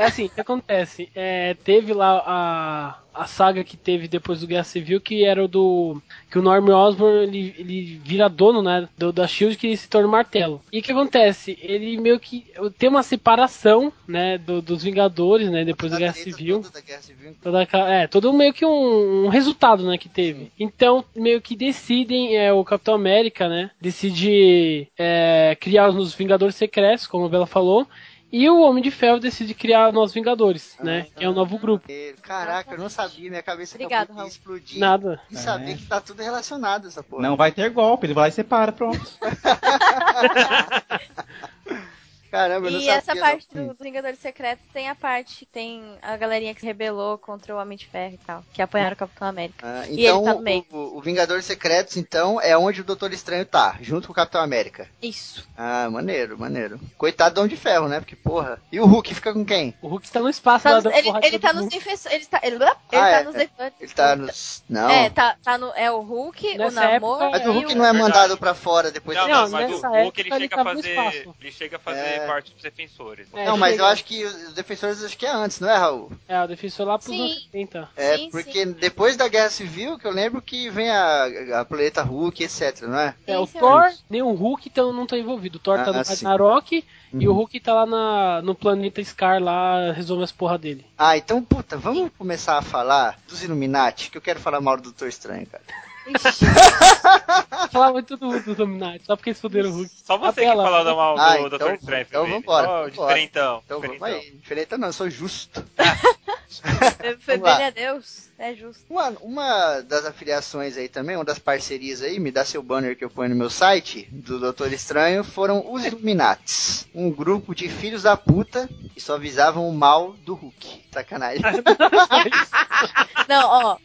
É 0.00 0.04
assim, 0.06 0.24
o 0.24 0.30
que 0.30 0.40
acontece? 0.40 1.10
É, 1.14 1.52
teve 1.62 1.92
lá 1.92 2.22
a, 2.26 2.98
a 3.12 3.26
saga 3.26 3.62
que 3.62 3.76
teve 3.76 4.08
depois 4.08 4.40
do 4.40 4.46
Guerra 4.46 4.64
Civil, 4.64 4.98
que 4.98 5.24
era 5.26 5.44
o 5.44 5.48
do. 5.48 6.00
que 6.30 6.38
o 6.38 6.42
Norman 6.42 6.74
Osborn 6.74 7.22
ele, 7.24 7.54
ele 7.58 8.00
vira 8.02 8.26
dono, 8.26 8.62
né? 8.62 8.88
Do, 8.96 9.12
da 9.12 9.26
Shield 9.26 9.58
que 9.58 9.76
se 9.76 9.90
torna 9.90 10.08
martelo. 10.08 10.62
E 10.72 10.78
o 10.78 10.82
que 10.82 10.90
acontece? 10.92 11.58
Ele 11.60 12.00
meio 12.00 12.18
que 12.18 12.46
tem 12.78 12.88
uma 12.88 13.02
separação, 13.02 13.92
né? 14.08 14.38
do- 14.38 14.62
dos 14.62 14.82
Vingadores, 14.82 15.50
né? 15.50 15.66
Depois 15.66 15.92
da 15.92 15.98
Guerra 15.98 16.14
Civil. 16.14 16.62
toda 16.62 16.80
da 16.80 16.80
Guerra 16.80 17.02
Civil. 17.02 17.36
Toda 17.42 17.62
é, 17.62 18.06
todo 18.06 18.32
meio 18.32 18.54
que 18.54 18.64
um, 18.64 19.26
um 19.26 19.28
resultado, 19.28 19.86
né, 19.86 19.98
que 19.98 20.08
teve. 20.08 20.50
Então, 20.58 21.04
meio 21.14 21.42
que 21.42 21.54
decidem, 21.54 22.38
é, 22.38 22.50
o 22.52 22.64
Capitão 22.64 22.94
América, 22.94 23.50
né, 23.50 23.70
decide 23.78 24.88
é, 24.98 25.54
criar 25.60 25.90
os 25.90 26.14
Vingadores 26.14 26.54
Secretos, 26.54 27.06
como 27.06 27.26
a 27.26 27.28
Bela 27.28 27.46
falou, 27.46 27.86
e 28.32 28.48
o 28.48 28.60
Homem 28.60 28.82
de 28.82 28.90
Ferro 28.90 29.18
decide 29.18 29.54
criar 29.54 29.92
Novos 29.92 30.12
Vingadores, 30.12 30.76
né, 30.80 31.06
que 31.16 31.24
é 31.24 31.28
um 31.28 31.32
novo 31.34 31.58
grupo. 31.58 31.86
Caraca, 32.22 32.74
eu 32.74 32.78
não 32.78 32.88
sabia, 32.88 33.30
minha 33.30 33.42
cabeça 33.42 33.76
Obrigado, 33.76 34.04
acabou 34.04 34.24
de 34.24 34.30
explodir. 34.30 34.78
Nada. 34.78 35.20
E 35.30 35.36
saber 35.36 35.72
É. 35.72 35.76
que 35.76 35.86
tá 35.86 36.00
tudo 36.00 36.22
relacionado 36.22 36.88
essa 36.88 37.02
porra. 37.02 37.22
Não 37.22 37.36
vai 37.36 37.52
ter 37.52 37.70
golpe, 37.70 38.06
ele 38.06 38.14
vai 38.14 38.24
lá 38.24 38.28
e 38.28 38.32
separa, 38.32 38.72
pronto. 38.72 39.00
Caramba, 42.30 42.68
eu 42.68 42.72
não 42.72 42.78
E 42.78 42.84
sabia. 42.84 42.98
essa 42.98 43.14
não. 43.14 43.20
parte 43.22 43.46
do- 43.52 43.66
dos 43.68 43.78
Vingadores 43.80 44.18
Secretos 44.20 44.64
tem 44.72 44.88
a 44.88 44.94
parte, 44.94 45.46
tem 45.46 45.98
a 46.02 46.16
galerinha 46.16 46.54
que 46.54 46.60
se 46.60 46.66
rebelou 46.66 47.18
contra 47.18 47.54
o 47.54 47.58
Homem 47.58 47.76
de 47.76 47.86
Ferro 47.86 48.14
e 48.14 48.18
tal, 48.18 48.44
que 48.52 48.62
apoiaram 48.62 48.92
o 48.94 48.96
Capitão 48.96 49.26
América. 49.28 49.66
Ah, 49.66 49.86
E 49.88 49.92
ele 49.94 50.02
então, 50.06 50.24
tá 50.24 50.34
no 50.34 50.40
meio. 50.40 50.64
o, 50.70 50.98
o 50.98 51.00
Vingadores 51.00 51.44
Secretos, 51.44 51.96
então, 51.96 52.40
é 52.40 52.56
onde 52.56 52.80
o 52.80 52.84
Doutor 52.84 53.12
Estranho 53.12 53.44
tá, 53.44 53.76
junto 53.80 54.06
com 54.06 54.12
o 54.12 54.16
Capitão 54.16 54.40
América. 54.40 54.88
Isso. 55.02 55.48
Ah, 55.56 55.88
maneiro, 55.90 56.38
maneiro. 56.38 56.80
Coitado 56.96 57.34
do 57.34 57.38
Homem 57.40 57.50
de 57.50 57.56
Ferro, 57.60 57.88
né? 57.88 57.98
Porque, 58.00 58.14
porra. 58.16 58.60
E 58.70 58.78
o 58.78 58.86
Hulk 58.86 59.14
fica 59.14 59.32
com 59.32 59.44
quem? 59.44 59.74
O 59.82 59.88
Hulk 59.88 60.08
tá 60.10 60.20
no 60.20 60.28
espaço 60.28 60.64
Tá 60.64 60.70
lá 60.70 60.74
nos- 60.76 60.84
da 60.84 60.96
ele 60.98 61.10
ele 61.22 61.38
tá 61.38 61.52
nos 61.52 61.68
defensores. 61.68 62.14
Ele 62.16 62.26
tá, 62.26 62.40
ele, 62.42 62.56
ele 62.56 62.64
Ah, 62.64 62.76
tá 62.90 63.08
é, 63.08 63.22
nos 63.24 63.34
é. 63.34 63.38
defensores. 63.38 63.74
Ele 63.80 63.92
tá 63.92 64.16
nos. 64.16 64.64
Não. 64.68 64.88
É, 64.90 65.10
tá, 65.10 65.36
tá 65.42 65.58
no, 65.58 65.72
é 65.74 65.90
o 65.90 66.00
Hulk, 66.00 66.58
Nessa 66.58 66.70
o 66.70 66.74
Namor 66.74 67.22
época- 67.22 67.30
Mas 67.30 67.46
o 67.46 67.52
Hulk 67.52 67.74
não 67.74 67.84
é 67.84 67.92
Verdade. 67.92 67.98
mandado 68.14 68.36
pra 68.38 68.54
fora 68.54 68.90
depois 68.90 69.16
Não, 69.18 69.26
Não, 69.28 69.40
mas, 69.42 69.50
mas 69.52 69.70
nessa 69.70 69.90
o 69.90 69.92
Hulk 70.02 70.20
ele 70.20 70.28
época 70.28 70.36
ele 70.36 70.48
chega 70.48 70.60
a 70.60 70.64
fazer. 70.64 71.28
Ele 71.40 71.52
chega 71.52 71.76
a 71.76 71.80
fazer 71.80 72.19
É. 72.24 72.26
parte 72.26 72.52
dos 72.52 72.62
defensores. 72.62 73.28
É, 73.34 73.44
Não, 73.46 73.56
mas 73.56 73.78
eu 73.78 73.84
acho 73.84 74.04
que 74.04 74.24
os 74.24 74.52
defensores 74.52 75.02
acho 75.04 75.16
que 75.16 75.26
é 75.26 75.30
antes, 75.32 75.60
não 75.60 75.68
é, 75.70 75.76
Raul? 75.76 76.10
É, 76.28 76.42
o 76.42 76.46
defensor 76.46 76.86
lá 76.86 76.98
pros 76.98 77.10
Sim. 77.14 77.20
anos 77.20 77.44
70. 77.44 77.88
É, 77.96 78.16
Sim, 78.16 78.30
porque 78.30 78.64
depois 78.66 79.16
da 79.16 79.28
Guerra 79.28 79.50
Civil, 79.50 79.98
que 79.98 80.06
eu 80.06 80.12
lembro 80.12 80.40
que 80.42 80.68
vem 80.70 80.90
a, 80.90 81.60
a 81.60 81.64
Planeta 81.64 82.02
Hulk, 82.02 82.42
etc, 82.44 82.82
não 82.82 82.98
é? 82.98 83.14
É, 83.26 83.38
o 83.38 83.46
Sim, 83.46 83.58
Thor, 83.58 83.84
nem 84.08 84.22
o 84.22 84.32
Hulk 84.32 84.68
então, 84.68 84.92
não 84.92 85.06
tá 85.06 85.16
envolvido. 85.18 85.56
O 85.56 85.60
Thor 85.60 85.76
tá 85.78 85.90
Ah, 85.90 85.92
no 85.92 86.04
sim. 86.04 86.24
Ragnarok 86.24 86.84
e 87.12 87.26
Uhum. 87.26 87.32
o 87.32 87.36
Hulk 87.36 87.58
tá 87.60 87.74
lá 87.74 87.86
na, 87.86 88.42
no 88.42 88.54
planeta 88.54 89.02
Scar 89.02 89.42
lá, 89.42 89.90
resolve 89.92 90.22
as 90.22 90.30
porra 90.30 90.56
dele. 90.56 90.86
Ah, 90.96 91.16
então, 91.16 91.42
puta, 91.42 91.76
vamos 91.76 92.10
começar 92.16 92.56
a 92.58 92.62
falar 92.62 93.18
dos 93.28 93.42
Illuminati, 93.42 94.10
que 94.10 94.16
eu 94.18 94.22
quero 94.22 94.38
falar 94.38 94.60
mal 94.60 94.76
do 94.76 94.84
Doutor 94.84 95.08
Estranho, 95.08 95.46
cara. 95.46 95.62
Falava 97.70 97.92
muito 97.92 98.16
do, 98.16 98.40
do 98.40 98.54
Dominati, 98.54 99.04
só 99.04 99.16
porque 99.16 99.30
eles 99.30 99.40
fuderam 99.40 99.70
o 99.70 99.72
Hulk. 99.72 99.90
Só 100.04 100.16
você 100.18 100.40
que 100.40 100.46
falou 100.46 100.84
da 100.84 100.94
mal 100.94 101.14
do 101.14 101.20
Ah, 101.20 101.36
Dr. 101.48 101.54
então- 101.54 101.74
Estranho. 101.74 102.06
então 102.08 102.24
Felipe. 102.24 102.40
vambora, 102.46 102.66
vambora. 102.66 102.90
Diferentão. 102.90 103.62
Então 103.64 103.80
vamos 103.80 103.94
diferentão. 103.94 104.20
aí. 104.20 104.30
Diferente 104.38 104.76
não, 104.76 104.88
eu 104.88 104.92
sou 104.92 105.10
justo. 105.10 105.64
Febrine 107.20 107.62
é 107.62 107.70
Deus, 107.70 108.29
é 108.40 108.54
justo. 108.54 108.82
Uma, 108.88 109.10
uma 109.20 109.80
das 109.82 110.04
afiliações 110.06 110.76
aí 110.76 110.88
também, 110.88 111.14
uma 111.16 111.24
das 111.24 111.38
parcerias 111.38 112.02
aí, 112.02 112.18
me 112.18 112.30
dá 112.32 112.44
seu 112.44 112.62
banner 112.62 112.96
que 112.96 113.04
eu 113.04 113.10
ponho 113.10 113.28
no 113.30 113.36
meu 113.36 113.50
site, 113.50 114.08
do 114.10 114.40
Doutor 114.40 114.72
Estranho, 114.72 115.22
foram 115.22 115.70
os 115.70 115.84
Illuminates. 115.84 116.88
Um 116.94 117.10
grupo 117.10 117.54
de 117.54 117.68
filhos 117.68 118.02
da 118.02 118.16
puta 118.16 118.68
que 118.94 119.00
só 119.00 119.18
visavam 119.18 119.68
o 119.68 119.72
mal 119.72 120.14
do 120.24 120.34
Hulk. 120.34 120.84
Sacanagem. 120.90 121.42
Não, 123.28 123.46
ó. 123.48 123.76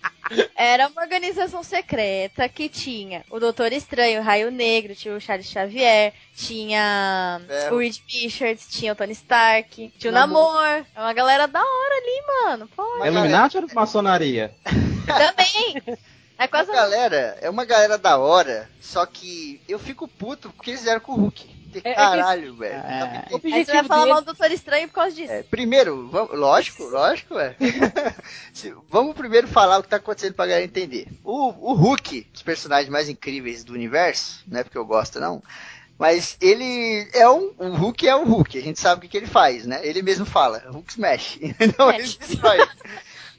Era 0.56 0.88
uma 0.88 1.04
organização 1.04 1.62
secreta 1.62 2.50
que 2.50 2.68
tinha 2.68 3.24
o 3.30 3.40
Doutor 3.40 3.72
Estranho, 3.72 4.22
o 4.22 4.24
Raio 4.24 4.50
Negro, 4.50 4.96
tinha 4.96 5.16
o 5.16 5.22
Charles 5.22 5.46
Xavier, 5.46 6.14
tinha 6.36 7.40
Ferro. 7.48 7.76
o 7.76 7.80
Reed 7.80 7.98
Richards, 8.08 8.68
tinha 8.68 8.94
o 8.94 8.96
Tony 8.96 9.12
Stark, 9.12 9.94
tinha 10.00 10.12
o 10.12 10.14
Namor. 10.14 10.52
Namor. 10.52 10.86
É 10.96 11.00
uma 11.00 11.14
galera 11.14 11.48
da 11.48 11.60
hora 11.60 11.96
ali, 11.96 12.24
mano. 12.28 12.70
Pô, 12.76 13.04
É 13.04 13.08
Illuminati 13.08 13.58
ou 13.58 13.68
maçonaria? 13.76 14.45
Também. 15.06 15.98
É 16.38 16.48
quase 16.48 16.70
Uma 16.70 16.76
galera, 16.76 17.38
é 17.42 17.50
uma 17.50 17.64
galera 17.64 17.98
da 17.98 18.18
hora, 18.18 18.70
só 18.82 19.06
que 19.06 19.62
eu 19.70 19.80
fico 19.80 20.08
puto 20.08 20.50
porque 20.52 20.72
eles 20.72 20.86
eram 20.86 21.00
com 21.00 21.14
o 21.14 21.16
Hulk. 21.16 21.56
É- 21.76 21.78
é 21.78 21.82
que- 21.82 21.94
Caralho, 21.96 22.56
velho. 22.56 22.74
É. 22.76 23.26
O 23.32 23.38
entende. 23.38 23.54
Aí 23.56 23.66
você 23.66 23.72
vai 23.74 23.84
falar 23.84 24.06
mal 24.06 24.22
do 24.22 24.26
Doutor 24.26 24.52
Estranho 24.52 24.88
por 24.88 24.96
causa 24.96 25.16
disso. 25.16 25.32
É, 25.32 25.44
primeiro, 25.44 26.08
vamos, 26.10 26.38
lógico, 26.38 26.84
lógico, 26.86 27.38
é. 27.40 27.56
Se- 28.54 28.74
vamos 28.90 29.14
primeiro 29.16 29.48
falar 29.48 29.80
o 29.80 29.84
que 29.84 29.90
tá 29.90 29.98
acontecendo 29.98 30.34
pra 30.34 30.46
galera 30.46 30.66
entender. 30.66 31.08
O, 31.24 31.72
o 31.72 31.74
Hulk, 31.74 32.28
dos 32.34 32.42
personagens 32.42 32.90
mais 32.90 33.08
incríveis 33.10 33.64
do 33.64 33.74
universo, 33.74 34.42
não 34.48 34.60
é 34.60 34.64
porque 34.64 34.78
eu 34.78 34.86
gosto, 34.86 35.20
não. 35.20 35.42
Mas 35.98 36.36
ele 36.42 37.10
é 37.14 37.30
um. 37.30 37.54
O 37.58 37.70
Hulk 37.76 38.08
é 38.08 38.16
o 38.16 38.26
Hulk, 38.26 38.58
a 38.58 38.62
gente 38.62 38.80
sabe 38.80 39.00
o 39.00 39.02
que, 39.02 39.08
que 39.08 39.18
ele 39.18 39.28
faz, 39.28 39.66
né? 39.66 39.80
Ele 39.84 40.02
mesmo 40.02 40.26
fala, 40.26 40.62
Hulk 40.70 40.92
Smash. 40.92 41.40
Então 41.60 41.90
ele 41.92 42.04
destrói. 42.04 42.58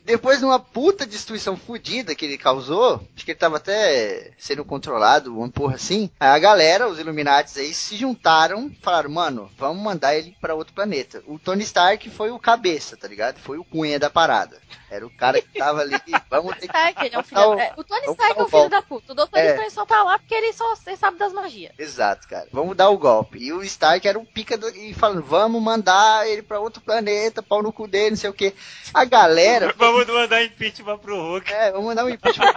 Depois 0.07 0.39
de 0.39 0.45
uma 0.45 0.61
puta 0.61 1.05
destruição 1.05 1.57
fodida 1.57 2.15
que 2.15 2.25
ele 2.25 2.39
causou, 2.39 3.05
acho 3.15 3.25
que 3.25 3.33
ele 3.33 3.39
tava 3.39 3.57
até 3.57 4.31
sendo 4.39 4.65
controlado, 4.65 5.37
uma 5.37 5.49
porra 5.49 5.75
assim. 5.75 6.09
A 6.21 6.39
galera, 6.39 6.89
os 6.89 7.01
Illuminates 7.01 7.57
aí, 7.57 7.75
se 7.75 7.97
juntaram 7.97 8.71
falaram, 8.81 9.11
mano, 9.11 9.51
vamos 9.59 9.83
mandar 9.83 10.15
ele 10.15 10.37
pra 10.41 10.55
outro 10.55 10.73
planeta. 10.73 11.25
O 11.27 11.41
Tony 11.41 11.65
Stark 11.65 12.09
foi 12.09 12.31
o 12.31 12.39
cabeça, 12.39 12.97
tá 12.97 13.09
ligado? 13.09 13.41
Foi 13.41 13.59
o 13.59 13.65
cunha 13.65 13.99
da 13.99 14.09
parada. 14.09 14.61
Era 14.91 15.07
o 15.07 15.11
cara 15.11 15.41
que 15.43 15.59
tava 15.59 15.81
ali, 15.81 15.95
vamos 16.31 16.55
ter 16.55 16.61
que... 16.61 16.67
Stark, 16.67 17.05
ele 17.05 17.17
é 17.17 17.19
um 17.19 17.23
filho 17.23 17.41
o- 17.41 17.57
da... 17.57 17.63
é, 17.63 17.73
O 17.77 17.83
Tony 17.85 18.07
Stark 18.11 18.39
é 18.39 18.43
o 18.43 18.47
um 18.47 18.49
filho 18.49 18.69
da 18.71 18.83
puta. 18.83 19.13
O 19.13 19.15
Doutor 19.17 19.39
É. 19.39 19.49
Estranho 19.51 19.71
só 19.71 19.85
tá 19.85 20.03
lá 20.05 20.19
porque 20.19 20.35
ele 20.35 20.53
só 20.53 20.75
ele 20.87 20.97
sabe 20.97 21.19
das 21.19 21.33
magias. 21.33 21.73
Exato, 21.79 22.29
cara. 22.29 22.47
Vamos 22.53 22.77
dar 22.77 22.89
o 22.91 22.97
golpe. 22.99 23.39
E 23.39 23.53
o 23.53 23.63
Stark 23.65 24.07
era 24.07 24.19
um 24.19 24.25
pica 24.25 24.57
do... 24.57 24.69
e 24.69 24.95
falando, 24.95 25.23
vamos 25.23 25.61
mandar 25.61 26.29
ele 26.29 26.43
pra 26.43 26.61
outro 26.61 26.81
planeta, 26.81 27.43
pau 27.43 27.63
no 27.63 27.73
cu 27.73 27.89
dele, 27.89 28.11
não 28.11 28.17
sei 28.17 28.31
o 28.31 28.35
que. 28.35 28.55
A 28.95 29.05
galera 29.05 29.75
Vamos 29.77 30.07
mandar 30.07 30.43
impeachment 30.45 30.99
pro 30.99 31.17
Hulk. 31.21 31.53
É, 31.53 31.73
vamos 31.73 31.87
mandar 31.87 32.05
um 32.05 32.09
impeachment. 32.11 32.55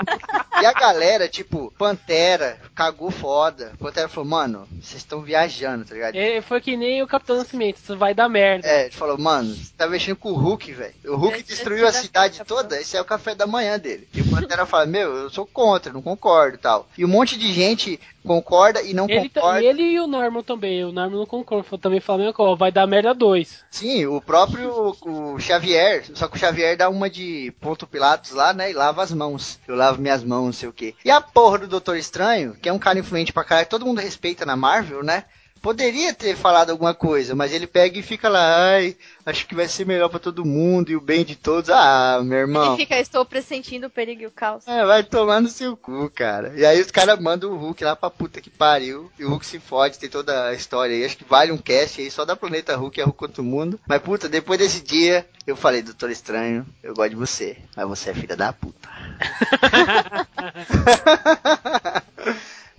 e 0.61 0.65
a 0.65 0.73
galera, 0.73 1.27
tipo, 1.27 1.73
Pantera, 1.77 2.59
cagou 2.75 3.09
foda. 3.09 3.73
Pantera 3.79 4.07
falou, 4.07 4.29
mano, 4.29 4.67
vocês 4.81 4.97
estão 4.97 5.21
viajando, 5.21 5.85
tá 5.85 5.93
ligado? 5.95 6.15
É, 6.15 6.41
foi 6.41 6.61
que 6.61 6.77
nem 6.77 7.01
o 7.01 7.07
Capitão 7.07 7.37
Nascimento, 7.37 7.77
isso 7.77 7.97
vai 7.97 8.13
dar 8.13 8.29
merda. 8.29 8.67
É, 8.67 8.83
ele 8.85 8.91
falou, 8.91 9.17
mano, 9.17 9.53
você 9.55 9.71
tá 9.75 9.87
mexendo 9.87 10.17
com 10.17 10.29
o 10.31 10.35
Hulk, 10.35 10.71
velho. 10.73 10.93
O 11.05 11.15
Hulk 11.15 11.41
destruiu 11.43 11.87
a 11.87 11.91
cidade 11.91 12.18
da- 12.27 12.45
toda, 12.45 12.79
esse 12.81 12.97
é 12.97 13.01
o 13.01 13.05
café 13.05 13.33
da 13.33 13.47
manhã 13.47 13.79
dele. 13.79 14.07
E 14.13 14.21
o 14.21 14.29
Pantera 14.29 14.65
fala, 14.65 14.85
meu, 14.85 15.15
eu 15.15 15.29
sou 15.29 15.45
contra, 15.45 15.93
não 15.93 16.01
concordo 16.01 16.55
e 16.55 16.59
tal. 16.59 16.87
E 16.97 17.05
um 17.05 17.07
monte 17.07 17.37
de 17.37 17.53
gente 17.53 17.99
concorda 18.25 18.81
e 18.81 18.93
não 18.93 19.05
Ele, 19.09 19.29
ta- 19.29 19.39
concorda. 19.41 19.61
e 19.61 19.65
ele 19.67 19.81
e 19.83 19.99
o 19.99 20.07
Norman 20.07 20.43
também. 20.43 20.83
O 20.83 20.91
Norman 20.91 21.17
não 21.19 21.25
concorda. 21.25 21.77
Também 21.77 21.99
falou 21.99 22.21
a 22.21 22.23
mesma 22.25 22.33
coisa. 22.33 22.51
ó, 22.51 22.55
Vai 22.55 22.71
dar 22.71 22.85
merda 22.87 23.13
dois. 23.13 23.63
Sim, 23.71 24.05
o 24.07 24.19
próprio 24.21 24.95
o 25.01 25.39
Xavier, 25.39 26.03
só 26.13 26.27
que 26.27 26.35
o 26.35 26.39
Xavier 26.39 26.75
dá 26.75 26.89
uma 26.89 27.09
de 27.09 27.53
ponto 27.61 27.87
Pilatos 27.87 28.31
lá, 28.31 28.53
né, 28.53 28.69
e 28.71 28.73
lava 28.73 29.01
as 29.01 29.11
mãos. 29.11 29.59
Eu 29.67 29.75
lavo 29.75 30.01
minhas 30.01 30.23
mãos, 30.23 30.45
não 30.45 30.53
sei 30.53 30.69
o 30.69 30.73
quê. 30.73 30.93
E 31.05 31.09
a 31.09 31.21
porra 31.21 31.59
do 31.59 31.67
Doutor 31.67 31.95
Estranho, 31.97 32.55
que 32.61 32.67
é 32.67 32.73
um 32.73 32.79
cara 32.79 32.99
influente 32.99 33.31
pra 33.31 33.43
caralho, 33.43 33.67
todo 33.69 33.85
mundo 33.85 33.99
respeita 34.01 34.45
na 34.45 34.55
Marvel, 34.55 35.03
né? 35.03 35.23
Poderia 35.61 36.13
ter 36.13 36.35
falado 36.35 36.69
alguma 36.69 36.93
coisa, 36.93 37.35
mas 37.35 37.53
ele 37.53 37.67
pega 37.67 37.99
e 37.99 38.03
fica 38.03 38.29
lá, 38.29 38.73
ai, 38.73 38.95
acho 39.25 39.45
que 39.45 39.55
vai 39.55 39.67
ser 39.67 39.85
melhor 39.85 40.09
pra 40.09 40.19
todo 40.19 40.45
mundo 40.45 40.89
e 40.89 40.95
o 40.95 41.01
bem 41.01 41.25
de 41.25 41.35
todos. 41.35 41.69
Ah, 41.69 42.21
meu 42.23 42.37
irmão. 42.37 42.73
Ele 42.73 42.77
fica, 42.77 42.99
estou 42.99 43.25
pressentindo 43.25 43.87
o 43.87 43.89
perigo 43.89 44.21
e 44.21 44.27
o 44.27 44.31
caos. 44.31 44.67
É, 44.67 44.85
vai 44.85 45.03
tomar 45.03 45.41
no 45.41 45.49
seu 45.49 45.75
cu, 45.75 46.09
cara. 46.09 46.53
E 46.55 46.65
aí 46.65 46.79
os 46.79 46.91
caras 46.91 47.19
mandam 47.19 47.51
o 47.51 47.57
Hulk 47.57 47.83
lá 47.83 47.95
pra 47.95 48.09
puta 48.09 48.41
que 48.41 48.49
pariu. 48.49 49.11
E 49.19 49.25
o 49.25 49.29
Hulk 49.29 49.45
se 49.45 49.59
fode, 49.59 49.99
tem 49.99 50.09
toda 50.09 50.47
a 50.47 50.53
história 50.53 50.95
aí. 50.95 51.05
Acho 51.05 51.17
que 51.17 51.25
vale 51.25 51.51
um 51.51 51.57
cast 51.57 52.01
aí 52.01 52.09
só 52.09 52.23
da 52.23 52.35
Planeta 52.35 52.75
Hulk, 52.75 52.99
é 52.99 53.03
Hulk 53.03 53.17
contra 53.17 53.41
o 53.41 53.45
mundo. 53.45 53.79
Mas 53.87 54.01
puta, 54.01 54.29
depois 54.29 54.59
desse 54.59 54.81
dia, 54.81 55.27
eu 55.45 55.55
falei, 55.55 55.81
Doutor 55.81 56.09
Estranho, 56.09 56.65
eu 56.81 56.93
gosto 56.93 57.09
de 57.09 57.15
você. 57.15 57.57
Mas 57.75 57.87
você 57.87 58.11
é 58.11 58.13
filha 58.13 58.35
da 58.35 58.53
puta. 58.53 58.89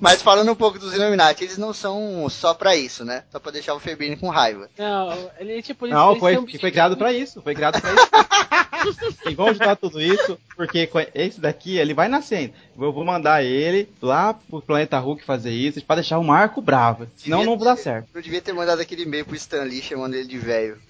Mas 0.00 0.22
falando 0.22 0.50
um 0.50 0.56
pouco 0.56 0.78
dos 0.78 0.94
Illuminati, 0.94 1.44
eles 1.44 1.58
não 1.58 1.74
são 1.74 2.26
só 2.30 2.54
pra 2.54 2.74
isso, 2.74 3.04
né? 3.04 3.24
Só 3.30 3.38
pra 3.38 3.52
deixar 3.52 3.74
o 3.74 3.80
Febrini 3.80 4.16
com 4.16 4.30
raiva. 4.30 4.70
Não, 4.78 5.30
ele 5.38 5.60
tipo. 5.62 5.86
Ele, 5.86 5.92
Não, 5.92 6.18
foi, 6.18 6.36
foi 6.58 6.70
criado 6.70 6.96
pra 6.96 7.12
isso. 7.12 7.42
Foi 7.42 7.54
criado 7.54 7.78
pra 7.80 7.92
isso. 7.92 8.08
e 9.28 9.34
vamos 9.34 9.50
ajudar 9.52 9.76
tudo 9.76 10.00
isso, 10.00 10.38
porque 10.56 10.86
com 10.86 10.98
esse 11.14 11.38
daqui, 11.38 11.76
ele 11.76 11.92
vai 11.92 12.08
nascendo. 12.08 12.54
Eu 12.78 12.92
vou 12.92 13.04
mandar 13.04 13.44
ele 13.44 13.90
lá 14.00 14.32
pro 14.32 14.62
planeta 14.62 14.98
Hulk 14.98 15.22
fazer 15.22 15.50
isso, 15.50 15.84
pra 15.84 15.96
deixar 15.96 16.18
o 16.18 16.24
Marco 16.24 16.62
bravo. 16.62 17.06
Senão 17.16 17.44
não 17.44 17.58
vai 17.58 17.66
dar 17.66 17.76
certo. 17.76 18.08
Eu 18.14 18.22
devia 18.22 18.40
ter 18.40 18.54
mandado 18.54 18.80
aquele 18.80 19.02
e-mail 19.02 19.26
pro 19.26 19.36
Stan 19.36 19.64
Lee 19.64 19.82
chamando 19.82 20.14
ele 20.14 20.26
de 20.26 20.38
velho. 20.38 20.78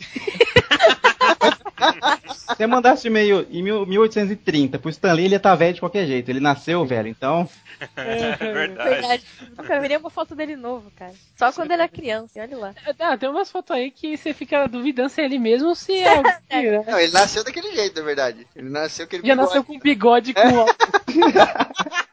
Se 2.50 2.56
você 2.56 2.66
mandasse 2.66 3.06
e-mail 3.08 3.46
em 3.50 3.62
mil- 3.62 3.86
1830 3.86 4.78
pro 4.78 4.90
Stanley, 4.90 5.24
ele 5.24 5.34
ia 5.34 5.36
estar 5.38 5.54
velho 5.54 5.74
de 5.74 5.80
qualquer 5.80 6.06
jeito. 6.06 6.28
Ele 6.28 6.40
nasceu 6.40 6.84
velho, 6.84 7.08
então. 7.08 7.48
É 7.96 8.36
verdade. 8.36 8.90
Verdade. 8.90 9.24
Nunca 9.56 9.80
vi 9.80 9.88
nenhuma 9.88 10.10
foto 10.10 10.34
dele 10.34 10.56
novo, 10.56 10.90
cara. 10.96 11.12
Só 11.36 11.52
quando 11.52 11.70
ele 11.70 11.82
é 11.82 11.88
criança, 11.88 12.38
e 12.38 12.42
olha 12.42 12.56
lá. 12.58 12.74
Ah, 12.98 13.16
tem 13.16 13.28
umas 13.28 13.50
fotos 13.50 13.70
aí 13.74 13.90
que 13.90 14.16
você 14.16 14.34
fica 14.34 14.66
duvidando 14.66 15.08
se 15.08 15.20
é 15.20 15.24
ele 15.24 15.38
mesmo 15.38 15.68
ou 15.68 15.74
se 15.74 15.94
é. 15.94 16.16
alguém, 16.52 16.70
né? 16.70 16.84
Não, 16.86 16.98
ele 17.00 17.12
nasceu 17.12 17.42
daquele 17.44 17.72
jeito, 17.74 17.98
na 17.98 18.04
verdade. 18.04 18.46
Ele 18.54 18.68
nasceu 18.68 19.04
aquele 19.06 19.26
Já 19.26 19.34
bigode. 19.34 19.46
nasceu 19.46 19.64
com 19.64 19.78
bigode 19.78 20.34
com 20.34 20.40
óculos. 20.40 20.76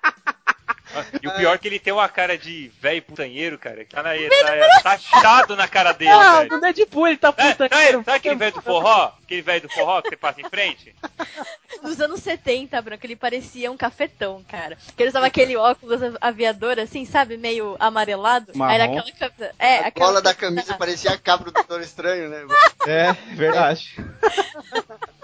E 1.21 1.27
o 1.27 1.31
pior 1.35 1.55
é 1.55 1.57
que 1.57 1.67
ele 1.67 1.79
tem 1.79 1.93
uma 1.93 2.07
cara 2.09 2.37
de 2.37 2.71
velho 2.79 3.01
putanheiro, 3.01 3.57
cara. 3.57 3.83
Que 3.85 3.95
tá, 3.95 4.03
na, 4.03 4.11
tá, 4.13 4.81
tá 4.83 4.91
achado 4.91 5.55
na 5.55 5.67
cara 5.67 5.91
dele, 5.93 6.11
Ah, 6.11 6.39
velho. 6.39 6.51
no 6.51 6.61
Deadpool 6.61 7.07
ele 7.07 7.17
tá 7.17 7.33
É, 7.37 7.51
puta. 7.53 7.69
sabe, 7.69 8.11
aquele 8.17 8.35
velho 8.35 8.53
do 8.53 8.61
forró? 8.61 9.11
Aquele 9.23 9.41
velho 9.41 9.61
do 9.61 9.69
forró 9.69 10.01
que 10.01 10.09
você 10.09 10.17
passa 10.17 10.41
em 10.41 10.49
frente? 10.49 10.95
Nos 11.83 11.99
anos 12.01 12.21
70, 12.21 12.81
Branco, 12.81 13.05
ele 13.05 13.15
parecia 13.15 13.71
um 13.71 13.77
cafetão, 13.77 14.43
cara. 14.49 14.77
Que 14.95 15.03
ele 15.03 15.09
usava 15.09 15.27
aquele 15.27 15.55
óculos 15.55 16.01
aviador, 16.19 16.79
assim, 16.79 17.05
sabe? 17.05 17.37
Meio 17.37 17.75
amarelado. 17.79 18.51
Marrom. 18.55 18.73
Era 18.73 18.83
aquela 18.85 19.11
camisa. 19.11 19.51
É, 19.59 19.77
A 19.77 19.87
aquela 19.87 20.05
cola 20.07 20.21
da 20.21 20.33
camisa 20.33 20.73
parecia 20.75 21.11
a 21.11 21.17
capa 21.17 21.43
do 21.45 21.51
Doutor 21.51 21.81
Estranho, 21.81 22.29
né? 22.29 22.45
É, 22.87 23.13
verdade. 23.35 23.95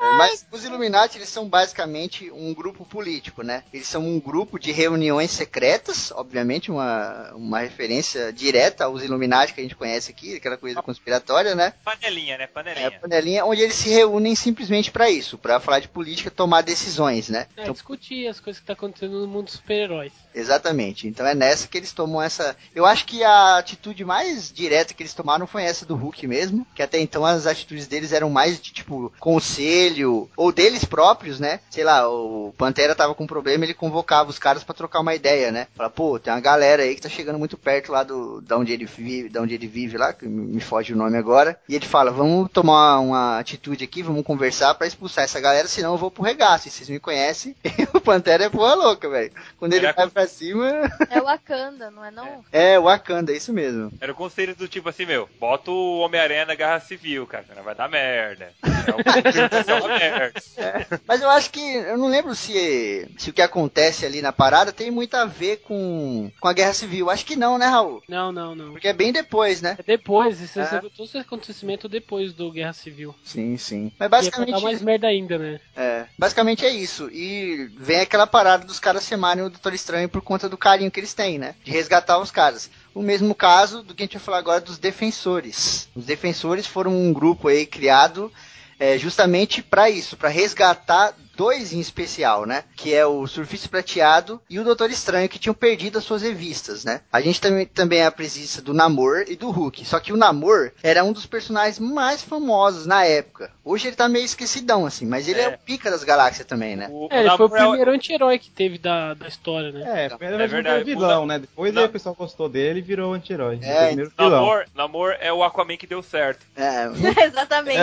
É, 0.00 0.16
Mas 0.16 0.46
os 0.50 0.64
Illuminati, 0.64 1.18
eles 1.18 1.28
são 1.28 1.46
basicamente 1.46 2.30
um 2.30 2.54
grupo 2.54 2.86
político, 2.86 3.42
né? 3.42 3.62
Eles 3.70 3.86
são 3.86 4.02
um 4.02 4.18
grupo 4.18 4.58
de 4.58 4.72
reuniões 4.72 5.30
secretas, 5.30 6.10
obviamente, 6.12 6.70
uma, 6.70 7.30
uma 7.34 7.58
referência 7.60 8.32
direta 8.32 8.84
aos 8.84 9.02
Illuminati 9.02 9.52
que 9.52 9.60
a 9.60 9.62
gente 9.62 9.76
conhece 9.76 10.10
aqui, 10.10 10.36
aquela 10.36 10.56
coisa 10.56 10.80
conspiratória, 10.82 11.54
né? 11.54 11.74
Panelinha, 11.84 12.38
né? 12.38 12.44
É 12.44 12.46
a 12.46 12.48
Panelinha. 12.48 12.90
panelinha 12.92 13.44
onde 13.44 13.60
eles 13.60 13.74
se 13.74 13.90
reúnem 13.90 14.34
simplesmente 14.34 14.90
pra 14.90 15.10
isso, 15.10 15.36
pra 15.36 15.60
falar 15.60 15.80
de 15.80 15.88
política, 15.88 16.30
tomar 16.30 16.62
decisões, 16.62 17.28
né? 17.28 17.46
É, 17.54 17.62
Então, 17.62 17.74
discutir 17.74 18.26
as 18.26 18.40
coisas 18.40 18.58
que 18.58 18.66
tá 18.66 18.72
acontecendo 18.72 19.20
no 19.20 19.26
mundo 19.26 19.44
dos 19.44 19.54
super-heróis. 19.54 20.12
Exatamente. 20.34 21.08
Então 21.08 21.26
é 21.26 21.34
nessa 21.34 21.68
que 21.68 21.76
eles 21.76 21.92
tomam 21.92 22.22
essa. 22.22 22.56
Eu 22.74 22.86
acho 22.86 23.04
que 23.04 23.22
a 23.22 23.58
atitude 23.58 24.04
mais 24.04 24.50
direta 24.50 24.94
que 24.94 25.02
eles 25.02 25.12
tomaram 25.12 25.46
foi 25.46 25.64
essa 25.64 25.84
do 25.84 25.94
Hulk 25.94 26.26
mesmo. 26.26 26.66
Que 26.74 26.82
até 26.82 26.98
então 27.00 27.24
as 27.26 27.46
atitudes 27.46 27.86
deles 27.86 28.12
eram 28.12 28.30
mais 28.30 28.60
de 28.60 28.72
tipo 28.72 29.12
conselho, 29.30 30.28
ou 30.36 30.50
deles 30.50 30.84
próprios, 30.84 31.38
né? 31.38 31.60
Sei 31.70 31.84
lá, 31.84 32.08
o 32.08 32.52
Pantera 32.58 32.96
tava 32.96 33.14
com 33.14 33.24
um 33.24 33.28
problema, 33.28 33.64
ele 33.64 33.74
convocava 33.74 34.28
os 34.28 34.38
caras 34.38 34.64
pra 34.64 34.74
trocar 34.74 35.00
uma 35.00 35.14
ideia, 35.14 35.52
né? 35.52 35.68
Fala, 35.76 35.88
pô, 35.88 36.18
tem 36.18 36.32
uma 36.32 36.40
galera 36.40 36.82
aí 36.82 36.96
que 36.96 37.02
tá 37.02 37.08
chegando 37.08 37.38
muito 37.38 37.56
perto 37.56 37.92
lá 37.92 38.02
do 38.02 38.40
da 38.40 38.56
onde 38.58 38.72
ele 38.72 38.86
vive, 38.86 39.28
da 39.28 39.40
onde 39.40 39.54
ele 39.54 39.68
vive 39.68 39.96
lá, 39.96 40.12
que 40.12 40.26
me 40.26 40.60
foge 40.60 40.92
o 40.92 40.96
nome 40.96 41.16
agora. 41.16 41.58
E 41.68 41.76
ele 41.76 41.86
fala, 41.86 42.10
vamos 42.10 42.50
tomar 42.50 42.98
uma 42.98 43.38
atitude 43.38 43.84
aqui, 43.84 44.02
vamos 44.02 44.24
conversar 44.24 44.74
pra 44.74 44.86
expulsar 44.86 45.24
essa 45.24 45.40
galera, 45.40 45.68
senão 45.68 45.92
eu 45.92 45.98
vou 45.98 46.10
pro 46.10 46.24
regaço. 46.24 46.66
E 46.66 46.70
vocês 46.70 46.88
me 46.88 46.98
conhecem, 46.98 47.54
o 47.94 48.00
Pantera 48.00 48.44
é 48.44 48.50
porra 48.50 48.74
louca, 48.74 49.08
velho. 49.08 49.32
Quando 49.58 49.74
ele 49.74 49.86
Era 49.86 49.94
vai 49.94 50.08
pra 50.08 50.26
cima. 50.26 50.90
É 51.08 51.20
Wakanda, 51.20 51.90
não 51.90 52.04
é 52.04 52.10
não? 52.10 52.44
É, 52.50 52.78
Wakanda, 52.80 53.32
é 53.32 53.36
isso 53.36 53.52
mesmo. 53.52 53.92
Era 54.00 54.12
o 54.12 54.16
conselho 54.16 54.56
do 54.56 54.66
tipo 54.66 54.88
assim, 54.88 55.06
meu, 55.06 55.28
bota 55.38 55.70
o 55.70 56.00
Homem-Aranha 56.00 56.46
na 56.46 56.54
guerra 56.54 56.80
civil, 56.80 57.26
cara, 57.26 57.44
senão 57.48 57.62
vai 57.62 57.74
dar 57.74 57.88
merda. 57.88 58.52
É 58.62 58.90
o 59.19 59.19
dessa 59.22 61.00
Mas 61.06 61.22
eu 61.22 61.28
acho 61.30 61.50
que. 61.50 61.60
Eu 61.60 61.98
não 61.98 62.08
lembro 62.08 62.34
se, 62.34 63.08
se 63.18 63.30
o 63.30 63.32
que 63.32 63.42
acontece 63.42 64.04
ali 64.06 64.22
na 64.22 64.32
parada 64.32 64.72
tem 64.72 64.90
muito 64.90 65.14
a 65.14 65.24
ver 65.24 65.58
com, 65.58 66.30
com 66.40 66.48
a 66.48 66.52
Guerra 66.52 66.72
Civil. 66.72 67.10
Acho 67.10 67.24
que 67.24 67.36
não, 67.36 67.58
né, 67.58 67.66
Raul? 67.66 68.02
Não, 68.08 68.32
não, 68.32 68.54
não. 68.54 68.72
Porque 68.72 68.88
é 68.88 68.92
bem 68.92 69.12
depois, 69.12 69.60
né? 69.62 69.76
É 69.78 69.82
depois, 69.82 70.40
esse, 70.40 70.58
É. 70.58 70.80
todo 70.80 71.04
esse 71.04 71.18
acontecimento 71.18 71.88
depois 71.88 72.32
do 72.32 72.50
Guerra 72.50 72.72
Civil. 72.72 73.14
Sim, 73.24 73.56
sim. 73.56 73.92
Mas 73.98 74.06
é 74.06 74.08
basicamente. 74.08 74.52
dar 74.52 74.60
mais 74.60 74.82
merda 74.82 75.06
ainda, 75.06 75.38
né? 75.38 75.60
É, 75.76 76.06
basicamente 76.18 76.64
é 76.64 76.70
isso. 76.70 77.08
E 77.10 77.70
vem 77.76 78.00
aquela 78.00 78.26
parada 78.26 78.66
dos 78.66 78.78
caras 78.78 79.06
chamarem 79.06 79.44
o 79.44 79.50
Doutor 79.50 79.74
Estranho 79.74 80.08
por 80.08 80.22
conta 80.22 80.48
do 80.48 80.56
carinho 80.56 80.90
que 80.90 81.00
eles 81.00 81.14
têm, 81.14 81.38
né? 81.38 81.54
De 81.64 81.70
resgatar 81.70 82.18
os 82.18 82.30
caras. 82.30 82.70
O 82.94 83.02
mesmo 83.02 83.34
caso 83.34 83.82
do 83.82 83.94
que 83.94 84.02
a 84.02 84.06
gente 84.06 84.16
vai 84.16 84.24
falar 84.24 84.38
agora 84.38 84.60
dos 84.60 84.78
defensores. 84.78 85.88
Os 85.94 86.04
defensores 86.04 86.66
foram 86.66 86.92
um 86.92 87.12
grupo 87.12 87.48
aí 87.48 87.64
criado 87.64 88.32
é, 88.80 88.98
justamente 88.98 89.62
para 89.62 89.90
isso, 89.90 90.16
para 90.16 90.30
resgatar 90.30 91.14
dois 91.36 91.72
em 91.72 91.80
especial, 91.80 92.44
né? 92.46 92.64
Que 92.76 92.94
é 92.94 93.04
o 93.06 93.26
Surfista 93.26 93.68
Prateado 93.68 94.40
e 94.48 94.58
o 94.58 94.64
Doutor 94.64 94.90
Estranho, 94.90 95.28
que 95.28 95.38
tinham 95.38 95.54
perdido 95.54 95.98
as 95.98 96.04
suas 96.04 96.22
revistas, 96.22 96.84
né? 96.84 97.00
A 97.12 97.20
gente 97.20 97.40
também, 97.40 97.66
também 97.66 98.00
é 98.00 98.06
a 98.06 98.10
presença 98.12 98.60
do 98.62 98.74
Namor 98.74 99.24
e 99.28 99.36
do 99.36 99.50
Hulk. 99.50 99.84
Só 99.84 99.98
que 100.00 100.12
o 100.12 100.16
Namor 100.16 100.72
era 100.82 101.02
um 101.04 101.12
dos 101.12 101.26
personagens 101.26 101.78
mais 101.78 102.22
famosos 102.22 102.86
na 102.86 103.04
época. 103.04 103.50
Hoje 103.64 103.88
ele 103.88 103.96
tá 103.96 104.08
meio 104.08 104.24
esquecidão, 104.24 104.84
assim, 104.86 105.06
mas 105.06 105.28
ele 105.28 105.40
é, 105.40 105.44
É. 105.44 105.48
o 105.50 105.58
pica 105.58 105.90
das 105.90 106.04
galáxias 106.04 106.46
também, 106.46 106.76
né? 106.76 106.88
O, 106.90 107.08
É, 107.10 107.20
ele 107.20 107.30
foi 107.36 107.46
o 107.46 107.56
é 107.56 107.60
primeiro 107.60 107.90
anti-herói 107.92 108.38
que 108.38 108.50
teve 108.50 108.78
da, 108.78 109.14
da 109.14 109.28
história, 109.28 109.70
né? 109.72 110.04
É, 110.06 110.08
primeiro 110.08 110.36
É 110.40 110.44
ele 110.44 110.48
verdade. 110.52 110.84
vilão, 110.84 111.26
né? 111.26 111.38
Depois 111.38 111.72
Não. 111.72 111.82
aí 111.82 111.88
o 111.88 111.92
pessoal 111.92 112.14
gostou 112.14 112.48
dele 112.48 112.80
e 112.80 112.82
virou 112.82 113.12
anti-herói. 113.14 113.58
É, 113.62 113.86
primeiro 113.88 114.12
vilão. 114.18 114.30
Namor, 114.30 114.64
Namor 114.74 115.16
é 115.20 115.32
o 115.32 115.42
Aquaman 115.44 115.76
que 115.76 115.86
deu 115.86 116.02
certo. 116.02 116.44
É, 116.56 116.86
Exatamente. 117.24 117.78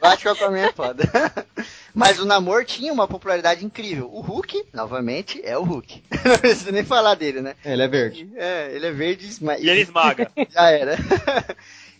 Eu 0.00 0.08
acho 0.08 0.22
que 0.22 0.28
o 0.28 0.32
Aquaman 0.32 0.58
é 0.58 0.72
foda. 0.72 1.02
Mas 1.94 2.18
o 2.18 2.24
Namor 2.24 2.61
tinha 2.64 2.92
uma 2.92 3.06
popularidade 3.08 3.64
incrível. 3.64 4.08
O 4.12 4.20
Hulk, 4.20 4.64
novamente, 4.72 5.40
é 5.44 5.56
o 5.58 5.62
Hulk. 5.62 6.02
Não 6.24 6.38
precisa 6.38 6.72
nem 6.72 6.84
falar 6.84 7.14
dele, 7.14 7.40
né? 7.40 7.54
É, 7.64 7.72
ele 7.72 7.82
é 7.82 7.88
verde. 7.88 8.30
É, 8.36 8.70
ele 8.74 8.86
é 8.86 8.90
verde 8.92 9.26
esma- 9.26 9.58
E 9.58 9.68
ele 9.68 9.80
esmaga. 9.82 10.30
Já 10.50 10.70
era. 10.70 10.96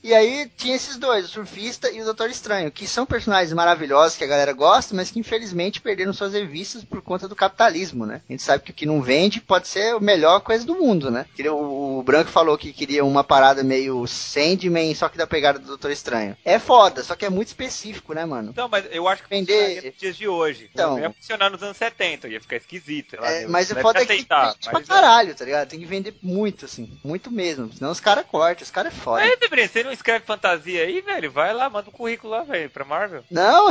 E 0.03 0.13
aí 0.15 0.51
tinha 0.57 0.75
esses 0.75 0.97
dois, 0.97 1.25
o 1.27 1.29
Surfista 1.29 1.91
e 1.91 2.01
o 2.01 2.05
Doutor 2.05 2.29
Estranho, 2.29 2.71
que 2.73 2.87
são 2.89 3.07
personagens 3.07 3.53
maravilhosos 3.53 4.17
que 4.19 4.25
a 4.25 4.27
galera 4.27 4.53
gosta, 4.53 4.95
mas 4.95 5.11
que 5.11 5.19
infelizmente 5.21 5.81
perderam 5.81 6.13
suas 6.13 6.33
revistas 6.33 6.83
por 6.85 7.01
conta 7.03 7.29
do 7.29 7.37
capitalismo, 7.37 8.05
né? 8.05 8.21
A 8.29 8.33
gente 8.33 8.43
sabe 8.43 8.65
que 8.65 8.73
o 8.73 8.75
que 8.75 8.85
não 8.87 9.01
vende 9.01 9.41
pode 9.41 9.69
ser 9.69 9.95
a 9.95 10.01
melhor 10.01 10.41
coisa 10.41 10.65
do 10.67 10.75
mundo, 10.75 11.11
né? 11.11 11.27
O, 11.51 11.99
o 11.99 12.03
Branco 12.03 12.31
falou 12.31 12.59
que 12.59 12.73
queria 12.73 13.05
uma 13.05 13.23
parada 13.23 13.63
meio 13.63 14.05
Sandman, 14.07 14.93
só 14.95 15.09
que 15.09 15.17
da 15.17 15.27
pegada 15.27 15.59
do 15.59 15.67
Doutor 15.67 15.91
Estranho. 15.93 16.37
É 16.45 16.59
foda, 16.59 17.05
só 17.05 17.15
que 17.15 17.25
é 17.25 17.31
muito 17.31 17.49
específico, 17.49 18.13
né, 18.13 18.25
mano? 18.25 18.51
Então, 18.51 18.69
mas 18.69 18.85
eu 18.91 19.07
acho 19.07 19.23
que 19.23 19.31
Vender- 19.31 19.85
nos 19.85 19.97
dias 19.97 20.17
de 20.17 20.27
hoje. 20.27 20.69
Então. 20.73 20.99
Ia 20.99 21.11
funcionar 21.13 21.49
nos 21.51 21.63
anos 21.63 21.77
70, 21.77 22.27
ia 22.29 22.41
ficar 22.41 22.57
esquisito. 22.57 23.17
lá, 23.21 23.31
É, 23.31 23.47
mas 23.47 23.67
o 23.71 23.75
deve 23.75 23.83
foda 23.83 23.99
é 24.01 24.03
que 24.03 24.09
tem 24.09 24.17
que 24.25 24.33
aceitar, 24.33 24.47
vender 24.53 24.59
pra 24.65 24.73
mas- 24.81 24.89
caralho, 24.89 25.35
tá 25.35 25.45
ligado? 25.45 25.69
Tem 25.69 25.79
que 25.79 25.87
vender 25.87 26.15
muito, 26.23 26.65
assim. 26.65 26.99
Muito 27.05 27.31
mesmo. 27.31 27.73
Senão 27.73 27.91
os 27.93 28.01
caras 28.01 28.25
cortam, 28.27 28.65
os 28.65 28.71
caras 28.71 28.93
é 28.93 28.97
foda. 28.97 29.23
Aí, 29.23 29.37
Debrinho, 29.37 29.69
você 29.69 29.85
não 29.85 29.92
escreve 29.93 30.25
fantasia 30.25 30.83
aí, 30.83 31.01
velho? 31.01 31.31
Vai 31.31 31.53
lá, 31.53 31.69
manda 31.69 31.89
um 31.89 31.93
currículo 31.93 32.33
lá, 32.33 32.43
velho, 32.43 32.71
pra 32.71 32.85
Marvel. 32.85 33.25
Não, 33.31 33.71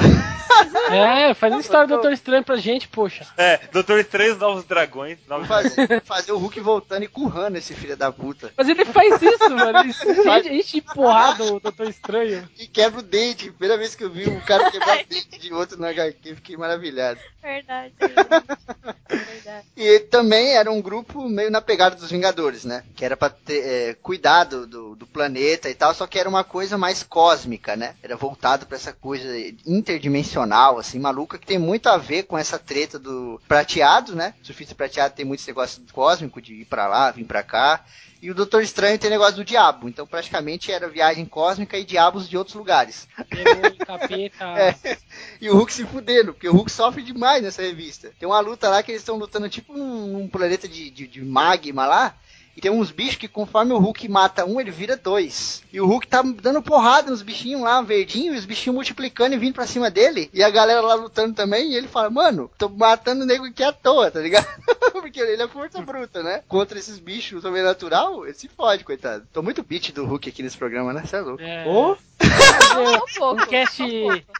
É, 0.91 1.34
faz 1.34 1.53
uma 1.53 1.61
história 1.61 1.88
do 1.88 1.93
Doutor 1.93 2.11
Estranho 2.11 2.43
pra 2.43 2.57
gente, 2.57 2.88
poxa. 2.88 3.26
É, 3.38 3.57
Doutor 3.72 3.99
Estranho, 3.99 4.34
os 4.34 4.39
Novos 4.39 4.64
Dragões. 4.65 5.18
Novos 5.27 5.48
Vou 5.48 5.57
fazer, 5.57 6.02
fazer 6.03 6.31
o 6.31 6.38
Hulk 6.38 6.60
voltando 6.60 7.03
e 7.03 7.07
currando 7.07 7.57
esse 7.57 7.73
filho 7.73 7.95
da 7.98 8.11
puta. 8.11 8.52
Mas 8.56 8.69
ele 8.69 8.85
faz 8.85 9.22
isso, 9.22 9.49
mano. 9.49 9.80
Ele 9.80 9.89
enche, 9.89 10.49
enche 10.53 10.72
de 10.73 10.81
porrada 10.81 11.43
o 11.43 11.60
Doutor 11.60 11.89
Estranho. 11.89 12.48
E 12.60 12.68
quebra 12.68 12.99
o 12.99 13.03
dente. 13.03 13.52
Primeira 13.52 13.77
vez 13.77 13.95
que 13.95 14.03
eu 14.03 14.10
vi 14.10 14.30
um 14.30 14.39
cara 14.41 14.69
quebrar 14.69 14.99
o 14.99 15.06
dente 15.07 15.39
de 15.39 15.53
outro 15.53 15.77
no 15.77 15.85
HQ, 15.88 16.35
fiquei 16.35 16.57
maravilhado. 16.57 17.19
Verdade. 17.41 17.93
Verdade. 19.10 19.68
E 19.76 19.99
também 20.02 20.56
era 20.56 20.72
um 20.72 20.81
grupo 20.81 21.27
meio 21.27 21.49
na 21.49 21.61
pegada 21.61 21.95
dos 21.95 22.11
Vingadores, 22.11 22.64
né? 22.65 22.84
Que 22.95 23.03
era 23.03 23.18
pra 23.18 23.30
ter 23.30 23.65
é, 23.65 23.93
cuidado 23.95 24.68
do, 24.68 24.95
do 24.95 25.07
planeta 25.07 25.69
e 25.69 25.76
tal, 25.76 25.93
só 25.93 26.07
que 26.07 26.10
era 26.19 26.29
uma 26.29 26.43
coisa 26.43 26.77
mais 26.77 27.03
cósmica, 27.03 27.75
né? 27.75 27.95
Era 28.01 28.15
voltado 28.15 28.65
pra 28.65 28.77
essa 28.77 28.93
coisa 28.93 29.27
interdimensional, 29.65 30.77
assim, 30.77 30.99
maluca, 30.99 31.38
que 31.38 31.45
tem 31.45 31.59
muito 31.59 31.88
a 31.88 31.97
ver 31.97 32.23
com 32.23 32.38
essa 32.38 32.57
treta 32.59 32.97
do 32.97 33.41
prateado, 33.47 34.15
né? 34.15 34.33
O 34.41 34.45
surfista 34.45 34.75
prateado 34.75 35.15
tem 35.15 35.25
muito 35.25 35.39
esse 35.39 35.49
negócio 35.49 35.81
cósmico 35.91 36.41
de 36.41 36.61
ir 36.61 36.65
pra 36.65 36.88
lá, 36.88 37.11
vir 37.11 37.25
pra 37.25 37.43
cá. 37.43 37.83
E 38.21 38.29
o 38.29 38.35
Doutor 38.35 38.61
Estranho 38.61 38.99
tem 38.99 39.09
negócio 39.09 39.35
do 39.35 39.43
diabo. 39.43 39.89
Então 39.89 40.05
praticamente 40.05 40.71
era 40.71 40.88
viagem 40.88 41.25
cósmica 41.25 41.77
e 41.77 41.83
diabos 41.83 42.29
de 42.29 42.38
outros 42.38 42.55
lugares. 42.55 43.07
Demônio, 43.29 43.77
capeta. 43.83 44.45
É. 44.45 44.97
E 45.41 45.49
o 45.49 45.55
Hulk 45.55 45.73
se 45.73 45.85
fudendo, 45.85 46.33
porque 46.33 46.47
o 46.47 46.53
Hulk 46.53 46.71
sofre 46.71 47.01
demais 47.01 47.41
nessa 47.41 47.63
revista. 47.63 48.11
Tem 48.19 48.29
uma 48.29 48.39
luta 48.39 48.69
lá 48.69 48.83
que 48.83 48.91
eles 48.91 49.01
estão 49.01 49.17
lutando 49.17 49.49
tipo 49.49 49.73
num, 49.73 50.05
num 50.07 50.27
planeta 50.27 50.67
de, 50.67 50.91
de, 50.91 51.07
de 51.07 51.21
magma 51.23 51.88
lá. 51.88 52.15
E 52.55 52.61
tem 52.61 52.71
uns 52.71 52.91
bichos 52.91 53.15
que 53.15 53.27
conforme 53.27 53.73
o 53.73 53.77
Hulk 53.77 54.07
mata 54.09 54.45
um, 54.45 54.59
ele 54.59 54.71
vira 54.71 54.97
dois. 54.97 55.63
E 55.71 55.79
o 55.79 55.85
Hulk 55.85 56.07
tá 56.07 56.21
dando 56.21 56.61
porrada 56.61 57.09
nos 57.09 57.21
bichinhos 57.21 57.61
lá, 57.61 57.81
verdinho, 57.81 58.33
e 58.33 58.37
os 58.37 58.45
bichinhos 58.45 58.75
multiplicando 58.75 59.33
e 59.33 59.37
vindo 59.37 59.53
pra 59.53 59.67
cima 59.67 59.89
dele. 59.89 60.29
E 60.33 60.43
a 60.43 60.49
galera 60.49 60.81
lá 60.81 60.95
lutando 60.95 61.33
também, 61.33 61.71
e 61.71 61.75
ele 61.75 61.87
fala, 61.87 62.09
mano, 62.09 62.51
tô 62.57 62.67
matando 62.67 63.23
o 63.23 63.25
nego 63.25 63.45
aqui 63.45 63.63
à 63.63 63.71
toa, 63.71 64.11
tá 64.11 64.19
ligado? 64.19 64.47
Porque 64.91 65.19
ele 65.19 65.41
é 65.41 65.47
força 65.47 65.81
bruta, 65.81 66.21
né? 66.21 66.43
Contra 66.47 66.77
esses 66.77 66.99
bichos 66.99 67.41
sobrenatural, 67.41 68.25
ele 68.25 68.33
se 68.33 68.47
fode, 68.47 68.83
coitado. 68.83 69.25
Tô 69.31 69.41
muito 69.41 69.63
beat 69.63 69.91
do 69.91 70.05
Hulk 70.05 70.29
aqui 70.29 70.43
nesse 70.43 70.57
programa, 70.57 70.93
né? 70.93 71.03
Você 71.05 71.15
é 71.15 71.21
louco. 71.21 71.41
É, 71.41 71.65
Ô, 71.67 71.97
Um 72.72 73.19
pouco. 73.19 73.43
um 73.43 73.45
cast 73.48 73.84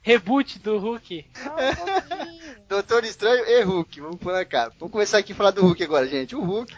reboot 0.02 0.60
do 0.60 0.78
Hulk. 0.78 1.26
Um. 1.45 2.52
Doutor 2.70 3.03
Estranho 3.03 3.44
e 3.45 3.62
Hulk. 3.62 3.99
Vamos 3.99 4.18
pôr 4.18 4.32
na 4.32 4.45
cara. 4.45 4.72
Vamos 4.80 4.94
começar 4.94 5.18
aqui 5.18 5.34
a 5.34 5.36
falar 5.36 5.52
do 5.52 5.62
Hulk 5.62 5.84
agora, 5.84 6.08
gente. 6.08 6.36
O 6.36 6.41
Hulk. 6.41 6.74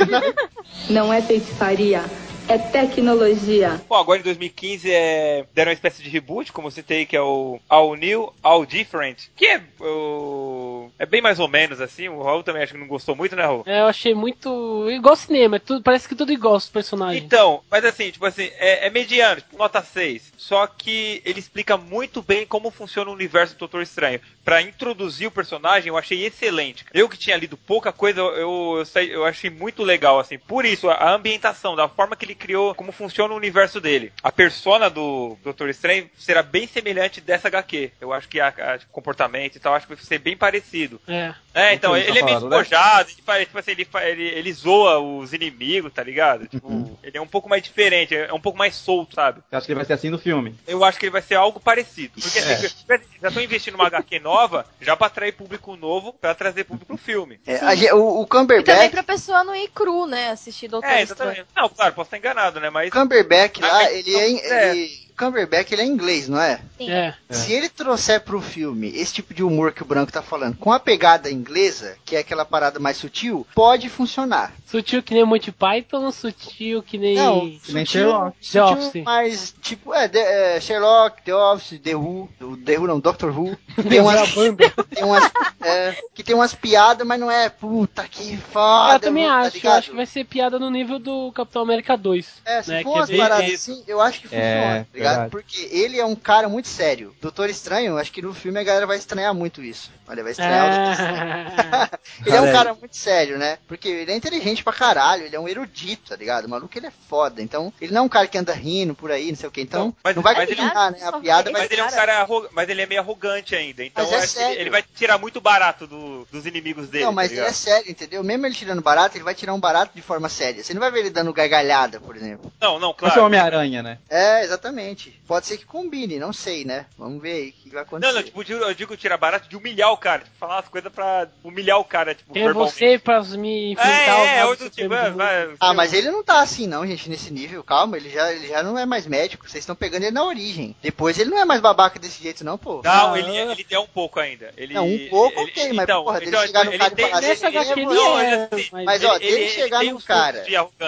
Não 0.88 1.12
é 1.12 1.20
feitiçaria, 1.20 2.02
é 2.48 2.56
tecnologia. 2.56 3.80
Bom, 3.88 3.96
agora 3.96 4.20
em 4.20 4.22
2015 4.22 4.90
é... 4.90 5.44
deram 5.54 5.70
uma 5.70 5.74
espécie 5.74 6.02
de 6.02 6.08
reboot, 6.08 6.52
como 6.52 6.68
eu 6.68 6.72
citei, 6.72 7.04
que 7.04 7.16
é 7.16 7.20
o 7.20 7.60
All 7.68 7.94
New, 7.94 8.32
All 8.42 8.64
Different. 8.64 9.28
Que 9.36 9.46
é 9.46 9.62
o... 9.80 10.81
É 10.98 11.06
bem 11.06 11.20
mais 11.20 11.38
ou 11.38 11.48
menos 11.48 11.80
assim. 11.80 12.08
O 12.08 12.22
Raul 12.22 12.42
também 12.42 12.62
acho 12.62 12.72
que 12.72 12.78
não 12.78 12.86
gostou 12.86 13.14
muito, 13.14 13.36
né, 13.36 13.42
Raul? 13.42 13.62
É, 13.66 13.80
eu 13.80 13.86
achei 13.86 14.14
muito. 14.14 14.88
igual 14.90 15.16
cinema, 15.16 15.56
é 15.56 15.58
tudo, 15.58 15.82
parece 15.82 16.08
que 16.08 16.14
tudo 16.14 16.32
igual 16.32 16.56
os 16.56 16.68
personagens. 16.68 17.22
Então, 17.22 17.62
mas 17.70 17.84
assim, 17.84 18.10
tipo 18.10 18.26
assim, 18.26 18.50
é, 18.58 18.86
é 18.86 18.90
mediano, 18.90 19.40
tipo, 19.40 19.56
nota 19.56 19.82
6. 19.82 20.32
Só 20.36 20.66
que 20.66 21.22
ele 21.24 21.40
explica 21.40 21.76
muito 21.76 22.22
bem 22.22 22.46
como 22.46 22.70
funciona 22.70 23.10
o 23.10 23.14
universo 23.14 23.54
do 23.54 23.58
Doutor 23.58 23.82
Estranho. 23.82 24.20
Pra 24.44 24.60
introduzir 24.62 25.28
o 25.28 25.30
personagem, 25.30 25.88
eu 25.88 25.96
achei 25.96 26.24
excelente. 26.24 26.84
Eu 26.92 27.08
que 27.08 27.16
tinha 27.16 27.36
lido 27.36 27.56
pouca 27.56 27.92
coisa, 27.92 28.20
eu, 28.20 28.36
eu, 28.36 28.84
eu 29.10 29.24
achei 29.24 29.50
muito 29.50 29.82
legal, 29.82 30.18
assim. 30.18 30.38
Por 30.38 30.64
isso, 30.64 30.88
a, 30.90 30.94
a 30.94 31.14
ambientação, 31.14 31.76
da 31.76 31.88
forma 31.88 32.16
que 32.16 32.24
ele 32.24 32.34
criou, 32.34 32.74
como 32.74 32.92
funciona 32.92 33.34
o 33.34 33.36
universo 33.36 33.80
dele. 33.80 34.12
A 34.22 34.32
persona 34.32 34.88
do 34.88 35.36
Doutor 35.42 35.68
Estranho 35.68 36.10
será 36.16 36.42
bem 36.42 36.66
semelhante 36.66 37.20
dessa 37.20 37.48
HQ. 37.48 37.92
Eu 38.00 38.12
acho 38.12 38.28
que 38.28 38.40
a, 38.40 38.48
a 38.48 38.78
comportamento 38.90 39.56
e 39.56 39.60
tal, 39.60 39.74
acho 39.74 39.86
que 39.86 39.94
vai 39.94 40.04
ser 40.04 40.18
bem 40.18 40.36
parecido. 40.36 41.00
É. 41.06 41.34
É, 41.54 41.74
então, 41.74 41.96
ele 41.96 42.08
ele 42.08 42.18
é 42.18 42.20
tá 42.20 42.26
meio 42.26 42.38
falando, 42.38 42.52
né? 42.52 42.58
despojado, 42.58 43.10
ele 43.10 43.22
faz, 43.22 43.46
tipo 43.46 43.58
assim, 43.58 43.70
ele, 43.72 43.88
ele, 44.02 44.22
ele 44.22 44.52
zoa 44.52 44.98
os 44.98 45.32
inimigos, 45.32 45.92
tá 45.92 46.02
ligado? 46.02 46.46
Tipo, 46.46 46.98
ele 47.02 47.18
é 47.18 47.20
um 47.20 47.26
pouco 47.26 47.48
mais 47.48 47.62
diferente, 47.62 48.14
é 48.14 48.32
um 48.32 48.40
pouco 48.40 48.58
mais 48.58 48.74
solto, 48.74 49.14
sabe? 49.14 49.42
você 49.48 49.56
acha 49.56 49.66
que 49.66 49.72
ele 49.72 49.78
vai 49.78 49.84
ser 49.84 49.92
assim 49.92 50.10
no 50.10 50.18
filme? 50.18 50.54
Eu 50.66 50.82
acho 50.84 50.98
que 50.98 51.06
ele 51.06 51.12
vai 51.12 51.22
ser 51.22 51.34
algo 51.34 51.60
parecido. 51.60 52.14
Porque 52.20 52.38
É. 52.38 52.52
assim, 52.54 53.06
já 53.20 53.30
tô 53.30 53.40
investindo 53.40 53.76
numa 53.76 53.86
HQ 53.86 54.18
nova, 54.20 54.31
já 54.80 54.96
pra 54.96 55.06
atrair 55.06 55.32
público 55.32 55.76
novo, 55.76 56.12
pra 56.14 56.34
trazer 56.34 56.64
público 56.64 56.86
pro 56.86 56.96
filme. 56.96 57.40
É, 57.46 57.56
a 57.56 57.94
o, 57.94 58.20
o 58.20 58.22
E 58.22 58.26
também 58.26 58.26
Cumberbatch, 58.26 58.90
pra 58.90 59.02
pessoa 59.02 59.44
não 59.44 59.54
ir 59.54 59.68
cru, 59.68 60.06
né? 60.06 60.30
Assistir 60.30 60.68
Doutor 60.68 60.88
É, 60.88 61.02
Estranho. 61.02 61.32
exatamente. 61.32 61.48
Não, 61.56 61.68
claro, 61.68 61.94
posso 61.94 62.06
estar 62.08 62.18
enganado, 62.18 62.60
né? 62.60 62.70
Mas. 62.70 62.88
o 62.88 62.92
Cumberbatch 62.92 63.60
lá, 63.60 63.90
ele 63.92 64.14
é, 64.14 64.18
é. 64.20 64.70
ele, 64.76 65.01
Cumberbatch 65.16 65.72
ele 65.72 65.82
é 65.82 65.86
inglês, 65.86 66.28
não 66.28 66.40
é? 66.40 66.60
Sim. 66.78 66.90
É. 66.90 67.14
Se 67.30 67.52
ele 67.52 67.68
trouxer 67.68 68.20
pro 68.20 68.40
filme 68.40 68.88
esse 68.94 69.14
tipo 69.14 69.32
de 69.34 69.42
humor 69.42 69.72
que 69.72 69.82
o 69.82 69.86
Branco 69.86 70.12
tá 70.12 70.22
falando, 70.22 70.56
com 70.56 70.72
a 70.72 70.80
pegada 70.80 71.30
inglesa, 71.30 71.96
que 72.04 72.16
é 72.16 72.20
aquela 72.20 72.44
parada 72.44 72.78
mais 72.80 72.96
sutil, 72.96 73.46
pode 73.54 73.88
funcionar. 73.88 74.52
Sutil 74.66 75.02
que 75.02 75.14
nem 75.14 75.24
Monty 75.24 75.52
Python, 75.52 76.10
sutil 76.10 76.82
que 76.82 76.96
nem. 76.98 77.14
Não, 77.16 77.40
Que 77.62 77.72
nem 77.72 77.84
sutil, 77.84 78.02
Sherlock. 78.02 78.36
The 78.38 78.42
sutil, 78.42 78.64
Office. 78.88 79.02
mas 79.04 79.54
tipo, 79.60 79.94
é, 79.94 80.08
The- 80.08 80.56
é, 80.56 80.60
Sherlock, 80.60 81.22
The 81.22 81.34
Office, 81.34 81.78
The 81.80 81.94
Who, 81.94 82.28
o 82.40 82.56
The 82.56 82.78
Who 82.78 82.86
não, 82.86 83.00
Doctor 83.00 83.30
Who, 83.38 83.56
tem 83.88 84.00
umas, 84.00 84.30
banda. 84.34 84.70
tem 84.94 85.04
umas, 85.04 85.30
é, 85.60 85.94
que 86.14 86.22
tem 86.22 86.34
umas 86.34 86.54
piadas, 86.54 87.06
mas 87.06 87.20
não 87.20 87.30
é, 87.30 87.48
puta 87.48 88.06
que 88.08 88.36
foda. 88.36 88.94
eu 88.94 89.00
também 89.00 89.26
tá 89.26 89.40
acho. 89.40 89.66
Eu 89.66 89.72
acho 89.72 89.90
que 89.90 89.96
vai 89.96 90.06
ser 90.06 90.24
piada 90.24 90.58
no 90.58 90.70
nível 90.70 90.98
do 90.98 91.30
Capitão 91.32 91.62
América 91.62 91.96
2. 91.96 92.42
É, 92.44 92.62
se 92.62 92.70
né, 92.70 92.82
for 92.82 92.90
que 92.92 92.96
é 92.96 93.00
umas 93.00 93.08
bem- 93.10 93.18
paradas 93.18 93.52
assim, 93.54 93.84
eu 93.86 94.00
acho 94.00 94.20
que 94.20 94.28
funciona. 94.28 94.42
É, 94.44 94.86
tá 95.01 95.01
ligado? 95.02 95.12
Verdade. 95.30 95.30
Porque 95.30 95.68
ele 95.70 95.98
é 96.00 96.04
um 96.04 96.14
cara 96.16 96.48
muito 96.48 96.68
sério. 96.68 97.14
Doutor 97.20 97.48
Estranho, 97.50 97.98
acho 97.98 98.12
que 98.12 98.22
no 98.22 98.32
filme 98.34 98.58
a 98.58 98.62
galera 98.64 98.86
vai 98.86 98.96
estranhar 98.96 99.34
muito 99.34 99.62
isso. 99.62 99.90
Olha, 100.08 100.22
vai 100.22 100.32
estranhar 100.32 100.66
o 100.66 100.74
Doutor 100.76 100.92
Estranho. 100.92 101.42
Ah, 101.72 101.90
Ele 102.26 102.36
é 102.36 102.40
um 102.40 102.52
Cara, 102.52 102.74
muito 102.74 102.96
sério, 102.96 103.38
né? 103.38 103.58
Porque 103.66 103.88
ele 103.88 104.12
é 104.12 104.16
inteligente 104.16 104.62
pra 104.62 104.72
caralho, 104.72 105.24
ele 105.24 105.34
é 105.34 105.40
um 105.40 105.48
erudito, 105.48 106.10
tá 106.10 106.16
ligado? 106.16 106.44
O 106.44 106.48
maluco 106.50 106.76
ele 106.78 106.86
é 106.86 106.92
foda. 107.08 107.40
Então, 107.40 107.72
ele 107.80 107.92
não 107.92 108.02
é 108.02 108.04
um 108.04 108.08
cara 108.08 108.26
que 108.26 108.36
anda 108.36 108.52
rindo 108.52 108.94
por 108.94 109.10
aí, 109.10 109.30
não 109.30 109.36
sei 109.36 109.48
o 109.48 109.52
que. 109.52 109.62
Então, 109.62 109.86
Não, 109.86 109.96
mas- 110.04 110.14
não 110.16 110.22
vai 110.22 110.34
mas 110.34 110.48
ele- 110.50 110.56
combinar, 110.60 110.90
né? 110.90 110.98
A 111.02 111.12
piada 111.18 111.50
vai 111.50 111.62
Mas 111.62 111.70
ele 111.70 111.80
é 111.80 111.84
um 111.84 111.90
cara 111.90 112.18
arro- 112.20 112.48
mas 112.52 112.68
ele 112.68 112.82
é 112.82 112.86
meio 112.86 113.00
arrogante 113.00 113.54
ainda. 113.56 113.82
Então 113.84 114.04
Mas 114.04 114.12
é 114.12 114.16
eu 114.16 114.22
acho 114.22 114.34
que 114.54 114.60
ele, 114.60 114.70
vai 114.70 114.82
tirar 114.94 115.16
muito 115.18 115.40
barato 115.40 115.86
do- 115.86 116.26
dos 116.30 116.44
inimigos 116.46 116.88
dele. 116.88 117.04
Não, 117.04 117.12
mas 117.12 117.30
tá 117.30 117.36
ele 117.38 117.46
é 117.46 117.52
sério, 117.52 117.90
entendeu? 117.90 118.22
Mesmo 118.22 118.44
ele 118.46 118.54
tirando 118.54 118.82
barato, 118.82 119.16
ele 119.16 119.24
vai 119.24 119.34
tirar 119.34 119.54
um 119.54 119.60
barato 119.60 119.92
de 119.94 120.02
forma 120.02 120.28
séria. 120.28 120.62
Você 120.62 120.74
não 120.74 120.80
vai 120.80 120.90
ver 120.90 121.00
ele 121.00 121.10
dando 121.10 121.32
gargalhada, 121.32 121.98
por 122.00 122.16
exemplo. 122.16 122.52
Não, 122.60 122.78
não, 122.78 122.90
Esse 122.90 123.04
é 123.04 123.06
o 123.06 123.10
claro. 123.10 123.24
Homem-Aranha, 123.24 123.82
né? 123.82 123.98
É, 124.10 124.44
exatamente. 124.44 124.91
Pode 125.26 125.46
ser 125.46 125.56
que 125.58 125.64
combine, 125.64 126.18
não 126.18 126.32
sei, 126.32 126.64
né? 126.64 126.86
Vamos 126.98 127.20
ver 127.22 127.32
aí 127.32 127.48
o 127.48 127.52
que 127.52 127.70
vai 127.70 127.82
acontecer. 127.82 128.12
Não, 128.12 128.18
não, 128.18 128.22
tipo, 128.22 128.42
eu 128.42 128.74
digo- 128.74 128.96
tirar 128.96 129.16
barato 129.16 129.48
de 129.48 129.56
humilhar 129.56 129.90
o 129.92 129.96
cara. 129.96 130.20
Tipo, 130.24 130.36
falar 130.38 130.56
umas 130.56 130.68
coisas 130.68 130.92
pra 130.92 131.28
humilhar 131.42 131.78
o 131.78 131.84
cara, 131.84 132.14
tipo, 132.14 132.32
verbalmente. 132.32 132.74
você 132.74 132.98
pra 132.98 133.22
me 133.22 133.72
enfrentar 133.72 134.18
É, 134.20 134.38
é, 134.38 134.46
outro 134.46 134.68
tipo, 134.70 134.92
é, 134.94 135.10
vai, 135.10 135.48
Ah, 135.60 135.72
mas 135.74 135.92
ele 135.92 136.10
não 136.10 136.22
tá 136.22 136.40
assim 136.40 136.66
não, 136.66 136.86
gente, 136.86 137.08
nesse 137.08 137.32
nível. 137.32 137.62
Calma, 137.64 137.96
ele 137.96 138.10
já, 138.10 138.32
ele 138.32 138.48
já 138.48 138.62
não 138.62 138.78
é 138.78 138.84
mais 138.86 139.06
médico. 139.06 139.48
Vocês 139.48 139.62
estão 139.62 139.74
pegando 139.74 140.02
ele 140.02 140.10
na 140.12 140.24
origem. 140.24 140.74
Depois 140.82 141.18
ele 141.18 141.30
não 141.30 141.38
é 141.38 141.44
mais 141.44 141.60
babaca 141.60 141.98
desse 141.98 142.22
jeito 142.22 142.44
não, 142.44 142.58
pô. 142.58 142.80
Não, 142.84 143.14
Ah, 143.14 143.18
ele, 143.18 143.36
ele 143.36 143.66
é 143.70 143.78
um 143.78 143.86
pouco 143.86 144.20
ainda. 144.20 144.52
Ele, 144.56 144.74
Não, 144.74 144.86
um 144.86 145.08
pouco, 145.08 145.40
ele, 145.40 145.50
ok, 145.50 145.72
mas 145.72 145.84
então, 145.84 146.04
porra, 146.04 146.18
dele 146.20 146.30
então, 146.30 146.46
chegar 146.46 146.64
no 146.64 146.70
ele 146.72 146.78
cara 146.78 146.92
e 146.92 146.96
tem- 146.96 147.08
falar 147.08 147.20
Nessa 147.22 147.48
assim, 147.48 147.56
ele 147.58 147.70
ele 147.72 147.84
não, 147.86 148.18
é, 148.20 148.48
ele- 148.52 148.68
mas... 148.72 148.84
Mas 148.84 149.04
ó, 149.04 149.14
ele- 149.16 149.18
dele 149.20 149.34
ele 149.42 149.48
chegar 149.50 149.78
tem 149.80 149.90
num 149.90 149.96
um 149.96 150.00
cara, 150.00 150.44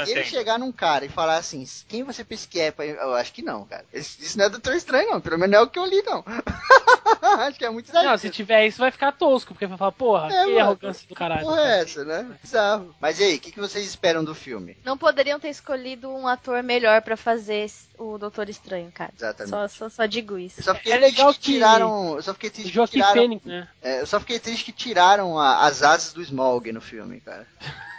ele 0.07 0.25
chegar 0.25 0.59
num 0.59 0.73
cara 0.73 1.05
e 1.05 1.09
falar 1.09 1.37
assim, 1.37 1.65
quem 1.89 2.03
você 2.03 2.25
pensa 2.25 2.47
que 2.49 2.61
é? 2.61 2.71
pra- 2.71 2.85
Eu 2.85 3.15
acho 3.15 3.33
que 3.33 3.43
não, 3.43 3.65
cara. 3.65 3.85
Isso 3.95 4.21
isso 4.23 4.37
não 4.39 4.45
é 4.47 4.49
Doutor 4.49 4.75
Estranho, 4.75 5.11
não. 5.11 5.21
Pelo 5.21 5.39
menos 5.39 5.53
não 5.53 5.59
é 5.61 5.63
o 5.63 5.69
que 5.69 5.79
eu 5.79 5.87
li, 5.87 6.03
não. 6.03 6.25
acho 7.41 7.59
que 7.59 7.65
é 7.65 7.71
muito 7.71 7.93
Não, 7.93 8.01
exagero. 8.01 8.19
se 8.19 8.31
tiver 8.31 8.67
isso 8.67 8.79
vai 8.79 8.91
ficar 8.91 9.13
tosco, 9.13 9.55
porque 9.55 9.67
vai 9.67 9.77
falar, 9.79 9.93
porra, 9.93 10.27
É, 10.33 10.45
que 10.45 10.51
mano. 10.51 10.61
arrogância 10.61 11.09
do 11.09 11.15
caralho. 11.15 11.43
Porra 11.43 11.61
é 11.63 11.81
essa, 11.81 12.05
né? 12.05 12.27
Bizarro. 12.43 12.95
Mas 13.01 13.19
e 13.21 13.25
aí, 13.25 13.37
o 13.37 13.41
que, 13.41 13.53
que 13.53 13.61
vocês 13.61 13.85
esperam 13.87 14.23
do 14.25 14.35
filme? 14.35 14.77
Não 14.85 14.97
poderiam 14.99 15.39
ter 15.41 15.49
escolhido 15.49 16.09
um 16.11 16.27
ator 16.29 16.63
melhor 16.63 17.01
pra 17.03 17.17
fazer 17.17 17.71
o 17.99 18.19
Doutor 18.19 18.49
Estranho, 18.49 18.91
cara. 18.93 19.13
Exatamente. 19.17 19.51
Só, 19.51 19.69
só, 19.69 19.89
só 19.89 20.07
digo 20.07 20.39
isso. 20.39 20.61
Eu 20.61 20.65
só 20.65 20.75
fiquei 20.75 20.93
É 20.93 20.99
triste 20.99 21.17
legal 21.17 21.33
que 21.33 21.39
que 21.41 21.53
tiraram. 21.53 22.17
Eu 22.17 22.23
só 22.23 22.33
fiquei 22.35 22.51
O 22.51 22.53
triste 22.53 22.73
que 22.73 22.87
tiraram. 22.89 23.13
Fênix, 23.15 23.45
né? 23.47 23.69
é, 23.83 24.01
eu 24.01 24.07
só 24.07 24.21
fiquei 24.21 24.39
triste 24.39 24.65
que 24.65 24.73
tiraram 24.73 25.39
a- 25.39 25.65
as 25.67 25.83
asas 25.83 26.13
do 26.13 26.23
Smog 26.23 26.71
no 26.73 26.81
filme, 26.81 27.21
cara. 27.21 27.47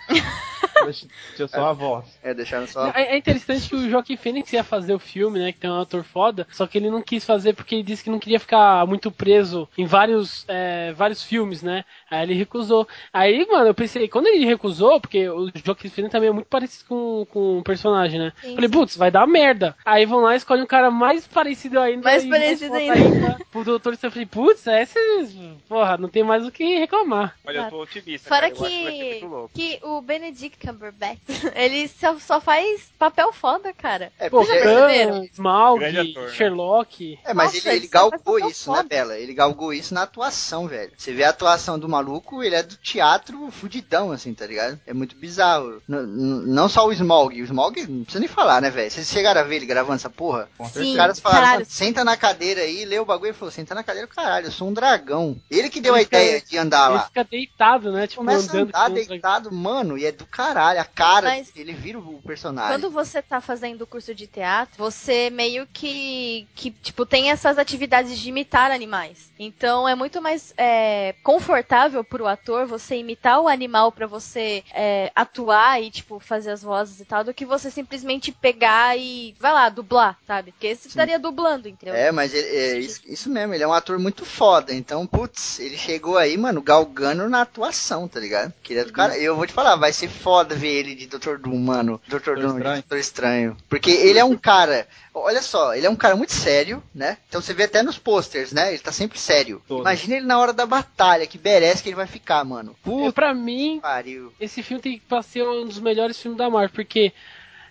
Deixa 0.83 1.47
só 1.47 1.67
a 1.67 1.73
voz. 1.73 2.19
É, 2.21 2.33
deixaram 2.33 2.67
só. 2.67 2.87
É 2.89 3.15
é 3.15 3.17
interessante 3.17 3.69
que 3.69 3.75
o 3.75 3.89
Joaquim 3.89 4.17
Fênix 4.17 4.51
ia 4.53 4.63
fazer 4.63 4.93
o 4.93 4.99
filme, 4.99 5.39
né? 5.39 5.51
Que 5.51 5.59
tem 5.59 5.69
um 5.69 5.81
ator 5.81 6.03
foda, 6.03 6.45
só 6.51 6.67
que 6.67 6.77
ele 6.77 6.89
não 6.89 7.01
quis 7.01 7.23
fazer 7.25 7.53
porque 7.53 7.75
ele 7.75 7.83
disse 7.83 8.03
que 8.03 8.09
não 8.09 8.19
queria 8.19 8.39
ficar 8.39 8.85
muito 8.85 9.11
preso 9.11 9.67
em 9.77 9.85
vários, 9.85 10.45
é, 10.47 10.93
vários 10.93 11.23
filmes, 11.23 11.61
né? 11.61 11.85
Aí 12.09 12.23
ele 12.23 12.33
recusou. 12.33 12.87
Aí, 13.13 13.45
mano, 13.49 13.67
eu 13.67 13.73
pensei, 13.73 14.07
quando 14.07 14.27
ele 14.27 14.45
recusou, 14.45 14.99
porque 14.99 15.29
o 15.29 15.49
Joaquim 15.53 15.89
Fênix 15.89 16.11
também 16.11 16.29
é 16.29 16.33
muito 16.33 16.47
parecido 16.47 16.85
com, 16.87 17.25
com 17.29 17.59
o 17.59 17.63
personagem, 17.63 18.19
né? 18.19 18.33
Sim, 18.41 18.55
Falei, 18.55 18.69
putz, 18.69 18.97
vai 18.97 19.11
dar 19.11 19.27
merda. 19.27 19.75
Aí 19.85 20.05
vão 20.05 20.21
lá 20.21 20.33
e 20.33 20.37
escolhem 20.37 20.63
um 20.63 20.67
cara 20.67 20.91
mais 20.91 21.27
parecido 21.27 21.79
ainda. 21.79 22.03
Mais 22.03 22.25
parecido 22.25 22.71
bota 22.71 22.91
ainda. 22.91 23.37
O 23.53 23.63
doutor 23.63 23.97
eu 24.01 24.11
falei, 24.11 24.25
putz, 24.25 24.67
esses, 24.67 25.35
porra, 25.67 25.97
não 25.97 26.09
tem 26.09 26.23
mais 26.23 26.45
o 26.45 26.51
que 26.51 26.79
reclamar. 26.79 27.35
Olha, 27.45 27.59
eu 27.59 27.69
tô 27.69 27.81
otimista. 27.81 28.27
Fora 28.27 28.51
cara, 28.51 28.59
eu 28.59 28.65
acho 28.65 29.49
que 29.53 29.65
que 29.65 29.79
o 29.83 30.01
Benedict 30.01 30.57
Cumberbatch, 30.65 31.19
ele 31.55 31.87
só, 31.87 32.17
só 32.19 32.41
faz 32.41 32.81
papel 32.97 33.31
foda, 33.33 33.73
cara. 33.73 34.11
É, 34.19 34.29
Pô? 34.29 34.45
Khan, 34.45 35.25
Smaug, 35.33 35.79
né? 35.81 36.03
Sherlock. 36.33 37.19
É, 37.23 37.33
mas 37.33 37.53
Nossa, 37.53 37.57
ele, 37.69 37.69
ele 37.77 37.85
ele 37.85 37.87
galgou 37.87 38.39
isso, 38.39 38.71
né, 38.71 38.77
foda. 38.77 38.89
Bela? 38.89 39.17
Ele 39.17 39.33
galgou 39.33 39.73
isso 39.73 39.93
na 39.93 40.03
atuação, 40.03 40.67
velho. 40.67 40.91
Você 40.97 41.13
vê 41.13 41.23
a 41.23 41.29
atuação 41.29 41.77
do 41.77 41.87
maluco, 41.89 42.43
ele 42.43 42.55
é 42.55 42.63
do 42.63 42.75
teatro 42.77 43.49
fudidão, 43.51 44.11
assim, 44.11 44.33
tá 44.33 44.45
ligado? 44.45 44.79
É 44.85 44.93
muito 44.93 45.15
bizarro. 45.15 45.81
N- 45.87 46.45
não 46.47 46.67
só 46.69 46.85
o 46.87 46.93
Smog. 46.93 47.41
O 47.41 47.45
Smog, 47.45 47.81
não 47.87 48.03
precisa 48.03 48.19
nem 48.19 48.27
falar, 48.29 48.61
né, 48.61 48.69
velho? 48.69 48.89
Vocês 48.89 49.07
chegaram 49.09 49.41
a 49.41 49.43
ver 49.43 49.57
ele 49.57 49.65
gravando 49.65 49.95
essa 49.95 50.09
porra? 50.09 50.49
Sim. 50.71 50.91
Os 50.91 50.95
caras 50.95 51.19
falaram, 51.19 51.41
caralho. 51.41 51.59
"Mano, 51.61 51.71
senta 51.71 52.03
na 52.03 52.17
cadeira 52.17 52.61
aí, 52.61 52.85
lê 52.85 52.99
o 52.99 53.05
bagulho 53.05 53.31
e 53.31 53.33
falou, 53.33 53.51
senta 53.51 53.75
na 53.75 53.83
cadeira, 53.83 54.07
caralho, 54.07 54.47
eu 54.47 54.51
sou 54.51 54.67
um 54.69 54.73
dragão. 54.73 55.35
Ele 55.49 55.69
que 55.69 55.81
deu 55.81 55.93
Ele 55.95 56.01
a 56.01 56.05
fica- 56.05 56.17
ideia 56.23 56.41
de 56.41 56.57
andar 56.57 56.87
Ele 56.89 56.97
lá. 56.97 57.03
fica 57.05 57.23
deitado, 57.23 57.91
né? 57.91 58.07
Tipo, 58.07 58.21
Começa 58.21 58.39
a 58.39 58.43
andando 58.53 58.67
andar 58.69 58.87
contra- 58.89 59.05
deitado, 59.05 59.51
mano, 59.51 59.97
e 59.97 60.05
é 60.05 60.11
do 60.11 60.25
caralho. 60.25 60.54
A 60.55 60.85
cara, 60.85 61.27
Mas- 61.29 61.51
ele 61.55 61.73
vira 61.73 61.99
o 61.99 62.21
personagem. 62.21 62.71
Quando 62.79 62.89
você 62.91 63.21
tá 63.21 63.41
fazendo 63.41 63.81
o 63.83 63.87
curso 63.87 64.13
de 64.15 64.27
teatro, 64.27 64.75
você 64.77 65.29
meio 65.29 65.67
que, 65.71 66.47
que 66.55 66.71
tipo, 66.71 67.05
tem 67.05 67.31
essas 67.31 67.57
atividades 67.57 68.17
de 68.17 68.29
imitar 68.29 68.71
animais. 68.71 69.31
Então 69.37 69.87
é 69.87 69.95
muito 69.95 70.21
mais 70.21 70.53
é, 70.57 71.13
confortável 71.23 72.03
pro 72.03 72.27
ator 72.27 72.65
você 72.65 72.95
imitar 72.95 73.39
o 73.41 73.47
animal 73.47 73.91
pra 73.91 74.07
você 74.07 74.63
é, 74.73 75.11
atuar 75.15 75.81
e, 75.81 75.89
tipo, 75.91 76.19
fazer 76.19 76.51
as 76.51 76.61
vozes 76.61 76.99
e 76.99 77.05
tal, 77.05 77.23
do 77.23 77.33
que 77.33 77.45
você 77.45 77.69
simplesmente 77.69 78.31
pegar 78.31 78.97
e, 78.97 79.35
vai 79.39 79.51
lá, 79.51 79.69
dublar, 79.69 80.17
sabe? 80.25 80.51
Porque 80.51 80.75
você 80.75 80.87
estaria 80.87 81.19
dublando, 81.19 81.67
entendeu? 81.67 81.95
É, 81.95 82.11
mas 82.11 82.33
ele- 82.33 82.47
é 82.47 82.79
isso, 82.79 83.01
isso 83.05 83.29
mesmo, 83.29 83.53
ele 83.53 83.63
é 83.63 83.67
um 83.67 83.73
ator 83.73 83.97
muito 83.99 84.25
foda. 84.25 84.73
Então, 84.73 85.05
putz, 85.07 85.59
ele 85.59 85.77
chegou 85.77 86.17
aí, 86.17 86.37
mano, 86.37 86.61
galgando 86.61 87.27
na 87.29 87.41
atuação, 87.41 88.07
tá 88.07 88.19
ligado? 88.19 88.53
Que 88.63 88.73
ele 88.73 88.81
é 88.81 88.85
do 88.85 88.93
cara. 88.93 89.17
Eu 89.17 89.35
vou 89.35 89.45
te 89.47 89.53
falar, 89.53 89.75
vai 89.75 89.91
ser 89.91 90.07
foda 90.09 90.44
ver 90.53 90.67
ele 90.67 90.93
de 90.93 91.07
Dr. 91.07 91.37
Doom, 91.37 91.57
mano. 91.57 92.01
Dr. 92.07 92.35
Doom, 92.35 92.35
de 92.35 92.57
Estranho. 92.57 92.75
Doutor 92.81 92.97
Estranho. 92.97 93.57
Porque 93.67 93.89
ele 93.89 94.19
é 94.19 94.23
um 94.23 94.37
cara. 94.37 94.87
Olha 95.13 95.41
só, 95.41 95.73
ele 95.73 95.87
é 95.87 95.89
um 95.89 95.95
cara 95.95 96.15
muito 96.15 96.33
sério, 96.33 96.83
né? 96.93 97.17
Então 97.27 97.41
você 97.41 97.53
vê 97.53 97.63
até 97.63 97.81
nos 97.81 97.97
posters, 97.97 98.51
né? 98.51 98.69
Ele 98.69 98.79
tá 98.79 98.91
sempre 98.91 99.17
sério. 99.17 99.61
Todo. 99.67 99.81
Imagina 99.81 100.17
ele 100.17 100.25
na 100.25 100.37
hora 100.37 100.51
da 100.53 100.65
batalha, 100.65 101.25
que 101.25 101.39
merece 101.41 101.81
que 101.81 101.89
ele 101.89 101.95
vai 101.95 102.05
ficar, 102.05 102.43
mano. 102.43 102.71
É, 102.71 102.83
Puta 102.83 103.13
pra 103.13 103.33
mim, 103.33 103.79
pariu. 103.81 104.31
esse 104.39 104.61
filme 104.61 104.83
tem 104.83 104.99
que 104.99 105.23
ser 105.23 105.43
um 105.47 105.65
dos 105.65 105.79
melhores 105.79 106.21
filmes 106.21 106.37
da 106.37 106.49
Marvel, 106.49 106.69
porque 106.75 107.13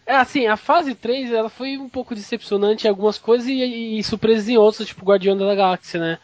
é 0.07 0.17
assim, 0.17 0.47
a 0.47 0.57
fase 0.57 0.95
3 0.95 1.33
ela 1.33 1.49
foi 1.49 1.79
um 1.79 1.89
pouco 1.89 2.15
decepcionante 2.15 2.87
em 2.87 2.91
algumas 2.91 3.19
coisas 3.19 3.47
e, 3.49 3.99
e 3.99 4.05
surpresa 4.05 4.51
em 4.51 4.57
outras, 4.57 4.89
tipo 4.89 5.05
Guardião 5.05 5.37
da 5.37 5.55
Galáxia, 5.55 6.01
né? 6.01 6.19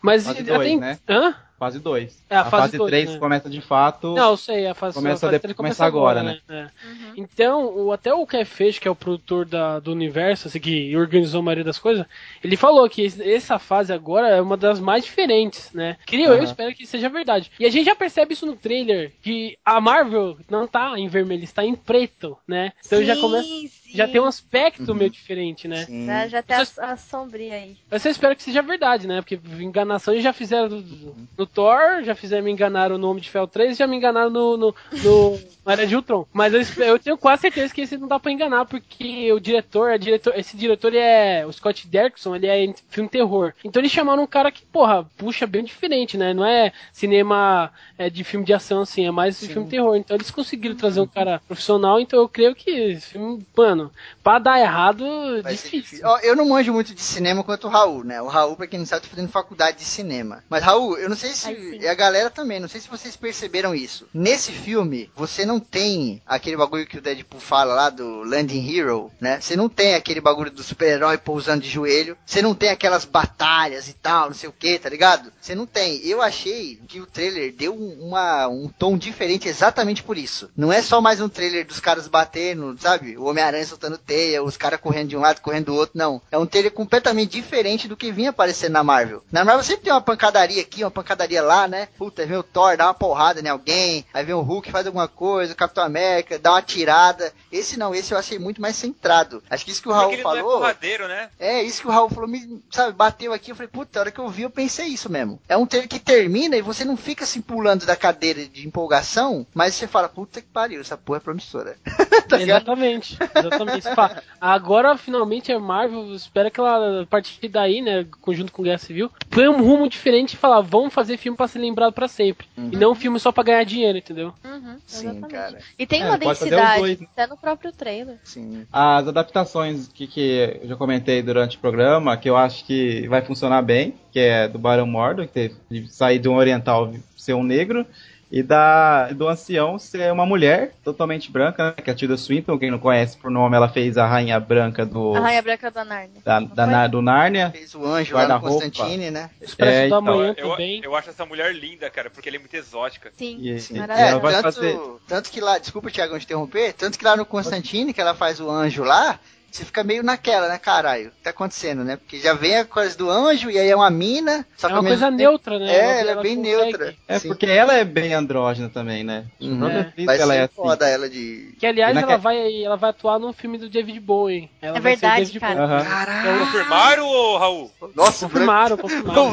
Mas 0.00 0.24
Fase 0.24 0.40
ela 0.40 0.58
dois, 0.58 0.68
tem... 0.68 0.78
né? 0.78 0.98
Hã? 1.08 1.34
Fase 1.58 1.80
2. 1.80 2.24
É, 2.30 2.36
a 2.36 2.40
a 2.42 2.44
fase 2.44 2.56
fase 2.62 2.78
dois, 2.78 2.90
3 2.90 3.10
né? 3.10 3.18
começa 3.18 3.50
de 3.50 3.60
fato. 3.60 4.14
Não, 4.14 4.30
eu 4.30 4.36
sei, 4.36 4.66
a 4.68 4.74
fase, 4.74 4.94
Começa 4.94 5.26
a 5.26 5.28
fase 5.28 5.38
de- 5.38 5.42
3 5.42 5.56
começa 5.56 5.84
agora, 5.84 6.22
né? 6.22 6.38
É. 6.48 6.68
Então, 7.16 7.66
o, 7.76 7.90
até 7.92 8.14
o 8.14 8.24
Kevin 8.24 8.44
Feige, 8.44 8.80
que 8.80 8.86
é 8.86 8.90
o 8.90 8.94
produtor 8.94 9.44
da, 9.44 9.80
do 9.80 9.90
universo, 9.90 10.46
assim, 10.46 10.60
que 10.60 10.96
organizou 10.96 11.40
a 11.40 11.42
maioria 11.42 11.64
das 11.64 11.78
coisas, 11.78 12.06
ele 12.44 12.56
falou 12.56 12.88
que 12.88 13.02
esse- 13.02 13.28
essa 13.28 13.58
fase 13.58 13.92
agora 13.92 14.28
é 14.28 14.40
uma 14.40 14.56
das 14.56 14.78
mais 14.78 15.04
diferentes, 15.04 15.72
né? 15.72 15.96
Queria 16.06 16.26
eu, 16.28 16.34
Aham. 16.34 16.44
espero 16.44 16.74
que 16.74 16.86
seja 16.86 17.08
verdade. 17.08 17.50
E 17.58 17.66
a 17.66 17.70
gente 17.70 17.86
já 17.86 17.96
percebe 17.96 18.34
isso 18.34 18.46
no 18.46 18.54
trailer, 18.54 19.12
que 19.20 19.58
a 19.64 19.80
Marvel 19.80 20.36
não 20.48 20.64
tá 20.68 20.96
em 20.96 21.08
vermelho, 21.08 21.42
está 21.42 21.64
em 21.64 21.74
preto, 21.74 22.38
né? 22.46 22.72
Então 22.86 23.02
já 23.02 23.16
Sim, 23.16 23.20
começa. 23.20 23.48
sim. 23.48 23.68
Já 23.92 24.06
tem 24.06 24.20
um 24.20 24.26
aspecto 24.26 24.90
Uhum. 24.90 24.94
meio 24.94 25.10
diferente, 25.10 25.66
né? 25.66 25.84
Sim. 25.84 26.06
Já, 26.06 26.28
já 26.28 26.42
tem 26.42 26.56
a, 26.56 26.92
a 26.92 26.96
sombria 26.96 27.54
aí. 27.54 27.76
Mas 27.90 28.04
eu 28.04 28.10
espero 28.10 28.36
que 28.36 28.42
seja 28.42 28.62
verdade, 28.62 29.06
né? 29.06 29.20
Porque 29.20 29.38
enganação 29.60 30.14
eles 30.14 30.24
já 30.24 30.32
fizeram 30.32 30.68
no, 30.68 31.16
no 31.36 31.46
Thor, 31.46 32.02
já 32.02 32.14
fizeram 32.14 32.44
me 32.44 32.50
enganaram 32.50 32.98
no 32.98 33.10
Homem 33.10 33.22
de 33.22 33.30
Ferro 33.30 33.46
3, 33.46 33.76
já 33.76 33.86
me 33.86 33.96
enganaram 33.96 34.30
no, 34.30 34.56
no, 34.56 34.74
no, 35.02 35.38
Era 35.68 35.86
de 35.86 35.94
Ultron. 35.94 36.26
Mas 36.32 36.54
eu, 36.54 36.84
eu 36.84 36.98
tenho 36.98 37.18
quase 37.18 37.42
certeza 37.42 37.74
que 37.74 37.82
esse 37.82 37.98
não 37.98 38.08
dá 38.08 38.18
pra 38.18 38.32
enganar, 38.32 38.64
porque 38.64 39.30
o 39.32 39.38
diretor, 39.38 39.98
diretor 39.98 40.32
esse 40.36 40.56
diretor 40.56 40.88
ele 40.88 40.98
é. 40.98 41.44
O 41.46 41.52
Scott 41.52 41.86
Derrickson, 41.86 42.34
ele 42.34 42.46
é 42.46 42.64
em 42.64 42.74
filme 42.88 43.08
terror. 43.08 43.52
Então 43.62 43.80
eles 43.80 43.92
chamaram 43.92 44.22
um 44.22 44.26
cara 44.26 44.50
que, 44.50 44.64
porra, 44.64 45.04
puxa 45.16 45.46
bem 45.46 45.62
diferente, 45.62 46.16
né? 46.16 46.32
Não 46.32 46.44
é 46.44 46.72
cinema 46.92 47.70
é, 47.98 48.08
de 48.08 48.24
filme 48.24 48.46
de 48.46 48.54
ação, 48.54 48.82
assim, 48.82 49.06
é 49.06 49.10
mais 49.10 49.38
de 49.38 49.48
filme 49.48 49.68
terror. 49.68 49.94
Então 49.96 50.16
eles 50.16 50.30
conseguiram 50.30 50.74
trazer 50.74 51.00
um 51.00 51.06
cara 51.06 51.40
profissional, 51.46 52.00
então 52.00 52.18
eu 52.18 52.28
creio 52.28 52.54
que 52.54 52.70
esse 52.70 53.08
filme, 53.08 53.46
mano, 53.56 53.77
pra 54.22 54.38
dar 54.38 54.60
errado, 54.60 55.04
Vai 55.42 55.52
difícil. 55.54 55.80
difícil. 55.80 56.06
Ó, 56.06 56.18
eu 56.20 56.34
não 56.36 56.48
manjo 56.48 56.72
muito 56.72 56.94
de 56.94 57.00
cinema 57.00 57.42
quanto 57.44 57.66
o 57.66 57.70
Raul, 57.70 58.04
né? 58.04 58.20
O 58.22 58.26
Raul, 58.26 58.56
pra 58.56 58.66
quem 58.66 58.78
não 58.78 58.86
sabe, 58.86 59.02
tá 59.02 59.08
fazendo 59.08 59.28
faculdade 59.30 59.78
de 59.78 59.84
cinema. 59.84 60.42
Mas, 60.48 60.62
Raul, 60.62 60.96
eu 60.98 61.08
não 61.08 61.16
sei 61.16 61.30
se. 61.32 61.48
Ai. 61.48 61.78
E 61.82 61.88
a 61.88 61.94
galera 61.94 62.30
também, 62.30 62.60
não 62.60 62.68
sei 62.68 62.80
se 62.80 62.88
vocês 62.88 63.16
perceberam 63.16 63.74
isso. 63.74 64.06
Nesse 64.12 64.52
filme, 64.52 65.10
você 65.16 65.44
não 65.46 65.60
tem 65.60 66.22
aquele 66.26 66.56
bagulho 66.56 66.86
que 66.86 66.98
o 66.98 67.02
Deadpool 67.02 67.40
fala 67.40 67.74
lá 67.74 67.90
do 67.90 68.22
Landing 68.22 68.76
Hero, 68.76 69.10
né? 69.20 69.40
Você 69.40 69.56
não 69.56 69.68
tem 69.68 69.94
aquele 69.94 70.20
bagulho 70.20 70.50
do 70.50 70.62
super-herói 70.62 71.18
pousando 71.18 71.62
de 71.62 71.68
joelho. 71.70 72.16
Você 72.24 72.40
não 72.42 72.54
tem 72.54 72.70
aquelas 72.70 73.04
batalhas 73.04 73.88
e 73.88 73.92
tal, 73.94 74.26
não 74.28 74.34
sei 74.34 74.48
o 74.48 74.52
que, 74.52 74.78
tá 74.78 74.88
ligado? 74.88 75.32
Você 75.40 75.54
não 75.54 75.66
tem. 75.66 76.00
Eu 76.06 76.20
achei 76.22 76.76
que 76.88 77.00
o 77.00 77.06
trailer 77.06 77.52
deu 77.52 77.74
um- 77.74 78.08
uma, 78.08 78.48
um 78.48 78.68
tom 78.68 78.96
diferente 78.96 79.48
exatamente 79.48 80.02
por 80.02 80.16
isso. 80.16 80.50
Não 80.56 80.72
é 80.72 80.80
só 80.82 81.00
mais 81.00 81.20
um 81.20 81.28
trailer 81.28 81.66
dos 81.66 81.80
caras 81.80 82.08
batendo, 82.08 82.76
sabe? 82.80 83.16
O 83.16 83.24
Homem-Aranha 83.24 83.64
soltando 83.68 83.98
teia, 83.98 84.42
os 84.42 84.56
caras 84.56 84.80
correndo 84.80 85.08
de 85.08 85.16
um 85.16 85.20
lado, 85.20 85.40
correndo 85.40 85.66
do 85.66 85.74
outro. 85.74 85.96
Não. 85.96 86.20
É 86.30 86.38
um 86.38 86.46
trailer 86.46 86.72
completamente 86.72 87.32
diferente 87.32 87.88
do 87.88 87.96
que 87.96 88.12
vinha 88.12 88.30
aparecendo 88.30 88.72
na 88.72 88.84
Marvel. 88.84 89.22
Na 89.30 89.44
Marvel 89.44 89.64
sempre 89.64 89.84
tem 89.84 89.92
uma 89.92 90.00
pancadaria 90.00 90.62
aqui, 90.62 90.82
uma 90.82 90.90
pancadaria 90.90 91.42
lá, 91.42 91.68
né? 91.68 91.88
Puta, 91.96 92.22
aí 92.22 92.28
vem 92.28 92.36
o 92.36 92.42
Thor, 92.42 92.76
dá 92.76 92.86
uma 92.86 92.94
porrada 92.94 93.40
em 93.40 93.48
alguém, 93.48 94.04
aí 94.12 94.24
vem 94.24 94.34
o 94.34 94.40
Hulk, 94.40 94.70
faz 94.70 94.86
alguma 94.86 95.08
coisa, 95.08 95.52
o 95.52 95.56
Capitão 95.56 95.84
América, 95.84 96.38
dá 96.38 96.52
uma 96.52 96.62
tirada. 96.62 97.32
Esse 97.50 97.78
não, 97.78 97.94
esse 97.94 98.12
eu 98.12 98.18
achei 98.18 98.38
muito 98.38 98.60
mais 98.60 98.76
centrado. 98.76 99.42
Acho 99.48 99.64
que 99.64 99.70
isso 99.70 99.82
que 99.82 99.88
o 99.88 99.92
Raul 99.92 100.12
ele 100.12 100.22
não 100.22 100.32
é 100.32 100.36
falou. 100.36 100.58
porradeiro, 100.58 101.08
né? 101.08 101.28
É, 101.38 101.62
isso 101.62 101.82
que 101.82 101.88
o 101.88 101.90
Raul 101.90 102.08
falou, 102.08 102.28
me, 102.28 102.62
sabe, 102.70 102.92
bateu 102.92 103.32
aqui, 103.32 103.52
eu 103.52 103.56
falei, 103.56 103.68
puta, 103.68 103.98
a 103.98 104.00
hora 104.00 104.10
que 104.10 104.18
eu 104.18 104.28
vi, 104.28 104.42
eu 104.42 104.50
pensei 104.50 104.86
isso 104.86 105.10
mesmo. 105.10 105.40
É 105.48 105.56
um 105.56 105.66
trailer 105.66 105.88
que 105.88 105.98
termina 105.98 106.56
e 106.56 106.62
você 106.62 106.84
não 106.84 106.96
fica 106.96 107.24
assim 107.24 107.40
pulando 107.40 107.86
da 107.86 107.96
cadeira 107.96 108.46
de 108.46 108.66
empolgação, 108.66 109.46
mas 109.54 109.74
você 109.74 109.86
fala, 109.86 110.08
puta 110.08 110.40
que 110.40 110.48
pariu, 110.48 110.80
essa 110.80 110.96
porra 110.96 111.18
é 111.18 111.20
promissora. 111.20 111.76
tá 112.28 112.36
ligado? 112.36 112.62
Exatamente, 112.62 113.18
exatamente. 113.64 114.22
Agora, 114.40 114.96
finalmente, 114.96 115.50
a 115.52 115.58
Marvel 115.58 116.14
espera 116.14 116.50
que 116.50 116.60
ela, 116.60 117.02
a 117.02 117.06
partir 117.06 117.48
daí, 117.48 117.80
né, 117.82 118.06
conjunto 118.20 118.52
com 118.52 118.62
Guerra 118.62 118.78
Civil, 118.78 119.10
põe 119.30 119.48
um 119.48 119.62
rumo 119.62 119.88
diferente 119.88 120.34
e 120.34 120.36
falar, 120.36 120.60
vamos 120.60 120.92
fazer 120.94 121.16
filme 121.16 121.36
pra 121.36 121.48
ser 121.48 121.58
lembrado 121.58 121.92
pra 121.92 122.08
sempre. 122.08 122.46
E 122.56 122.76
não 122.76 122.92
um 122.92 122.94
filme 122.94 123.18
só 123.18 123.32
pra 123.32 123.42
ganhar 123.42 123.64
dinheiro, 123.64 123.98
entendeu? 123.98 124.32
Uhum, 124.44 124.76
Sim, 124.86 125.20
cara. 125.22 125.58
E 125.78 125.86
tem 125.86 126.02
É, 126.02 126.06
uma 126.06 126.18
densidade, 126.18 126.80
dois, 126.80 127.00
né? 127.00 127.06
até 127.12 127.26
no 127.26 127.36
próprio 127.36 127.72
trailer. 127.72 128.18
Sim. 128.24 128.66
As 128.72 129.06
adaptações 129.08 129.88
que, 129.88 130.06
que 130.06 130.58
eu 130.62 130.68
já 130.68 130.76
comentei 130.76 131.22
durante 131.22 131.56
o 131.56 131.60
programa, 131.60 132.16
que 132.16 132.28
eu 132.28 132.36
acho 132.36 132.64
que 132.64 133.06
vai 133.08 133.22
funcionar 133.22 133.62
bem, 133.62 133.94
que 134.12 134.18
é 134.20 134.48
do 134.48 134.58
Barão 134.58 134.86
Mordo, 134.86 135.22
que 135.26 135.32
teve 135.32 135.54
de 135.70 135.88
sair 135.92 136.18
de 136.18 136.28
um 136.28 136.36
oriental 136.36 136.92
ser 137.16 137.34
um 137.34 137.42
negro, 137.42 137.84
e 138.30 138.42
da 138.42 139.08
do 139.12 139.26
ancião 139.28 139.78
ser 139.78 140.12
uma 140.12 140.26
mulher 140.26 140.74
totalmente 140.84 141.30
branca, 141.32 141.68
né, 141.68 141.72
que 141.82 141.88
é 141.88 141.92
a 141.92 141.96
Tilda 141.96 142.16
Swinton, 142.16 142.58
quem 142.58 142.70
não 142.70 142.78
conhece 142.78 143.16
por 143.16 143.30
nome, 143.30 143.56
ela 143.56 143.68
fez 143.68 143.96
a 143.96 144.06
Rainha 144.06 144.38
Branca 144.38 144.84
do, 144.84 145.14
A 145.16 145.20
Rainha 145.20 145.40
Branca 145.42 145.70
da 145.70 145.84
Nárnia. 145.84 146.20
da, 146.24 146.40
da 146.40 146.66
Na- 146.66 146.86
do 146.86 147.00
Nárnia. 147.00 147.50
Fez 147.50 147.74
o 147.74 147.84
anjo 147.86 148.14
lá 148.14 148.28
no. 148.28 148.40
Constantine, 148.40 149.10
né? 149.10 149.30
Expresso 149.40 149.78
É, 149.78 149.88
do 149.88 149.96
então, 149.98 150.22
Eu, 150.24 150.34
também. 150.50 150.80
eu 150.84 150.94
acho 150.94 151.10
essa 151.10 151.24
mulher 151.24 151.54
linda, 151.54 151.88
cara, 151.88 152.10
porque 152.10 152.28
ela 152.28 152.36
é 152.36 152.38
muito 152.40 152.54
exótica. 152.54 153.10
Sim, 153.16 153.38
E- 153.40 153.58
Sim. 153.60 153.78
vai 153.78 153.86
tanto, 154.34 154.42
fazer- 154.42 154.78
tanto 155.06 155.30
que 155.30 155.40
lá, 155.40 155.58
desculpa, 155.58 155.90
Thiago, 155.90 156.18
te 156.18 156.24
interromper, 156.24 156.72
tanto 156.74 156.98
que 156.98 157.04
lá 157.04 157.16
no 157.16 157.24
Constantine, 157.24 157.92
que 157.94 158.00
ela 158.00 158.14
faz 158.14 158.40
o 158.40 158.50
anjo 158.50 158.84
lá, 158.84 159.18
você 159.58 159.64
fica 159.64 159.82
meio 159.84 160.02
naquela, 160.02 160.48
né, 160.48 160.58
caralho? 160.58 161.08
O 161.08 161.10
que 161.10 161.22
tá 161.22 161.30
acontecendo, 161.30 161.84
né? 161.84 161.96
Porque 161.96 162.18
já 162.20 162.32
vem 162.34 162.56
a 162.56 162.64
coisa 162.64 162.96
do 162.96 163.10
anjo 163.10 163.50
e 163.50 163.58
aí 163.58 163.68
é 163.68 163.74
uma 163.76 163.90
mina, 163.90 164.46
só 164.56 164.68
É 164.68 164.72
uma 164.72 164.82
coisa 164.82 165.06
tempo- 165.06 165.16
neutra, 165.16 165.58
né? 165.58 165.74
É, 165.74 166.00
ela 166.00 166.10
é 166.12 166.22
bem 166.22 166.36
consegue- 166.36 166.56
neutra. 166.62 166.94
É, 167.06 167.18
Sim. 167.18 167.28
porque 167.28 167.46
ela 167.46 167.74
é 167.74 167.84
bem 167.84 168.14
andrógena 168.14 168.68
também, 168.68 169.02
né? 169.04 169.26
Uhum. 169.40 169.68
É. 169.68 169.92
Vai 170.04 170.18
ela 170.20 170.34
ser 170.34 170.40
é 170.40 170.44
assim. 170.44 170.54
foda 170.54 170.88
ela 170.88 171.08
de... 171.10 171.54
Que 171.58 171.66
aliás 171.66 171.94
na 171.94 172.00
ela 172.02 172.10
ca- 172.12 172.16
vai, 172.16 172.62
ela 172.62 172.76
vai 172.76 172.90
atuar 172.90 173.18
num 173.18 173.32
filme 173.32 173.58
do 173.58 173.68
David 173.68 173.98
Bowie. 174.00 174.48
Ela 174.62 174.78
É 174.78 174.80
verdade, 174.80 175.24
David 175.26 175.40
cara. 175.40 175.64
Aham. 175.64 175.84
Caralho! 175.84 176.38
Confirmaram, 176.40 177.36
Raul? 177.38 177.72
Nossa. 177.94 178.26
Confirmaram, 178.26 178.76
confirmaram. 178.76 179.24
Não, 179.24 179.30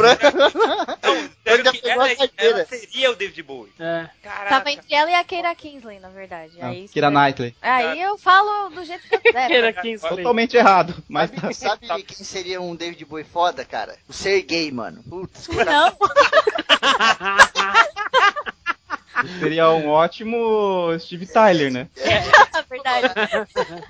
que 1.72 1.82
pegou 1.82 2.04
ela, 2.06 2.16
carteira. 2.16 2.58
ela 2.60 2.66
seria 2.66 3.12
o 3.12 3.16
David 3.16 3.44
Bowie. 3.44 3.72
É. 3.80 4.08
Caraca. 4.24 4.50
Tava 4.50 4.72
entre 4.72 4.94
ela 4.96 5.12
e 5.12 5.14
a 5.14 5.24
Keira 5.24 5.54
Kingsley, 5.56 6.00
na 6.00 6.10
verdade. 6.10 6.54
Aí, 6.60 6.88
Keira 6.90 7.10
Knightley. 7.12 7.56
Aí 7.62 8.02
eu 8.02 8.18
falo 8.18 8.70
do 8.70 8.84
jeito 8.84 9.08
que 9.08 9.16
eu 9.16 9.20
quiser. 9.22 9.48
Keira 9.48 9.74
cara. 9.74 9.82
Kingsley. 9.88 10.15
Totalmente 10.18 10.58
errado, 10.58 10.96
mas 11.08 11.32
tá. 11.32 11.52
Sabe, 11.54 11.88
sabe 11.88 12.04
quem 12.04 12.26
seria 12.26 12.62
um 12.62 12.76
David 12.76 13.06
Bowie 13.06 13.24
foda, 13.24 13.64
cara? 13.66 13.96
O 14.08 14.14
Sergei, 14.14 14.72
mano. 14.72 15.02
Putz, 15.04 15.48
Não, 15.48 15.98
seria 19.40 19.70
um 19.72 19.90
ótimo 19.90 20.98
Steve 21.00 21.26
Tyler, 21.26 21.72
né? 21.72 21.88
é 21.98 22.22
verdade. 22.70 23.14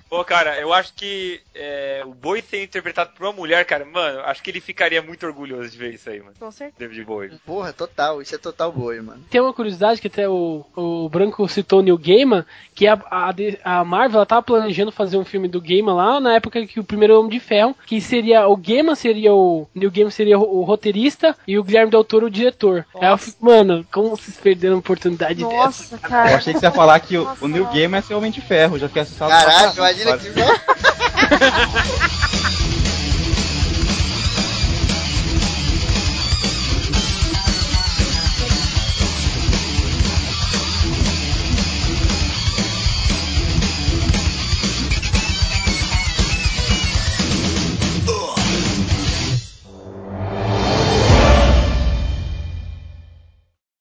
Pô, 0.09 0.23
cara, 0.23 0.59
eu 0.59 0.73
acho 0.73 0.93
que 0.93 1.41
é, 1.53 2.03
o 2.05 2.13
Bowie 2.13 2.41
ser 2.41 2.63
interpretado 2.63 3.11
por 3.15 3.25
uma 3.25 3.33
mulher, 3.33 3.65
cara, 3.65 3.85
mano, 3.85 4.19
acho 4.21 4.41
que 4.41 4.49
ele 4.49 4.59
ficaria 4.59 5.01
muito 5.01 5.25
orgulhoso 5.25 5.69
de 5.69 5.77
ver 5.77 5.93
isso 5.93 6.09
aí, 6.09 6.19
mano. 6.19 6.33
Com 6.39 6.51
certeza. 6.51 6.75
David 6.79 7.05
Bowie. 7.05 7.31
Porra, 7.45 7.73
total. 7.73 8.21
Isso 8.21 8.35
é 8.35 8.37
total 8.37 8.71
Bowie, 8.71 9.01
mano. 9.01 9.23
Tem 9.29 9.41
uma 9.41 9.53
curiosidade 9.53 10.01
que 10.01 10.07
até 10.07 10.27
o, 10.27 10.65
o 10.75 11.09
Branco 11.09 11.47
citou 11.47 11.79
o 11.79 11.81
Neil 11.81 11.97
Gaiman, 11.97 12.45
que 12.73 12.87
a, 12.87 12.93
a, 13.09 13.33
a 13.63 13.83
Marvel 13.83 14.17
ela 14.17 14.25
tava 14.25 14.43
planejando 14.43 14.91
fazer 14.91 15.17
um 15.17 15.25
filme 15.25 15.47
do 15.47 15.61
Gaiman 15.61 15.93
lá 15.93 16.19
na 16.19 16.35
época 16.35 16.65
que 16.65 16.79
o 16.79 16.83
primeiro 16.83 17.19
Homem 17.19 17.31
de 17.31 17.39
Ferro, 17.39 17.75
que 17.85 17.99
seria 17.99 18.47
o 18.47 18.55
Gaiman 18.55 18.95
seria 18.95 19.33
o 19.33 19.67
Neil 19.73 19.91
Gaiman 19.91 20.11
seria 20.11 20.37
o, 20.37 20.59
o 20.59 20.63
roteirista 20.63 21.35
e 21.47 21.57
o 21.57 21.63
Guilherme 21.63 21.91
Del 21.91 22.03
Toro 22.03 22.27
o 22.27 22.31
diretor. 22.31 22.85
Aí 22.99 23.09
eu 23.09 23.17
fico, 23.17 23.45
mano, 23.45 23.85
como 23.91 24.09
vocês 24.09 24.37
perderam 24.37 24.75
a 24.75 24.79
oportunidade 24.79 25.24
dessa? 25.33 25.49
Nossa, 25.49 25.95
Eu 25.95 25.99
cara. 25.99 26.35
achei 26.35 26.53
que 26.53 26.59
você 26.59 26.65
ia 26.65 26.71
falar 26.71 26.99
que 26.99 27.17
o, 27.17 27.23
Nossa, 27.23 27.45
o 27.45 27.47
Neil 27.47 27.63
não. 27.63 27.73
Gaiman 27.73 27.97
ia 27.97 28.03
ser 28.03 28.13
Homem 28.13 28.31
de 28.31 28.41
Ferro, 28.41 28.77
já 28.77 28.87
fiquei 28.87 29.01
assustado. 29.01 29.29
Caralho, 29.29 29.73
imagina 29.77 30.17
que. 30.17 30.29